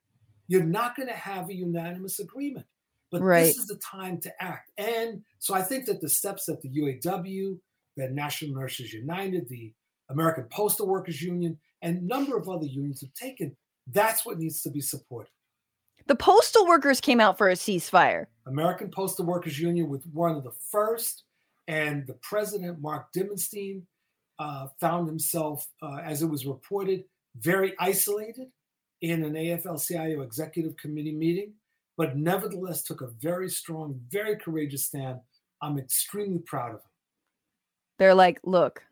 You're 0.47 0.65
not 0.65 0.97
going 0.97 1.09
to 1.09 1.15
have 1.15 1.51
a 1.51 1.55
unanimous 1.55 2.19
agreement, 2.19 2.67
but 3.11 3.21
Right. 3.21 3.45
this 3.45 3.59
is 3.59 3.67
the 3.67 3.77
time 3.77 4.19
to 4.21 4.43
act. 4.43 4.71
And 4.79 5.23
so 5.39 5.53
I 5.55 5.61
think 5.63 5.85
that 5.85 6.01
the 6.01 6.09
steps 6.09 6.47
that 6.47 6.63
the 6.63 6.71
UAW, 6.71 7.61
the 7.97 8.09
National 8.09 8.59
Nurses 8.59 8.93
United, 8.95 9.49
the 9.49 9.75
American 10.09 10.45
Postal 10.45 10.87
Workers 10.89 11.21
Union, 11.21 11.59
and 11.83 11.99
a 11.99 12.05
number 12.05 12.37
of 12.37 12.49
other 12.49 12.67
unions 12.67 13.01
have 13.01 13.15
taken, 13.15 13.57
that's 13.87 14.25
what 14.27 14.39
needs 14.39 14.63
to 14.63 14.71
be 14.71 14.81
supported. 14.81 15.31
the 16.07 16.15
postal 16.17 16.67
workers 16.67 17.01
came 17.01 17.21
out 17.21 17.37
for 17.37 17.51
a 17.51 17.55
ceasefire. 17.55 18.27
American 18.47 18.91
Postal 18.91 19.27
Workers 19.27 19.59
Union 19.59 19.89
was 19.89 20.03
one 20.13 20.35
of 20.35 20.43
the 20.43 20.53
first, 20.71 21.25
and 21.67 22.07
the 22.07 22.15
president, 22.23 22.81
Mark 22.81 23.13
Dimondstein, 23.15 23.83
uh, 24.39 24.69
found 24.81 25.07
himself, 25.07 25.67
uh, 25.83 25.97
as 26.03 26.23
it 26.23 26.27
was 26.27 26.47
reported, 26.47 27.05
very 27.37 27.75
isolated 27.79 28.49
in 29.03 29.23
an 29.23 29.35
AFL-CIO 29.35 30.23
executive 30.23 30.77
committee 30.77 31.15
meeting, 31.15 31.53
but 31.97 32.17
nevertheless 32.17 32.83
took 32.83 33.01
a 33.01 33.09
very 33.21 33.49
strong, 33.49 34.01
very 34.09 34.37
courageous 34.37 34.87
stand. 34.87 35.19
I'm 35.61 35.79
extremely 35.79 36.39
proud 36.39 36.71
of 36.71 36.77
him. 36.77 36.91
They're 37.99 38.15
like, 38.15 38.41
look, 38.45 38.83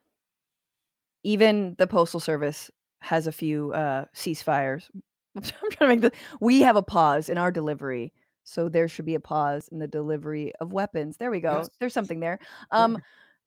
even 1.23 1.77
the 1.79 1.87
postal 1.87 2.21
service 2.21 2.71
has 3.07 3.29
a 3.29 3.33
few 3.33 3.73
uh 3.73 4.05
ceasefires. 4.15 4.91
I'm 5.37 5.43
trying 5.43 5.71
to 5.71 5.87
make 5.87 6.01
the 6.01 6.13
we 6.41 6.61
have 6.63 6.75
a 6.75 6.83
pause 6.83 7.29
in 7.29 7.39
our 7.39 7.53
delivery. 7.53 8.13
So 8.43 8.69
there 8.69 8.89
should 8.89 9.05
be 9.07 9.15
a 9.15 9.21
pause 9.21 9.69
in 9.69 9.79
the 9.79 9.87
delivery 9.87 10.53
of 10.61 10.73
weapons. 10.73 11.17
There 11.17 11.31
we 11.31 11.41
go. 11.41 11.59
Yes. 11.59 11.71
There's 11.79 11.95
something 11.95 12.21
there. 12.21 12.41
Um 12.73 12.99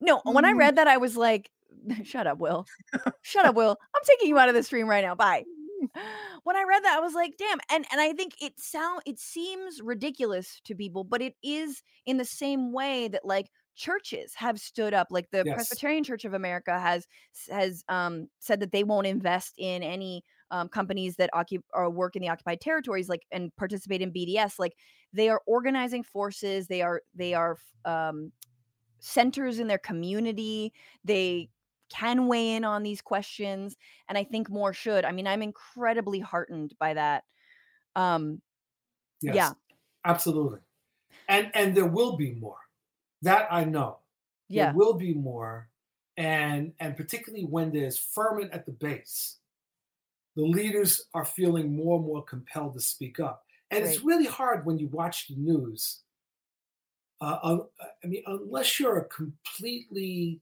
no, 0.02 0.22
when 0.24 0.46
I 0.46 0.54
read 0.54 0.78
that 0.78 0.88
I 0.88 0.96
was 0.96 1.18
like, 1.18 1.52
shut 2.04 2.26
up, 2.26 2.38
Will. 2.40 2.66
shut 3.22 3.46
up, 3.46 3.56
Will. 3.56 3.78
I'm 3.94 4.02
taking 4.06 4.30
you 4.30 4.40
out 4.40 4.48
of 4.48 4.56
the 4.56 4.64
stream 4.64 4.88
right 4.88 5.04
now. 5.04 5.16
Bye. 5.16 5.44
When 6.44 6.56
I 6.56 6.64
read 6.64 6.84
that, 6.84 6.98
I 6.98 7.02
was 7.02 7.14
like, 7.14 7.36
damn. 7.38 7.60
And 7.70 7.86
and 7.92 8.02
I 8.02 8.14
think 8.14 8.34
it 8.42 8.54
sound 8.60 9.02
it 9.06 9.20
seems 9.20 9.82
ridiculous 9.82 10.62
to 10.66 10.76
people, 10.76 11.04
but 11.04 11.22
it 11.22 11.36
is 11.44 11.84
in 12.06 12.18
the 12.18 12.26
same 12.26 12.72
way 12.72 13.10
that 13.10 13.26
like 13.26 13.48
churches 13.80 14.36
have 14.36 14.60
stood 14.60 14.94
up 14.94 15.08
like 15.12 15.32
the 15.32 15.46
Yes. 15.46 15.84
presbyterian 15.86 16.04
church 16.04 16.26
of 16.26 16.34
america 16.34 16.80
has 16.80 17.08
has 17.50 17.84
um 17.90 18.30
said 18.40 18.60
that 18.60 18.72
they 18.74 18.84
won't 18.84 19.08
invest 19.08 19.54
in 19.58 19.84
any 19.84 20.24
um, 20.52 20.68
companies 20.70 21.16
that 21.18 21.30
occup- 21.34 21.64
or 21.74 21.90
work 21.90 22.16
in 22.16 22.22
the 22.22 22.30
occupied 22.30 22.62
territories 22.62 23.10
like 23.10 23.26
and 23.32 23.56
participate 23.56 24.02
in 24.02 24.12
bds 24.14 24.60
like 24.60 24.76
they 25.14 25.30
are 25.30 25.42
organizing 25.48 26.04
forces 26.04 26.68
they 26.68 26.82
are 26.82 27.02
they 27.16 27.34
are 27.34 27.58
um 27.86 28.32
centers 29.00 29.60
in 29.60 29.68
their 29.68 29.78
community 29.80 30.74
they 31.04 31.50
can 31.90 32.28
weigh 32.28 32.52
in 32.56 32.66
on 32.66 32.84
these 32.84 33.02
questions 33.02 33.78
and 34.10 34.18
i 34.18 34.24
think 34.24 34.50
more 34.50 34.74
should 34.74 35.06
i 35.06 35.12
mean 35.12 35.28
i'm 35.28 35.42
incredibly 35.42 36.20
heartened 36.20 36.76
by 36.80 36.94
that 36.94 37.24
um 37.96 38.42
Yes, 39.22 39.52
Yeah. 39.52 39.56
absolutely. 40.06 40.60
And 41.28 41.52
and 41.56 41.76
there 41.78 41.88
will 41.88 42.18
be 42.18 42.36
more. 42.36 42.60
That 43.22 43.48
I 43.52 43.64
know. 43.66 44.00
yeah 44.48 44.66
There 44.66 44.76
will 44.76 44.94
be 44.94 45.14
more, 45.14 45.70
and 46.18 46.74
and 46.80 46.96
particularly 46.96 47.46
when 47.46 47.72
there's 47.72 47.98
ferment 47.98 48.52
at 48.54 48.66
the 48.66 48.72
base, 48.72 49.38
the 50.36 50.44
leaders 50.44 51.06
are 51.14 51.26
feeling 51.26 51.76
more 51.76 51.98
and 51.98 52.06
more 52.06 52.24
compelled 52.24 52.74
to 52.76 52.80
speak 52.80 53.20
up. 53.20 53.46
And 53.72 53.86
it's 53.86 54.02
really 54.02 54.26
hard 54.26 54.66
when 54.66 54.80
you 54.80 54.88
watch 54.88 55.28
the 55.28 55.36
news. 55.36 56.00
Uh, 57.22 57.60
I 58.04 58.08
mean, 58.08 58.24
unless 58.26 58.80
you're 58.80 58.98
a 58.98 59.06
completely, 59.06 60.40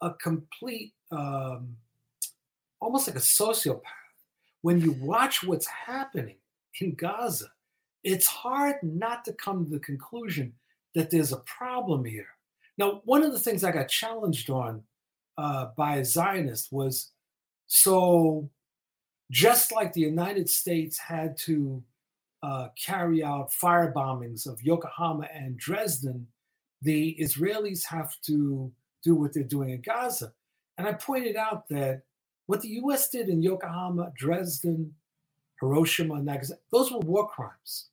a 0.00 0.10
complete, 0.14 0.94
um, 1.12 1.76
almost 2.80 3.06
like 3.06 3.16
a 3.16 3.20
sociopath, 3.20 3.82
when 4.62 4.80
you 4.80 4.92
watch 4.92 5.44
what's 5.44 5.66
happening 5.66 6.36
in 6.80 6.94
Gaza, 6.94 7.50
it's 8.02 8.26
hard 8.26 8.76
not 8.82 9.24
to 9.26 9.32
come 9.34 9.64
to 9.64 9.70
the 9.70 9.78
conclusion 9.78 10.54
that 10.94 11.10
there's 11.10 11.32
a 11.32 11.38
problem 11.38 12.04
here. 12.04 12.28
Now, 12.78 13.02
one 13.04 13.22
of 13.22 13.32
the 13.32 13.38
things 13.38 13.64
I 13.64 13.72
got 13.72 13.88
challenged 13.88 14.50
on 14.50 14.82
uh, 15.38 15.68
by 15.76 15.96
a 15.96 16.04
Zionist 16.04 16.72
was 16.72 17.12
so 17.66 18.48
just 19.30 19.72
like 19.72 19.92
the 19.92 20.00
United 20.00 20.48
States 20.48 20.98
had 20.98 21.36
to 21.38 21.82
uh, 22.42 22.68
carry 22.76 23.24
out 23.24 23.52
fire 23.52 23.92
bombings 23.94 24.46
of 24.46 24.62
Yokohama 24.62 25.28
and 25.32 25.56
Dresden, 25.56 26.26
the 26.82 27.16
Israelis 27.20 27.84
have 27.86 28.14
to 28.26 28.70
do 29.02 29.14
what 29.14 29.32
they're 29.32 29.42
doing 29.42 29.70
in 29.70 29.80
Gaza. 29.80 30.32
And 30.76 30.86
I 30.86 30.92
pointed 30.92 31.36
out 31.36 31.68
that 31.70 32.02
what 32.46 32.60
the 32.60 32.68
US 32.82 33.08
did 33.08 33.28
in 33.28 33.42
Yokohama, 33.42 34.12
Dresden, 34.16 34.94
Hiroshima, 35.60 36.22
Nagasaki, 36.22 36.60
those 36.70 36.92
were 36.92 36.98
war 36.98 37.28
crimes. 37.28 37.88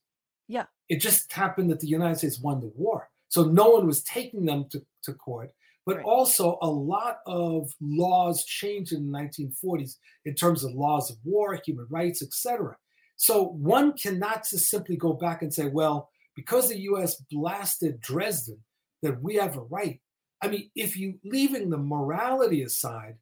Yeah. 0.51 0.65
It 0.89 0.99
just 0.99 1.31
happened 1.31 1.69
that 1.71 1.79
the 1.79 1.87
United 1.87 2.17
States 2.17 2.41
won 2.41 2.59
the 2.59 2.71
war. 2.75 3.09
So 3.29 3.43
no 3.45 3.69
one 3.69 3.87
was 3.87 4.03
taking 4.03 4.43
them 4.45 4.65
to, 4.71 4.85
to 5.03 5.13
court. 5.13 5.51
But 5.85 5.97
Right. 5.97 6.05
also, 6.05 6.57
a 6.61 6.69
lot 6.69 7.19
of 7.25 7.73
laws 7.79 8.43
changed 8.43 8.91
in 8.91 9.09
the 9.09 9.17
1940s 9.17 9.95
in 10.25 10.35
terms 10.35 10.63
of 10.63 10.73
laws 10.73 11.09
of 11.09 11.17
war, 11.23 11.57
human 11.65 11.87
rights, 11.89 12.21
etc. 12.21 12.75
So 13.15 13.43
one 13.43 13.93
cannot 13.93 14.39
just 14.49 14.69
simply 14.69 14.97
go 14.97 15.13
back 15.13 15.41
and 15.41 15.53
say, 15.53 15.67
well, 15.67 16.09
because 16.35 16.67
the 16.69 16.81
US 16.91 17.15
blasted 17.31 18.01
Dresden, 18.01 18.59
that 19.01 19.21
we 19.23 19.35
have 19.35 19.57
a 19.57 19.61
right. 19.61 19.99
I 20.43 20.47
mean, 20.49 20.69
if 20.75 20.97
you 20.97 21.19
leaving 21.23 21.69
the 21.69 21.77
morality 21.77 22.61
aside, 22.63 23.15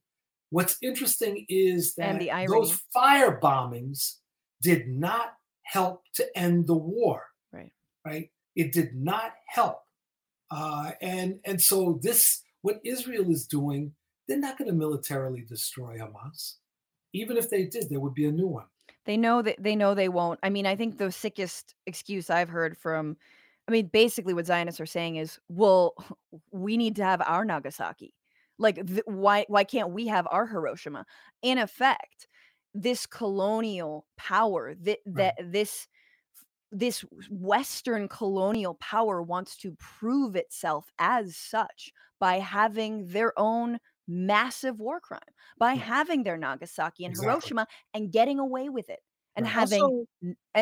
what's 0.50 0.78
interesting 0.82 1.46
is 1.48 1.94
that 1.96 2.10
And 2.10 2.22
the 2.22 2.32
irony. 2.32 2.48
those 2.54 2.74
fire 2.94 3.40
bombings 3.40 4.16
did 4.62 4.88
not 4.90 5.34
help 5.74 6.04
to 6.16 6.24
end 6.38 6.68
the 6.68 6.76
war. 6.76 7.24
Right. 7.52 7.72
Right. 8.06 8.30
It 8.56 8.72
did 8.72 8.96
not 8.96 9.34
help. 9.48 9.80
Uh, 10.52 10.92
and 11.02 11.40
and 11.46 11.62
so 11.62 12.00
this 12.02 12.42
what 12.62 12.80
Israel 12.84 13.30
is 13.32 13.46
doing, 13.48 13.94
they're 14.28 14.40
not 14.48 14.58
going 14.58 14.70
to 14.70 14.76
militarily 14.76 15.46
destroy 15.48 15.98
Hamas. 16.00 16.56
Even 17.14 17.38
if 17.38 17.50
they 17.50 17.64
did, 17.66 17.90
there 17.90 18.00
would 18.00 18.14
be 18.14 18.26
a 18.26 18.32
new 18.32 18.48
one. 18.48 18.66
they 19.06 19.18
know 19.18 19.42
that 19.42 19.58
they 19.60 19.76
know 19.76 19.94
they 19.96 20.10
won't 20.10 20.40
i 20.44 20.50
mean 20.50 20.66
i 20.72 20.76
think 20.76 20.98
the 20.98 21.12
sickest 21.12 21.74
excuse 21.88 22.30
i've 22.30 22.50
heard 22.58 22.78
from 22.78 23.16
i 23.68 23.72
mean 23.72 23.88
basically 23.88 24.34
what 24.36 24.46
zionists 24.46 24.82
are 24.82 24.86
saying 24.98 25.16
is 25.24 25.40
well 25.48 25.94
we 26.52 26.78
need 26.78 26.96
to 26.96 27.04
have 27.04 27.22
our 27.26 27.44
nagasaki 27.46 28.14
like 28.60 28.76
th- 28.86 29.08
why 29.24 29.46
why 29.48 29.64
can't 29.64 29.92
we 29.98 30.06
have 30.08 30.28
our 30.30 30.46
hiroshima 30.46 31.06
in 31.42 31.58
effect 31.58 32.28
this 32.74 33.06
colonial 33.08 34.06
power 34.18 34.76
that 34.76 35.00
that 35.06 35.36
this 35.42 35.88
this 36.72 37.02
western 37.32 38.08
colonial 38.08 38.76
power 38.76 39.22
wants 39.24 39.58
to 39.58 39.76
prove 39.80 40.36
itself 40.36 40.92
as 41.00 41.36
such 41.36 41.92
by 42.20 42.40
having 42.40 43.08
their 43.08 43.34
own 43.40 43.80
massive 44.08 44.80
war 44.80 45.00
crime 45.00 45.20
by 45.58 45.74
Yeah. 45.74 45.82
having 45.84 46.24
their 46.24 46.38
nagasaki 46.38 47.06
and 47.06 47.14
Exactly. 47.14 47.28
hiroshima 47.32 47.68
and 47.94 48.12
getting 48.12 48.40
away 48.40 48.70
with 48.70 48.90
it 48.90 49.00
and 49.36 49.46
Right. 49.46 49.52
having 49.52 49.82
Also- 49.82 50.06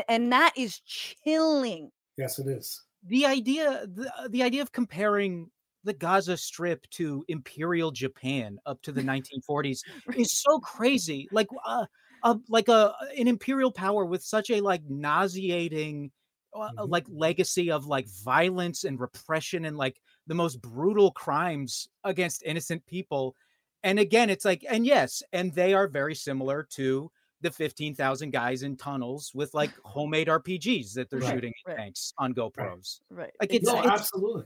and 0.09 0.31
that 0.31 0.53
is 0.57 0.79
chilling 0.81 1.91
Yes, 2.17 2.39
it 2.39 2.47
is. 2.47 2.83
the 3.03 3.25
idea 3.25 3.85
the, 3.87 4.11
the 4.29 4.43
idea 4.43 4.61
of 4.61 4.71
comparing 4.71 5.51
the 5.87 5.93
Gaza 5.93 6.37
Strip 6.37 6.87
to 6.91 7.25
Imperial 7.27 7.89
Japan 7.91 8.59
up 8.67 8.81
to 8.83 8.91
the 8.91 9.01
1940s 9.11 9.79
is 10.15 10.31
so 10.31 10.59
crazy. 10.59 11.27
Like 11.31 11.47
uh, 11.65 11.85
uh 12.23 12.35
like 12.49 12.67
a 12.69 12.93
an 13.17 13.27
imperial 13.27 13.71
power 13.71 14.05
with 14.05 14.23
such 14.23 14.49
a 14.51 14.61
like 14.61 14.83
nauseating 14.87 16.11
uh, 16.55 16.69
Mhm. 16.77 16.89
like 16.89 17.05
legacy 17.09 17.69
of 17.71 17.85
like 17.87 18.07
violence 18.23 18.83
and 18.83 18.99
repression 18.99 19.65
and 19.65 19.77
like 19.77 19.99
the 20.27 20.33
most 20.35 20.61
brutal 20.61 21.11
crimes 21.11 21.87
against 22.03 22.41
innocent 22.43 22.85
people. 22.87 23.35
And 23.83 23.99
again, 23.99 24.29
it's 24.29 24.45
like 24.45 24.65
and 24.69 24.85
yes, 24.85 25.21
and 25.33 25.53
they 25.53 25.73
are 25.73 25.87
very 25.87 26.15
similar 26.15 26.63
to 26.71 27.11
the 27.41 27.51
15,000 27.51 28.31
guys 28.31 28.63
in 28.63 28.75
tunnels 28.75 29.31
with 29.35 29.53
like 29.53 29.69
homemade 29.85 30.27
RPGs 30.27 30.93
that 30.95 31.09
they're 31.11 31.19
Right. 31.19 31.33
shooting 31.35 31.53
at 31.67 31.69
Right. 31.71 31.77
tanks 31.77 32.11
on 32.17 32.33
GoPros. 32.33 33.01
right 33.11 33.31
Like, 33.39 33.53
it's- 33.53 33.71
No, 33.71 33.79
it's- 33.79 34.01
absolutely. 34.01 34.45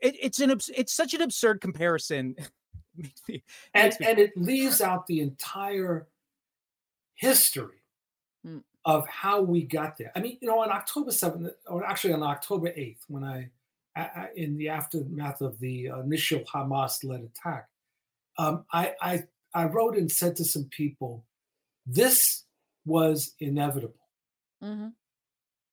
It, 0.00 0.16
it's 0.20 0.40
an 0.40 0.50
abs- 0.50 0.70
it's 0.76 0.92
such 0.92 1.14
an 1.14 1.22
absurd 1.22 1.60
comparison 1.60 2.36
and 3.74 3.96
and 4.00 4.18
it 4.18 4.32
leaves 4.36 4.80
out 4.80 5.06
the 5.06 5.20
entire 5.20 6.08
history 7.14 7.74
Mm. 8.46 8.62
of 8.84 9.04
how 9.08 9.40
we 9.40 9.64
got 9.64 9.96
there. 9.98 10.12
I 10.14 10.20
mean, 10.20 10.38
you 10.40 10.46
know, 10.46 10.60
on 10.60 10.70
October 10.70 11.10
7th, 11.10 11.50
or 11.66 11.84
actually 11.84 12.12
on 12.12 12.22
October 12.22 12.68
8th, 12.68 13.00
when 13.08 13.24
I, 13.24 13.50
I, 13.96 14.00
I 14.02 14.28
in 14.36 14.56
the 14.56 14.68
aftermath 14.68 15.40
of 15.40 15.58
the 15.58 15.86
initial 15.86 16.40
Hamas 16.44 17.02
led 17.02 17.22
attack, 17.22 17.66
um, 18.38 18.64
I, 18.72 18.94
I, 19.02 19.24
I 19.52 19.64
wrote 19.64 19.96
and 19.96 20.10
said 20.10 20.36
to 20.36 20.44
some 20.44 20.66
people, 20.66 21.24
this 21.84 22.44
was 22.86 23.34
inevitable. 23.40 24.06
hmm 24.62 24.88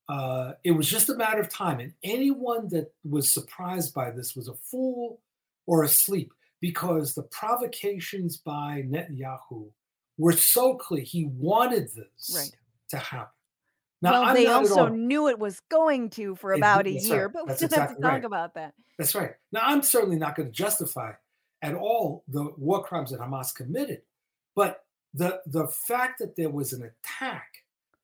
Uh, 0.07 0.53
it 0.63 0.71
was 0.71 0.87
just 0.87 1.09
a 1.09 1.15
matter 1.15 1.41
of 1.41 1.49
time. 1.49 1.79
And 1.79 1.93
anyone 2.03 2.69
that 2.69 2.93
was 3.03 3.31
surprised 3.31 3.93
by 3.93 4.11
this 4.11 4.35
was 4.35 4.47
a 4.47 4.53
fool 4.53 5.19
or 5.65 5.83
asleep 5.83 6.31
because 6.61 7.15
the 7.15 7.23
provocations 7.23 8.37
by 8.37 8.83
Netanyahu 8.87 9.71
were 10.17 10.33
so 10.33 10.75
clear. 10.75 11.03
He 11.03 11.25
wanted 11.25 11.89
this 11.95 12.31
Right. 12.35 12.51
to 12.89 12.97
happen. 12.97 13.31
Now, 14.01 14.21
well, 14.21 14.33
they 14.35 14.45
also 14.47 14.87
knew 14.89 15.27
it 15.27 15.39
was 15.39 15.59
going 15.61 16.11
to 16.11 16.35
for 16.35 16.53
It- 16.53 16.57
about 16.57 16.85
a 16.85 16.91
year, 16.91 17.23
right. 17.25 17.33
but 17.33 17.43
we 17.45 17.49
That's 17.49 17.61
don't 17.61 17.73
have 17.73 17.95
to 17.95 18.01
talk 18.01 18.11
right. 18.11 18.25
about 18.25 18.53
that. 18.53 18.75
That's 18.99 19.15
right. 19.15 19.35
Now, 19.51 19.61
I'm 19.63 19.81
certainly 19.81 20.17
not 20.17 20.35
going 20.35 20.47
to 20.47 20.53
justify 20.53 21.13
at 21.63 21.73
all 21.73 22.23
the 22.27 22.51
war 22.57 22.83
crimes 22.83 23.09
that 23.11 23.19
Hamas 23.19 23.53
committed, 23.55 24.03
but 24.53 24.85
the 25.13 25.41
the 25.47 25.67
fact 25.67 26.19
that 26.19 26.35
there 26.35 26.49
was 26.49 26.73
an 26.73 26.83
attack 26.83 27.54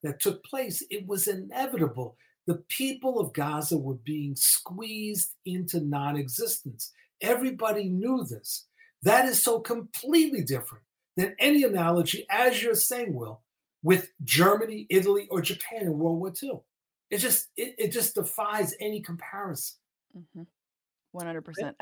that 0.04 0.20
took 0.20 0.44
place, 0.44 0.84
it 0.90 1.08
was 1.08 1.28
inevitable. 1.28 2.18
The 2.48 2.64
people 2.70 3.20
of 3.20 3.34
Gaza 3.34 3.78
were 3.78 3.96
being 3.96 4.36
squeezed 4.36 5.36
into 5.46 5.80
non-existence. 5.80 6.92
Everybody 7.22 7.88
knew 7.88 8.24
this. 8.24 8.68
That 9.04 9.26
is 9.26 9.44
so 9.44 9.60
completely 9.60 10.44
different 10.44 10.84
than 11.18 11.36
any 11.40 11.64
analogy, 11.64 12.26
as 12.30 12.62
you're 12.62 12.76
saying, 12.76 13.14
Will, 13.14 13.42
with 13.84 14.12
Germany, 14.24 14.88
Italy, 14.90 15.28
or 15.30 15.42
Japan 15.42 15.84
in 15.84 15.98
World 15.98 16.20
War 16.20 16.34
II. 16.42 16.60
It 17.10 17.18
just 17.18 17.50
it, 17.58 17.76
it 17.78 17.92
just 17.92 18.16
defies 18.16 18.74
any 18.80 19.02
comparison. 19.02 19.78
hmm 20.34 20.44
One 21.12 21.26
hundred 21.26 21.44
percent. 21.44 21.76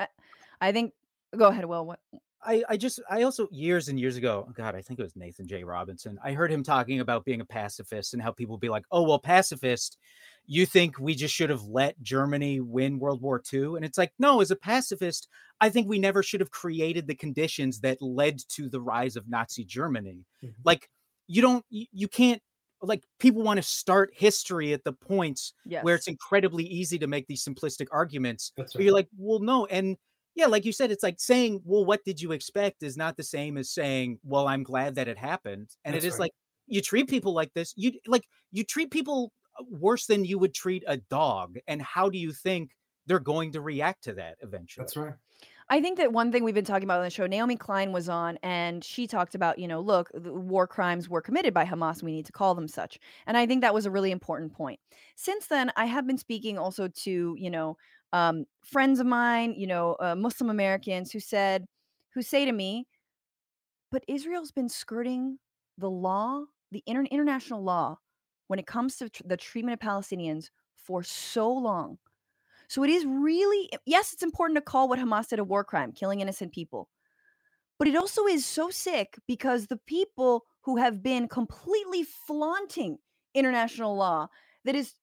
I 0.60 0.72
think. 0.72 0.94
Go 1.38 1.48
ahead. 1.48 1.66
Will. 1.66 1.86
What? 1.86 2.00
I, 2.42 2.64
I 2.70 2.78
just 2.78 3.02
I 3.10 3.24
also 3.24 3.48
years 3.52 3.90
and 3.90 4.00
years 4.00 4.16
ago, 4.16 4.50
God, 4.56 4.76
I 4.76 4.82
think 4.82 5.00
it 5.00 5.04
was 5.04 5.16
Nathan 5.16 5.48
J. 5.48 5.64
Robinson. 5.64 6.18
I 6.24 6.32
heard 6.34 6.52
him 6.52 6.64
talking 6.64 7.00
about 7.02 7.26
being 7.26 7.42
a 7.42 7.46
pacifist 7.46 8.14
and 8.14 8.24
how 8.24 8.32
people 8.32 8.58
be 8.58 8.70
like, 8.70 8.86
"Oh, 8.92 9.04
well, 9.04 9.20
pacifist, 9.20 9.98
you 10.46 10.66
think 10.66 10.98
we 11.00 11.16
just 11.16 11.34
should 11.36 11.50
have 11.50 11.64
let 11.64 12.02
Germany 12.02 12.62
win 12.62 12.98
World 13.00 13.22
War 13.22 13.40
II?" 13.42 13.76
And 13.76 13.84
it's 13.84 13.98
like, 13.98 14.14
no, 14.20 14.40
as 14.42 14.52
a 14.52 14.56
pacifist, 14.56 15.28
I 15.60 15.70
think 15.70 15.88
we 15.90 16.00
never 16.00 16.24
should 16.24 16.40
have 16.40 16.52
created 16.52 17.08
the 17.08 17.16
conditions 17.16 17.82
that 17.82 18.02
led 18.02 18.40
to 18.50 18.70
the 18.70 18.82
rise 18.82 19.16
of 19.18 19.28
Nazi 19.28 19.66
Germany. 19.66 20.26
Mhm. 20.42 20.54
Like, 20.64 20.90
you 21.28 21.42
don't, 21.42 21.66
you, 21.70 21.88
you 21.92 22.08
can't, 22.08 22.42
like, 22.82 23.04
people 23.20 23.44
want 23.44 23.58
to 23.58 23.64
start 23.64 24.12
history 24.16 24.72
at 24.74 24.84
the 24.86 24.94
points 24.94 25.54
Yes. 25.66 25.84
where 25.84 25.96
it's 25.96 26.08
incredibly 26.08 26.64
easy 26.66 26.98
to 27.00 27.08
make 27.08 27.28
these 27.28 27.44
simplistic 27.44 27.88
arguments 27.92 28.54
but 28.76 28.84
you're 28.84 28.94
like, 28.94 29.10
well, 29.18 29.40
no. 29.40 29.66
And 29.66 29.98
yeah, 30.40 30.46
like 30.46 30.64
you 30.64 30.72
said, 30.72 30.90
it's 30.90 31.04
like 31.04 31.20
saying, 31.20 31.62
well, 31.66 31.84
what 31.84 32.06
did 32.06 32.22
you 32.22 32.32
expect 32.32 32.82
is 32.82 32.96
not 32.96 33.18
the 33.18 33.24
same 33.24 33.58
as 33.58 33.70
saying, 33.70 34.20
well, 34.24 34.48
I'm 34.48 34.64
glad 34.64 34.96
that 34.96 35.10
it 35.10 35.18
happened. 35.18 35.70
And 35.84 35.94
That's 35.94 36.06
it 36.06 36.08
is 36.08 36.14
right. 36.14 36.22
like 36.22 36.32
you 36.68 36.82
treat 36.82 37.10
people 37.10 37.34
like 37.34 37.54
this. 37.54 37.74
You 37.76 37.92
like 38.08 38.24
you 38.52 38.64
treat 38.64 38.90
people 38.90 39.34
uh, 39.60 39.64
worse 39.70 40.06
than 40.06 40.24
you 40.24 40.40
would 40.40 40.54
treat 40.54 40.84
a 40.88 40.96
dog. 40.96 41.58
And 41.68 41.82
how 41.82 42.10
do 42.10 42.18
you 42.18 42.32
think 42.32 42.72
they're 43.06 43.20
going 43.20 43.52
to 43.52 43.62
react 43.62 44.06
to 44.06 44.14
that 44.14 44.38
eventually? 44.42 44.84
That's 44.84 44.96
right. 44.96 45.14
I 45.72 45.82
think 45.82 45.98
that 46.00 46.12
one 46.12 46.32
thing 46.32 46.44
we've 46.44 46.56
been 46.56 46.66
talking 46.66 46.86
about 46.86 46.98
on 46.98 47.04
the 47.04 47.12
show, 47.12 47.28
Naomi 47.28 47.56
Klein 47.56 47.92
was 47.92 48.10
on 48.10 48.40
and 48.42 48.84
she 48.84 49.06
talked 49.06 49.36
about, 49.36 49.60
you 49.60 49.68
know, 49.68 49.80
look, 49.80 50.10
the 50.16 50.34
war 50.34 50.66
crimes 50.66 51.08
were 51.08 51.22
committed 51.22 51.54
by 51.54 51.64
Hamas. 51.64 52.02
We 52.02 52.12
need 52.12 52.26
to 52.26 52.32
call 52.32 52.56
them 52.56 52.68
such. 52.68 52.98
And 53.28 53.38
I 53.38 53.46
think 53.46 53.62
that 53.62 53.74
was 53.74 53.86
a 53.86 53.92
really 53.92 54.10
important 54.10 54.52
point. 54.52 54.80
Since 55.16 55.46
then, 55.46 55.72
I 55.76 55.86
have 55.86 56.08
been 56.08 56.18
speaking 56.18 56.58
also 56.58 56.88
to, 56.88 57.36
you 57.38 57.52
know, 57.52 57.78
um, 58.14 58.46
friends 58.64 59.00
of 59.00 59.06
mine, 59.06 59.54
you 59.58 59.68
know, 59.68 59.96
uh, 60.00 60.16
Muslim 60.16 60.50
Americans 60.50 61.12
who 61.12 61.20
said, 61.20 61.66
who 62.14 62.22
say 62.22 62.46
to 62.46 62.52
me, 62.52 62.88
but 63.92 64.04
Israel's 64.08 64.52
been 64.52 64.70
skirting 64.70 65.40
the 65.78 65.90
law, 65.90 66.44
the 66.72 66.84
inter- 66.86 67.08
international 67.10 67.64
law, 67.64 67.98
when 68.48 68.60
it 68.60 68.68
comes 68.68 68.98
to 68.98 69.10
tr- 69.10 69.24
the 69.26 69.38
treatment 69.38 69.82
of 69.82 69.88
Palestinians 69.88 70.50
for 70.76 71.04
so 71.04 71.52
long. 71.52 71.98
So 72.68 72.84
it 72.84 72.90
is 72.90 73.06
really, 73.06 73.70
yes, 73.86 74.14
it's 74.14 74.24
important 74.24 74.58
to 74.58 74.62
call 74.62 74.88
what 74.88 75.00
Hamas 75.00 75.28
did 75.28 75.40
a 75.40 75.44
war 75.44 75.64
crime, 75.64 75.92
killing 75.92 76.22
innocent 76.22 76.52
people. 76.52 76.90
But 77.80 77.88
it 77.88 77.96
also 77.96 78.26
is 78.26 78.46
so 78.46 78.70
sick 78.70 79.18
because 79.28 79.68
the 79.68 79.80
people 79.88 80.46
who 80.62 80.78
have 80.78 81.02
been 81.02 81.28
completely 81.28 82.04
flaunting 82.04 82.98
international 83.34 83.96
law 83.96 84.28
that 84.66 84.76
is, 84.76 84.94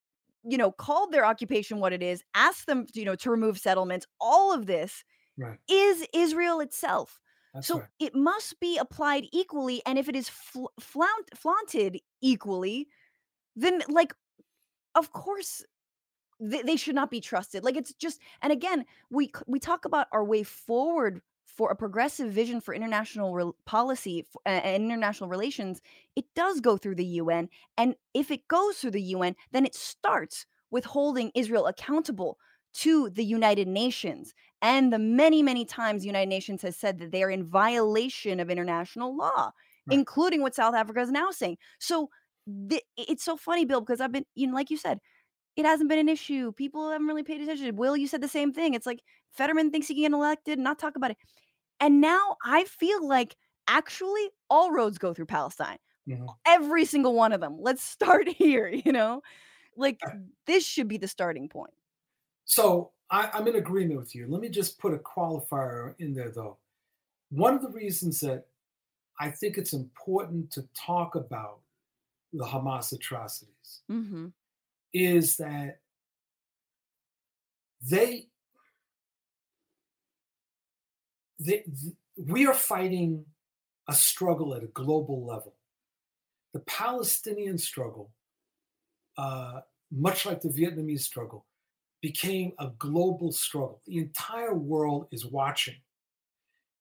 you 0.48 0.56
know, 0.58 0.70
called 0.72 1.12
their 1.12 1.24
occupation 1.26 1.78
what 1.80 1.92
it 1.92 2.02
is, 2.02 2.22
asked 2.34 2.66
them, 2.66 2.86
you 2.94 3.04
know, 3.04 3.16
to 3.16 3.30
remove 3.30 3.58
settlements, 3.58 4.06
all 4.20 4.54
of 4.54 4.66
this 4.66 5.04
Right. 5.38 5.58
is 5.68 6.06
Israel 6.14 6.60
itself. 6.60 7.20
That's 7.54 7.66
so 7.66 7.78
right. 7.80 7.88
it 7.98 8.14
must 8.14 8.60
be 8.60 8.78
applied 8.78 9.26
equally. 9.32 9.82
And 9.86 9.98
if 9.98 10.08
it 10.08 10.16
is 10.16 10.28
fl- 10.28 10.66
flaunt- 10.80 11.30
flaunted 11.36 12.00
equally, 12.22 12.88
then 13.56 13.82
like, 13.88 14.14
of 14.94 15.12
course, 15.12 15.64
they, 16.40 16.62
they 16.62 16.76
should 16.76 16.94
not 16.94 17.10
be 17.10 17.20
trusted. 17.20 17.64
Like 17.64 17.76
it's 17.76 17.94
just, 17.94 18.20
and 18.42 18.52
again, 18.52 18.84
we 19.10 19.30
we 19.46 19.58
talk 19.58 19.84
about 19.84 20.08
our 20.12 20.24
way 20.24 20.42
forward 20.42 21.22
for 21.56 21.70
a 21.70 21.76
progressive 21.76 22.30
vision 22.32 22.60
for 22.60 22.74
international 22.74 23.34
rel 23.34 23.56
policy 23.64 24.26
and 24.44 24.84
international 24.84 25.30
relations. 25.30 25.80
It 26.14 26.26
does 26.34 26.60
go 26.60 26.76
through 26.76 26.96
the 26.96 27.04
UN, 27.22 27.48
and 27.78 27.94
if 28.14 28.30
it 28.30 28.46
goes 28.48 28.76
through 28.78 28.92
the 28.92 29.02
UN, 29.02 29.34
then 29.52 29.64
it 29.64 29.74
starts 29.74 30.46
with 30.70 30.84
holding 30.84 31.30
Israel 31.34 31.66
accountable 31.66 32.38
to 32.74 33.08
the 33.10 33.24
United 33.24 33.68
Nations 33.68 34.34
and 34.60 34.92
the 34.92 34.98
many 34.98 35.42
many 35.42 35.64
times 35.64 36.02
the 36.02 36.06
United 36.08 36.28
Nations 36.28 36.62
has 36.62 36.76
said 36.76 36.98
that 36.98 37.10
they 37.10 37.22
are 37.22 37.30
in 37.30 37.44
violation 37.44 38.40
of 38.40 38.50
international 38.50 39.16
law, 39.16 39.52
Right. 39.88 39.94
including 39.98 40.42
what 40.42 40.54
South 40.54 40.74
Africa 40.74 41.00
is 41.00 41.10
now 41.10 41.30
saying. 41.30 41.58
So. 41.78 42.10
The, 42.48 42.80
it's 42.96 43.24
so 43.24 43.36
funny, 43.36 43.64
Bill, 43.64 43.80
because 43.80 44.00
I've 44.00 44.12
been, 44.12 44.24
you 44.36 44.46
know, 44.46 44.54
like 44.54 44.70
you 44.70 44.76
said, 44.76 45.00
it 45.56 45.64
hasn't 45.64 45.88
been 45.88 45.98
an 45.98 46.08
issue. 46.08 46.52
People 46.52 46.90
haven't 46.90 47.08
really 47.08 47.24
paid 47.24 47.40
attention. 47.40 47.74
Will, 47.74 47.96
you 47.96 48.06
said 48.06 48.20
the 48.20 48.28
same 48.28 48.52
thing. 48.52 48.74
It's 48.74 48.86
like 48.86 49.00
Fetterman 49.32 49.70
thinks 49.70 49.88
he 49.88 49.94
can 49.94 50.02
get 50.02 50.12
elected, 50.12 50.58
not 50.58 50.78
talk 50.78 50.94
about 50.96 51.10
it. 51.10 51.16
And 51.80 52.00
now 52.00 52.36
I 52.44 52.64
feel 52.64 53.06
like 53.06 53.36
actually 53.68 54.30
all 54.50 54.72
roads 54.72 54.98
go 54.98 55.12
through 55.14 55.26
Palestine. 55.26 55.78
Mhm. 56.06 56.36
Every 56.46 56.84
single 56.84 57.14
one 57.14 57.32
of 57.32 57.40
them. 57.40 57.58
Let's 57.60 57.82
start 57.96 58.28
here, 58.28 58.68
you 58.68 58.92
know? 58.92 59.22
Like 59.76 60.00
this 60.46 60.64
should 60.66 60.88
be 60.88 60.98
the 60.98 61.08
starting 61.08 61.48
point. 61.48 61.74
So 62.44 62.92
I, 63.10 63.30
I'm 63.32 63.46
in 63.48 63.56
agreement 63.56 64.00
with 64.00 64.14
you. 64.14 64.26
Let 64.28 64.40
me 64.40 64.48
just 64.48 64.78
put 64.78 64.94
a 64.94 64.98
qualifier 64.98 65.94
in 65.98 66.14
there, 66.14 66.30
though. 66.30 66.58
One 67.30 67.54
of 67.54 67.62
the 67.62 67.70
reasons 67.70 68.20
that 68.20 68.46
I 69.20 69.30
think 69.30 69.58
it's 69.58 69.72
important 69.74 70.52
to 70.52 70.68
talk 70.74 71.14
about 71.16 71.60
the 72.32 72.44
Hamas 72.44 72.92
atrocities 72.92 73.82
Mm-hmm. 73.90 74.28
is 74.92 75.36
that 75.36 75.80
they, 77.80 78.28
they 81.38 81.58
th- 81.58 81.94
we 82.16 82.46
are 82.46 82.54
fighting 82.54 83.24
a 83.88 83.94
struggle 83.94 84.54
at 84.54 84.62
a 84.62 84.68
global 84.68 85.24
level. 85.24 85.54
The 86.52 86.60
Palestinian 86.60 87.58
struggle, 87.58 88.10
uh, 89.18 89.60
much 89.90 90.26
like 90.26 90.40
the 90.40 90.48
Vietnamese 90.48 91.00
struggle, 91.00 91.44
became 92.00 92.52
a 92.58 92.68
global 92.78 93.32
struggle. 93.32 93.82
The 93.86 93.98
entire 93.98 94.54
world 94.54 95.08
is 95.10 95.26
watching. 95.26 95.76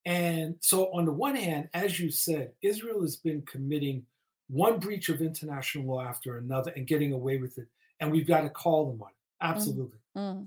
And 0.04 0.56
so, 0.60 0.86
on 0.92 1.04
the 1.04 1.12
one 1.12 1.34
hand, 1.34 1.68
as 1.74 1.98
you 1.98 2.10
said, 2.10 2.52
Israel 2.62 3.02
has 3.02 3.16
been 3.16 3.42
committing 3.42 4.06
one 4.48 4.78
breach 4.78 5.08
of 5.08 5.20
international 5.20 5.86
law 5.86 6.04
after 6.04 6.38
another 6.38 6.72
and 6.76 6.86
getting 6.86 7.12
away 7.12 7.38
with 7.38 7.58
it. 7.58 7.66
And 7.98 8.12
we've 8.12 8.26
got 8.26 8.42
to 8.42 8.50
call 8.50 8.90
them 8.90 9.02
on 9.02 9.08
it. 9.08 9.44
Absolutely. 9.44 9.98
Mm. 10.16 10.46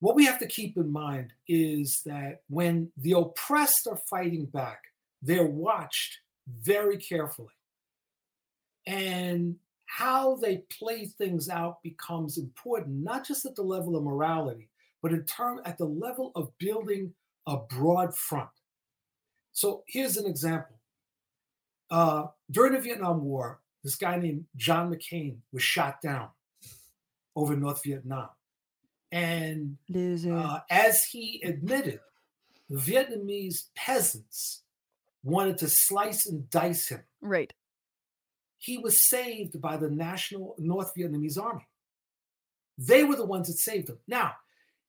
What 0.00 0.14
we 0.14 0.24
have 0.26 0.38
to 0.38 0.46
keep 0.46 0.76
in 0.76 0.92
mind 0.92 1.32
is 1.48 2.02
that 2.06 2.42
when 2.48 2.90
the 2.96 3.12
oppressed 3.12 3.88
are 3.90 3.98
fighting 4.08 4.46
back, 4.46 4.80
they're 5.22 5.46
watched 5.46 6.18
very 6.62 6.96
carefully. 6.96 7.54
And 8.86 9.56
how 9.86 10.36
they 10.36 10.62
play 10.78 11.06
things 11.06 11.48
out 11.48 11.82
becomes 11.82 12.38
important, 12.38 13.02
not 13.02 13.26
just 13.26 13.44
at 13.44 13.56
the 13.56 13.62
level 13.62 13.96
of 13.96 14.04
morality, 14.04 14.68
but 15.02 15.12
in 15.12 15.24
term 15.24 15.60
at 15.64 15.78
the 15.78 15.86
level 15.86 16.30
of 16.36 16.56
building 16.58 17.12
a 17.46 17.56
broad 17.56 18.14
front. 18.16 18.50
So 19.52 19.82
here's 19.88 20.16
an 20.16 20.26
example. 20.26 20.76
Uh, 21.90 22.26
during 22.50 22.74
the 22.74 22.80
Vietnam 22.80 23.24
War, 23.24 23.60
this 23.82 23.96
guy 23.96 24.16
named 24.18 24.44
John 24.56 24.92
McCain 24.92 25.38
was 25.52 25.62
shot 25.62 26.00
down 26.02 26.28
over 27.34 27.56
North 27.56 27.82
Vietnam. 27.82 28.28
And 29.10 29.76
uh, 29.94 30.60
as 30.70 31.04
he 31.04 31.42
admitted, 31.44 32.00
the 32.68 32.76
Vietnamese 32.76 33.68
peasants 33.74 34.62
wanted 35.22 35.58
to 35.58 35.68
slice 35.68 36.26
and 36.26 36.48
dice 36.50 36.88
him. 36.88 37.02
Right. 37.20 37.52
He 38.58 38.76
was 38.76 39.00
saved 39.00 39.60
by 39.60 39.76
the 39.76 39.88
National 39.88 40.54
North 40.58 40.92
Vietnamese 40.96 41.40
Army. 41.40 41.66
They 42.76 43.04
were 43.04 43.16
the 43.16 43.24
ones 43.24 43.48
that 43.48 43.58
saved 43.58 43.88
him. 43.88 43.98
Now, 44.06 44.34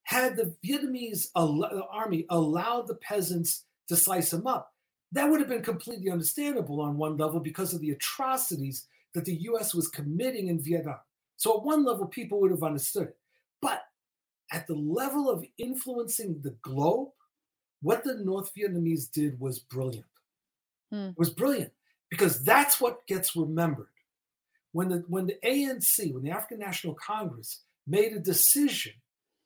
had 0.04 0.36
the 0.36 0.56
Vietnamese 0.66 1.28
al- 1.36 1.88
army 1.92 2.26
allowed 2.30 2.88
the 2.88 2.96
peasants 2.96 3.66
to 3.88 3.96
slice 3.96 4.34
him 4.34 4.48
up, 4.48 4.74
that 5.12 5.30
would 5.30 5.40
have 5.40 5.50
been 5.50 5.64
completely 5.64 6.12
understandable 6.12 6.82
on 6.82 6.98
one 6.98 7.18
level 7.18 7.40
because 7.40 7.74
of 7.74 7.82
the 7.82 7.92
atrocities 7.92 8.88
that 9.14 9.26
the 9.26 9.36
US 9.44 9.74
was 9.74 9.88
committing 9.88 10.48
in 10.48 10.62
Vietnam. 10.62 11.00
So, 11.38 11.58
at 11.58 11.64
one 11.64 11.86
level, 11.86 12.06
people 12.06 12.42
would 12.42 12.52
have 12.52 12.64
understood 12.64 13.10
it. 13.10 13.18
At 14.52 14.68
the 14.68 14.76
level 14.76 15.30
of 15.30 15.46
influencing 15.58 16.42
the 16.42 16.56
globe, 16.62 17.10
what 17.82 18.04
the 18.04 18.16
North 18.16 18.52
Vietnamese 18.56 19.12
did 19.12 19.40
was 19.40 19.60
brilliant. 19.60 20.06
Hmm. 20.92 21.10
It 21.10 21.18
was 21.18 21.30
brilliant 21.30 21.72
because 22.10 22.44
that's 22.44 22.82
what 22.82 23.06
gets 23.08 23.36
remembered. 23.36 23.88
When 24.72 24.90
the 24.90 24.98
when 25.08 25.28
the 25.28 25.38
ANC, 25.44 26.14
when 26.14 26.24
the 26.24 26.32
African 26.32 26.60
National 26.60 26.96
Congress 26.96 27.64
made 27.88 28.14
a 28.14 28.20
decision 28.20 28.94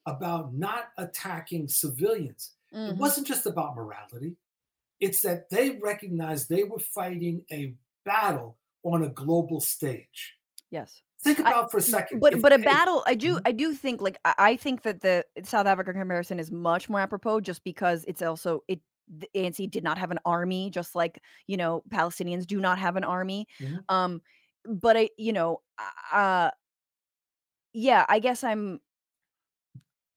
about 0.05 0.53
not 0.53 0.89
attacking 0.97 1.67
civilians, 1.69 2.51
it 2.71 2.75
Mhm. 2.77 2.97
wasn't 2.97 3.27
just 3.27 3.45
about 3.45 3.75
morality. 3.75 4.35
It's 4.99 5.21
that 5.21 5.49
they 5.49 5.71
recognized 5.71 6.49
they 6.49 6.63
were 6.63 6.79
fighting 6.79 7.45
a 7.51 7.75
battle 8.03 8.57
on 8.83 9.03
a 9.03 9.09
global 9.09 9.61
stage. 9.61 10.37
Yes. 10.71 11.03
Think 11.23 11.39
I- 11.39 11.49
about 11.51 11.71
for 11.71 11.77
a 11.77 11.81
second. 11.81 12.19
But 12.19 12.33
if 12.33 12.41
but 12.41 12.53
a 12.53 12.59
battle, 12.59 13.03
I 13.07 13.15
do 13.15 13.35
Mhm. 13.35 13.41
I 13.45 13.51
do 13.51 13.73
think 13.73 14.01
like 14.01 14.17
I, 14.25 14.33
I 14.37 14.55
think 14.57 14.81
that 14.83 15.01
the 15.01 15.25
South 15.43 15.65
Africa 15.67 15.93
comparison 15.93 16.39
is 16.39 16.51
much 16.51 16.89
more 16.89 16.99
apropos 16.99 17.39
just 17.41 17.63
because 17.63 18.03
it's 18.07 18.21
also 18.21 18.63
it 18.67 18.81
the 19.07 19.27
ANC 19.35 19.69
did 19.69 19.83
not 19.83 19.97
have 19.97 20.11
an 20.11 20.19
army, 20.25 20.69
just 20.69 20.95
like 20.95 21.21
you 21.47 21.57
know 21.57 21.83
Palestinians 21.89 22.45
do 22.47 22.59
not 22.59 22.77
have 22.79 22.95
an 22.95 23.03
army. 23.03 23.47
Mhm. 23.59 23.83
Um, 23.89 24.21
but 24.65 24.95
I 24.97 25.09
you 25.17 25.33
know 25.33 25.61
uh 26.11 26.51
yeah, 27.73 28.05
I 28.07 28.19
guess 28.19 28.43
I'm. 28.43 28.79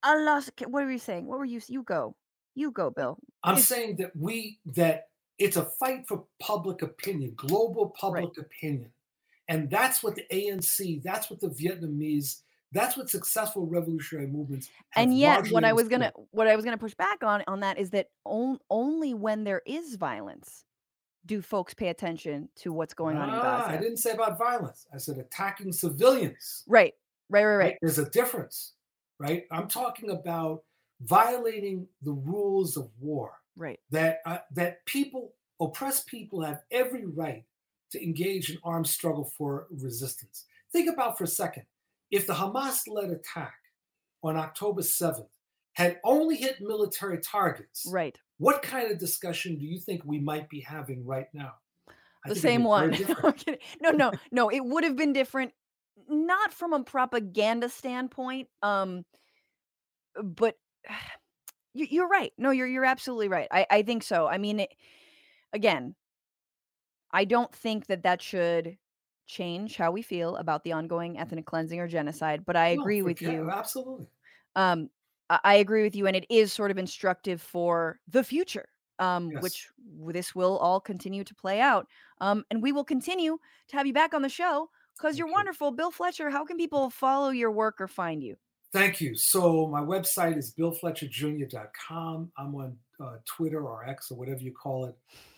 I 0.03 0.15
lost. 0.21 0.51
What 0.67 0.83
were 0.85 0.91
you 0.91 0.99
saying? 0.99 1.25
What 1.25 1.39
were 1.39 1.45
you? 1.45 1.59
You 1.67 1.83
go. 1.83 2.15
You 2.55 2.71
go, 2.71 2.89
Bill. 2.91 3.17
I'm 3.43 3.53
It's- 3.53 3.67
saying 3.67 3.97
that 3.97 4.15
we 4.15 4.59
that 4.65 5.09
it's 5.39 5.57
a 5.57 5.65
fight 5.79 6.07
for 6.07 6.25
public 6.39 6.81
opinion, 6.81 7.33
global 7.35 7.89
public 7.99 8.37
opinion. 8.37 8.91
And 9.49 9.69
that's 9.69 10.03
what 10.03 10.15
the 10.15 10.25
ANC, 10.31 11.01
that's 11.03 11.29
what 11.29 11.39
the 11.39 11.47
Vietnamese, 11.47 12.41
that's 12.73 12.97
what 12.97 13.09
successful 13.09 13.65
revolutionary 13.65 14.27
movements 14.27 14.69
and 14.97 15.17
yet 15.17 15.49
what 15.51 15.63
i 15.63 15.71
was 15.71 15.87
gonna 15.87 16.11
what 16.31 16.49
i 16.49 16.55
was 16.55 16.65
gonna 16.65 16.77
push 16.77 16.93
back 16.95 17.23
on 17.23 17.41
on 17.47 17.61
that 17.61 17.77
is 17.79 17.89
that 17.91 18.07
on, 18.25 18.59
only 18.69 19.13
when 19.13 19.45
there 19.45 19.61
is 19.65 19.95
violence 19.95 20.65
do 21.25 21.41
folks 21.41 21.73
pay 21.73 21.87
attention 21.89 22.49
to 22.55 22.73
what's 22.73 22.93
going 22.93 23.15
on 23.17 23.29
in 23.29 23.35
Ah, 23.35 23.41
gaza 23.41 23.69
I 23.71 23.77
didn't 23.77 23.97
say 23.97 24.11
about 24.11 24.37
violence. 24.37 24.85
I 24.93 24.97
said 24.97 25.17
attacking 25.17 25.71
civilians. 25.71 26.63
right 26.67 26.93
right 27.29 27.45
right 27.45 27.55
right 27.55 27.77
There's 27.81 27.99
a 27.99 28.09
difference, 28.09 28.73
right? 29.19 29.45
I'm 29.51 29.67
talking 29.67 30.11
about 30.11 30.63
violating 31.01 31.87
the 32.01 32.13
rules 32.13 32.77
of 32.77 32.89
war. 32.99 33.33
right 33.57 33.79
that 33.91 34.19
uh, 34.25 34.39
that 34.51 34.85
people 34.85 35.33
oppressed 35.59 36.07
people 36.07 36.41
have 36.41 36.61
every 36.71 37.05
right 37.05 37.43
to 37.91 38.03
engage 38.03 38.49
in 38.49 38.57
armed 38.63 38.87
struggle 38.87 39.31
for 39.37 39.67
resistance. 39.71 40.45
Think 40.71 40.89
about 40.91 41.17
for 41.17 41.23
a 41.23 41.27
second 41.27 41.63
if 42.11 42.25
the 42.25 42.33
Hamas-led 42.33 43.09
attack 43.09 43.55
on 44.23 44.37
October 44.37 44.81
7th 44.81 45.27
had 45.73 45.99
only 46.03 46.35
hit 46.35 46.61
military 46.61 47.19
targets, 47.19 47.85
right 47.91 48.17
what 48.37 48.61
kind 48.61 48.91
of 48.91 48.99
discussion 48.99 49.57
do 49.57 49.65
you 49.65 49.79
think 49.79 50.03
we 50.05 50.19
might 50.19 50.49
be 50.49 50.59
having 50.59 51.05
right 51.05 51.27
now? 51.33 51.53
I 52.25 52.29
the 52.29 52.35
same 52.35 52.63
one 52.63 52.91
different. 52.91 53.23
I'm 53.23 53.33
kidding. 53.33 53.59
no 53.81 53.91
no 53.91 54.11
no 54.31 54.49
it 54.49 54.63
would 54.63 54.83
have 54.83 54.95
been 54.95 55.13
different 55.13 55.53
not 56.07 56.53
from 56.53 56.73
a 56.73 56.83
propaganda 56.83 57.69
standpoint 57.69 58.47
um 58.61 59.03
but 60.23 60.55
you, 61.73 61.87
you're 61.89 62.07
right 62.07 62.31
no 62.37 62.51
you're 62.51 62.67
you're 62.67 62.85
absolutely 62.85 63.27
right 63.27 63.47
i 63.51 63.65
i 63.69 63.81
think 63.83 64.03
so 64.03 64.27
i 64.27 64.37
mean 64.37 64.61
it, 64.61 64.69
again 65.53 65.95
i 67.11 67.23
don't 67.25 67.53
think 67.53 67.85
that 67.87 68.03
that 68.03 68.21
should 68.21 68.77
change 69.25 69.75
how 69.75 69.91
we 69.91 70.01
feel 70.01 70.35
about 70.37 70.63
the 70.63 70.71
ongoing 70.71 71.17
ethnic 71.19 71.45
cleansing 71.45 71.79
or 71.79 71.87
genocide 71.87 72.45
but 72.45 72.55
i 72.55 72.73
No, 72.75 72.81
agree 72.81 73.01
with 73.01 73.19
forget- 73.19 73.33
you 73.33 73.49
Absolutely. 73.51 74.07
um 74.55 74.89
I, 75.29 75.39
I 75.43 75.55
agree 75.55 75.83
with 75.83 75.95
you 75.95 76.07
and 76.07 76.15
it 76.15 76.25
is 76.29 76.53
sort 76.53 76.71
of 76.71 76.77
instructive 76.77 77.41
for 77.41 77.99
the 78.07 78.23
future 78.23 78.69
um 78.99 79.31
Yes. 79.31 79.43
which 79.43 79.67
this 80.13 80.33
will 80.33 80.57
all 80.57 80.79
continue 80.79 81.23
to 81.23 81.35
play 81.35 81.59
out 81.59 81.87
um 82.21 82.43
and 82.49 82.61
we 82.61 82.71
will 82.71 82.85
continue 82.85 83.37
to 83.67 83.75
have 83.77 83.85
you 83.85 83.93
back 83.93 84.13
on 84.13 84.21
the 84.21 84.29
show 84.29 84.69
because 84.97 85.17
you're 85.19 85.27
you. 85.27 85.33
wonderful 85.33 85.71
bill 85.71 85.91
fletcher 85.91 86.29
how 86.29 86.45
can 86.45 86.57
people 86.57 86.89
follow 86.89 87.29
your 87.29 87.51
work 87.51 87.79
or 87.81 87.87
find 87.87 88.23
you 88.23 88.35
Thank 88.73 88.99
you. 88.99 89.15
So 89.15 89.65
my 89.67 89.79
website 89.79 90.35
is 90.37 90.53
billfletcherjr.com. 90.53 92.31
I'm 92.37 92.53
on 92.55 92.77
uh, 92.99 93.15
Twitter 93.25 93.65
or 93.65 93.85
X 93.87 94.11
or 94.11 94.17
whatever 94.17 94.41
you 94.41 94.51
call 94.51 94.85
it 94.87 94.95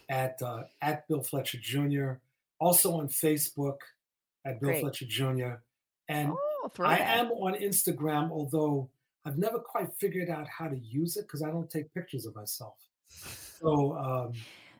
at 0.09 0.41
uh, 0.41 0.63
at 0.81 1.07
Bill 1.07 1.23
Fletcher 1.23 1.59
Jr. 1.61 2.13
Also 2.59 2.93
on 2.93 3.07
Facebook 3.07 3.77
at 4.45 4.59
Bill 4.59 4.71
Great. 4.71 4.81
Fletcher 4.81 5.05
Jr. 5.05 5.53
And 6.09 6.31
oh 6.31 6.71
I 6.79 6.97
am 6.97 7.27
on 7.31 7.53
Instagram, 7.53 8.31
although 8.31 8.89
I've 9.25 9.37
never 9.37 9.59
quite 9.59 9.89
figured 9.99 10.29
out 10.29 10.47
how 10.47 10.67
to 10.67 10.77
use 10.77 11.17
it 11.17 11.21
because 11.27 11.43
I 11.43 11.49
don't 11.49 11.69
take 11.69 11.93
pictures 11.93 12.25
of 12.25 12.35
myself. 12.35 12.75
So, 13.09 13.93
um, 13.97 14.33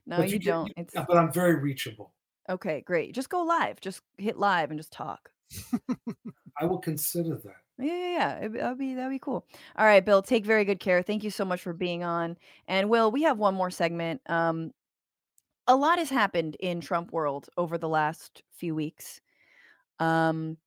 no 0.06 0.22
you, 0.22 0.40
can- 0.40 0.48
don't 0.48 0.74
it's 0.78 0.94
but 0.94 1.18
I'm 1.18 1.32
very 1.32 1.56
reachable. 1.56 2.14
okay 2.50 2.82
great 2.82 3.14
just 3.14 3.30
go 3.30 3.42
live 3.44 3.80
just 3.82 4.02
hit 4.18 4.38
live 4.38 4.72
and 4.72 4.80
just 4.80 4.92
talk 4.92 5.30
I 6.60 6.66
will 6.66 6.80
consider 6.80 7.36
that. 7.36 7.56
Yeah, 7.78 7.94
yeah, 7.94 8.40
yeah. 8.42 8.48
That'd 8.50 8.78
be 8.78 8.94
that'd 8.94 9.10
be 9.12 9.20
cool. 9.20 9.46
All 9.78 9.86
right, 9.86 10.04
Bill. 10.04 10.22
Take 10.22 10.46
very 10.46 10.66
good 10.66 10.80
care. 10.80 11.02
Thank 11.02 11.24
you 11.24 11.32
so 11.32 11.46
much 11.46 11.62
for 11.62 11.74
being 11.74 12.04
on. 12.04 12.38
And 12.68 12.90
Will, 12.90 13.12
we 13.12 13.24
have 13.24 13.38
one 13.38 13.56
more 13.56 13.72
segment. 13.72 14.22
Um, 14.28 14.72
a 15.70 15.76
lot 15.76 16.00
has 16.00 16.10
happened 16.10 16.58
in 16.60 16.82
Trump 16.82 17.14
world 17.14 17.48
over 17.56 17.78
the 17.78 17.88
last 17.88 18.42
few 18.58 18.74
weeks. 18.74 19.22
Um, 20.00 20.58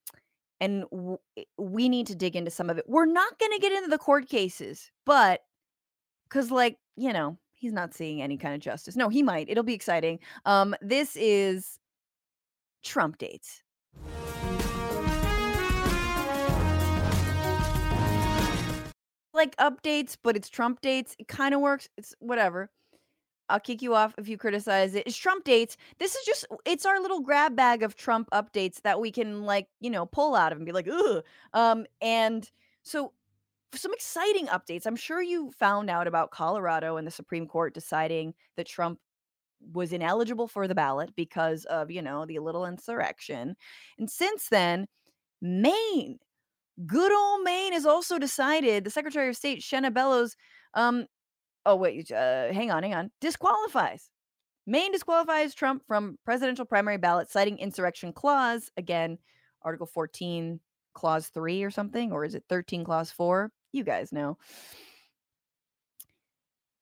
and 0.60 0.84
w- 0.92 1.18
i- 1.36 1.44
we 1.58 1.88
need 1.88 2.06
to 2.06 2.14
dig 2.14 2.36
into 2.36 2.52
some 2.52 2.70
of 2.70 2.78
it. 2.78 2.84
We're 2.88 3.04
not 3.06 3.36
going 3.40 3.50
to 3.52 3.58
get 3.58 3.72
into 3.72 3.88
the 3.90 3.98
court 3.98 4.28
cases, 4.28 4.92
but 5.04 5.40
because, 6.28 6.52
like, 6.52 6.78
you 6.96 7.12
know, 7.12 7.36
he's 7.52 7.72
not 7.72 7.94
seeing 7.94 8.22
any 8.22 8.36
kind 8.36 8.54
of 8.54 8.60
justice. 8.60 8.94
No, 8.94 9.08
he 9.08 9.24
might. 9.24 9.48
It'll 9.50 9.64
be 9.64 9.74
exciting. 9.74 10.20
Um, 10.44 10.76
this 10.80 11.16
is 11.16 11.80
Trump 12.84 13.18
dates. 13.18 13.60
like 19.34 19.56
updates, 19.56 20.16
but 20.22 20.36
it's 20.36 20.48
Trump 20.48 20.80
dates. 20.82 21.16
It 21.18 21.26
kind 21.26 21.54
of 21.54 21.60
works. 21.60 21.88
It's 21.96 22.14
whatever. 22.20 22.70
I'll 23.48 23.60
kick 23.60 23.82
you 23.82 23.94
off 23.94 24.14
if 24.19 24.28
you 24.28 24.39
criticize 24.39 24.94
it. 24.94 25.06
It's 25.06 25.16
Trump 25.16 25.44
dates. 25.44 25.77
This 25.98 26.14
is 26.14 26.24
just 26.24 26.47
it's 26.64 26.86
our 26.86 27.01
little 27.01 27.20
grab 27.20 27.56
bag 27.56 27.82
of 27.82 27.97
Trump 27.97 28.28
updates 28.32 28.81
that 28.82 29.01
we 29.01 29.10
can 29.10 29.43
like, 29.43 29.69
you 29.81 29.90
know, 29.90 30.06
pull 30.06 30.35
out 30.35 30.52
of 30.52 30.59
and 30.59 30.66
be 30.66 30.73
like, 30.73 30.89
ugh. 30.90 31.23
Um, 31.52 31.86
and 32.01 32.51
so 32.82 33.12
some 33.74 33.93
exciting 33.93 34.47
updates. 34.47 34.86
I'm 34.86 34.97
sure 34.97 35.23
you 35.23 35.51
found 35.52 35.90
out 35.90 36.06
about 36.06 36.31
Colorado 36.31 36.97
and 36.97 37.06
the 37.06 37.10
Supreme 37.10 37.47
Court 37.47 37.74
deciding 37.74 38.35
that 38.56 38.66
Trump 38.66 38.98
was 39.73 39.93
ineligible 39.93 40.48
for 40.48 40.66
the 40.66 40.74
ballot 40.74 41.14
because 41.16 41.64
of, 41.66 41.90
you 41.90 42.02
know, 42.02 42.27
the 42.27 42.39
little 42.39 42.66
insurrection. 42.66 43.56
And 43.98 44.10
since 44.10 44.48
then, 44.48 44.86
Maine 45.40 46.19
good 46.86 47.12
old 47.12 47.43
Maine 47.44 47.73
has 47.73 47.86
also 47.86 48.19
decided 48.19 48.85
the 48.85 48.90
Secretary 48.90 49.28
of 49.28 49.36
State 49.36 49.60
Shenna 49.60 49.93
Bellows, 49.93 50.36
um, 50.74 51.06
oh 51.66 51.76
wait, 51.76 52.10
uh, 52.10 52.52
hang 52.52 52.70
on, 52.70 52.82
hang 52.82 52.94
on, 52.94 53.10
disqualifies. 53.20 54.09
Maine 54.66 54.93
disqualifies 54.93 55.55
Trump 55.55 55.82
from 55.86 56.18
presidential 56.24 56.64
primary 56.64 56.97
ballot, 56.97 57.30
citing 57.30 57.59
insurrection 57.59 58.12
clause. 58.12 58.70
Again, 58.76 59.18
Article 59.62 59.86
14, 59.86 60.60
Clause 60.94 61.28
3 61.28 61.64
or 61.64 61.70
something, 61.70 62.12
or 62.12 62.24
is 62.24 62.34
it 62.34 62.44
13, 62.48 62.84
Clause 62.84 63.10
4? 63.10 63.51
You 63.72 63.84
guys 63.84 64.12
know. 64.12 64.39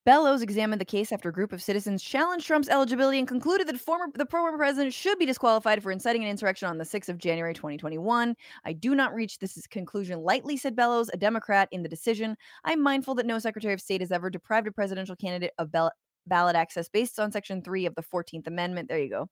Bellows 0.07 0.41
examined 0.41 0.81
the 0.81 0.87
case 0.87 1.13
after 1.13 1.29
a 1.29 1.33
group 1.33 1.53
of 1.53 1.63
citizens 1.63 2.03
challenged 2.03 2.47
Trump's 2.47 2.71
eligibility 2.71 3.19
and 3.19 3.29
concluded 3.29 3.67
that 3.67 3.79
former 3.79 4.07
the 4.15 4.25
former 4.25 4.57
president 4.57 4.95
should 4.95 5.19
be 5.19 5.27
disqualified 5.27 5.83
for 5.83 5.93
inciting 5.93 6.25
an 6.25 6.31
insurrection 6.31 6.69
on 6.69 6.79
the 6.79 6.85
6th 6.85 7.11
of 7.11 7.19
January 7.19 7.53
2021. 7.53 8.35
I 8.65 8.73
do 8.73 8.95
not 8.95 9.15
reach 9.15 9.39
this 9.39 9.67
conclusion 9.67 10.21
lightly, 10.21 10.57
said 10.57 10.75
Bellows, 10.75 11.11
a 11.13 11.19
Democrat 11.19 11.69
in 11.71 11.83
the 11.83 11.89
decision. 11.89 12.35
I'm 12.65 12.83
mindful 12.83 13.15
that 13.17 13.27
no 13.27 13.39
Secretary 13.39 13.75
of 13.75 13.81
State 13.81 14.01
has 14.01 14.11
ever 14.11 14.31
deprived 14.31 14.67
a 14.67 14.73
presidential 14.73 15.17
candidate 15.17 15.53
of 15.59 15.71
ballot 15.71 15.93
ballot 16.27 16.57
access 16.57 16.89
based 16.89 17.19
on 17.19 17.33
Section 17.33 17.63
3 17.63 17.87
of 17.87 17.95
the 17.95 18.03
14th 18.03 18.47
Amendment. 18.47 18.89
There 18.89 18.99
you 18.99 19.11
go. 19.11 19.29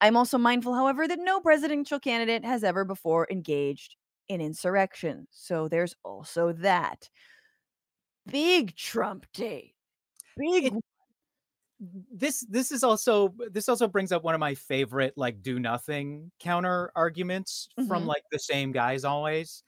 I'm 0.00 0.16
also 0.16 0.36
mindful, 0.36 0.74
however, 0.74 1.08
that 1.08 1.18
no 1.20 1.40
presidential 1.40 2.00
candidate 2.00 2.44
has 2.44 2.64
ever 2.64 2.84
before 2.84 3.26
engaged 3.30 3.96
in 4.28 4.40
insurrection. 4.40 5.28
So 5.30 5.68
there's 5.68 5.94
also 6.04 6.52
that. 6.52 7.08
Big 8.26 8.76
Trump 8.76 9.26
date. 9.32 9.74
Big 10.36 10.66
it, 10.66 10.72
this 12.12 12.44
this 12.48 12.72
is 12.72 12.84
also 12.84 13.34
this 13.50 13.68
also 13.68 13.88
brings 13.88 14.12
up 14.12 14.22
one 14.22 14.34
of 14.34 14.40
my 14.40 14.54
favorite 14.54 15.14
like 15.16 15.42
do 15.42 15.58
nothing 15.58 16.30
counter 16.38 16.92
arguments 16.94 17.68
mm-hmm. 17.78 17.88
from 17.88 18.06
like 18.06 18.22
the 18.30 18.38
same 18.38 18.70
guys 18.70 19.04
always 19.04 19.62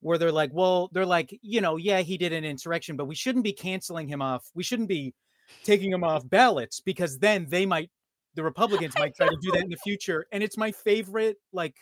where 0.00 0.16
they're 0.16 0.32
like 0.32 0.50
well 0.54 0.88
they're 0.92 1.04
like 1.04 1.38
you 1.42 1.60
know 1.60 1.76
yeah 1.76 2.00
he 2.00 2.16
did 2.16 2.32
an 2.32 2.44
insurrection 2.44 2.96
but 2.96 3.04
we 3.04 3.14
shouldn't 3.14 3.44
be 3.44 3.52
canceling 3.52 4.08
him 4.08 4.22
off 4.22 4.48
we 4.54 4.62
shouldn't 4.62 4.88
be 4.88 5.14
taking 5.62 5.92
him 5.92 6.02
off 6.02 6.28
ballots 6.28 6.80
because 6.80 7.18
then 7.18 7.46
they 7.50 7.66
might 7.66 7.90
the 8.34 8.42
republicans 8.42 8.94
might 8.98 9.14
try 9.14 9.28
to 9.28 9.36
do 9.42 9.50
that 9.52 9.62
in 9.62 9.68
the 9.68 9.76
future 9.76 10.26
and 10.32 10.42
it's 10.42 10.56
my 10.56 10.72
favorite 10.72 11.36
like 11.52 11.74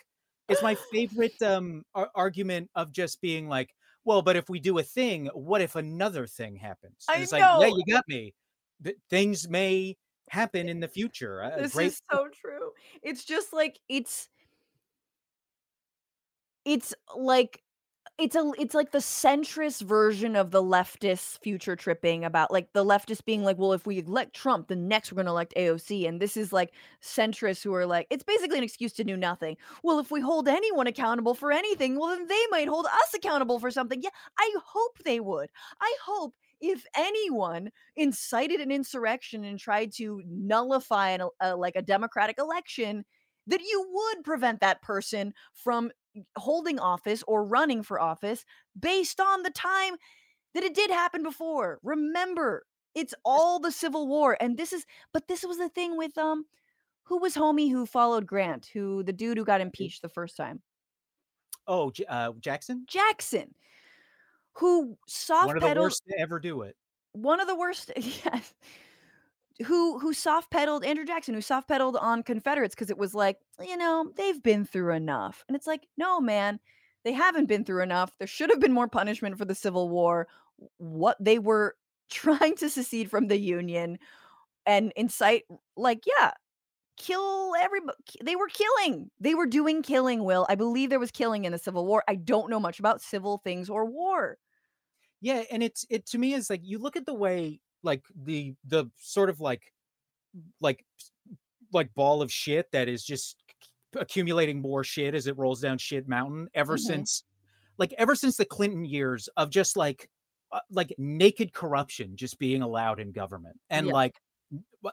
it's 0.49 0.61
my 0.61 0.75
favorite 0.91 1.41
um 1.41 1.83
ar- 1.95 2.11
argument 2.15 2.69
of 2.75 2.91
just 2.91 3.21
being 3.21 3.47
like 3.47 3.69
well 4.05 4.21
but 4.21 4.35
if 4.35 4.49
we 4.49 4.59
do 4.59 4.77
a 4.77 4.83
thing 4.83 5.27
what 5.33 5.61
if 5.61 5.75
another 5.75 6.25
thing 6.25 6.55
happens 6.55 7.05
I 7.09 7.17
it's 7.17 7.31
know. 7.31 7.37
like 7.39 7.61
yeah 7.61 7.75
you 7.75 7.83
got 7.93 8.03
me 8.07 8.33
things 9.09 9.49
may 9.49 9.97
happen 10.29 10.67
eh, 10.67 10.71
in 10.71 10.79
the 10.79 10.87
future. 10.87 11.51
This 11.57 11.73
great- 11.73 11.87
is 11.87 12.01
so 12.11 12.27
true. 12.29 12.71
It's 13.01 13.25
just 13.25 13.53
like 13.53 13.79
it's 13.89 14.29
it's 16.65 16.93
like 17.15 17.61
it's 18.19 18.35
a 18.35 18.51
it's 18.59 18.75
like 18.75 18.91
the 18.91 18.99
centrist 18.99 19.81
version 19.81 20.35
of 20.35 20.51
the 20.51 20.61
leftist 20.61 21.39
future 21.39 21.75
tripping 21.75 22.25
about 22.25 22.51
like 22.51 22.71
the 22.73 22.83
leftists 22.83 23.23
being 23.23 23.43
like, 23.43 23.57
well, 23.57 23.71
if 23.73 23.85
we 23.85 23.99
elect 23.99 24.35
Trump, 24.35 24.67
then 24.67 24.87
next 24.87 25.11
we're 25.11 25.17
gonna 25.17 25.31
elect 25.31 25.53
AOC. 25.55 26.07
And 26.07 26.21
this 26.21 26.35
is 26.35 26.51
like 26.51 26.73
centrists 27.01 27.63
who 27.63 27.73
are 27.73 27.85
like, 27.85 28.07
it's 28.09 28.23
basically 28.23 28.57
an 28.57 28.63
excuse 28.63 28.91
to 28.93 29.03
do 29.03 29.15
nothing. 29.15 29.55
Well, 29.83 29.99
if 29.99 30.11
we 30.11 30.19
hold 30.19 30.47
anyone 30.49 30.87
accountable 30.87 31.33
for 31.33 31.51
anything, 31.51 31.97
well, 31.97 32.09
then 32.09 32.27
they 32.27 32.43
might 32.51 32.67
hold 32.67 32.85
us 32.87 33.13
accountable 33.15 33.59
for 33.59 33.71
something. 33.71 34.01
Yeah, 34.03 34.09
I 34.37 34.53
hope 34.65 34.97
they 35.05 35.21
would. 35.21 35.49
I 35.81 35.95
hope 36.03 36.35
if 36.59 36.85
anyone 36.95 37.71
incited 37.95 38.59
an 38.59 38.71
insurrection 38.71 39.45
and 39.45 39.57
tried 39.57 39.93
to 39.93 40.21
nullify 40.27 41.11
an, 41.11 41.21
a, 41.21 41.29
uh, 41.41 41.57
like 41.57 41.77
a 41.77 41.81
democratic 41.81 42.37
election, 42.37 43.05
that 43.47 43.61
you 43.61 43.87
would 43.91 44.23
prevent 44.23 44.59
that 44.59 44.81
person 44.81 45.33
from 45.53 45.91
holding 46.37 46.79
office 46.79 47.23
or 47.27 47.43
running 47.43 47.83
for 47.83 47.99
office 47.99 48.45
based 48.79 49.19
on 49.19 49.43
the 49.43 49.51
time 49.51 49.95
that 50.53 50.63
it 50.63 50.73
did 50.73 50.89
happen 50.89 51.23
before. 51.23 51.79
Remember, 51.83 52.65
it's 52.95 53.13
all 53.23 53.59
the 53.59 53.71
Civil 53.71 54.07
War, 54.07 54.37
and 54.39 54.57
this 54.57 54.73
is, 54.73 54.85
but 55.13 55.27
this 55.27 55.43
was 55.43 55.57
the 55.57 55.69
thing 55.69 55.97
with 55.97 56.17
um, 56.17 56.45
who 57.03 57.17
was 57.19 57.35
homie 57.35 57.71
who 57.71 57.85
followed 57.85 58.25
Grant, 58.25 58.69
who 58.73 59.03
the 59.03 59.13
dude 59.13 59.37
who 59.37 59.45
got 59.45 59.61
impeached 59.61 60.01
the 60.01 60.09
first 60.09 60.35
time. 60.35 60.61
Oh, 61.67 61.91
uh, 62.07 62.31
Jackson. 62.39 62.85
Jackson 62.87 63.53
who 64.59 64.97
soft 65.07 65.47
one 65.47 65.57
of 65.57 65.63
the 65.63 65.81
worst 65.81 66.03
to 66.07 66.19
ever 66.19 66.39
do 66.39 66.61
it. 66.61 66.75
One 67.13 67.39
of 67.39 67.47
the 67.47 67.55
worst, 67.55 67.91
yes. 67.97 68.53
Who 69.65 69.99
who 69.99 70.13
soft 70.13 70.51
pedaled 70.51 70.85
Andrew 70.85 71.05
Jackson, 71.05 71.33
who 71.33 71.41
soft 71.41 71.67
pedaled 71.67 71.97
on 71.97 72.23
Confederates 72.23 72.75
because 72.75 72.89
it 72.89 72.97
was 72.97 73.13
like, 73.13 73.37
you 73.61 73.75
know, 73.75 74.11
they've 74.15 74.41
been 74.41 74.65
through 74.65 74.93
enough. 74.93 75.43
And 75.47 75.55
it's 75.55 75.67
like, 75.67 75.85
no, 75.97 76.21
man, 76.21 76.59
they 77.03 77.11
haven't 77.11 77.47
been 77.47 77.65
through 77.65 77.83
enough. 77.83 78.11
There 78.19 78.27
should 78.27 78.49
have 78.51 78.61
been 78.61 78.73
more 78.73 78.87
punishment 78.87 79.37
for 79.37 79.45
the 79.45 79.55
Civil 79.55 79.89
War. 79.89 80.27
What 80.77 81.17
they 81.19 81.39
were 81.39 81.75
trying 82.09 82.55
to 82.57 82.69
secede 82.69 83.09
from 83.11 83.27
the 83.27 83.37
Union 83.37 83.99
and 84.65 84.93
incite, 84.95 85.43
like, 85.75 86.03
yeah, 86.05 86.31
kill 86.97 87.53
everybody. 87.59 87.97
They 88.23 88.35
were 88.35 88.49
killing. 88.49 89.09
They 89.19 89.35
were 89.35 89.45
doing 89.47 89.81
killing, 89.81 90.23
Will. 90.23 90.45
I 90.49 90.55
believe 90.55 90.89
there 90.89 90.99
was 90.99 91.11
killing 91.11 91.45
in 91.45 91.51
the 91.51 91.57
Civil 91.57 91.85
War. 91.85 92.03
I 92.07 92.15
don't 92.15 92.49
know 92.49 92.59
much 92.59 92.79
about 92.79 93.01
civil 93.01 93.39
things 93.43 93.69
or 93.69 93.85
war. 93.85 94.37
Yeah, 95.21 95.43
and 95.51 95.63
it's 95.63 95.85
it 95.89 96.05
to 96.07 96.17
me 96.17 96.33
is 96.33 96.49
like 96.49 96.61
you 96.63 96.79
look 96.79 96.95
at 96.95 97.05
the 97.05 97.13
way 97.13 97.61
like 97.83 98.03
the 98.23 98.55
the 98.65 98.89
sort 98.97 99.29
of 99.29 99.39
like 99.39 99.61
like 100.61 100.85
like 101.73 101.93
ball 101.93 102.21
of 102.21 102.31
shit 102.31 102.71
that 102.71 102.87
is 102.87 103.03
just 103.03 103.35
accumulating 103.95 104.61
more 104.61 104.83
shit 104.83 105.15
as 105.15 105.27
it 105.27 105.37
rolls 105.37 105.61
down 105.61 105.77
shit 105.77 106.07
mountain 106.07 106.47
ever 106.53 106.75
mm-hmm. 106.75 106.93
since 106.93 107.23
like 107.77 107.93
ever 107.97 108.15
since 108.15 108.37
the 108.37 108.45
Clinton 108.45 108.85
years 108.85 109.29
of 109.37 109.49
just 109.49 109.77
like 109.77 110.09
uh, 110.51 110.59
like 110.71 110.93
naked 110.97 111.53
corruption 111.53 112.15
just 112.15 112.39
being 112.39 112.61
allowed 112.61 112.99
in 112.99 113.11
government 113.11 113.57
and 113.69 113.87
yeah. 113.87 113.93
like 113.93 114.15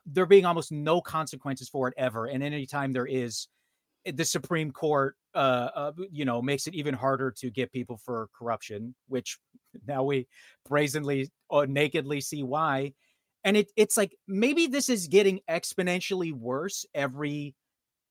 there 0.04 0.26
being 0.26 0.44
almost 0.44 0.70
no 0.70 1.00
consequences 1.00 1.68
for 1.68 1.88
it 1.88 1.94
ever 1.96 2.26
and 2.26 2.42
anytime 2.42 2.92
there 2.92 3.06
is 3.06 3.48
eh, 4.04 4.12
the 4.14 4.24
supreme 4.24 4.70
court 4.70 5.16
uh, 5.34 5.68
uh, 5.74 5.92
you 6.10 6.26
know 6.26 6.42
makes 6.42 6.66
it 6.66 6.74
even 6.74 6.92
harder 6.92 7.30
to 7.30 7.50
get 7.50 7.72
people 7.72 7.96
for 7.96 8.28
corruption 8.38 8.94
which 9.08 9.38
now 9.86 10.02
we 10.02 10.26
brazenly 10.68 11.30
or 11.48 11.62
uh, 11.62 11.66
nakedly 11.66 12.20
see 12.20 12.42
why. 12.42 12.92
And 13.44 13.56
it, 13.56 13.70
it's 13.76 13.96
like 13.96 14.16
maybe 14.26 14.66
this 14.66 14.88
is 14.88 15.06
getting 15.06 15.40
exponentially 15.48 16.32
worse 16.32 16.84
every 16.94 17.54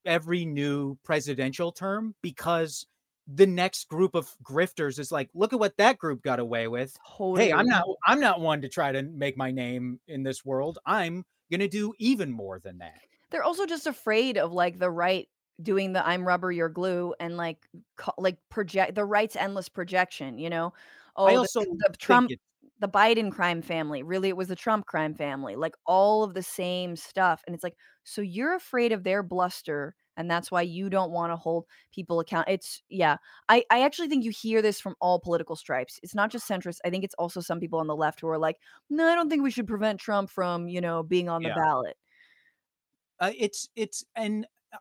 every 0.05 0.45
new 0.45 0.97
presidential 1.03 1.71
term 1.71 2.15
because 2.21 2.85
the 3.27 3.47
next 3.47 3.89
group 3.89 4.13
of 4.13 4.33
grifters 4.43 4.99
is 4.99 5.11
like 5.11 5.29
look 5.33 5.51
at 5.51 5.59
what 5.59 5.75
that 5.77 5.97
group 5.97 6.21
got 6.21 6.39
away 6.39 6.67
with. 6.67 6.95
Totally. 7.17 7.45
hey 7.45 7.53
i'm 7.53 7.65
not 7.65 7.83
i'm 8.05 8.19
not 8.19 8.39
one 8.39 8.61
to 8.61 8.69
try 8.69 8.91
to 8.91 9.01
make 9.01 9.35
my 9.35 9.51
name 9.51 9.99
in 10.07 10.23
this 10.23 10.45
world. 10.45 10.79
I'm 10.85 11.25
gonna 11.51 11.67
do 11.67 11.93
even 11.99 12.31
more 12.31 12.59
than 12.59 12.77
that. 12.77 13.01
They're 13.31 13.43
also 13.43 13.65
just 13.65 13.87
afraid 13.87 14.37
of 14.37 14.53
like 14.53 14.79
the 14.79 14.91
right 14.91 15.27
doing 15.61 15.93
the 15.93 16.05
i'm 16.05 16.27
rubber 16.27 16.51
you're 16.51 16.69
glue 16.69 17.13
and 17.19 17.37
like 17.37 17.65
co- 17.95 18.13
like 18.17 18.37
project 18.49 18.95
the 18.95 19.05
right's 19.05 19.35
endless 19.35 19.69
projection 19.69 20.37
you 20.37 20.49
know 20.49 20.73
oh 21.15 21.25
I 21.25 21.35
also 21.35 21.61
the, 21.61 21.89
the 21.91 21.97
trump 21.97 22.31
the 22.79 22.89
biden 22.89 23.31
crime 23.31 23.61
family 23.61 24.03
really 24.03 24.29
it 24.29 24.37
was 24.37 24.47
the 24.47 24.55
trump 24.55 24.85
crime 24.85 25.15
family 25.15 25.55
like 25.55 25.75
all 25.85 26.23
of 26.23 26.33
the 26.33 26.43
same 26.43 26.95
stuff 26.95 27.41
and 27.45 27.53
it's 27.53 27.63
like 27.63 27.75
so 28.03 28.21
you're 28.21 28.55
afraid 28.55 28.91
of 28.91 29.03
their 29.03 29.23
bluster 29.23 29.95
and 30.17 30.29
that's 30.29 30.51
why 30.51 30.61
you 30.61 30.89
don't 30.89 31.11
want 31.11 31.31
to 31.31 31.35
hold 31.35 31.65
people 31.93 32.19
account 32.19 32.47
it's 32.49 32.81
yeah 32.89 33.17
i 33.49 33.63
i 33.71 33.81
actually 33.83 34.07
think 34.07 34.23
you 34.23 34.31
hear 34.31 34.61
this 34.61 34.79
from 34.79 34.95
all 34.99 35.19
political 35.19 35.55
stripes 35.55 35.99
it's 36.03 36.15
not 36.15 36.29
just 36.29 36.47
centrist 36.47 36.77
i 36.85 36.89
think 36.89 37.03
it's 37.03 37.15
also 37.15 37.39
some 37.39 37.59
people 37.59 37.79
on 37.79 37.87
the 37.87 37.95
left 37.95 38.19
who 38.19 38.27
are 38.27 38.37
like 38.37 38.57
no 38.89 39.07
i 39.07 39.15
don't 39.15 39.29
think 39.29 39.43
we 39.43 39.51
should 39.51 39.67
prevent 39.67 39.99
trump 39.99 40.29
from 40.29 40.67
you 40.67 40.81
know 40.81 41.01
being 41.01 41.29
on 41.29 41.41
the 41.41 41.49
yeah. 41.49 41.55
ballot 41.55 41.97
uh, 43.19 43.31
it's 43.37 43.69
it's 43.75 44.03
and 44.15 44.45
uh, 44.73 44.77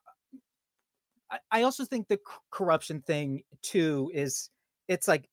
I, 1.31 1.39
I 1.51 1.63
also 1.63 1.85
think 1.85 2.09
the 2.09 2.17
c- 2.17 2.39
corruption 2.51 3.01
thing 3.01 3.43
too 3.63 4.11
is 4.13 4.51
it's 4.89 5.07
like 5.07 5.29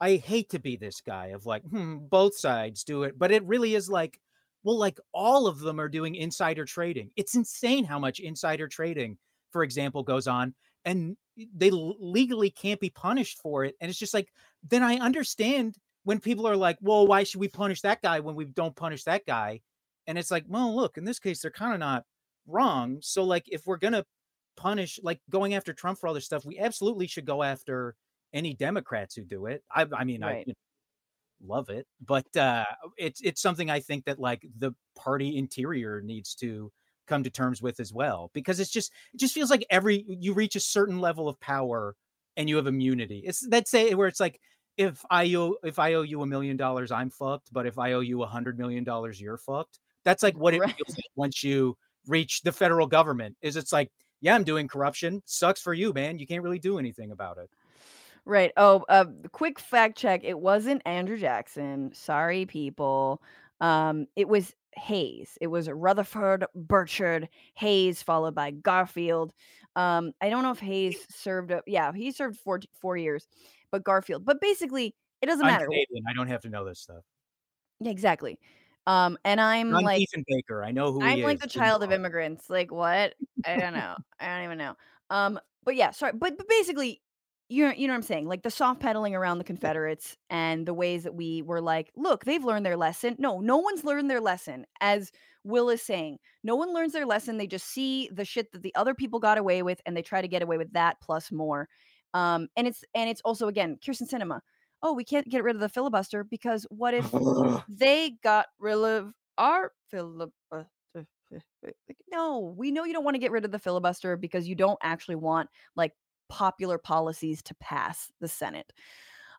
i 0.00 0.16
hate 0.16 0.50
to 0.50 0.58
be 0.58 0.76
this 0.76 1.00
guy 1.00 1.28
of 1.28 1.46
like 1.46 1.62
hmm, 1.64 1.98
both 2.08 2.36
sides 2.36 2.84
do 2.84 3.02
it 3.02 3.18
but 3.18 3.32
it 3.32 3.44
really 3.44 3.74
is 3.74 3.88
like 3.88 4.18
well 4.62 4.78
like 4.78 4.98
all 5.12 5.46
of 5.46 5.60
them 5.60 5.80
are 5.80 5.88
doing 5.88 6.14
insider 6.14 6.64
trading 6.64 7.10
it's 7.16 7.34
insane 7.34 7.84
how 7.84 7.98
much 7.98 8.20
insider 8.20 8.68
trading 8.68 9.18
for 9.50 9.62
example, 9.62 10.02
goes 10.02 10.26
on 10.26 10.54
and 10.84 11.16
they 11.54 11.70
legally 11.70 12.50
can't 12.50 12.80
be 12.80 12.90
punished 12.90 13.38
for 13.40 13.64
it. 13.64 13.76
And 13.80 13.88
it's 13.88 13.98
just 13.98 14.14
like, 14.14 14.28
then 14.68 14.82
I 14.82 14.96
understand 14.96 15.76
when 16.04 16.20
people 16.20 16.46
are 16.46 16.56
like, 16.56 16.78
well, 16.80 17.06
why 17.06 17.24
should 17.24 17.40
we 17.40 17.48
punish 17.48 17.82
that 17.82 18.02
guy 18.02 18.20
when 18.20 18.34
we 18.34 18.44
don't 18.46 18.76
punish 18.76 19.04
that 19.04 19.26
guy? 19.26 19.60
And 20.06 20.18
it's 20.18 20.30
like, 20.30 20.44
well, 20.48 20.74
look, 20.74 20.96
in 20.96 21.04
this 21.04 21.18
case, 21.18 21.42
they're 21.42 21.50
kind 21.50 21.74
of 21.74 21.80
not 21.80 22.04
wrong. 22.46 22.98
So, 23.02 23.24
like, 23.24 23.44
if 23.48 23.66
we're 23.66 23.76
going 23.76 23.92
to 23.92 24.06
punish, 24.56 24.98
like 25.02 25.20
going 25.28 25.54
after 25.54 25.74
Trump 25.74 25.98
for 25.98 26.08
all 26.08 26.14
this 26.14 26.24
stuff, 26.24 26.46
we 26.46 26.58
absolutely 26.58 27.06
should 27.06 27.26
go 27.26 27.42
after 27.42 27.94
any 28.32 28.54
Democrats 28.54 29.14
who 29.14 29.24
do 29.24 29.46
it. 29.46 29.62
I, 29.74 29.86
I 29.96 30.04
mean, 30.04 30.22
right. 30.22 30.36
I 30.36 30.38
you 30.40 30.46
know, 30.48 31.54
love 31.54 31.70
it, 31.70 31.86
but 32.04 32.36
uh, 32.36 32.64
it's 32.96 33.20
it's 33.22 33.40
something 33.40 33.70
I 33.70 33.80
think 33.80 34.04
that 34.06 34.18
like 34.18 34.46
the 34.58 34.72
party 34.96 35.36
interior 35.36 36.00
needs 36.00 36.34
to 36.36 36.72
come 37.08 37.24
to 37.24 37.30
terms 37.30 37.60
with 37.60 37.80
as 37.80 37.92
well 37.92 38.30
because 38.34 38.60
it's 38.60 38.70
just 38.70 38.92
it 39.12 39.18
just 39.18 39.34
feels 39.34 39.50
like 39.50 39.66
every 39.70 40.04
you 40.06 40.34
reach 40.34 40.54
a 40.54 40.60
certain 40.60 41.00
level 41.00 41.28
of 41.28 41.40
power 41.40 41.96
and 42.36 42.48
you 42.48 42.56
have 42.56 42.66
immunity 42.66 43.22
it's 43.24 43.46
that's 43.48 43.70
say 43.70 43.94
where 43.94 44.06
it's 44.06 44.20
like 44.20 44.38
if 44.76 45.04
i 45.10 45.34
owe 45.34 45.56
if 45.64 45.78
i 45.78 45.94
owe 45.94 46.02
you 46.02 46.22
a 46.22 46.26
million 46.26 46.56
dollars 46.56 46.92
i'm 46.92 47.10
fucked 47.10 47.52
but 47.52 47.66
if 47.66 47.78
i 47.78 47.92
owe 47.94 48.00
you 48.00 48.22
a 48.22 48.26
hundred 48.26 48.58
million 48.58 48.84
dollars 48.84 49.20
you're 49.20 49.38
fucked 49.38 49.80
that's 50.04 50.22
like 50.22 50.36
what 50.36 50.54
it 50.54 50.60
right. 50.60 50.76
feels 50.76 50.96
like 50.96 51.04
once 51.16 51.42
you 51.42 51.76
reach 52.06 52.42
the 52.42 52.52
federal 52.52 52.86
government 52.86 53.34
is 53.40 53.56
it's 53.56 53.72
like 53.72 53.90
yeah 54.20 54.34
i'm 54.34 54.44
doing 54.44 54.68
corruption 54.68 55.22
sucks 55.24 55.60
for 55.60 55.72
you 55.72 55.92
man 55.94 56.18
you 56.18 56.26
can't 56.26 56.42
really 56.42 56.58
do 56.58 56.78
anything 56.78 57.10
about 57.10 57.38
it 57.38 57.50
right 58.28 58.52
oh 58.56 58.84
uh 58.88 59.06
quick 59.32 59.58
fact 59.58 59.98
check 59.98 60.20
it 60.22 60.38
wasn't 60.38 60.80
andrew 60.86 61.18
jackson 61.18 61.90
sorry 61.92 62.46
people 62.46 63.20
um 63.60 64.06
it 64.14 64.28
was 64.28 64.54
Hayes. 64.78 65.36
It 65.40 65.48
was 65.48 65.68
Rutherford, 65.68 66.46
Birchard, 66.54 67.28
Hayes, 67.54 68.02
followed 68.02 68.34
by 68.34 68.52
Garfield. 68.52 69.32
Um, 69.76 70.12
I 70.20 70.30
don't 70.30 70.42
know 70.42 70.50
if 70.50 70.58
Hayes 70.60 70.96
served. 71.10 71.50
A, 71.50 71.62
yeah, 71.66 71.92
he 71.92 72.10
served 72.10 72.38
four 72.38 72.60
four 72.80 72.96
years, 72.96 73.26
but 73.70 73.84
Garfield. 73.84 74.24
But 74.24 74.40
basically, 74.40 74.94
it 75.20 75.26
doesn't 75.26 75.44
I'm 75.44 75.52
matter. 75.52 75.66
Canadian. 75.66 76.04
I 76.08 76.14
don't 76.14 76.28
have 76.28 76.42
to 76.42 76.48
know 76.48 76.64
this 76.64 76.80
stuff. 76.80 77.02
Yeah, 77.80 77.90
exactly. 77.90 78.38
Um, 78.86 79.18
and 79.24 79.40
I'm, 79.40 79.74
I'm 79.74 79.84
like 79.84 80.00
Ethan 80.00 80.24
Baker. 80.26 80.64
I 80.64 80.70
know 80.70 80.92
who 80.92 81.02
I'm 81.02 81.20
like 81.20 81.36
is. 81.36 81.42
the 81.42 81.48
child 81.48 81.82
of 81.82 81.92
immigrants. 81.92 82.48
Like 82.48 82.72
what? 82.72 83.14
I 83.44 83.56
don't 83.56 83.74
know. 83.74 83.96
I 84.20 84.26
don't 84.26 84.44
even 84.44 84.58
know. 84.58 84.74
Um, 85.10 85.38
but 85.64 85.76
yeah, 85.76 85.90
sorry. 85.90 86.12
But 86.14 86.38
but 86.38 86.48
basically, 86.48 87.02
you 87.48 87.64
know, 87.64 87.72
you 87.74 87.86
know 87.86 87.94
what 87.94 87.98
I'm 87.98 88.02
saying? 88.02 88.26
Like 88.26 88.42
the 88.42 88.50
soft 88.50 88.80
pedaling 88.80 89.14
around 89.14 89.38
the 89.38 89.44
Confederates 89.44 90.16
and 90.28 90.66
the 90.66 90.74
ways 90.74 91.04
that 91.04 91.14
we 91.14 91.42
were 91.42 91.62
like, 91.62 91.90
look, 91.96 92.24
they've 92.24 92.44
learned 92.44 92.66
their 92.66 92.76
lesson. 92.76 93.16
No, 93.18 93.40
no 93.40 93.56
one's 93.56 93.84
learned 93.84 94.10
their 94.10 94.20
lesson. 94.20 94.66
As 94.80 95.10
Will 95.44 95.70
is 95.70 95.82
saying, 95.82 96.18
no 96.44 96.56
one 96.56 96.74
learns 96.74 96.92
their 96.92 97.06
lesson. 97.06 97.38
They 97.38 97.46
just 97.46 97.66
see 97.66 98.10
the 98.12 98.24
shit 98.24 98.52
that 98.52 98.62
the 98.62 98.74
other 98.74 98.94
people 98.94 99.18
got 99.18 99.38
away 99.38 99.62
with 99.62 99.80
and 99.86 99.96
they 99.96 100.02
try 100.02 100.20
to 100.20 100.28
get 100.28 100.42
away 100.42 100.58
with 100.58 100.72
that 100.74 101.00
plus 101.00 101.32
more. 101.32 101.68
Um, 102.12 102.48
and 102.56 102.66
it's 102.66 102.84
and 102.94 103.08
it's 103.08 103.22
also 103.24 103.48
again, 103.48 103.78
Kyrsten 103.82 104.10
Sinema. 104.10 104.40
Oh, 104.82 104.92
we 104.92 105.04
can't 105.04 105.28
get 105.28 105.42
rid 105.42 105.56
of 105.56 105.60
the 105.60 105.68
filibuster 105.68 106.24
because 106.24 106.66
what 106.70 106.94
if 106.94 107.10
they 107.68 108.12
got 108.22 108.46
rid 108.58 108.76
of 108.76 109.12
our 109.38 109.72
filibuster? 109.90 110.32
No, 112.10 112.54
we 112.56 112.70
know 112.70 112.84
you 112.84 112.92
don't 112.92 113.04
want 113.04 113.14
to 113.14 113.20
get 113.20 113.30
rid 113.30 113.44
of 113.44 113.52
the 113.52 113.58
filibuster 113.58 114.16
because 114.16 114.46
you 114.46 114.54
don't 114.54 114.78
actually 114.82 115.16
want 115.16 115.48
like 115.76 115.92
popular 116.28 116.78
policies 116.78 117.42
to 117.44 117.54
pass 117.56 118.10
the 118.20 118.28
Senate. 118.28 118.72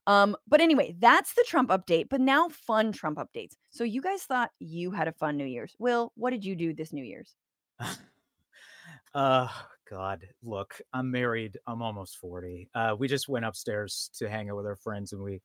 Um, 0.07 0.35
but 0.47 0.61
anyway, 0.61 0.95
that's 0.99 1.33
the 1.33 1.45
Trump 1.47 1.69
update. 1.69 2.07
But 2.09 2.21
now, 2.21 2.49
fun 2.49 2.91
Trump 2.91 3.17
updates. 3.17 3.53
So, 3.69 3.83
you 3.83 4.01
guys 4.01 4.23
thought 4.23 4.51
you 4.59 4.91
had 4.91 5.07
a 5.07 5.13
fun 5.13 5.37
New 5.37 5.45
Year's. 5.45 5.75
Will, 5.77 6.11
what 6.15 6.31
did 6.31 6.43
you 6.43 6.55
do 6.55 6.73
this 6.73 6.93
New 6.93 7.03
Year's? 7.03 7.35
uh, 9.13 9.47
God, 9.89 10.27
look, 10.43 10.79
I'm 10.93 11.11
married. 11.11 11.57
I'm 11.67 11.81
almost 11.81 12.17
40. 12.17 12.69
Uh, 12.73 12.95
we 12.97 13.07
just 13.07 13.27
went 13.27 13.45
upstairs 13.45 14.09
to 14.17 14.29
hang 14.29 14.49
out 14.49 14.55
with 14.55 14.65
our 14.65 14.75
friends 14.75 15.13
and 15.13 15.21
we 15.21 15.41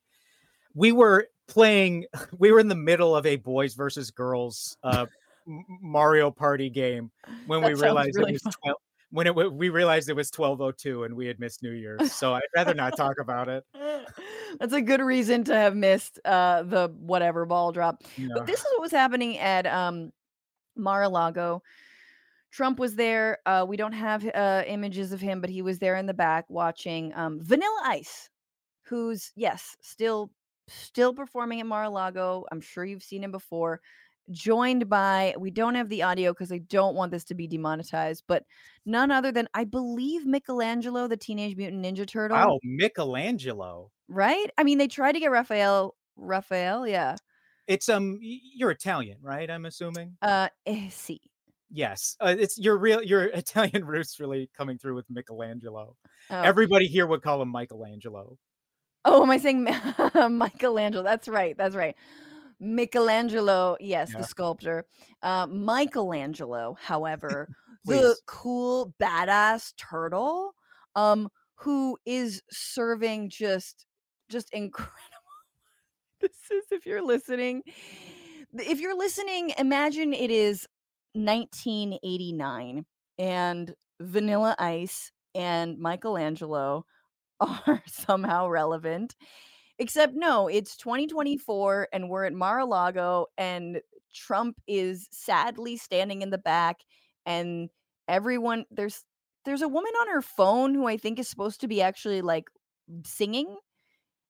we 0.75 0.91
were 0.91 1.27
playing 1.47 2.05
we 2.37 2.51
were 2.51 2.59
in 2.59 2.67
the 2.67 2.75
middle 2.75 3.15
of 3.15 3.25
a 3.25 3.37
boys 3.37 3.73
versus 3.73 4.11
girls 4.11 4.77
uh 4.83 5.05
Mario 5.47 6.29
Party 6.31 6.69
game 6.69 7.11
when 7.47 7.61
That 7.61 7.73
we 7.73 7.81
realized 7.81 8.15
really 8.15 8.33
it 8.33 8.41
was 8.43 8.55
12 8.63 8.75
when 9.15 9.27
it 9.27 9.53
we 9.53 9.69
realized 9.69 10.09
it 10.09 10.15
was 10.15 10.29
1202 10.35 11.05
and 11.05 11.15
we 11.15 11.25
had 11.25 11.39
missed 11.39 11.63
New 11.63 11.71
Year's. 11.85 12.11
So 12.11 12.33
I'd 12.33 12.41
rather 12.55 12.73
not 12.73 12.97
talk 12.97 13.15
about 13.19 13.47
it. 13.47 13.63
That's 14.59 14.73
a 14.73 14.81
good 14.81 15.01
reason 15.01 15.43
to 15.45 15.55
have 15.55 15.75
missed 15.75 16.19
uh, 16.25 16.63
the 16.63 16.93
whatever 16.99 17.45
ball 17.45 17.71
drop. 17.71 18.03
Know. 18.17 18.35
But 18.35 18.45
this 18.45 18.59
is 18.59 18.65
what 18.73 18.81
was 18.81 18.91
happening 18.91 19.37
at 19.37 19.65
um, 19.65 20.11
Mar-a-Lago. 20.75 21.63
Trump 22.51 22.77
was 22.79 22.95
there. 22.95 23.39
Uh, 23.45 23.65
we 23.67 23.77
don't 23.77 23.93
have 23.93 24.25
uh, 24.33 24.63
images 24.67 25.11
of 25.11 25.21
him, 25.21 25.41
but 25.41 25.49
he 25.49 25.61
was 25.61 25.79
there 25.79 25.95
in 25.95 26.05
the 26.05 26.13
back 26.13 26.45
watching 26.49 27.13
um, 27.15 27.39
Vanilla 27.41 27.81
Ice, 27.85 28.29
who's 28.83 29.31
yes, 29.35 29.75
still 29.81 30.31
still 30.67 31.13
performing 31.13 31.59
at 31.61 31.67
Mar-a-Lago. 31.67 32.45
I'm 32.51 32.61
sure 32.61 32.83
you've 32.83 33.03
seen 33.03 33.23
him 33.23 33.31
before. 33.31 33.81
Joined 34.31 34.89
by 34.89 35.35
we 35.37 35.51
don't 35.51 35.75
have 35.75 35.89
the 35.89 36.01
audio 36.01 36.31
because 36.33 36.51
I 36.51 36.57
don't 36.57 36.95
want 36.95 37.11
this 37.11 37.23
to 37.25 37.35
be 37.35 37.47
demonetized, 37.47 38.23
but 38.27 38.43
none 38.85 39.11
other 39.11 39.31
than 39.31 39.47
I 39.53 39.65
believe 39.65 40.25
Michelangelo, 40.25 41.07
the 41.07 41.17
Teenage 41.17 41.55
Mutant 41.55 41.85
Ninja 41.85 42.07
Turtle. 42.07 42.37
Oh, 42.37 42.59
Michelangelo. 42.63 43.91
Right? 44.07 44.49
I 44.57 44.63
mean, 44.63 44.79
they 44.79 44.87
tried 44.87 45.11
to 45.13 45.19
get 45.19 45.31
Raphael. 45.31 45.95
Raphael, 46.15 46.87
yeah. 46.87 47.15
It's 47.67 47.89
um 47.89 48.19
you're 48.21 48.71
Italian, 48.71 49.17
right? 49.21 49.49
I'm 49.49 49.65
assuming. 49.65 50.17
Uh, 50.21 50.49
eh, 50.65 50.89
see. 50.89 51.21
Yes. 51.71 52.15
Uh, 52.19 52.35
it's 52.37 52.57
your 52.57 52.77
real 52.77 53.03
your 53.03 53.23
Italian 53.33 53.85
roots 53.85 54.19
really 54.19 54.49
coming 54.57 54.77
through 54.77 54.95
with 54.95 55.05
Michelangelo. 55.09 55.95
Oh. 56.29 56.41
Everybody 56.41 56.87
here 56.87 57.07
would 57.07 57.21
call 57.21 57.41
him 57.41 57.49
Michelangelo. 57.49 58.37
Oh, 59.03 59.21
am 59.21 59.29
I 59.29 59.37
saying 59.37 59.63
Michelangelo? 60.29 61.03
That's 61.03 61.27
right. 61.27 61.55
That's 61.57 61.75
right. 61.75 61.95
Michelangelo, 62.59 63.77
yes, 63.79 64.11
Yeah. 64.11 64.17
the 64.19 64.23
sculptor. 64.23 64.85
Uh, 65.21 65.47
Michelangelo, 65.47 66.77
however, 66.79 67.49
the 67.85 68.15
cool 68.25 68.93
badass 69.01 69.73
turtle, 69.77 70.53
um, 70.95 71.29
who 71.55 71.97
is 72.05 72.41
serving 72.51 73.29
just, 73.29 73.85
just 74.29 74.51
incredible. 74.53 74.91
This 76.21 76.31
is 76.49 76.63
if 76.71 76.85
you're 76.85 77.05
listening. 77.05 77.61
If 78.53 78.79
you're 78.79 78.97
listening, 78.97 79.51
imagine 79.59 80.13
it 80.13 80.31
is 80.31 80.65
1989 81.13 82.85
and 83.19 83.73
Vanilla 83.99 84.55
Ice 84.57 85.11
and 85.35 85.77
Michelangelo 85.77 86.85
are 87.39 87.83
somehow 87.85 88.47
relevant. 88.47 89.15
Except 89.77 90.13
no, 90.15 90.47
it's 90.47 90.77
2024 90.77 91.89
and 91.91 92.09
we're 92.09 92.25
at 92.25 92.33
Mar-a-Lago 92.33 93.27
and 93.37 93.81
Trump 94.13 94.57
is 94.67 95.07
sadly 95.11 95.75
standing 95.75 96.21
in 96.21 96.29
the 96.29 96.37
back 96.37 96.77
and 97.25 97.69
everyone 98.07 98.65
there's 98.71 99.03
there's 99.43 99.61
a 99.61 99.67
woman 99.67 99.91
on 100.01 100.07
her 100.07 100.21
phone 100.21 100.73
who 100.73 100.87
I 100.87 100.97
think 100.97 101.19
is 101.19 101.27
supposed 101.27 101.59
to 101.61 101.67
be 101.67 101.81
actually 101.81 102.21
like 102.21 102.45
singing. 103.05 103.57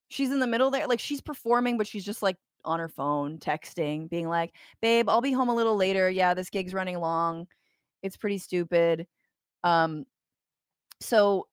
She's 0.10 0.32
in 0.32 0.40
the 0.40 0.48
middle 0.48 0.72
there 0.72 0.88
like 0.88 1.00
she's 1.00 1.22
performing 1.22 1.78
but 1.78 1.88
she's 1.88 2.06
just 2.06 2.24
like 2.24 2.38
on 2.66 2.80
her 2.80 2.90
phone 2.90 3.38
texting 3.40 4.10
being 4.10 4.28
like, 4.30 4.56
"Babe, 4.82 5.10
I'll 5.10 5.22
be 5.22 5.32
home 5.34 5.50
a 5.50 5.56
little 5.56 5.76
later. 5.76 6.10
Yeah, 6.10 6.34
this 6.34 6.50
gig's 6.50 6.74
running 6.74 7.00
long. 7.00 7.48
It's 8.04 8.18
pretty 8.18 8.40
stupid." 8.40 9.08
Um 9.64 10.06
so 11.02 11.48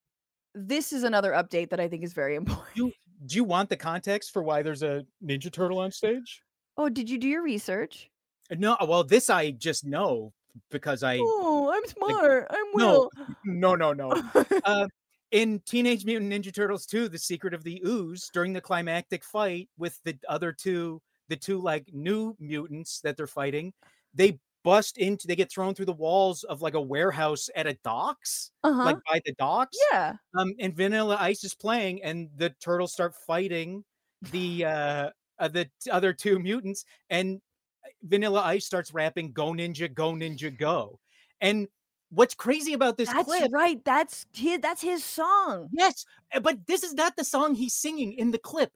this 0.54 0.92
is 0.92 1.04
another 1.04 1.32
update 1.32 1.70
that 1.70 1.80
I 1.80 1.88
think 1.88 2.04
is 2.04 2.12
very 2.14 2.36
important. 2.42 2.76
Do 2.76 2.92
do 3.26 3.36
you 3.36 3.44
want 3.44 3.68
the 3.68 3.76
context 3.76 4.32
for 4.32 4.42
why 4.42 4.62
there's 4.62 4.82
a 4.82 5.04
Ninja 5.24 5.52
Turtle 5.52 5.78
on 5.78 5.90
stage? 5.92 6.42
Oh, 6.76 6.88
did 6.88 7.08
you 7.08 7.18
do 7.18 7.28
your 7.28 7.42
research? 7.42 8.10
No, 8.50 8.76
well, 8.86 9.04
this 9.04 9.30
I 9.30 9.52
just 9.52 9.84
know 9.84 10.32
because 10.70 11.02
I 11.02 11.18
Oh, 11.20 11.72
I'm 11.74 11.86
smart. 11.86 12.46
I'm 12.50 12.64
no, 12.74 13.10
Will. 13.10 13.10
no, 13.44 13.74
no, 13.74 13.92
no. 13.92 14.22
uh, 14.64 14.86
in 15.30 15.60
Teenage 15.66 16.04
Mutant 16.04 16.30
Ninja 16.32 16.54
Turtles 16.54 16.86
2, 16.86 17.08
The 17.08 17.18
Secret 17.18 17.54
of 17.54 17.64
the 17.64 17.82
Ooze, 17.86 18.30
during 18.34 18.52
the 18.52 18.60
climactic 18.60 19.24
fight 19.24 19.68
with 19.78 19.98
the 20.04 20.16
other 20.28 20.52
two, 20.52 21.00
the 21.28 21.36
two 21.36 21.58
like 21.58 21.88
new 21.92 22.36
mutants 22.38 23.00
that 23.00 23.16
they're 23.16 23.26
fighting, 23.26 23.72
they 24.14 24.38
bust 24.64 24.98
into, 24.98 25.26
they 25.26 25.36
get 25.36 25.50
thrown 25.50 25.74
through 25.74 25.86
the 25.86 25.92
walls 25.92 26.44
of 26.44 26.62
like 26.62 26.74
a 26.74 26.80
warehouse 26.80 27.48
at 27.54 27.66
a 27.66 27.74
docks, 27.84 28.50
uh-huh. 28.62 28.84
like 28.84 28.98
by 29.10 29.20
the 29.24 29.32
docks. 29.32 29.76
yeah. 29.90 30.14
Um, 30.36 30.54
and 30.58 30.74
Vanilla 30.74 31.16
Ice 31.20 31.44
is 31.44 31.54
playing, 31.54 32.02
and 32.02 32.28
the 32.36 32.50
turtles 32.60 32.92
start 32.92 33.14
fighting 33.26 33.84
the 34.32 34.64
uh, 34.64 35.10
uh 35.38 35.48
the 35.48 35.68
other 35.90 36.12
two 36.12 36.38
mutants, 36.38 36.84
and 37.10 37.40
uh, 37.84 37.88
Vanilla 38.02 38.42
Ice 38.42 38.66
starts 38.66 38.92
rapping 38.94 39.32
"Go 39.32 39.52
Ninja, 39.52 39.92
Go 39.92 40.12
Ninja, 40.12 40.56
Go." 40.56 40.98
And 41.40 41.66
what's 42.10 42.34
crazy 42.34 42.74
about 42.74 42.96
this 42.96 43.08
That's 43.08 43.24
clip? 43.24 43.50
right. 43.52 43.82
That's 43.84 44.26
his 44.32 44.60
that's 44.60 44.82
his 44.82 45.04
song. 45.04 45.68
Yes, 45.72 46.04
uh, 46.34 46.40
but 46.40 46.66
this 46.66 46.82
is 46.82 46.94
not 46.94 47.16
the 47.16 47.24
song 47.24 47.54
he's 47.54 47.74
singing 47.74 48.12
in 48.12 48.30
the 48.30 48.38
clip. 48.38 48.70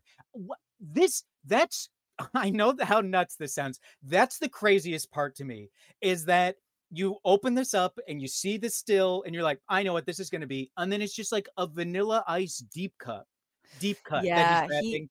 This 0.81 1.23
that's 1.45 1.89
I 2.35 2.51
know 2.51 2.75
how 2.81 3.01
nuts 3.01 3.37
this 3.37 3.55
sounds. 3.55 3.81
That's 4.03 4.39
the 4.39 4.49
craziest 4.49 5.11
part 5.11 5.35
to 5.37 5.45
me 5.45 5.71
is 6.01 6.25
that 6.27 6.57
you 6.91 7.17
open 7.25 7.55
this 7.55 7.75
up 7.75 7.99
and 8.09 8.21
you 8.21 8.29
see 8.29 8.59
the 8.59 8.71
still 8.71 9.23
and 9.27 9.35
you're 9.35 9.45
like, 9.45 9.61
I 9.69 9.83
know 9.83 9.93
what 9.93 10.07
this 10.07 10.21
is 10.21 10.31
going 10.31 10.41
to 10.41 10.47
be, 10.47 10.71
and 10.77 10.91
then 10.91 11.03
it's 11.03 11.15
just 11.15 11.33
like 11.33 11.49
a 11.57 11.67
Vanilla 11.67 12.25
Ice 12.29 12.59
deep 12.59 12.95
cut, 12.99 13.25
deep 13.81 13.99
cut. 14.05 14.25
Yeah, 14.25 14.67
that 14.67 14.83
he's 14.83 14.93
he- 14.93 15.09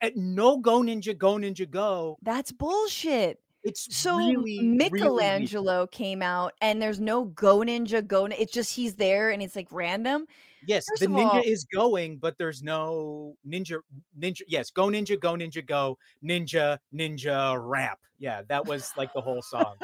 At 0.00 0.16
no 0.16 0.58
go 0.58 0.80
ninja, 0.80 1.16
go 1.16 1.36
ninja, 1.36 1.68
go. 1.68 2.18
That's 2.22 2.52
bullshit. 2.52 3.38
It's 3.64 3.94
So 3.96 4.16
really 4.16 4.36
really. 4.36 4.60
Michelangelo 4.62 5.86
came 5.86 6.22
out 6.22 6.52
and 6.60 6.80
there's 6.82 7.00
no 7.00 7.26
go 7.26 7.58
ninja 7.58 8.04
go 8.06 8.26
it's 8.26 8.52
just 8.52 8.74
he's 8.74 8.94
there 8.94 9.30
and 9.30 9.42
it's 9.42 9.56
like 9.56 9.68
random. 9.70 10.26
Yes, 10.66 10.84
First 10.88 11.00
the 11.00 11.06
ninja 11.08 11.34
all- 11.34 11.42
is 11.44 11.64
going, 11.64 12.18
but 12.18 12.38
there's 12.38 12.62
no 12.62 13.36
ninja. 13.46 13.80
Ninja, 14.18 14.42
yes, 14.46 14.70
go 14.70 14.86
ninja, 14.86 15.18
go 15.18 15.32
ninja, 15.34 15.64
go 15.66 15.98
ninja, 16.24 16.78
ninja 16.94 17.58
rap. 17.60 17.98
Yeah, 18.18 18.42
that 18.48 18.64
was 18.66 18.90
like 18.96 19.12
the 19.12 19.20
whole 19.20 19.42
song. 19.42 19.74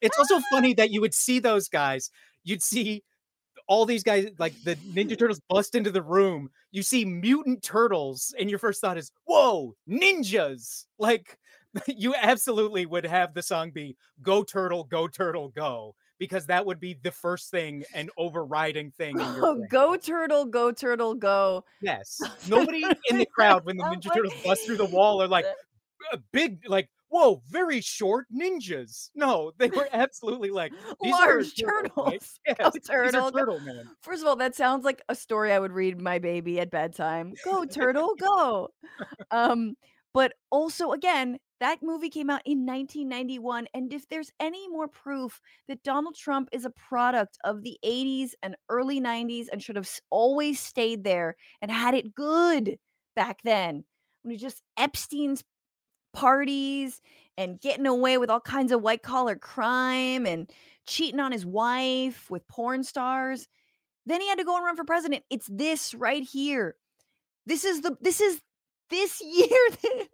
it's 0.00 0.16
also 0.18 0.38
funny 0.52 0.72
that 0.74 0.90
you 0.90 1.00
would 1.00 1.14
see 1.14 1.40
those 1.40 1.68
guys. 1.68 2.10
You'd 2.44 2.62
see 2.62 3.02
all 3.66 3.86
these 3.86 4.02
guys, 4.04 4.28
like 4.38 4.52
the 4.62 4.76
Ninja 4.92 5.18
Turtles, 5.18 5.40
bust 5.48 5.74
into 5.74 5.90
the 5.90 6.02
room. 6.02 6.50
You 6.70 6.82
see 6.82 7.04
mutant 7.04 7.62
turtles, 7.62 8.34
and 8.38 8.48
your 8.50 8.58
first 8.60 8.80
thought 8.80 8.98
is, 8.98 9.10
"Whoa, 9.24 9.74
ninjas!" 9.88 10.84
Like 10.98 11.38
you 11.86 12.14
absolutely 12.14 12.86
would 12.86 13.06
have 13.06 13.34
the 13.34 13.42
song 13.42 13.70
be 13.70 13.96
"Go 14.22 14.42
Turtle, 14.42 14.84
Go 14.84 15.08
Turtle, 15.08 15.48
Go." 15.48 15.94
Because 16.18 16.46
that 16.46 16.64
would 16.64 16.78
be 16.78 16.96
the 17.02 17.10
first 17.10 17.50
thing 17.50 17.84
and 17.92 18.08
overriding 18.16 18.92
thing. 18.92 19.16
Go 19.68 19.96
turtle, 19.96 20.44
go 20.44 20.70
turtle, 20.70 21.16
go. 21.16 21.64
Yes. 21.82 22.20
Nobody 22.48 22.84
in 23.10 23.18
the 23.18 23.26
crowd 23.26 23.64
when 23.64 23.76
the 23.76 23.82
Ninja 23.82 24.14
Turtles 24.14 24.32
bust 24.44 24.64
through 24.64 24.76
the 24.76 24.84
wall 24.84 25.20
are 25.20 25.26
like 25.26 25.44
"Uh, 26.12 26.18
big, 26.32 26.60
like 26.68 26.88
whoa, 27.14 27.40
very 27.48 27.80
short 27.80 28.26
ninjas. 28.34 29.10
No, 29.14 29.52
they 29.58 29.68
were 29.68 29.88
absolutely 29.92 30.50
like 30.50 30.72
these 31.00 31.14
are 31.14 31.34
Large 31.34 31.52
a 31.52 31.62
turtle, 31.62 32.04
right? 32.04 32.12
turtles. 32.12 32.40
Yes, 32.46 32.56
Go 32.58 32.70
turtle, 32.94 33.30
turtle 33.30 33.60
man. 33.60 33.88
First 34.02 34.22
of 34.22 34.28
all, 34.28 34.36
that 34.36 34.56
sounds 34.56 34.84
like 34.84 35.00
a 35.08 35.14
story 35.14 35.52
I 35.52 35.60
would 35.60 35.72
read 35.72 36.00
my 36.00 36.18
baby 36.18 36.58
at 36.58 36.70
bedtime. 36.70 37.34
Go 37.44 37.64
turtle, 37.64 38.14
go. 38.18 38.70
Um, 39.30 39.76
but 40.12 40.32
also 40.50 40.92
again, 40.92 41.38
That 41.60 41.82
movie 41.82 42.10
came 42.10 42.30
out 42.30 42.42
in 42.44 42.66
1991. 42.66 43.68
And 43.74 43.92
if 43.92 44.08
there's 44.08 44.30
any 44.40 44.68
more 44.68 44.88
proof 44.88 45.40
that 45.68 45.82
Donald 45.82 46.16
Trump 46.16 46.48
is 46.52 46.64
a 46.64 46.70
product 46.70 47.38
of 47.44 47.62
the 47.62 47.78
80s 47.84 48.30
and 48.42 48.56
early 48.68 49.00
90s 49.00 49.46
and 49.50 49.62
should 49.62 49.76
have 49.76 49.88
always 50.10 50.58
stayed 50.58 51.04
there 51.04 51.36
and 51.62 51.70
had 51.70 51.94
it 51.94 52.14
good 52.14 52.76
back 53.16 53.38
then, 53.44 53.84
when 54.22 54.32
he 54.32 54.36
just 54.36 54.62
Epstein's 54.76 55.44
parties 56.12 57.00
and 57.36 57.60
getting 57.60 57.86
away 57.86 58.18
with 58.18 58.30
all 58.30 58.40
kinds 58.40 58.72
of 58.72 58.82
white 58.82 59.02
collar 59.02 59.36
crime 59.36 60.26
and 60.26 60.50
cheating 60.86 61.20
on 61.20 61.32
his 61.32 61.44
wife 61.46 62.30
with 62.30 62.46
porn 62.48 62.82
stars, 62.82 63.46
then 64.06 64.20
he 64.20 64.28
had 64.28 64.38
to 64.38 64.44
go 64.44 64.56
and 64.56 64.64
run 64.64 64.76
for 64.76 64.84
president. 64.84 65.24
It's 65.30 65.48
this 65.50 65.94
right 65.94 66.22
here. 66.22 66.76
This 67.46 67.64
is 67.64 67.82
the 67.82 67.96
this 68.00 68.20
is 68.20 68.40
this 68.90 69.20
year. 69.24 70.08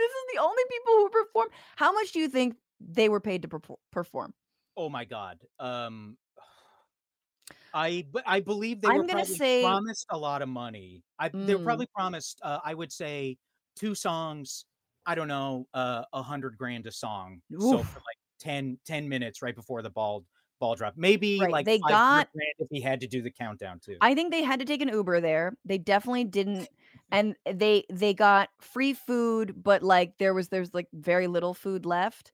This 0.00 0.10
is 0.10 0.24
the 0.34 0.40
only 0.40 0.62
people 0.70 0.92
who 0.94 1.08
perform. 1.10 1.48
How 1.76 1.92
much 1.92 2.12
do 2.12 2.18
you 2.20 2.28
think 2.28 2.56
they 2.80 3.08
were 3.08 3.20
paid 3.20 3.42
to 3.42 3.48
perform? 3.92 4.34
Oh 4.76 4.88
my 4.88 5.04
god. 5.04 5.38
Um 5.58 6.16
I 7.74 8.04
I 8.26 8.40
believe 8.40 8.80
they 8.80 8.88
I'm 8.88 8.96
were 8.98 9.02
gonna 9.02 9.12
probably 9.20 9.34
say- 9.36 9.62
promised 9.62 10.06
a 10.10 10.18
lot 10.18 10.42
of 10.42 10.48
money. 10.48 11.02
I 11.18 11.28
they 11.28 11.54
were 11.54 11.60
Mm. 11.60 11.64
probably 11.64 11.86
promised 11.94 12.40
uh, 12.42 12.58
I 12.64 12.74
would 12.74 12.90
say 12.92 13.36
two 13.76 13.94
songs, 13.94 14.64
I 15.06 15.14
don't 15.14 15.28
know, 15.28 15.66
uh, 15.74 16.04
a 16.12 16.22
hundred 16.22 16.56
grand 16.58 16.86
a 16.86 16.92
song. 16.92 17.40
So 17.58 17.78
for 17.84 17.98
like 18.00 18.16
10, 18.40 18.78
10 18.86 19.08
minutes 19.08 19.42
right 19.42 19.54
before 19.54 19.82
the 19.82 19.90
ball 19.90 20.24
ball 20.58 20.74
drop. 20.74 20.94
Maybe 20.96 21.38
Right, 21.40 21.50
like 21.50 21.64
they 21.66 21.78
500 21.78 21.90
got- 21.94 22.32
grand 22.32 22.52
if 22.58 22.68
he 22.70 22.80
had 22.80 23.00
to 23.00 23.06
do 23.06 23.22
the 23.22 23.30
countdown 23.30 23.78
too. 23.80 23.96
I 24.00 24.14
think 24.14 24.30
they 24.32 24.42
had 24.42 24.58
to 24.60 24.66
take 24.66 24.82
an 24.82 24.88
Uber 24.88 25.20
there. 25.20 25.56
They 25.64 25.78
definitely 25.78 26.24
didn't 26.24 26.68
and 27.12 27.36
they 27.50 27.84
they 27.90 28.14
got 28.14 28.50
free 28.60 28.94
food 28.94 29.62
but 29.62 29.82
like 29.82 30.18
there 30.18 30.34
was 30.34 30.48
there's 30.48 30.74
like 30.74 30.88
very 30.92 31.26
little 31.26 31.54
food 31.54 31.86
left. 31.86 32.32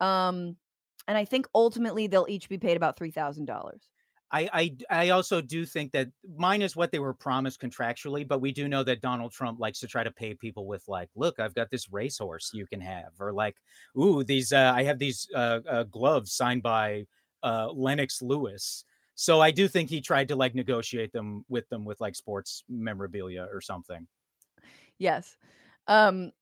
Um 0.00 0.56
and 1.08 1.16
I 1.16 1.24
think 1.24 1.46
ultimately 1.54 2.06
they'll 2.08 2.26
each 2.28 2.48
be 2.48 2.58
paid 2.58 2.76
about 2.76 2.98
$3,000. 2.98 3.88
I 4.32 4.76
I 4.90 5.10
also 5.10 5.40
do 5.40 5.64
think 5.64 5.92
that 5.92 6.08
minus 6.36 6.74
what 6.74 6.90
they 6.90 6.98
were 6.98 7.14
promised 7.14 7.60
contractually, 7.60 8.26
but 8.26 8.40
we 8.40 8.52
do 8.52 8.68
know 8.68 8.82
that 8.82 9.00
Donald 9.00 9.32
Trump 9.32 9.60
likes 9.60 9.78
to 9.80 9.86
try 9.86 10.02
to 10.02 10.10
pay 10.10 10.34
people 10.34 10.66
with 10.66 10.84
like, 10.88 11.08
look, 11.14 11.38
I've 11.38 11.54
got 11.54 11.70
this 11.70 11.92
racehorse 11.92 12.50
you 12.52 12.66
can 12.66 12.80
have, 12.80 13.12
or 13.20 13.32
like, 13.32 13.56
ooh, 13.96 14.24
these 14.24 14.52
uh, 14.52 14.72
I 14.74 14.82
have 14.82 14.98
these 14.98 15.28
uh, 15.34 15.60
uh, 15.68 15.82
gloves 15.84 16.32
signed 16.32 16.62
by 16.62 17.06
uh, 17.42 17.70
Lennox 17.72 18.20
Lewis. 18.20 18.84
So 19.16 19.40
I 19.40 19.50
do 19.50 19.66
think 19.66 19.90
he 19.90 20.00
tried 20.00 20.28
to 20.28 20.36
like 20.36 20.54
negotiate 20.54 21.12
them 21.12 21.44
with 21.48 21.68
them 21.70 21.84
with 21.84 22.00
like 22.00 22.14
sports 22.14 22.62
memorabilia 22.68 23.48
or 23.52 23.60
something. 23.60 24.06
Yes. 24.98 25.36
Um 25.88 26.32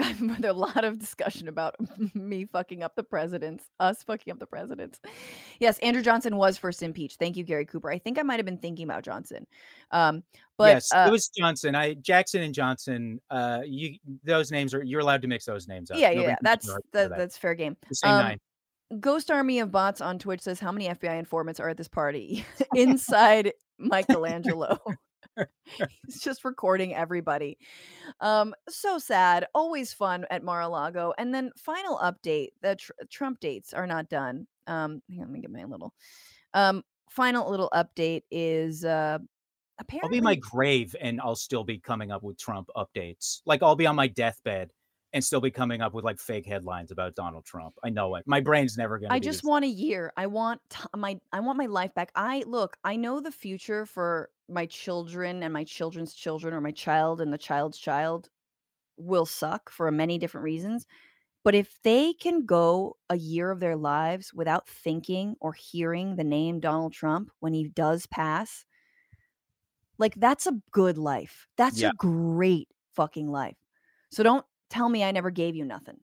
there's 0.20 0.44
a 0.44 0.52
lot 0.52 0.84
of 0.84 0.98
discussion 0.98 1.48
about 1.48 1.76
me 2.14 2.46
fucking 2.46 2.82
up 2.82 2.94
the 2.96 3.02
presidents, 3.02 3.64
us 3.80 4.02
fucking 4.02 4.30
up 4.32 4.38
the 4.38 4.46
presidents. 4.46 5.00
Yes, 5.58 5.78
Andrew 5.80 6.02
Johnson 6.02 6.36
was 6.36 6.56
first 6.56 6.82
impeached. 6.82 7.18
Thank 7.18 7.36
you, 7.36 7.44
Gary 7.44 7.66
Cooper. 7.66 7.90
I 7.90 7.98
think 7.98 8.18
I 8.18 8.22
might 8.22 8.38
have 8.38 8.46
been 8.46 8.58
thinking 8.58 8.84
about 8.84 9.02
Johnson. 9.02 9.46
Um, 9.90 10.22
but 10.56 10.74
yes, 10.74 10.92
uh, 10.92 11.06
it 11.08 11.10
was 11.10 11.28
Johnson. 11.28 11.74
I 11.74 11.94
Jackson 11.94 12.42
and 12.42 12.54
Johnson. 12.54 13.20
Uh, 13.30 13.60
you 13.64 13.96
those 14.24 14.50
names 14.50 14.74
are 14.74 14.82
you're 14.82 15.00
allowed 15.00 15.22
to 15.22 15.28
mix 15.28 15.44
those 15.44 15.68
names 15.68 15.90
up. 15.90 15.98
yeah, 15.98 16.10
yeah, 16.10 16.14
Nobody 16.14 16.28
yeah, 16.28 16.36
that's 16.42 16.66
that, 16.66 16.82
that. 16.92 17.10
that's 17.18 17.36
fair 17.36 17.54
game. 17.54 17.76
the 17.88 17.94
same 17.94 18.10
um, 18.12 18.22
nine. 18.22 18.40
Ghost 18.98 19.30
Army 19.30 19.60
of 19.60 19.70
Bots 19.70 20.00
on 20.00 20.18
Twitch 20.18 20.40
says, 20.40 20.58
How 20.58 20.72
many 20.72 20.88
FBI 20.88 21.18
informants 21.18 21.60
are 21.60 21.68
at 21.68 21.76
this 21.76 21.88
party? 21.88 22.44
Inside 22.74 23.52
Michelangelo. 23.78 24.78
He's 26.04 26.20
just 26.20 26.44
recording 26.44 26.94
everybody. 26.94 27.56
Um, 28.20 28.54
so 28.68 28.98
sad. 28.98 29.46
Always 29.54 29.92
fun 29.92 30.26
at 30.30 30.42
Mar-a-Lago. 30.42 31.14
And 31.18 31.32
then 31.32 31.50
final 31.56 31.98
update: 31.98 32.48
the 32.62 32.76
tr- 32.76 32.92
Trump 33.08 33.40
dates 33.40 33.72
are 33.72 33.86
not 33.86 34.08
done. 34.08 34.46
Um, 34.66 35.00
hang 35.08 35.20
on, 35.20 35.26
let 35.26 35.30
me 35.30 35.40
get 35.40 35.50
my 35.50 35.64
little. 35.64 35.94
Um, 36.52 36.82
final 37.08 37.48
little 37.48 37.70
update 37.74 38.22
is 38.30 38.84
uh, 38.84 39.18
I'll 40.02 40.08
be 40.10 40.20
my 40.20 40.34
grave 40.34 40.94
and 41.00 41.20
I'll 41.20 41.36
still 41.36 41.64
be 41.64 41.78
coming 41.78 42.10
up 42.10 42.22
with 42.22 42.38
Trump 42.38 42.68
updates. 42.76 43.40
Like 43.46 43.62
I'll 43.62 43.76
be 43.76 43.86
on 43.86 43.96
my 43.96 44.08
deathbed 44.08 44.70
and 45.12 45.24
still 45.24 45.40
be 45.40 45.50
coming 45.50 45.80
up 45.80 45.92
with 45.92 46.04
like 46.04 46.18
fake 46.18 46.46
headlines 46.46 46.90
about 46.90 47.14
Donald 47.14 47.44
Trump. 47.44 47.74
I 47.82 47.90
know 47.90 48.14
it. 48.16 48.24
My 48.26 48.40
brain's 48.40 48.76
never 48.76 48.98
gonna. 48.98 49.12
I 49.12 49.18
be 49.18 49.24
just 49.24 49.44
want 49.44 49.64
a 49.64 49.68
year. 49.68 50.12
I 50.16 50.26
want 50.26 50.60
t- 50.70 50.78
my 50.96 51.18
I 51.32 51.40
want 51.40 51.58
my 51.58 51.66
life 51.66 51.92
back. 51.94 52.12
I 52.14 52.44
look, 52.46 52.76
I 52.84 52.96
know 52.96 53.20
the 53.20 53.32
future 53.32 53.86
for 53.86 54.30
my 54.48 54.66
children 54.66 55.42
and 55.42 55.52
my 55.52 55.64
children's 55.64 56.14
children 56.14 56.54
or 56.54 56.60
my 56.60 56.70
child 56.72 57.20
and 57.20 57.32
the 57.32 57.38
child's 57.38 57.78
child 57.78 58.28
will 58.96 59.26
suck 59.26 59.70
for 59.70 59.90
many 59.90 60.18
different 60.18 60.44
reasons. 60.44 60.86
But 61.42 61.54
if 61.54 61.78
they 61.82 62.12
can 62.12 62.44
go 62.44 62.96
a 63.08 63.16
year 63.16 63.50
of 63.50 63.60
their 63.60 63.76
lives 63.76 64.34
without 64.34 64.68
thinking 64.68 65.36
or 65.40 65.54
hearing 65.54 66.16
the 66.16 66.24
name 66.24 66.60
Donald 66.60 66.92
Trump 66.92 67.30
when 67.40 67.54
he 67.54 67.68
does 67.68 68.06
pass, 68.06 68.66
like 69.98 70.14
that's 70.16 70.46
a 70.46 70.60
good 70.70 70.98
life. 70.98 71.46
That's 71.56 71.80
Yeah. 71.80 71.90
a 71.90 71.94
great 71.94 72.68
fucking 72.94 73.28
life. 73.28 73.56
So 74.10 74.22
don't 74.22 74.44
tell 74.70 74.88
me 74.88 75.04
I 75.04 75.10
never 75.10 75.30
gave 75.30 75.54
you 75.54 75.64
nothing. 75.64 75.98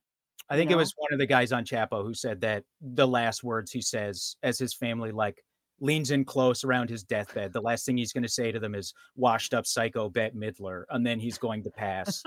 I 0.49 0.55
you 0.55 0.61
think 0.61 0.71
it 0.71 0.77
was 0.77 0.93
one 0.97 1.11
of 1.11 1.19
the 1.19 1.25
guys 1.25 1.51
on 1.51 1.65
Chapo 1.65 2.03
who 2.03 2.13
said 2.13 2.41
that 2.41 2.63
the 2.81 3.07
last 3.07 3.43
words 3.43 3.71
he 3.71 3.81
says 3.81 4.37
as 4.43 4.57
his 4.57 4.73
family 4.73 5.11
like 5.11 5.43
leans 5.79 6.11
in 6.11 6.25
close 6.25 6.63
around 6.63 6.89
his 6.89 7.03
deathbed, 7.03 7.53
the 7.53 7.61
last 7.61 7.85
thing 7.85 7.97
he's 7.97 8.13
going 8.13 8.23
to 8.23 8.29
say 8.29 8.51
to 8.51 8.59
them 8.59 8.75
is 8.75 8.93
"washed 9.15 9.53
up 9.53 9.65
psycho 9.65 10.09
Bette 10.09 10.35
Midler," 10.35 10.83
and 10.89 11.05
then 11.05 11.19
he's 11.19 11.37
going 11.37 11.63
to 11.63 11.69
pass. 11.69 12.23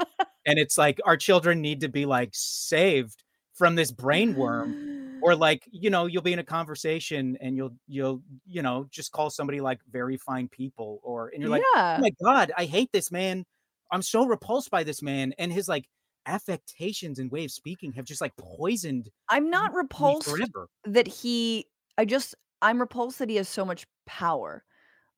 and 0.46 0.58
it's 0.58 0.76
like 0.76 1.00
our 1.04 1.16
children 1.16 1.60
need 1.60 1.80
to 1.80 1.88
be 1.88 2.06
like 2.06 2.30
saved 2.32 3.22
from 3.54 3.74
this 3.74 3.92
brain 3.92 4.34
worm 4.34 5.20
or 5.22 5.34
like 5.36 5.66
you 5.70 5.90
know 5.90 6.06
you'll 6.06 6.22
be 6.22 6.32
in 6.32 6.38
a 6.38 6.44
conversation 6.44 7.36
and 7.40 7.56
you'll 7.56 7.74
you'll 7.86 8.22
you 8.46 8.62
know 8.62 8.86
just 8.90 9.12
call 9.12 9.28
somebody 9.28 9.60
like 9.60 9.80
very 9.90 10.16
fine 10.16 10.48
people 10.48 11.00
or 11.02 11.28
and 11.28 11.42
you're 11.42 11.50
like 11.50 11.62
oh 11.64 11.72
yeah. 11.76 11.96
oh 11.98 12.00
my 12.00 12.10
god 12.22 12.52
i 12.56 12.64
hate 12.64 12.90
this 12.92 13.12
man 13.12 13.44
i'm 13.92 14.00
so 14.02 14.24
repulsed 14.24 14.70
by 14.70 14.82
this 14.82 15.02
man 15.02 15.34
and 15.38 15.52
his 15.52 15.68
like 15.68 15.84
affectations 16.26 17.18
and 17.18 17.30
way 17.30 17.44
of 17.44 17.50
speaking 17.50 17.92
have 17.92 18.04
just 18.04 18.20
like 18.20 18.36
poisoned 18.36 19.10
I'm 19.28 19.50
not 19.50 19.74
repulsed 19.74 20.28
forever 20.28 20.68
that 20.84 21.06
he 21.08 21.66
I 21.98 22.04
just 22.04 22.34
I'm 22.62 22.78
repulsed 22.80 23.18
that 23.20 23.30
he 23.30 23.36
has 23.36 23.48
so 23.48 23.64
much 23.64 23.86
power. 24.06 24.64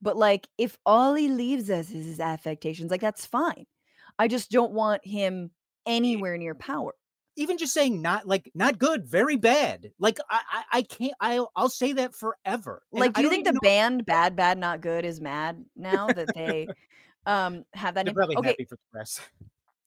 But 0.01 0.17
like 0.17 0.47
if 0.57 0.77
all 0.85 1.13
he 1.13 1.27
leaves 1.29 1.69
us 1.69 1.89
is 1.91 2.05
his 2.05 2.19
affectations, 2.19 2.91
like 2.91 3.01
that's 3.01 3.25
fine. 3.25 3.65
I 4.19 4.27
just 4.27 4.51
don't 4.51 4.71
want 4.73 5.05
him 5.05 5.51
anywhere 5.85 6.37
near 6.37 6.55
power. 6.55 6.93
even 7.35 7.57
just 7.57 7.73
saying 7.73 8.01
not 8.01 8.27
like 8.27 8.49
not 8.53 8.77
good 8.79 9.05
very 9.05 9.35
bad 9.37 9.91
like 9.99 10.19
i 10.29 10.39
i, 10.51 10.63
I 10.77 10.81
can't 10.83 11.13
I'll, 11.19 11.51
I'll 11.55 11.67
say 11.69 11.91
that 11.93 12.13
forever 12.15 12.83
And 12.93 13.01
Like 13.01 13.13
do 13.13 13.21
you 13.23 13.29
think 13.29 13.45
the 13.45 13.53
know- 13.53 13.59
band 13.61 14.05
Bad 14.05 14.35
Bad 14.35 14.57
Not 14.59 14.81
Good 14.81 15.03
is 15.03 15.19
mad 15.19 15.65
now 15.75 16.07
that 16.13 16.29
they 16.35 16.67
um 17.25 17.65
have 17.73 17.95
that 17.95 18.05
they're 18.05 18.13
name? 18.13 18.15
probably 18.15 18.37
Okay, 18.37 18.49
happy 18.49 18.65
for 18.65 18.75
the 18.75 18.81
press 18.91 19.19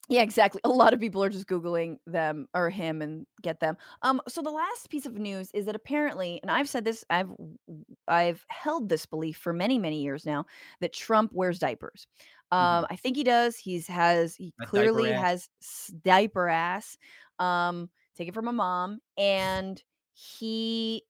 Yeah, 0.08 0.22
exactly. 0.22 0.60
A 0.64 0.68
lot 0.68 0.94
of 0.94 1.00
people 1.00 1.22
are 1.24 1.28
just 1.28 1.48
googling 1.48 1.98
them 2.06 2.48
or 2.54 2.70
him 2.70 3.02
and 3.02 3.26
get 3.42 3.58
them. 3.60 3.76
Um 4.02 4.20
so 4.28 4.40
the 4.40 4.50
last 4.50 4.88
piece 4.88 5.04
of 5.06 5.14
news 5.14 5.50
is 5.52 5.66
that 5.66 5.74
apparently 5.74 6.38
and 6.42 6.50
I've 6.50 6.68
said 6.68 6.84
this 6.84 7.04
I've 7.10 7.30
I've 8.06 8.44
held 8.48 8.88
this 8.88 9.04
belief 9.06 9.36
for 9.36 9.52
many 9.52 9.78
many 9.78 10.02
years 10.02 10.24
now 10.24 10.46
that 10.80 10.92
Trump 10.92 11.32
wears 11.32 11.58
diapers. 11.58 12.06
Um 12.52 12.86
I 12.90 12.96
think 12.96 13.16
he 13.16 13.24
does. 13.24 13.56
He's 13.56 13.88
has 13.88 14.36
he 14.36 14.54
Mm-hmm. 14.58 14.62
That 14.64 14.72
diaper 14.72 15.00
clearly 15.00 15.12
has 15.12 15.48
diaper 16.02 16.48
ass. 16.48 16.96
Um 17.38 17.90
take 18.14 18.28
it 18.28 18.34
from 18.34 18.48
a 18.48 18.52
mom 18.52 19.00
and 19.18 19.82
he 20.12 21.02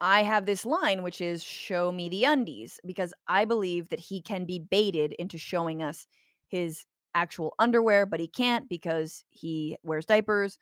I 0.00 0.22
have 0.22 0.46
this 0.46 0.64
line 0.64 1.02
which 1.02 1.20
is 1.20 1.42
show 1.42 1.90
me 1.92 2.08
the 2.08 2.24
undies 2.24 2.80
because 2.86 3.12
I 3.28 3.44
believe 3.44 3.88
that 3.90 4.00
he 4.00 4.22
can 4.22 4.44
be 4.46 4.58
baited 4.60 5.12
into 5.18 5.38
showing 5.38 5.82
us 5.82 6.06
his 6.48 6.84
actual 7.18 7.54
underwear, 7.58 8.06
but 8.06 8.20
he 8.20 8.28
can't 8.28 8.68
because 8.68 9.24
he 9.30 9.76
wears 9.82 10.06
diapers. 10.06 10.58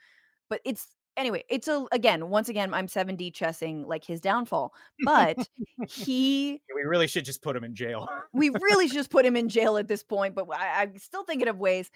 But 0.49 0.61
it's 0.65 0.87
anyway, 1.17 1.45
it's 1.49 1.69
a 1.69 1.87
again, 1.93 2.29
once 2.29 2.49
again, 2.49 2.73
I'm 2.73 2.87
7D 2.87 3.35
chessing 3.35 3.87
like 3.87 4.05
his 4.05 4.21
downfall. 4.21 4.73
But 5.05 5.37
he 5.89 6.61
we 6.75 6.83
really 6.83 7.07
should 7.07 7.25
just 7.25 7.43
put 7.43 7.57
him 7.57 7.65
in 7.65 7.75
jail 7.75 8.09
we 8.37 8.51
really 8.51 8.87
should 8.89 8.97
just 8.97 9.11
put 9.11 9.25
him 9.25 9.37
in 9.37 9.49
jail 9.49 9.77
at 9.79 9.89
this 9.89 10.03
point, 10.03 10.35
but 10.35 10.47
I, 10.53 10.83
I'm 10.83 10.99
still 10.99 11.25
thinking 11.25 11.49
of 11.49 11.59
ways. 11.59 11.91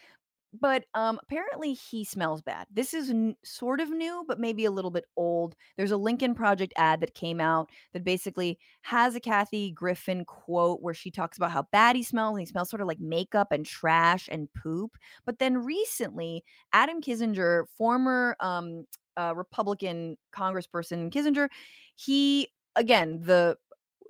But 0.53 0.85
um, 0.95 1.21
apparently 1.23 1.75
he 1.75 2.05
smells 2.05 2.43
bad. 2.43 2.67
This 2.73 2.93
is 2.93 3.11
n- 3.11 3.37
sort 3.45 3.81
of 3.81 3.89
new, 3.91 4.25
but 4.27 4.41
maybe 4.41 4.65
a 4.65 4.71
little 4.71 4.91
bit 4.91 5.05
old. 5.17 5.55
There's 5.77 5.93
a 5.93 5.97
Lincoln 5.97 6.35
Project 6.35 6.73
ad 6.77 7.01
that 7.01 7.15
came 7.15 7.41
out 7.41 7.71
that 7.93 8.03
basically 8.03 8.59
has 8.83 9.15
a 9.15 9.21
Kathy 9.21 9.71
Griffin 9.71 10.25
quote 10.25 10.83
where 10.83 10.95
she 10.95 11.11
talks 11.11 11.37
about 11.37 11.53
how 11.53 11.67
bad 11.71 11.95
he 11.95 12.03
smells. 12.03 12.39
He 12.39 12.47
smells 12.47 12.69
sort 12.69 12.83
of 12.83 12.89
like 12.89 12.99
makeup 12.99 13.53
and 13.53 13.65
trash 13.65 14.29
and 14.31 14.49
poop. 14.53 14.97
But 15.25 15.39
then 15.39 15.59
recently, 15.59 16.43
Adam 16.73 17.01
Kinzinger, 17.01 17.67
former 17.79 18.37
um, 18.41 18.87
uh, 19.17 19.35
Republican 19.37 20.17
Congressperson 20.33 21.13
Kinzinger, 21.13 21.49
he 21.95 22.49
again 22.77 23.21
the 23.23 23.57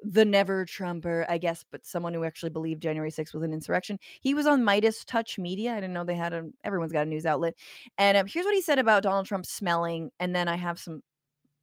the 0.03 0.25
never 0.25 0.65
Trumper, 0.65 1.27
I 1.29 1.39
guess, 1.39 1.65
but 1.71 1.87
someone 1.87 2.15
who 2.15 2.25
actually 2.25 2.51
believed 2.51 2.83
January 2.83 3.11
6th 3.11 3.35
was 3.35 3.43
an 3.43 3.53
insurrection. 3.53 3.99
He 4.21 4.35
was 4.35 4.47
on 4.47 4.63
MeidasTouch 4.63 5.39
Media. 5.39 5.73
I 5.73 5.77
didn't 5.77 5.93
know 5.93 6.05
they 6.05 6.15
had 6.15 6.33
a, 6.33 6.49
everyone's 6.65 6.93
got 6.93 7.07
a 7.07 7.11
news 7.11 7.27
outlet. 7.27 7.55
And 7.99 8.17
um, 8.17 8.27
here's 8.27 8.47
what 8.47 8.55
he 8.55 8.63
said 8.63 8.79
about 8.79 9.03
Donald 9.03 9.27
Trump 9.27 9.47
smelling. 9.47 10.11
And 10.19 10.35
then 10.35 10.49
I 10.49 10.57
have 10.57 10.79
some 10.79 11.03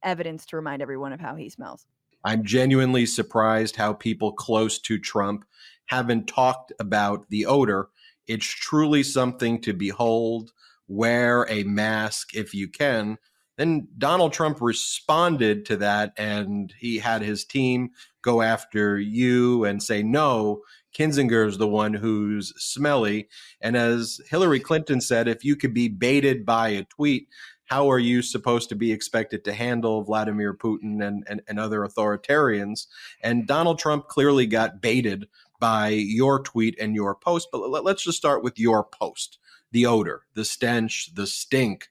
evidence 0.02 0.46
to 0.46 0.56
remind 0.56 0.82
everyone 0.82 1.12
of 1.12 1.20
how 1.20 1.34
he 1.34 1.48
smells. 1.48 1.86
I'm 2.24 2.44
genuinely 2.44 3.06
surprised 3.06 3.76
how 3.76 3.92
people 3.92 4.32
close 4.32 4.78
to 4.80 4.98
Trump 4.98 5.44
haven't 5.86 6.26
talked 6.26 6.72
about 6.80 7.28
the 7.30 7.46
odor. 7.46 7.88
It's 8.26 8.46
truly 8.46 9.02
something 9.02 9.60
to 9.62 9.72
behold. 9.72 10.52
Wear 10.86 11.46
a 11.48 11.64
mask 11.64 12.34
if 12.34 12.54
you 12.54 12.68
can. 12.68 13.18
Then 13.58 13.88
Donald 13.98 14.32
Trump 14.32 14.60
responded 14.60 15.66
to 15.66 15.76
that 15.78 16.12
and 16.16 16.72
he 16.78 16.98
had 16.98 17.22
his 17.22 17.44
team 17.44 17.90
go 18.22 18.40
after 18.40 18.98
you 18.98 19.64
and 19.64 19.82
say, 19.82 20.02
no, 20.02 20.62
Kinzinger 20.96 21.46
is 21.46 21.58
the 21.58 21.66
one 21.66 21.92
who's 21.92 22.54
smelly. 22.56 23.28
And 23.60 23.76
as 23.76 24.20
Hillary 24.30 24.60
Clinton 24.60 25.00
said, 25.00 25.26
if 25.26 25.44
you 25.44 25.56
could 25.56 25.74
be 25.74 25.88
baited 25.88 26.46
by 26.46 26.68
a 26.68 26.84
tweet, 26.84 27.28
how 27.64 27.90
are 27.90 27.98
you 27.98 28.22
supposed 28.22 28.68
to 28.68 28.76
be 28.76 28.92
expected 28.92 29.44
to 29.44 29.52
handle 29.52 30.02
Vladimir 30.02 30.54
Putin 30.54 31.04
and, 31.06 31.24
and, 31.28 31.42
and 31.48 31.58
other 31.58 31.80
authoritarians? 31.80 32.86
And 33.22 33.46
Donald 33.46 33.78
Trump 33.78 34.06
clearly 34.06 34.46
got 34.46 34.80
baited 34.80 35.28
by 35.60 35.88
your 35.88 36.40
tweet 36.40 36.78
and 36.78 36.94
your 36.94 37.16
post. 37.16 37.48
But 37.52 37.84
let's 37.84 38.04
just 38.04 38.18
start 38.18 38.42
with 38.44 38.58
your 38.58 38.84
post 38.84 39.38
the 39.70 39.84
odor, 39.84 40.22
the 40.34 40.44
stench, 40.44 41.14
the 41.14 41.26
stink. 41.26 41.88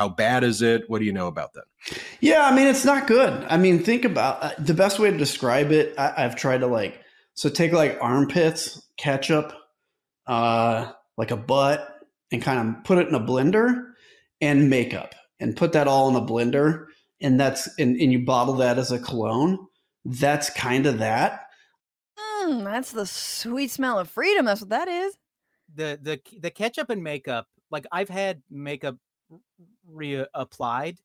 How 0.00 0.08
bad 0.08 0.44
is 0.44 0.62
it? 0.62 0.88
What 0.88 1.00
do 1.00 1.04
you 1.04 1.12
know 1.12 1.26
about 1.26 1.52
that? 1.52 1.64
Yeah, 2.20 2.46
I 2.46 2.56
mean, 2.56 2.66
it's 2.66 2.86
not 2.86 3.06
good. 3.06 3.44
I 3.50 3.58
mean, 3.58 3.80
think 3.82 4.06
about 4.06 4.42
uh, 4.42 4.52
the 4.58 4.72
best 4.72 4.98
way 4.98 5.10
to 5.10 5.18
describe 5.18 5.72
it. 5.72 5.94
I, 5.98 6.24
I've 6.24 6.36
tried 6.36 6.60
to 6.62 6.66
like, 6.66 7.02
so 7.34 7.50
take 7.50 7.72
like 7.72 7.98
armpits, 8.00 8.82
ketchup, 8.96 9.52
uh, 10.26 10.92
like 11.18 11.32
a 11.32 11.36
butt, 11.36 11.86
and 12.32 12.40
kind 12.40 12.66
of 12.66 12.84
put 12.84 12.96
it 12.96 13.08
in 13.08 13.14
a 13.14 13.20
blender 13.20 13.90
and 14.40 14.70
makeup 14.70 15.14
and 15.38 15.54
put 15.54 15.72
that 15.72 15.86
all 15.86 16.08
in 16.08 16.16
a 16.16 16.26
blender 16.26 16.86
and 17.20 17.38
that's 17.38 17.68
and, 17.78 18.00
and 18.00 18.10
you 18.10 18.24
bottle 18.24 18.54
that 18.54 18.78
as 18.78 18.90
a 18.90 18.98
cologne 18.98 19.58
that's 20.06 20.48
kind 20.48 20.86
of 20.86 20.98
that 20.98 21.42
mm, 22.18 22.64
that's 22.64 22.92
the 22.92 23.04
sweet 23.04 23.70
smell 23.70 23.98
of 23.98 24.08
freedom 24.08 24.46
that's 24.46 24.62
what 24.62 24.70
that 24.70 24.88
is 24.88 25.14
the 25.74 25.98
the 26.00 26.20
the 26.38 26.50
ketchup 26.50 26.88
and 26.88 27.02
makeup 27.02 27.46
like 27.70 27.86
i've 27.92 28.08
had 28.08 28.42
makeup 28.50 28.96
reapplied 29.92 30.98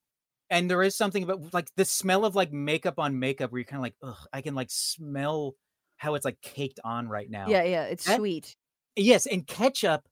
and 0.50 0.70
there 0.70 0.84
is 0.84 0.96
something 0.96 1.24
about 1.24 1.54
like 1.54 1.70
the 1.76 1.86
smell 1.86 2.26
of 2.26 2.36
like 2.36 2.52
makeup 2.52 3.00
on 3.00 3.20
makeup 3.20 3.52
where 3.52 3.60
you're 3.60 3.66
kind 3.66 3.80
of 3.80 3.84
like 3.84 3.96
ugh 4.04 4.28
i 4.34 4.42
can 4.42 4.56
like 4.56 4.70
smell 4.70 5.56
how 5.98 6.16
it's 6.16 6.26
like 6.26 6.40
caked 6.42 6.80
on 6.84 7.08
right 7.08 7.30
now. 7.30 7.48
Yeah 7.48 7.64
yeah 7.64 7.84
it's 7.86 8.06
that, 8.06 8.18
sweet. 8.18 8.56
Yes 8.96 9.26
and 9.26 9.48
ketchup 9.48 10.08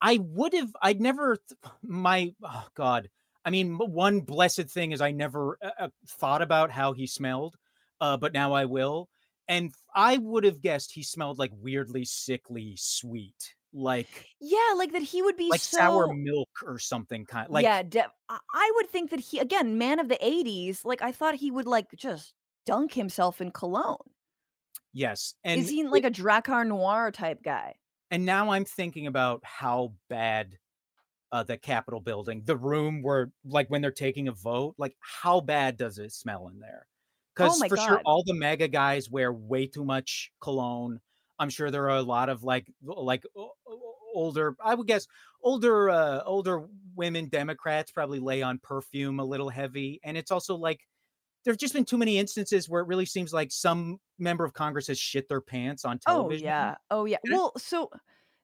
i 0.00 0.18
would 0.20 0.54
have 0.54 0.70
i'd 0.82 1.00
never 1.00 1.38
my 1.82 2.32
oh 2.42 2.66
god. 2.74 3.08
I 3.46 3.50
mean, 3.50 3.78
one 3.78 4.22
blessed 4.22 4.68
thing 4.68 4.90
is 4.90 5.00
I 5.00 5.12
never 5.12 5.56
uh, 5.62 5.70
uh, 5.78 5.88
thought 6.08 6.42
about 6.42 6.72
how 6.72 6.94
he 6.94 7.06
smelled, 7.06 7.54
uh, 8.00 8.16
but 8.16 8.32
now 8.32 8.52
I 8.52 8.64
will. 8.64 9.08
And 9.46 9.72
I 9.94 10.16
would 10.16 10.42
have 10.42 10.60
guessed 10.60 10.90
he 10.92 11.04
smelled 11.04 11.38
like 11.38 11.52
weirdly 11.54 12.04
sickly 12.04 12.74
sweet, 12.76 13.54
like 13.76 14.26
yeah, 14.40 14.74
like 14.76 14.92
that 14.92 15.02
he 15.02 15.22
would 15.22 15.36
be 15.36 15.48
like 15.50 15.60
so... 15.60 15.76
sour 15.76 16.14
milk 16.14 16.48
or 16.64 16.78
something 16.78 17.26
kind. 17.26 17.48
Like 17.50 17.62
yeah, 17.62 17.82
de- 17.82 18.10
I 18.28 18.72
would 18.76 18.90
think 18.90 19.10
that 19.10 19.20
he 19.20 19.38
again, 19.38 19.78
man 19.78 20.00
of 20.00 20.08
the 20.08 20.18
'80s. 20.22 20.84
Like 20.84 21.02
I 21.02 21.12
thought 21.12 21.34
he 21.36 21.50
would 21.50 21.66
like 21.66 21.86
just 21.96 22.32
dunk 22.64 22.94
himself 22.94 23.40
in 23.40 23.50
cologne. 23.50 23.98
Yes, 24.92 25.34
and 25.44 25.60
is 25.60 25.68
he 25.68 25.84
like 25.84 26.04
a 26.04 26.10
Drakkar 26.10 26.66
Noir 26.66 27.12
type 27.12 27.42
guy? 27.44 27.74
And 28.10 28.24
now 28.24 28.50
I'm 28.50 28.64
thinking 28.64 29.06
about 29.06 29.42
how 29.44 29.92
bad 30.08 30.56
uh, 31.32 31.42
the 31.42 31.56
Capitol 31.56 32.00
building, 32.00 32.42
the 32.44 32.56
room 32.56 33.02
where, 33.02 33.32
like, 33.44 33.68
when 33.68 33.82
they're 33.82 33.90
taking 33.90 34.28
a 34.28 34.32
vote, 34.32 34.74
like, 34.78 34.96
how 35.00 35.40
bad 35.40 35.76
does 35.76 35.98
it 35.98 36.12
smell 36.12 36.48
in 36.48 36.60
there? 36.60 36.86
Because 37.34 37.60
oh 37.60 37.68
for 37.68 37.76
God. 37.76 37.86
sure, 37.86 38.00
all 38.04 38.22
the 38.24 38.34
MAGA 38.34 38.68
guys 38.68 39.10
wear 39.10 39.32
way 39.32 39.66
too 39.66 39.84
much 39.84 40.30
cologne. 40.40 41.00
I'm 41.38 41.50
sure 41.50 41.70
there 41.70 41.84
are 41.90 41.96
a 41.96 42.02
lot 42.02 42.28
of 42.28 42.42
like, 42.42 42.66
like 42.82 43.24
older, 44.14 44.56
I 44.62 44.74
would 44.74 44.86
guess, 44.86 45.06
older, 45.42 45.90
uh, 45.90 46.22
older 46.24 46.66
women 46.94 47.28
Democrats 47.28 47.90
probably 47.92 48.20
lay 48.20 48.42
on 48.42 48.58
perfume 48.62 49.20
a 49.20 49.24
little 49.24 49.48
heavy, 49.50 50.00
and 50.04 50.16
it's 50.16 50.30
also 50.30 50.56
like 50.56 50.80
there's 51.44 51.56
just 51.58 51.74
been 51.74 51.84
too 51.84 51.98
many 51.98 52.18
instances 52.18 52.68
where 52.68 52.82
it 52.82 52.88
really 52.88 53.06
seems 53.06 53.32
like 53.32 53.52
some 53.52 53.98
member 54.18 54.44
of 54.44 54.52
Congress 54.54 54.88
has 54.88 54.98
shit 54.98 55.28
their 55.28 55.40
pants 55.40 55.84
on 55.84 55.98
television. 55.98 56.06
Oh 56.06 56.22
television. 56.28 56.46
yeah. 56.46 56.74
Oh 56.90 57.04
yeah. 57.04 57.18
Well, 57.30 57.52
so 57.56 57.90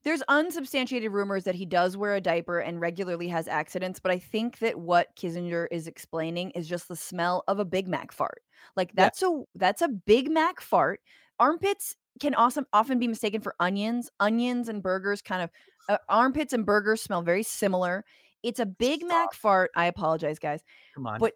there's 0.05 0.23
unsubstantiated 0.29 1.13
rumors 1.13 1.45
that 1.45 1.55
he 1.55 1.65
does 1.67 1.97
wear 1.97 2.15
a 2.17 2.21
diaper 2.21 2.59
and 2.59 2.81
regularly 2.81 3.29
has 3.29 3.47
accidents, 3.49 4.01
but 4.01 4.11
I 4.13 4.19
think 4.19 4.59
that 4.59 4.79
what 4.81 5.15
Kinzinger 5.17 5.69
is 5.71 5.87
explaining 5.87 6.51
is 6.53 6.69
just 6.69 6.89
the 6.89 6.97
smell 6.97 7.45
of 7.49 7.59
a 7.61 7.65
Big 7.65 7.89
Mac 7.89 8.13
fart. 8.13 8.43
Like 8.77 8.93
Yeah. 8.97 9.11
that's 9.11 9.23
a 9.23 9.43
that's 9.55 9.83
a 9.83 9.89
Big 9.89 10.31
Mac 10.31 10.61
fart. 10.61 11.01
Armpits 11.39 11.97
can 12.21 12.35
also 12.35 12.65
often 12.73 12.99
be 12.99 13.09
mistaken 13.09 13.41
for 13.41 13.55
onions. 13.61 14.11
Onions 14.21 14.69
and 14.69 14.83
burgers 14.83 15.23
kind 15.23 15.43
of 15.43 15.51
uh, 15.89 15.99
armpits 16.09 16.53
and 16.53 16.65
burgers 16.67 17.01
smell 17.01 17.23
very 17.23 17.43
similar. 17.43 18.05
It's 18.43 18.61
a 18.61 18.67
Big 18.67 19.05
Mac 19.07 19.35
fart. 19.35 19.71
I 19.77 19.87
apologize, 19.87 20.39
guys, 20.39 20.63
Come 20.95 21.07
on. 21.07 21.21
but 21.21 21.35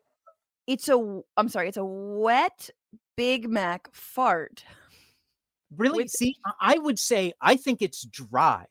it's 0.66 0.88
a 0.88 1.20
I'm 1.36 1.48
sorry, 1.48 1.68
it's 1.68 1.76
a 1.76 1.84
wet 1.84 2.70
Big 3.16 3.48
Mac 3.48 3.88
fart. 3.92 4.64
Really? 5.76 6.04
With- 6.04 6.10
See, 6.10 6.36
I- 6.44 6.74
I 6.74 6.78
would 6.78 6.98
say 6.98 7.32
I 7.40 7.56
think 7.56 7.82
it's 7.82 8.04
dry. 8.06 8.66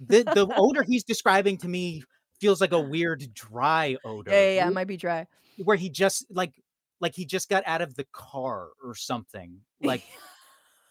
The 0.00 0.22
the 0.22 0.48
odor 0.56 0.82
he's 0.84 1.02
describing 1.02 1.56
to 1.58 1.68
me 1.68 2.02
feels 2.40 2.60
like 2.60 2.72
a 2.72 2.80
weird 2.80 3.32
dry 3.34 3.96
odor. 4.04 4.30
Yeah, 4.30 4.40
yeah, 4.40 4.54
yeah, 4.54 4.68
it 4.68 4.72
might 4.74 4.86
be 4.86 4.96
dry. 4.96 5.26
Where 5.64 5.76
he 5.76 5.90
just 5.90 6.26
like 6.30 6.52
like 7.00 7.14
he 7.14 7.24
just 7.24 7.48
got 7.48 7.64
out 7.66 7.80
of 7.82 7.94
the 7.96 8.06
car 8.12 8.68
or 8.84 8.94
something. 8.94 9.60
Like 9.82 10.02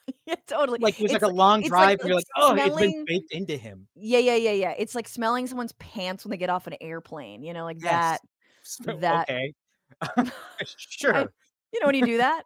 yeah, 0.25 0.35
totally. 0.47 0.79
like 0.79 0.99
it 0.99 1.03
was 1.03 1.11
like 1.11 1.21
a 1.21 1.27
long 1.27 1.59
it's 1.61 1.69
drive. 1.69 1.83
like 1.83 1.99
and 2.01 2.07
you're 2.09 2.15
like, 2.17 2.25
oh, 2.37 2.55
it's 2.55 2.75
been 2.75 3.05
baked 3.05 3.31
into 3.31 3.57
him. 3.57 3.87
Yeah, 3.95 4.19
yeah, 4.19 4.35
yeah, 4.35 4.51
yeah. 4.51 4.73
It's 4.77 4.95
like 4.95 5.07
smelling 5.07 5.47
someone's 5.47 5.73
pants 5.73 6.23
when 6.23 6.31
they 6.31 6.37
get 6.37 6.49
off 6.49 6.67
an 6.67 6.75
airplane, 6.81 7.43
you 7.43 7.53
know, 7.53 7.65
like 7.65 7.77
Yes. 7.79 7.91
that. 7.91 8.21
So, 8.63 8.97
that- 8.97 9.29
okay. 9.29 9.53
sure. 10.65 11.31
You 11.71 11.79
know 11.79 11.85
when 11.87 11.95
you 11.95 12.05
do 12.05 12.17
that? 12.17 12.43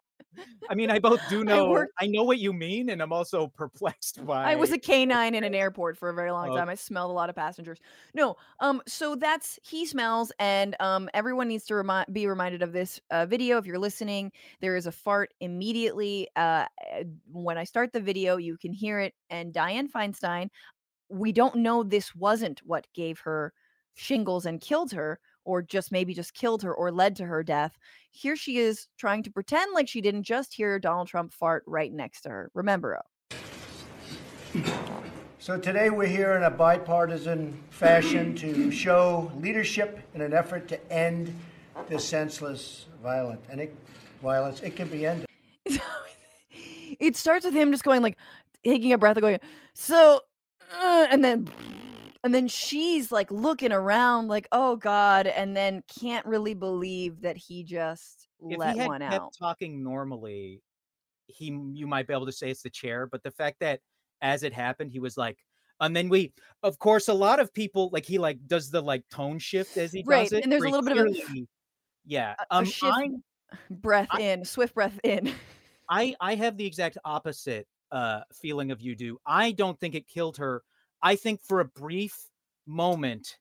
I 0.69 0.75
mean, 0.75 0.89
I 0.89 0.99
both 0.99 1.19
do 1.29 1.43
know. 1.43 1.67
I, 1.67 1.69
worked- 1.69 1.93
know 2.03 2.23
what 2.23 2.39
you 2.39 2.53
mean, 2.53 2.89
and 2.89 3.01
I'm 3.01 3.11
also 3.11 3.47
perplexed 3.55 4.25
by. 4.25 4.51
I 4.51 4.55
was 4.55 4.71
a 4.71 4.77
canine 4.79 5.35
in 5.35 5.43
an 5.43 5.53
airport 5.55 5.97
for 5.97 6.09
a 6.09 6.13
very 6.13 6.31
long 6.31 6.49
Oh. 6.49 6.55
time. 6.55 6.69
I 6.69 6.75
smelled 6.75 7.11
a 7.11 7.13
lot 7.13 7.29
of 7.29 7.35
passengers. 7.35 7.79
No, 8.13 8.35
um, 8.59 8.81
so 8.87 9.15
that's 9.15 9.59
he 9.63 9.85
smells, 9.85 10.31
and 10.39 10.75
um, 10.79 11.09
everyone 11.13 11.47
needs 11.47 11.65
to 11.65 11.75
remi- 11.75 12.05
be 12.11 12.27
reminded 12.27 12.61
of 12.61 12.71
this 12.73 12.99
uh, 13.11 13.25
video. 13.25 13.57
If 13.57 13.65
you're 13.65 13.79
listening, 13.79 14.31
there 14.61 14.75
is 14.75 14.87
a 14.87 14.91
fart 14.91 15.33
immediately. 15.39 16.27
Uh, 16.35 16.65
uh, 16.93 17.03
when 17.31 17.57
I 17.57 17.63
start 17.63 17.91
the 17.93 18.01
video, 18.01 18.37
you 18.37 18.57
can 18.57 18.73
hear 18.73 18.99
it. 18.99 19.13
And 19.29 19.53
Dianne 19.53 19.91
Feinstein, 19.91 20.49
we 21.09 21.31
don't 21.31 21.55
know 21.57 21.83
this 21.83 22.15
wasn't 22.15 22.61
what 22.63 22.87
gave 22.93 23.19
her 23.19 23.53
shingles 23.95 24.45
and 24.45 24.61
killed 24.61 24.91
her, 24.93 25.19
or 25.45 25.61
just 25.61 25.91
maybe 25.91 26.13
just 26.13 26.33
killed 26.33 26.63
her 26.63 26.73
or 26.73 26.91
led 26.91 27.15
to 27.17 27.25
her 27.25 27.43
death. 27.43 27.77
Here 28.11 28.35
she 28.35 28.57
is 28.57 28.87
trying 28.97 29.23
to 29.23 29.31
pretend 29.31 29.73
like 29.73 29.87
she 29.87 30.01
didn't 30.01 30.23
just 30.23 30.53
hear 30.53 30.79
Donald 30.79 31.07
Trump 31.07 31.33
fart 31.33 31.63
right 31.67 31.91
next 31.91 32.21
to 32.21 32.29
her. 32.29 32.51
Remember, 32.53 32.99
oh, 33.33 33.37
So 35.39 35.57
today 35.57 35.89
we're 35.89 36.05
here 36.07 36.33
in 36.33 36.43
a 36.43 36.51
bipartisan 36.51 37.57
fashion 37.69 38.35
to 38.35 38.71
show 38.71 39.31
leadership 39.39 39.99
in 40.13 40.21
an 40.21 40.33
effort 40.33 40.67
to 40.67 40.91
end 40.91 41.33
this 41.87 42.05
senseless 42.05 42.85
violence. 43.01 43.45
And 43.49 43.61
it, 43.61 43.75
violence, 44.21 44.61
it 44.61 44.75
can 44.75 44.87
be 44.87 45.05
ended. 45.05 45.27
it 46.99 47.15
starts 47.15 47.45
with 47.45 47.53
him 47.53 47.71
just 47.71 47.83
going 47.83 48.01
like 48.01 48.17
taking 48.63 48.93
a 48.93 48.97
breath 48.97 49.17
and 49.17 49.21
going 49.21 49.39
so 49.73 50.21
uh, 50.79 51.07
and 51.09 51.23
then 51.23 51.49
and 52.23 52.33
then 52.33 52.47
she's 52.47 53.11
like 53.11 53.31
looking 53.31 53.71
around 53.71 54.27
like 54.27 54.47
oh 54.51 54.75
god 54.75 55.27
and 55.27 55.55
then 55.55 55.83
can't 55.99 56.25
really 56.25 56.53
believe 56.53 57.21
that 57.21 57.35
he 57.37 57.63
just 57.63 58.27
if 58.49 58.57
let 58.59 58.73
he 58.73 58.79
had 58.79 58.87
one 58.87 59.01
kept 59.01 59.13
out 59.13 59.33
talking 59.37 59.83
normally, 59.83 60.61
he 61.27 61.45
you 61.73 61.85
might 61.87 62.07
be 62.07 62.13
able 62.13 62.25
to 62.25 62.31
say 62.31 62.49
it's 62.49 62.63
the 62.63 62.69
chair, 62.69 63.05
but 63.07 63.21
the 63.23 63.31
fact 63.31 63.57
that 63.59 63.79
as 64.21 64.43
it 64.43 64.51
happened, 64.53 64.91
he 64.91 64.99
was 64.99 65.15
like, 65.17 65.37
and 65.79 65.95
then 65.95 66.09
we, 66.09 66.31
of 66.63 66.77
course, 66.79 67.07
a 67.07 67.13
lot 67.13 67.39
of 67.39 67.53
people 67.53 67.89
like 67.93 68.05
he 68.05 68.17
like 68.17 68.37
does 68.47 68.69
the 68.71 68.81
like 68.81 69.03
tone 69.09 69.37
shift 69.39 69.77
as 69.77 69.91
he 69.93 70.03
Right, 70.05 70.23
does 70.23 70.33
it. 70.33 70.43
and 70.43 70.51
there's 70.51 70.63
a 70.63 70.69
little 70.69 70.81
bit 70.83 70.97
of 70.97 71.05
a- 71.07 71.45
yeah. 72.05 72.35
a 72.39 72.45
Um, 72.57 72.65
shift- 72.65 72.97
breath 73.69 74.07
I- 74.11 74.21
in 74.21 74.43
swift 74.45 74.73
breath 74.73 74.99
in 75.03 75.33
I 75.89 76.15
I 76.19 76.35
have 76.35 76.57
the 76.57 76.65
exact 76.65 76.97
opposite 77.05 77.67
uh 77.91 78.21
feeling 78.33 78.71
of 78.71 78.81
you 78.81 78.95
do. 78.95 79.17
I 79.25 79.51
don't 79.51 79.79
think 79.79 79.93
it 79.95 80.07
killed 80.07 80.37
her. 80.37 80.63
I 81.03 81.15
think 81.15 81.41
for 81.41 81.59
a 81.59 81.65
brief 81.65 82.15
moment 82.67 83.37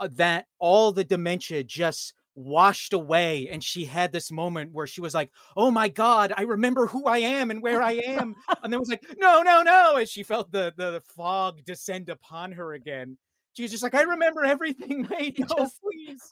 uh, 0.00 0.08
that 0.12 0.46
all 0.58 0.92
the 0.92 1.04
dementia 1.04 1.62
just 1.64 2.14
washed 2.36 2.92
away 2.92 3.48
and 3.48 3.62
she 3.62 3.84
had 3.84 4.10
this 4.10 4.32
moment 4.32 4.72
where 4.72 4.88
she 4.88 5.00
was 5.00 5.14
like 5.14 5.30
oh 5.56 5.70
my 5.70 5.88
god 5.88 6.32
i 6.36 6.42
remember 6.42 6.84
who 6.88 7.06
i 7.06 7.18
am 7.18 7.52
and 7.52 7.62
where 7.62 7.80
i 7.80 7.92
am 7.92 8.34
and 8.64 8.72
then 8.72 8.80
was 8.80 8.88
like 8.88 9.04
no 9.18 9.40
no 9.42 9.62
no 9.62 9.94
as 9.94 10.10
she 10.10 10.24
felt 10.24 10.50
the 10.50 10.72
the 10.76 11.00
fog 11.14 11.64
descend 11.64 12.08
upon 12.08 12.50
her 12.50 12.72
again 12.72 13.16
she 13.52 13.62
was 13.62 13.70
just 13.70 13.84
like 13.84 13.94
i 13.94 14.02
remember 14.02 14.44
everything 14.44 15.06
mate 15.10 15.38
no 15.38 15.46
Just- 15.58 15.80
please 15.80 16.28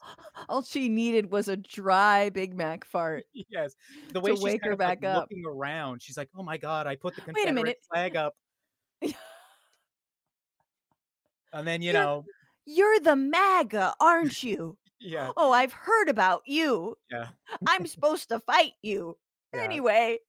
All 0.49 0.61
she 0.61 0.89
needed 0.89 1.31
was 1.31 1.47
a 1.47 1.55
dry 1.55 2.29
Big 2.31 2.53
Mac 2.53 2.83
fart. 2.83 3.23
yes 3.49 3.73
the 4.11 4.19
way 4.19 4.31
To 4.31 4.35
she's 4.35 4.43
wake 4.43 4.65
her 4.65 4.71
of, 4.73 4.79
like, 4.79 4.99
back 4.99 5.09
up. 5.09 5.21
looking 5.31 5.45
around 5.47 6.01
she's 6.01 6.17
like 6.17 6.27
oh 6.37 6.43
my 6.43 6.57
god 6.57 6.85
i 6.85 6.97
put 6.97 7.15
the 7.15 7.21
Wait 7.27 7.29
a 7.29 7.45
confederate 7.45 7.55
minute. 7.63 7.77
flag 7.89 8.17
up 8.17 8.35
and 11.53 11.67
then 11.67 11.81
you 11.81 11.91
You're- 11.91 11.99
know 12.05 12.25
You're 12.65 12.99
the 12.99 13.15
MAGA, 13.15 13.93
aren't 13.99 14.41
you? 14.43 14.77
yeah 14.99 15.31
Oh, 15.37 15.51
I've 15.51 15.73
heard 15.73 16.09
about 16.09 16.41
you. 16.45 16.95
yeah 17.11 17.27
I'm 17.67 17.85
supposed 17.87 18.29
to 18.29 18.39
fight 18.41 18.73
you. 18.81 19.17
Yeah. 19.53 19.61
Anyway, 19.61 20.19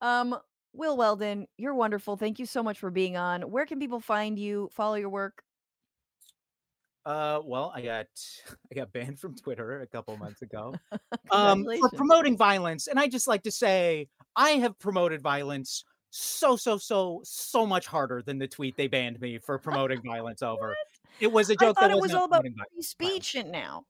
um, 0.00 0.36
Will 0.72 0.96
Weldon, 0.96 1.46
you're 1.56 1.74
wonderful. 1.74 2.16
Thank 2.16 2.38
you 2.38 2.46
so 2.46 2.62
much 2.62 2.78
for 2.78 2.90
being 2.90 3.16
on. 3.16 3.42
Where 3.42 3.64
can 3.66 3.78
people 3.78 4.00
find 4.00 4.38
you? 4.38 4.68
Follow 4.72 4.94
your 4.96 5.08
work. 5.08 5.42
Uh, 7.06 7.40
well, 7.44 7.70
I 7.74 7.82
got 7.82 8.06
I 8.72 8.74
got 8.74 8.92
banned 8.92 9.18
from 9.20 9.34
Twitter 9.36 9.80
a 9.82 9.86
couple 9.86 10.16
months 10.16 10.42
ago 10.42 10.74
um, 11.30 11.64
for 11.80 11.90
promoting 11.90 12.36
violence, 12.36 12.86
and 12.86 12.98
I 12.98 13.08
just 13.08 13.28
like 13.28 13.42
to 13.42 13.50
say 13.50 14.08
I 14.36 14.50
have 14.52 14.78
promoted 14.78 15.20
violence 15.20 15.84
so 16.16 16.54
so 16.56 16.78
so 16.78 17.20
so 17.24 17.66
much 17.66 17.86
harder 17.86 18.22
than 18.22 18.38
the 18.38 18.46
tweet 18.46 18.76
they 18.76 18.86
banned 18.86 19.20
me 19.20 19.38
for 19.38 19.58
promoting 19.66 20.00
violence 20.06 20.42
over. 20.42 20.74
It 21.18 21.30
was 21.30 21.50
a 21.50 21.56
joke. 21.56 21.76
thought 21.76 21.88
that 21.88 21.90
it 21.90 22.00
was 22.00 22.14
all 22.14 22.24
about 22.24 22.42
free 22.42 22.82
speech 22.82 23.34
and 23.34 23.50
now. 23.50 23.84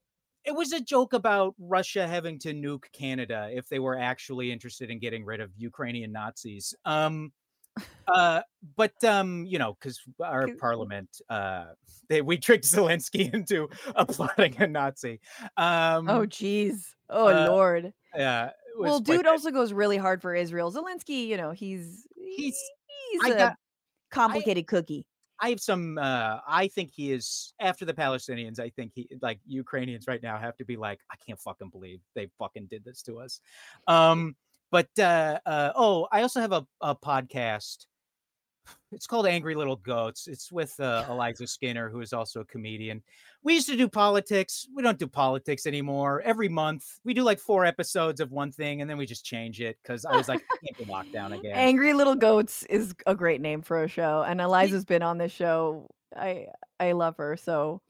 It 0.44 0.54
was 0.54 0.72
a 0.72 0.80
joke 0.80 1.12
about 1.14 1.54
Russia 1.58 2.06
having 2.06 2.38
to 2.40 2.52
nuke 2.52 2.84
Canada 2.92 3.48
if 3.52 3.68
they 3.68 3.78
were 3.78 3.98
actually 3.98 4.52
interested 4.52 4.90
in 4.90 4.98
getting 4.98 5.24
rid 5.24 5.40
of 5.40 5.50
Ukrainian 5.56 6.12
Nazis. 6.12 6.74
Um, 6.84 7.32
uh, 8.08 8.40
but 8.76 8.92
um, 9.04 9.44
you 9.46 9.58
know, 9.58 9.76
because 9.78 10.00
our 10.22 10.48
parliament, 10.60 11.20
uh, 11.28 11.66
they 12.08 12.22
we 12.22 12.38
tricked 12.38 12.64
Zelensky 12.64 13.32
into 13.34 13.68
applauding 13.96 14.56
a 14.62 14.66
Nazi. 14.66 15.20
Um, 15.56 16.08
Oh, 16.08 16.24
geez. 16.26 16.94
Oh, 17.10 17.28
uh, 17.28 17.48
Lord. 17.48 17.92
yeah. 18.16 18.50
Well, 18.76 19.00
dude 19.00 19.26
also 19.26 19.50
goes 19.50 19.72
really 19.72 19.96
hard 19.98 20.20
for 20.20 20.34
Israel. 20.34 20.72
Zelensky, 20.72 21.26
you 21.26 21.36
know, 21.36 21.52
he's 21.52 22.06
He's- 22.36 22.70
he's 23.12 23.24
I 23.24 23.28
a 23.30 23.36
got- 23.38 23.56
complicated 24.10 24.66
cookie. 24.66 25.06
I 25.40 25.50
have 25.50 25.60
some. 25.60 25.98
Uh, 25.98 26.38
I 26.46 26.68
think 26.68 26.92
he 26.94 27.10
is 27.12 27.52
after 27.60 27.84
the 27.84 27.92
Palestinians. 27.92 28.60
I 28.60 28.70
think 28.70 28.92
he 28.94 29.08
like 29.20 29.40
Ukrainians 29.46 30.06
right 30.06 30.22
now 30.22 30.38
have 30.38 30.56
to 30.58 30.64
be 30.64 30.76
like, 30.76 31.00
I 31.10 31.16
can't 31.26 31.40
fucking 31.40 31.70
believe 31.70 32.00
they 32.14 32.30
fucking 32.38 32.66
did 32.70 32.84
this 32.84 33.02
to 33.02 33.18
us. 33.18 33.40
Um, 33.88 34.36
but 34.70 34.88
uh, 34.98 35.40
uh, 35.44 35.72
oh, 35.74 36.06
I 36.12 36.22
also 36.22 36.40
have 36.40 36.52
a, 36.52 36.64
a 36.80 36.94
podcast. 36.94 37.86
It's 38.92 39.06
called 39.06 39.26
Angry 39.26 39.54
Little 39.54 39.76
Goats. 39.76 40.28
It's 40.28 40.52
with 40.52 40.78
uh, 40.78 41.04
Eliza 41.08 41.46
Skinner, 41.46 41.88
who 41.90 42.00
is 42.00 42.12
also 42.12 42.40
a 42.40 42.44
comedian. 42.44 43.02
We 43.42 43.54
used 43.54 43.68
to 43.68 43.76
do 43.76 43.88
politics. 43.88 44.66
We 44.74 44.82
don't 44.82 44.98
do 44.98 45.06
politics 45.06 45.66
anymore. 45.66 46.22
Every 46.22 46.48
month, 46.48 46.84
we 47.04 47.12
do 47.12 47.22
like 47.22 47.38
four 47.38 47.64
episodes 47.64 48.20
of 48.20 48.30
one 48.30 48.52
thing, 48.52 48.80
and 48.80 48.88
then 48.88 48.96
we 48.96 49.04
just 49.04 49.24
change 49.24 49.60
it 49.60 49.76
because 49.82 50.04
I 50.04 50.16
was 50.16 50.28
like, 50.28 50.42
I 50.52 50.56
can't 50.64 50.78
do 50.78 50.84
lockdown 50.92 51.34
again. 51.38 51.52
Angry 51.54 51.92
Little 51.92 52.14
Goats 52.14 52.62
is 52.64 52.94
a 53.06 53.14
great 53.14 53.40
name 53.40 53.62
for 53.62 53.82
a 53.82 53.88
show, 53.88 54.24
and 54.26 54.40
Eliza's 54.40 54.84
been 54.84 55.02
on 55.02 55.18
this 55.18 55.32
show. 55.32 55.88
I 56.16 56.46
I 56.78 56.92
love 56.92 57.16
her. 57.16 57.36
So 57.36 57.80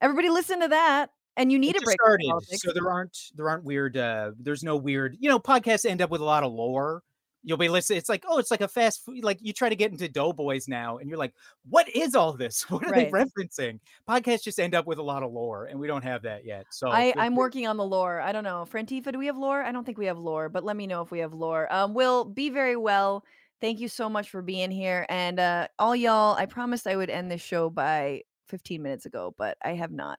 everybody 0.00 0.28
listen 0.28 0.60
to 0.60 0.68
that. 0.68 1.10
And 1.36 1.52
you 1.52 1.58
need 1.60 1.76
it 1.76 1.82
a 1.82 1.84
break. 1.84 1.96
started, 2.02 2.32
so 2.58 2.72
there 2.72 2.90
aren't 2.90 3.16
there 3.36 3.48
aren't 3.48 3.62
weird. 3.62 3.96
uh 3.96 4.32
There's 4.40 4.64
no 4.64 4.76
weird. 4.76 5.16
You 5.20 5.28
know, 5.28 5.38
podcasts 5.38 5.86
end 5.86 6.02
up 6.02 6.10
with 6.10 6.20
a 6.20 6.24
lot 6.24 6.42
of 6.42 6.52
lore. 6.52 7.04
You'll 7.44 7.56
be 7.56 7.68
listening. 7.68 7.98
It's 7.98 8.08
like, 8.08 8.24
oh, 8.28 8.38
it's 8.38 8.50
like 8.50 8.60
a 8.60 8.68
fast 8.68 9.04
food. 9.04 9.22
Like 9.22 9.38
you 9.40 9.52
try 9.52 9.68
to 9.68 9.76
get 9.76 9.92
into 9.92 10.08
Doughboys 10.08 10.66
now, 10.68 10.98
and 10.98 11.08
you're 11.08 11.18
like, 11.18 11.32
what 11.68 11.88
is 11.94 12.14
all 12.14 12.32
this? 12.32 12.62
What 12.70 12.84
are 12.84 12.90
Right. 12.90 13.10
they 13.10 13.12
referencing? 13.12 13.78
Podcasts 14.08 14.42
just 14.42 14.58
end 14.58 14.74
up 14.74 14.86
with 14.86 14.98
a 14.98 15.02
lot 15.02 15.22
of 15.22 15.32
lore, 15.32 15.66
and 15.66 15.78
we 15.78 15.86
don't 15.86 16.02
have 16.02 16.22
that 16.22 16.44
yet. 16.44 16.66
So 16.70 16.88
I, 16.88 17.14
I'm 17.16 17.36
working 17.36 17.66
on 17.66 17.76
the 17.76 17.84
lore. 17.84 18.20
I 18.20 18.32
don't 18.32 18.44
know. 18.44 18.66
Frantifa, 18.70 19.12
do 19.12 19.18
we 19.18 19.26
have 19.26 19.36
lore? 19.36 19.62
I 19.62 19.70
don't 19.72 19.84
think 19.84 19.98
we 19.98 20.06
have 20.06 20.18
lore, 20.18 20.48
but 20.48 20.64
let 20.64 20.76
me 20.76 20.86
know 20.86 21.00
if 21.02 21.10
we 21.10 21.20
have 21.20 21.32
lore. 21.32 21.72
Um, 21.72 21.94
Will, 21.94 22.24
be 22.24 22.50
very 22.50 22.76
well. 22.76 23.24
Thank 23.60 23.80
you 23.80 23.88
so 23.88 24.08
much 24.08 24.30
for 24.30 24.42
being 24.42 24.70
here. 24.70 25.06
And 25.08 25.40
uh, 25.40 25.68
all 25.78 25.96
y'all, 25.96 26.36
I 26.36 26.46
promised 26.46 26.86
I 26.86 26.96
would 26.96 27.10
end 27.10 27.30
this 27.30 27.40
show 27.40 27.70
by 27.70 28.22
15 28.46 28.82
minutes 28.82 29.06
ago, 29.06 29.34
but 29.36 29.56
I 29.64 29.70
have 29.74 29.90
not. 29.92 30.18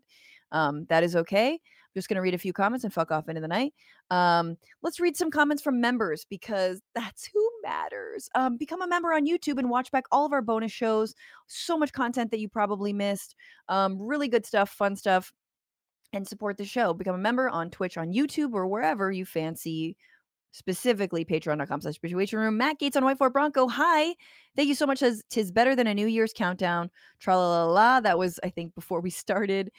Um, 0.52 0.86
that 0.90 1.04
is 1.04 1.16
okay. 1.16 1.54
I'm 1.54 1.60
just 1.96 2.10
going 2.10 2.16
to 2.16 2.22
read 2.22 2.34
a 2.34 2.38
few 2.40 2.54
comments 2.54 2.84
and 2.84 2.94
fuck 2.94 3.12
off 3.12 3.30
into 3.30 3.41
the 3.41 3.48
night. 3.48 3.74
Um, 4.11 4.57
let's 4.81 4.99
read 4.99 5.15
some 5.15 5.31
comments 5.31 5.61
from 5.61 5.80
members 5.80 6.26
because 6.30 6.81
that's 6.95 7.26
who 7.26 7.52
matters. 7.64 8.30
Um, 8.36 8.57
become 8.57 8.81
a 8.81 8.88
member 8.88 9.14
on 9.14 9.27
YouTube 9.27 9.60
and 9.60 9.69
watch 9.69 9.91
back 9.91 10.06
all 10.11 10.26
of 10.26 10.34
our 10.34 10.41
bonus 10.41 10.72
shows. 10.72 11.14
So 11.48 11.77
much 11.77 11.94
content 11.94 12.31
that 12.31 12.40
you 12.40 12.49
probably 12.49 12.94
missed. 12.94 13.36
Um, 13.68 14.02
really 14.02 14.27
good 14.27 14.45
stuff, 14.45 14.69
fun 14.72 14.95
stuff 14.95 15.31
and 16.14 16.27
support 16.27 16.57
the 16.57 16.65
show. 16.65 16.94
Become 16.94 17.15
a 17.15 17.19
member 17.19 17.49
on 17.49 17.69
Twitch, 17.69 17.98
on 17.98 18.11
YouTube, 18.11 18.53
or 18.53 18.68
wherever 18.68 19.11
you 19.11 19.26
fancy. 19.26 19.95
Specifically, 20.52 21.23
patreon.com 21.23 21.81
slash 21.81 22.02
situation 22.02 22.40
room. 22.40 22.57
Matt 22.57 22.80
Gaetz 22.80 22.95
on 22.95 23.06
White 23.06 23.19
Fort 23.19 23.34
Bronco. 23.34 23.68
Hi. 23.68 24.15
Thank 24.56 24.68
you 24.68 24.73
so 24.73 24.88
much. 24.88 24.98
Says 24.98 25.23
tis 25.30 25.52
better 25.52 25.76
than 25.76 25.86
a 25.86 25.94
New 25.94 26.07
Year's 26.07 26.34
countdown. 26.34 26.90
Tra 27.19 27.38
la 27.38 27.65
la 27.65 27.72
la. 27.72 27.99
That 27.99 28.18
was, 28.18 28.40
I 28.44 28.49
think, 28.49 28.73
before 28.73 28.99
we 28.99 29.10
started. 29.11 29.72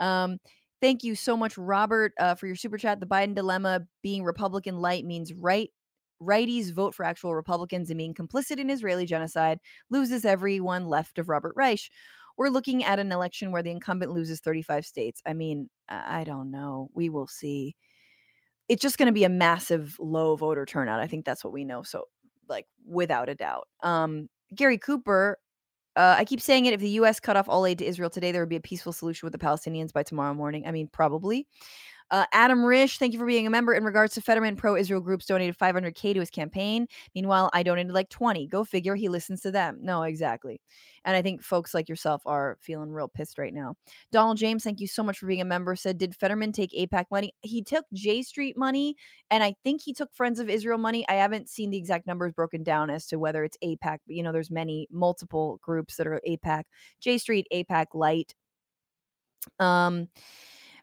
Um, 0.00 0.38
thank 0.80 1.04
you 1.04 1.14
so 1.14 1.36
much, 1.36 1.56
Robert, 1.58 2.12
uh, 2.18 2.34
for 2.34 2.46
your 2.46 2.56
super 2.56 2.78
chat. 2.78 3.00
The 3.00 3.06
Biden 3.06 3.34
dilemma 3.34 3.86
being 4.02 4.24
Republican 4.24 4.78
light 4.78 5.04
means 5.04 5.32
right. 5.32 5.70
Righties 6.22 6.72
vote 6.72 6.94
for 6.94 7.04
actual 7.04 7.34
Republicans 7.34 7.90
and 7.90 7.98
being 7.98 8.14
complicit 8.14 8.58
in 8.58 8.70
Israeli 8.70 9.04
genocide 9.04 9.58
loses 9.90 10.24
everyone 10.24 10.86
left 10.86 11.18
of 11.18 11.28
Robert 11.28 11.52
Reich 11.56 11.90
we're 12.36 12.48
looking 12.48 12.84
at 12.84 12.98
an 12.98 13.12
election 13.12 13.50
where 13.50 13.62
the 13.62 13.70
incumbent 13.70 14.12
loses 14.12 14.40
35 14.40 14.84
states. 14.84 15.22
I 15.26 15.32
mean, 15.32 15.70
I 15.88 16.24
don't 16.24 16.50
know. 16.50 16.90
We 16.94 17.08
will 17.08 17.26
see. 17.26 17.76
It's 18.68 18.82
just 18.82 18.98
going 18.98 19.06
to 19.06 19.12
be 19.12 19.24
a 19.24 19.30
massive 19.30 19.96
low 19.98 20.36
voter 20.36 20.66
turnout. 20.66 21.00
I 21.00 21.06
think 21.06 21.24
that's 21.24 21.44
what 21.44 21.52
we 21.52 21.64
know. 21.64 21.82
So, 21.82 22.04
like, 22.48 22.66
without 22.86 23.28
a 23.28 23.34
doubt. 23.34 23.68
Um, 23.82 24.28
Gary 24.54 24.78
Cooper, 24.78 25.38
uh, 25.96 26.14
I 26.18 26.24
keep 26.24 26.40
saying 26.40 26.66
it. 26.66 26.74
If 26.74 26.80
the 26.80 26.90
U.S. 26.90 27.18
cut 27.20 27.36
off 27.36 27.48
all 27.48 27.66
aid 27.66 27.78
to 27.78 27.86
Israel 27.86 28.10
today, 28.10 28.30
there 28.30 28.42
would 28.42 28.48
be 28.48 28.56
a 28.56 28.60
peaceful 28.60 28.92
solution 28.92 29.26
with 29.26 29.32
the 29.32 29.38
Palestinians 29.38 29.92
by 29.92 30.02
tomorrow 30.02 30.34
morning. 30.34 30.66
I 30.66 30.70
mean, 30.70 30.88
probably. 30.88 31.46
Uh, 32.10 32.24
Adam 32.32 32.64
Rish, 32.64 32.98
thank 32.98 33.12
you 33.12 33.18
for 33.18 33.26
being 33.26 33.46
a 33.46 33.50
member. 33.50 33.74
In 33.74 33.84
regards 33.84 34.14
to 34.14 34.20
Fetterman, 34.20 34.56
pro 34.56 34.76
Israel 34.76 35.00
groups 35.00 35.26
donated 35.26 35.58
500K 35.58 36.14
to 36.14 36.20
his 36.20 36.30
campaign. 36.30 36.86
Meanwhile, 37.14 37.50
I 37.52 37.62
donated 37.64 37.92
like 37.92 38.08
20. 38.10 38.46
Go 38.46 38.64
figure, 38.64 38.94
he 38.94 39.08
listens 39.08 39.40
to 39.42 39.50
them. 39.50 39.78
No, 39.82 40.02
exactly. 40.02 40.60
And 41.04 41.16
I 41.16 41.22
think 41.22 41.42
folks 41.42 41.74
like 41.74 41.88
yourself 41.88 42.22
are 42.24 42.58
feeling 42.60 42.90
real 42.90 43.08
pissed 43.08 43.38
right 43.38 43.54
now. 43.54 43.74
Donald 44.12 44.38
James, 44.38 44.62
thank 44.62 44.80
you 44.80 44.86
so 44.86 45.02
much 45.02 45.18
for 45.18 45.26
being 45.26 45.40
a 45.40 45.44
member. 45.44 45.74
Said, 45.74 45.98
Did 45.98 46.14
Fetterman 46.14 46.52
take 46.52 46.72
AIPAC 46.72 47.06
money? 47.10 47.32
He 47.42 47.62
took 47.62 47.84
J 47.92 48.22
Street 48.22 48.56
money, 48.56 48.96
and 49.30 49.42
I 49.42 49.54
think 49.64 49.82
he 49.82 49.92
took 49.92 50.14
Friends 50.14 50.38
of 50.38 50.48
Israel 50.48 50.78
money. 50.78 51.06
I 51.08 51.14
haven't 51.14 51.48
seen 51.48 51.70
the 51.70 51.78
exact 51.78 52.06
numbers 52.06 52.32
broken 52.32 52.62
down 52.62 52.88
as 52.90 53.06
to 53.06 53.18
whether 53.18 53.42
it's 53.42 53.58
AIPAC, 53.64 53.98
but 54.06 54.14
you 54.14 54.22
know, 54.22 54.32
there's 54.32 54.50
many 54.50 54.86
multiple 54.92 55.58
groups 55.62 55.96
that 55.96 56.06
are 56.06 56.20
AIPAC, 56.28 56.64
J 57.00 57.18
Street, 57.18 57.46
AIPAC 57.52 57.86
Light. 57.94 58.34
Um, 59.60 60.08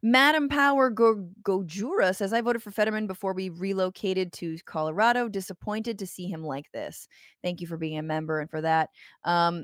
Madam 0.05 0.49
Power 0.49 0.89
Go- 0.89 1.29
Gojura 1.43 2.13
says, 2.13 2.33
I 2.33 2.41
voted 2.41 2.61
for 2.61 2.71
Fetterman 2.71 3.07
before 3.07 3.33
we 3.33 3.47
relocated 3.49 4.33
to 4.33 4.57
Colorado. 4.65 5.29
Disappointed 5.29 5.97
to 5.99 6.05
see 6.05 6.27
him 6.27 6.43
like 6.43 6.69
this. 6.73 7.07
Thank 7.41 7.61
you 7.61 7.67
for 7.67 7.77
being 7.77 7.97
a 7.97 8.03
member 8.03 8.41
and 8.41 8.49
for 8.49 8.59
that. 8.61 8.89
Um, 9.23 9.63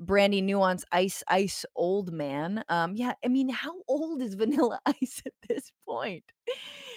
Brandy 0.00 0.40
Nuance 0.40 0.84
Ice 0.92 1.22
Ice 1.28 1.66
Old 1.76 2.10
Man. 2.10 2.64
Um, 2.70 2.94
yeah, 2.96 3.12
I 3.22 3.28
mean, 3.28 3.50
how 3.50 3.74
old 3.86 4.22
is 4.22 4.34
Vanilla 4.40 4.80
Ice 4.86 5.22
at 5.26 5.32
this 5.46 5.70
point? 5.86 6.24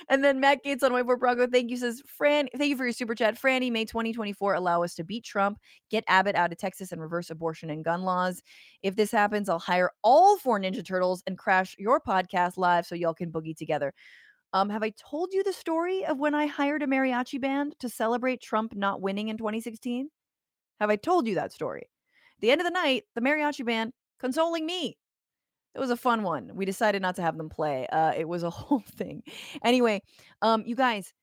And 0.09 0.23
then 0.23 0.39
Matt 0.39 0.63
Gaetz 0.65 0.83
on 0.83 0.91
Whiteboard 0.91 1.19
Bronco, 1.19 1.47
thank 1.47 1.69
you, 1.69 1.77
says 1.77 2.01
Fran, 2.07 2.47
thank 2.57 2.69
you 2.69 2.77
for 2.77 2.85
your 2.85 2.93
super 2.93 3.13
chat. 3.13 3.39
Franny, 3.39 3.71
May 3.71 3.85
2024, 3.85 4.55
allow 4.55 4.83
us 4.83 4.95
to 4.95 5.03
beat 5.03 5.23
Trump, 5.25 5.59
get 5.91 6.03
Abbott 6.07 6.35
out 6.35 6.51
of 6.51 6.57
Texas, 6.57 6.91
and 6.91 7.01
reverse 7.01 7.29
abortion 7.29 7.69
and 7.69 7.83
gun 7.83 8.03
laws. 8.03 8.41
If 8.81 8.95
this 8.95 9.11
happens, 9.11 9.49
I'll 9.49 9.59
hire 9.59 9.91
all 10.03 10.37
four 10.37 10.59
Ninja 10.59 10.85
Turtles 10.85 11.23
and 11.27 11.37
crash 11.37 11.75
your 11.77 11.99
podcast 11.99 12.57
live 12.57 12.85
so 12.85 12.95
y'all 12.95 13.13
can 13.13 13.31
boogie 13.31 13.55
together. 13.55 13.93
Um, 14.53 14.69
have 14.69 14.83
I 14.83 14.91
told 14.91 15.33
you 15.33 15.43
the 15.43 15.53
story 15.53 16.05
of 16.05 16.19
when 16.19 16.35
I 16.35 16.45
hired 16.45 16.83
a 16.83 16.87
mariachi 16.87 17.41
band 17.41 17.75
to 17.79 17.89
celebrate 17.89 18.41
Trump 18.41 18.75
not 18.75 19.01
winning 19.01 19.29
in 19.29 19.37
2016? 19.37 20.09
Have 20.79 20.89
I 20.89 20.95
told 20.95 21.27
you 21.27 21.35
that 21.35 21.51
story? 21.51 21.87
The 22.39 22.51
end 22.51 22.61
of 22.61 22.65
the 22.65 22.71
night, 22.71 23.03
the 23.15 23.21
mariachi 23.21 23.65
band 23.65 23.93
consoling 24.19 24.65
me. 24.65 24.97
It 25.75 25.79
was 25.79 25.89
a 25.89 25.97
fun 25.97 26.23
one. 26.23 26.51
We 26.53 26.65
decided 26.65 27.01
not 27.01 27.15
to 27.15 27.23
have 27.23 27.37
them 27.37 27.49
play. 27.49 27.87
Uh, 27.87 28.13
it 28.15 28.27
was 28.27 28.43
a 28.43 28.49
whole 28.51 28.83
thing. 28.95 29.23
Anyway, 29.63 30.01
um, 30.41 30.63
you 30.65 30.75
guys, 30.75 31.13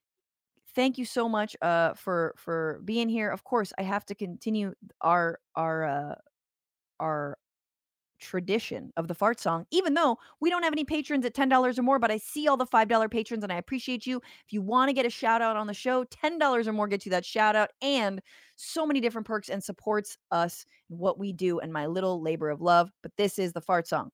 thank 0.74 0.98
you 0.98 1.04
so 1.04 1.28
much 1.28 1.56
uh 1.62 1.94
for 1.94 2.34
for 2.36 2.80
being 2.84 3.08
here. 3.08 3.30
Of 3.30 3.44
course, 3.44 3.72
I 3.78 3.82
have 3.82 4.04
to 4.06 4.14
continue 4.14 4.74
our 5.00 5.38
our 5.56 5.84
uh 5.84 6.14
our 7.00 7.38
tradition 8.20 8.92
of 8.97 9.09
the 9.09 9.14
fart 9.14 9.40
song, 9.40 9.66
even 9.70 9.94
though 9.94 10.18
we 10.40 10.51
don't 10.51 10.62
have 10.62 10.72
any 10.72 10.84
patrons 10.84 11.24
at 11.24 11.34
$10 11.34 11.78
or 11.78 11.82
more, 11.82 11.98
but 11.98 12.10
I 12.10 12.18
see 12.18 12.47
all 12.47 12.56
the 12.56 12.66
$5 12.66 13.10
patrons 13.10 13.42
and 13.42 13.52
I 13.52 13.56
appreciate 13.56 14.06
you. 14.06 14.18
If 14.18 14.52
you 14.52 14.62
want 14.62 14.88
to 14.88 14.92
get 14.92 15.06
a 15.06 15.10
shout 15.10 15.42
out 15.42 15.56
on 15.56 15.66
the 15.66 15.74
show, 15.74 16.05
$10 16.05 16.66
or 16.66 16.72
more 16.72 16.88
gets 16.88 17.06
you 17.06 17.10
that 17.10 17.24
shout 17.24 17.56
out 17.56 17.70
and 17.82 18.20
so 18.56 18.86
many 18.86 19.01
different 19.01 19.26
perks 19.26 19.48
and 19.48 19.64
supports 19.64 20.18
us 20.30 20.66
and 20.90 20.98
what 20.98 21.18
we 21.18 21.32
do 21.32 21.60
and 21.60 21.72
my 21.72 21.86
little 21.86 22.22
labor 22.22 22.51
of 22.51 22.60
love. 22.60 22.90
But 23.02 23.12
this 23.16 23.38
is 23.38 23.52
the 23.52 23.60
fart 23.60 23.88
song. 23.88 24.10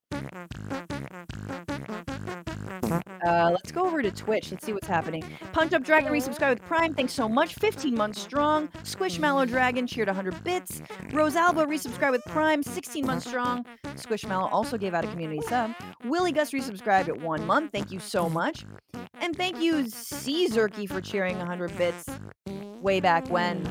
Uh, 2.92 3.50
let's 3.50 3.72
go 3.72 3.86
over 3.86 4.02
to 4.02 4.10
Twitch. 4.10 4.50
Let's 4.50 4.64
see 4.64 4.72
what's 4.72 4.86
happening. 4.86 5.24
Punch 5.52 5.72
Up 5.72 5.82
Dragon 5.82 6.12
resubscribe 6.12 6.50
with 6.50 6.62
Prime. 6.62 6.94
Thanks 6.94 7.12
so 7.12 7.28
much. 7.28 7.54
15 7.54 7.94
months 7.94 8.20
strong. 8.20 8.68
Squishmallow 8.84 9.48
Dragon 9.48 9.86
cheered 9.86 10.08
100 10.08 10.42
bits. 10.44 10.80
Rosalba 11.10 11.66
resubscribed 11.66 12.12
with 12.12 12.24
Prime. 12.24 12.62
16 12.62 13.06
months 13.06 13.26
strong. 13.26 13.64
Squishmallow 13.94 14.50
also 14.52 14.76
gave 14.76 14.94
out 14.94 15.04
a 15.04 15.08
community 15.08 15.40
sub. 15.48 15.72
Willie 16.04 16.32
Gus 16.32 16.52
resubscribed 16.52 17.08
at 17.08 17.20
one 17.20 17.44
month. 17.46 17.72
Thank 17.72 17.90
you 17.90 18.00
so 18.00 18.28
much. 18.28 18.64
And 19.20 19.36
thank 19.36 19.60
you, 19.60 19.88
C 19.88 20.48
Zerky, 20.48 20.88
for 20.88 21.00
cheering 21.00 21.38
100 21.38 21.76
bits 21.76 22.04
way 22.80 23.00
back 23.00 23.28
when. 23.28 23.66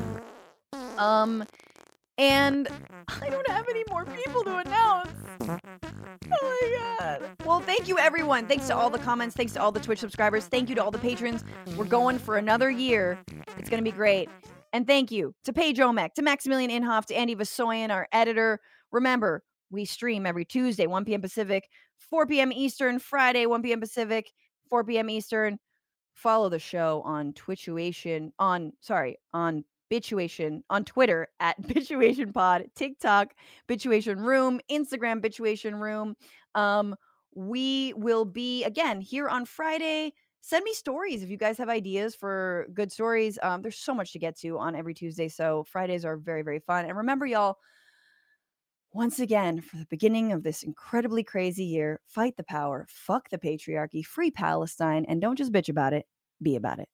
Um, 0.98 1.44
and 2.18 2.68
I 3.20 3.30
don't 3.30 3.48
have 3.48 3.68
any 3.68 3.84
more 3.90 4.04
people 4.06 4.42
to 4.44 4.56
announce. 4.58 5.10
Oh 5.40 6.58
my 6.60 6.96
god. 6.98 7.30
Well, 7.44 7.60
thank 7.60 7.88
you 7.88 7.98
everyone. 7.98 8.46
Thanks 8.46 8.66
to 8.68 8.76
all 8.76 8.90
the 8.90 8.98
comments. 8.98 9.36
Thanks 9.36 9.52
to 9.52 9.60
all 9.60 9.72
the 9.72 9.80
Twitch 9.80 10.00
subscribers. 10.00 10.46
Thank 10.46 10.68
you 10.68 10.74
to 10.74 10.82
all 10.84 10.90
the 10.90 10.98
patrons. 10.98 11.44
We're 11.76 11.84
going 11.84 12.18
for 12.18 12.36
another 12.36 12.70
year. 12.70 13.18
It's 13.58 13.70
going 13.70 13.82
to 13.82 13.88
be 13.88 13.94
great. 13.94 14.28
And 14.72 14.86
thank 14.86 15.10
you 15.10 15.34
to 15.44 15.52
Paige 15.52 15.78
Omek, 15.78 16.14
to 16.14 16.22
Maximilian 16.22 16.70
Inhofe, 16.70 17.06
to 17.06 17.14
Andy 17.14 17.36
Vasoyan, 17.36 17.90
our 17.90 18.08
editor. 18.12 18.60
Remember, 18.92 19.42
we 19.70 19.84
stream 19.84 20.26
every 20.26 20.44
Tuesday, 20.44 20.86
1 20.86 21.04
p.m. 21.04 21.22
Pacific, 21.22 21.68
4 21.98 22.26
p.m. 22.26 22.52
Eastern, 22.52 22.98
Friday, 22.98 23.46
1 23.46 23.62
p.m. 23.62 23.80
Pacific, 23.80 24.30
4 24.68 24.84
p.m. 24.84 25.08
Eastern. 25.08 25.58
Follow 26.14 26.48
the 26.48 26.58
show 26.58 27.02
on 27.04 27.32
Twitchuation, 27.34 28.32
on, 28.38 28.72
sorry, 28.80 29.18
on 29.32 29.64
Bitchuation 29.90 30.62
on 30.70 30.84
Twitter 30.84 31.28
at 31.40 31.60
Bitchuation 31.66 32.32
Pod, 32.32 32.64
TikTok, 32.74 33.34
Bitchuation 33.68 34.18
Room, 34.24 34.60
Instagram, 34.70 35.20
Bitchuation 35.20 35.80
Room. 35.80 36.16
Um, 36.54 36.96
we 37.34 37.92
will 37.96 38.24
be 38.24 38.64
again 38.64 39.00
here 39.00 39.28
on 39.28 39.44
Friday. 39.44 40.12
Send 40.40 40.64
me 40.64 40.72
stories 40.72 41.22
if 41.22 41.28
you 41.28 41.36
guys 41.36 41.58
have 41.58 41.68
ideas 41.68 42.14
for 42.14 42.68
good 42.72 42.92
stories. 42.92 43.38
Um, 43.42 43.62
there's 43.62 43.78
so 43.78 43.92
much 43.92 44.12
to 44.12 44.18
get 44.18 44.38
to 44.38 44.58
on 44.58 44.76
every 44.76 44.94
Tuesday, 44.94 45.28
so 45.28 45.64
Fridays 45.64 46.04
are 46.04 46.16
very, 46.16 46.42
very 46.42 46.60
fun. 46.60 46.84
And 46.84 46.96
remember, 46.96 47.26
y'all, 47.26 47.58
once 48.92 49.18
again, 49.18 49.60
for 49.60 49.76
the 49.76 49.86
beginning 49.90 50.32
of 50.32 50.42
this 50.42 50.62
incredibly 50.62 51.22
crazy 51.22 51.64
year, 51.64 52.00
fight 52.06 52.36
the 52.36 52.44
power, 52.44 52.86
fuck 52.88 53.28
the 53.28 53.38
patriarchy, 53.38 54.04
free 54.04 54.30
Palestine, 54.30 55.04
and 55.06 55.20
don't 55.20 55.36
just 55.36 55.52
bitch 55.52 55.68
about 55.68 55.92
it, 55.92 56.06
be 56.40 56.56
about 56.56 56.78
it. 56.78 56.88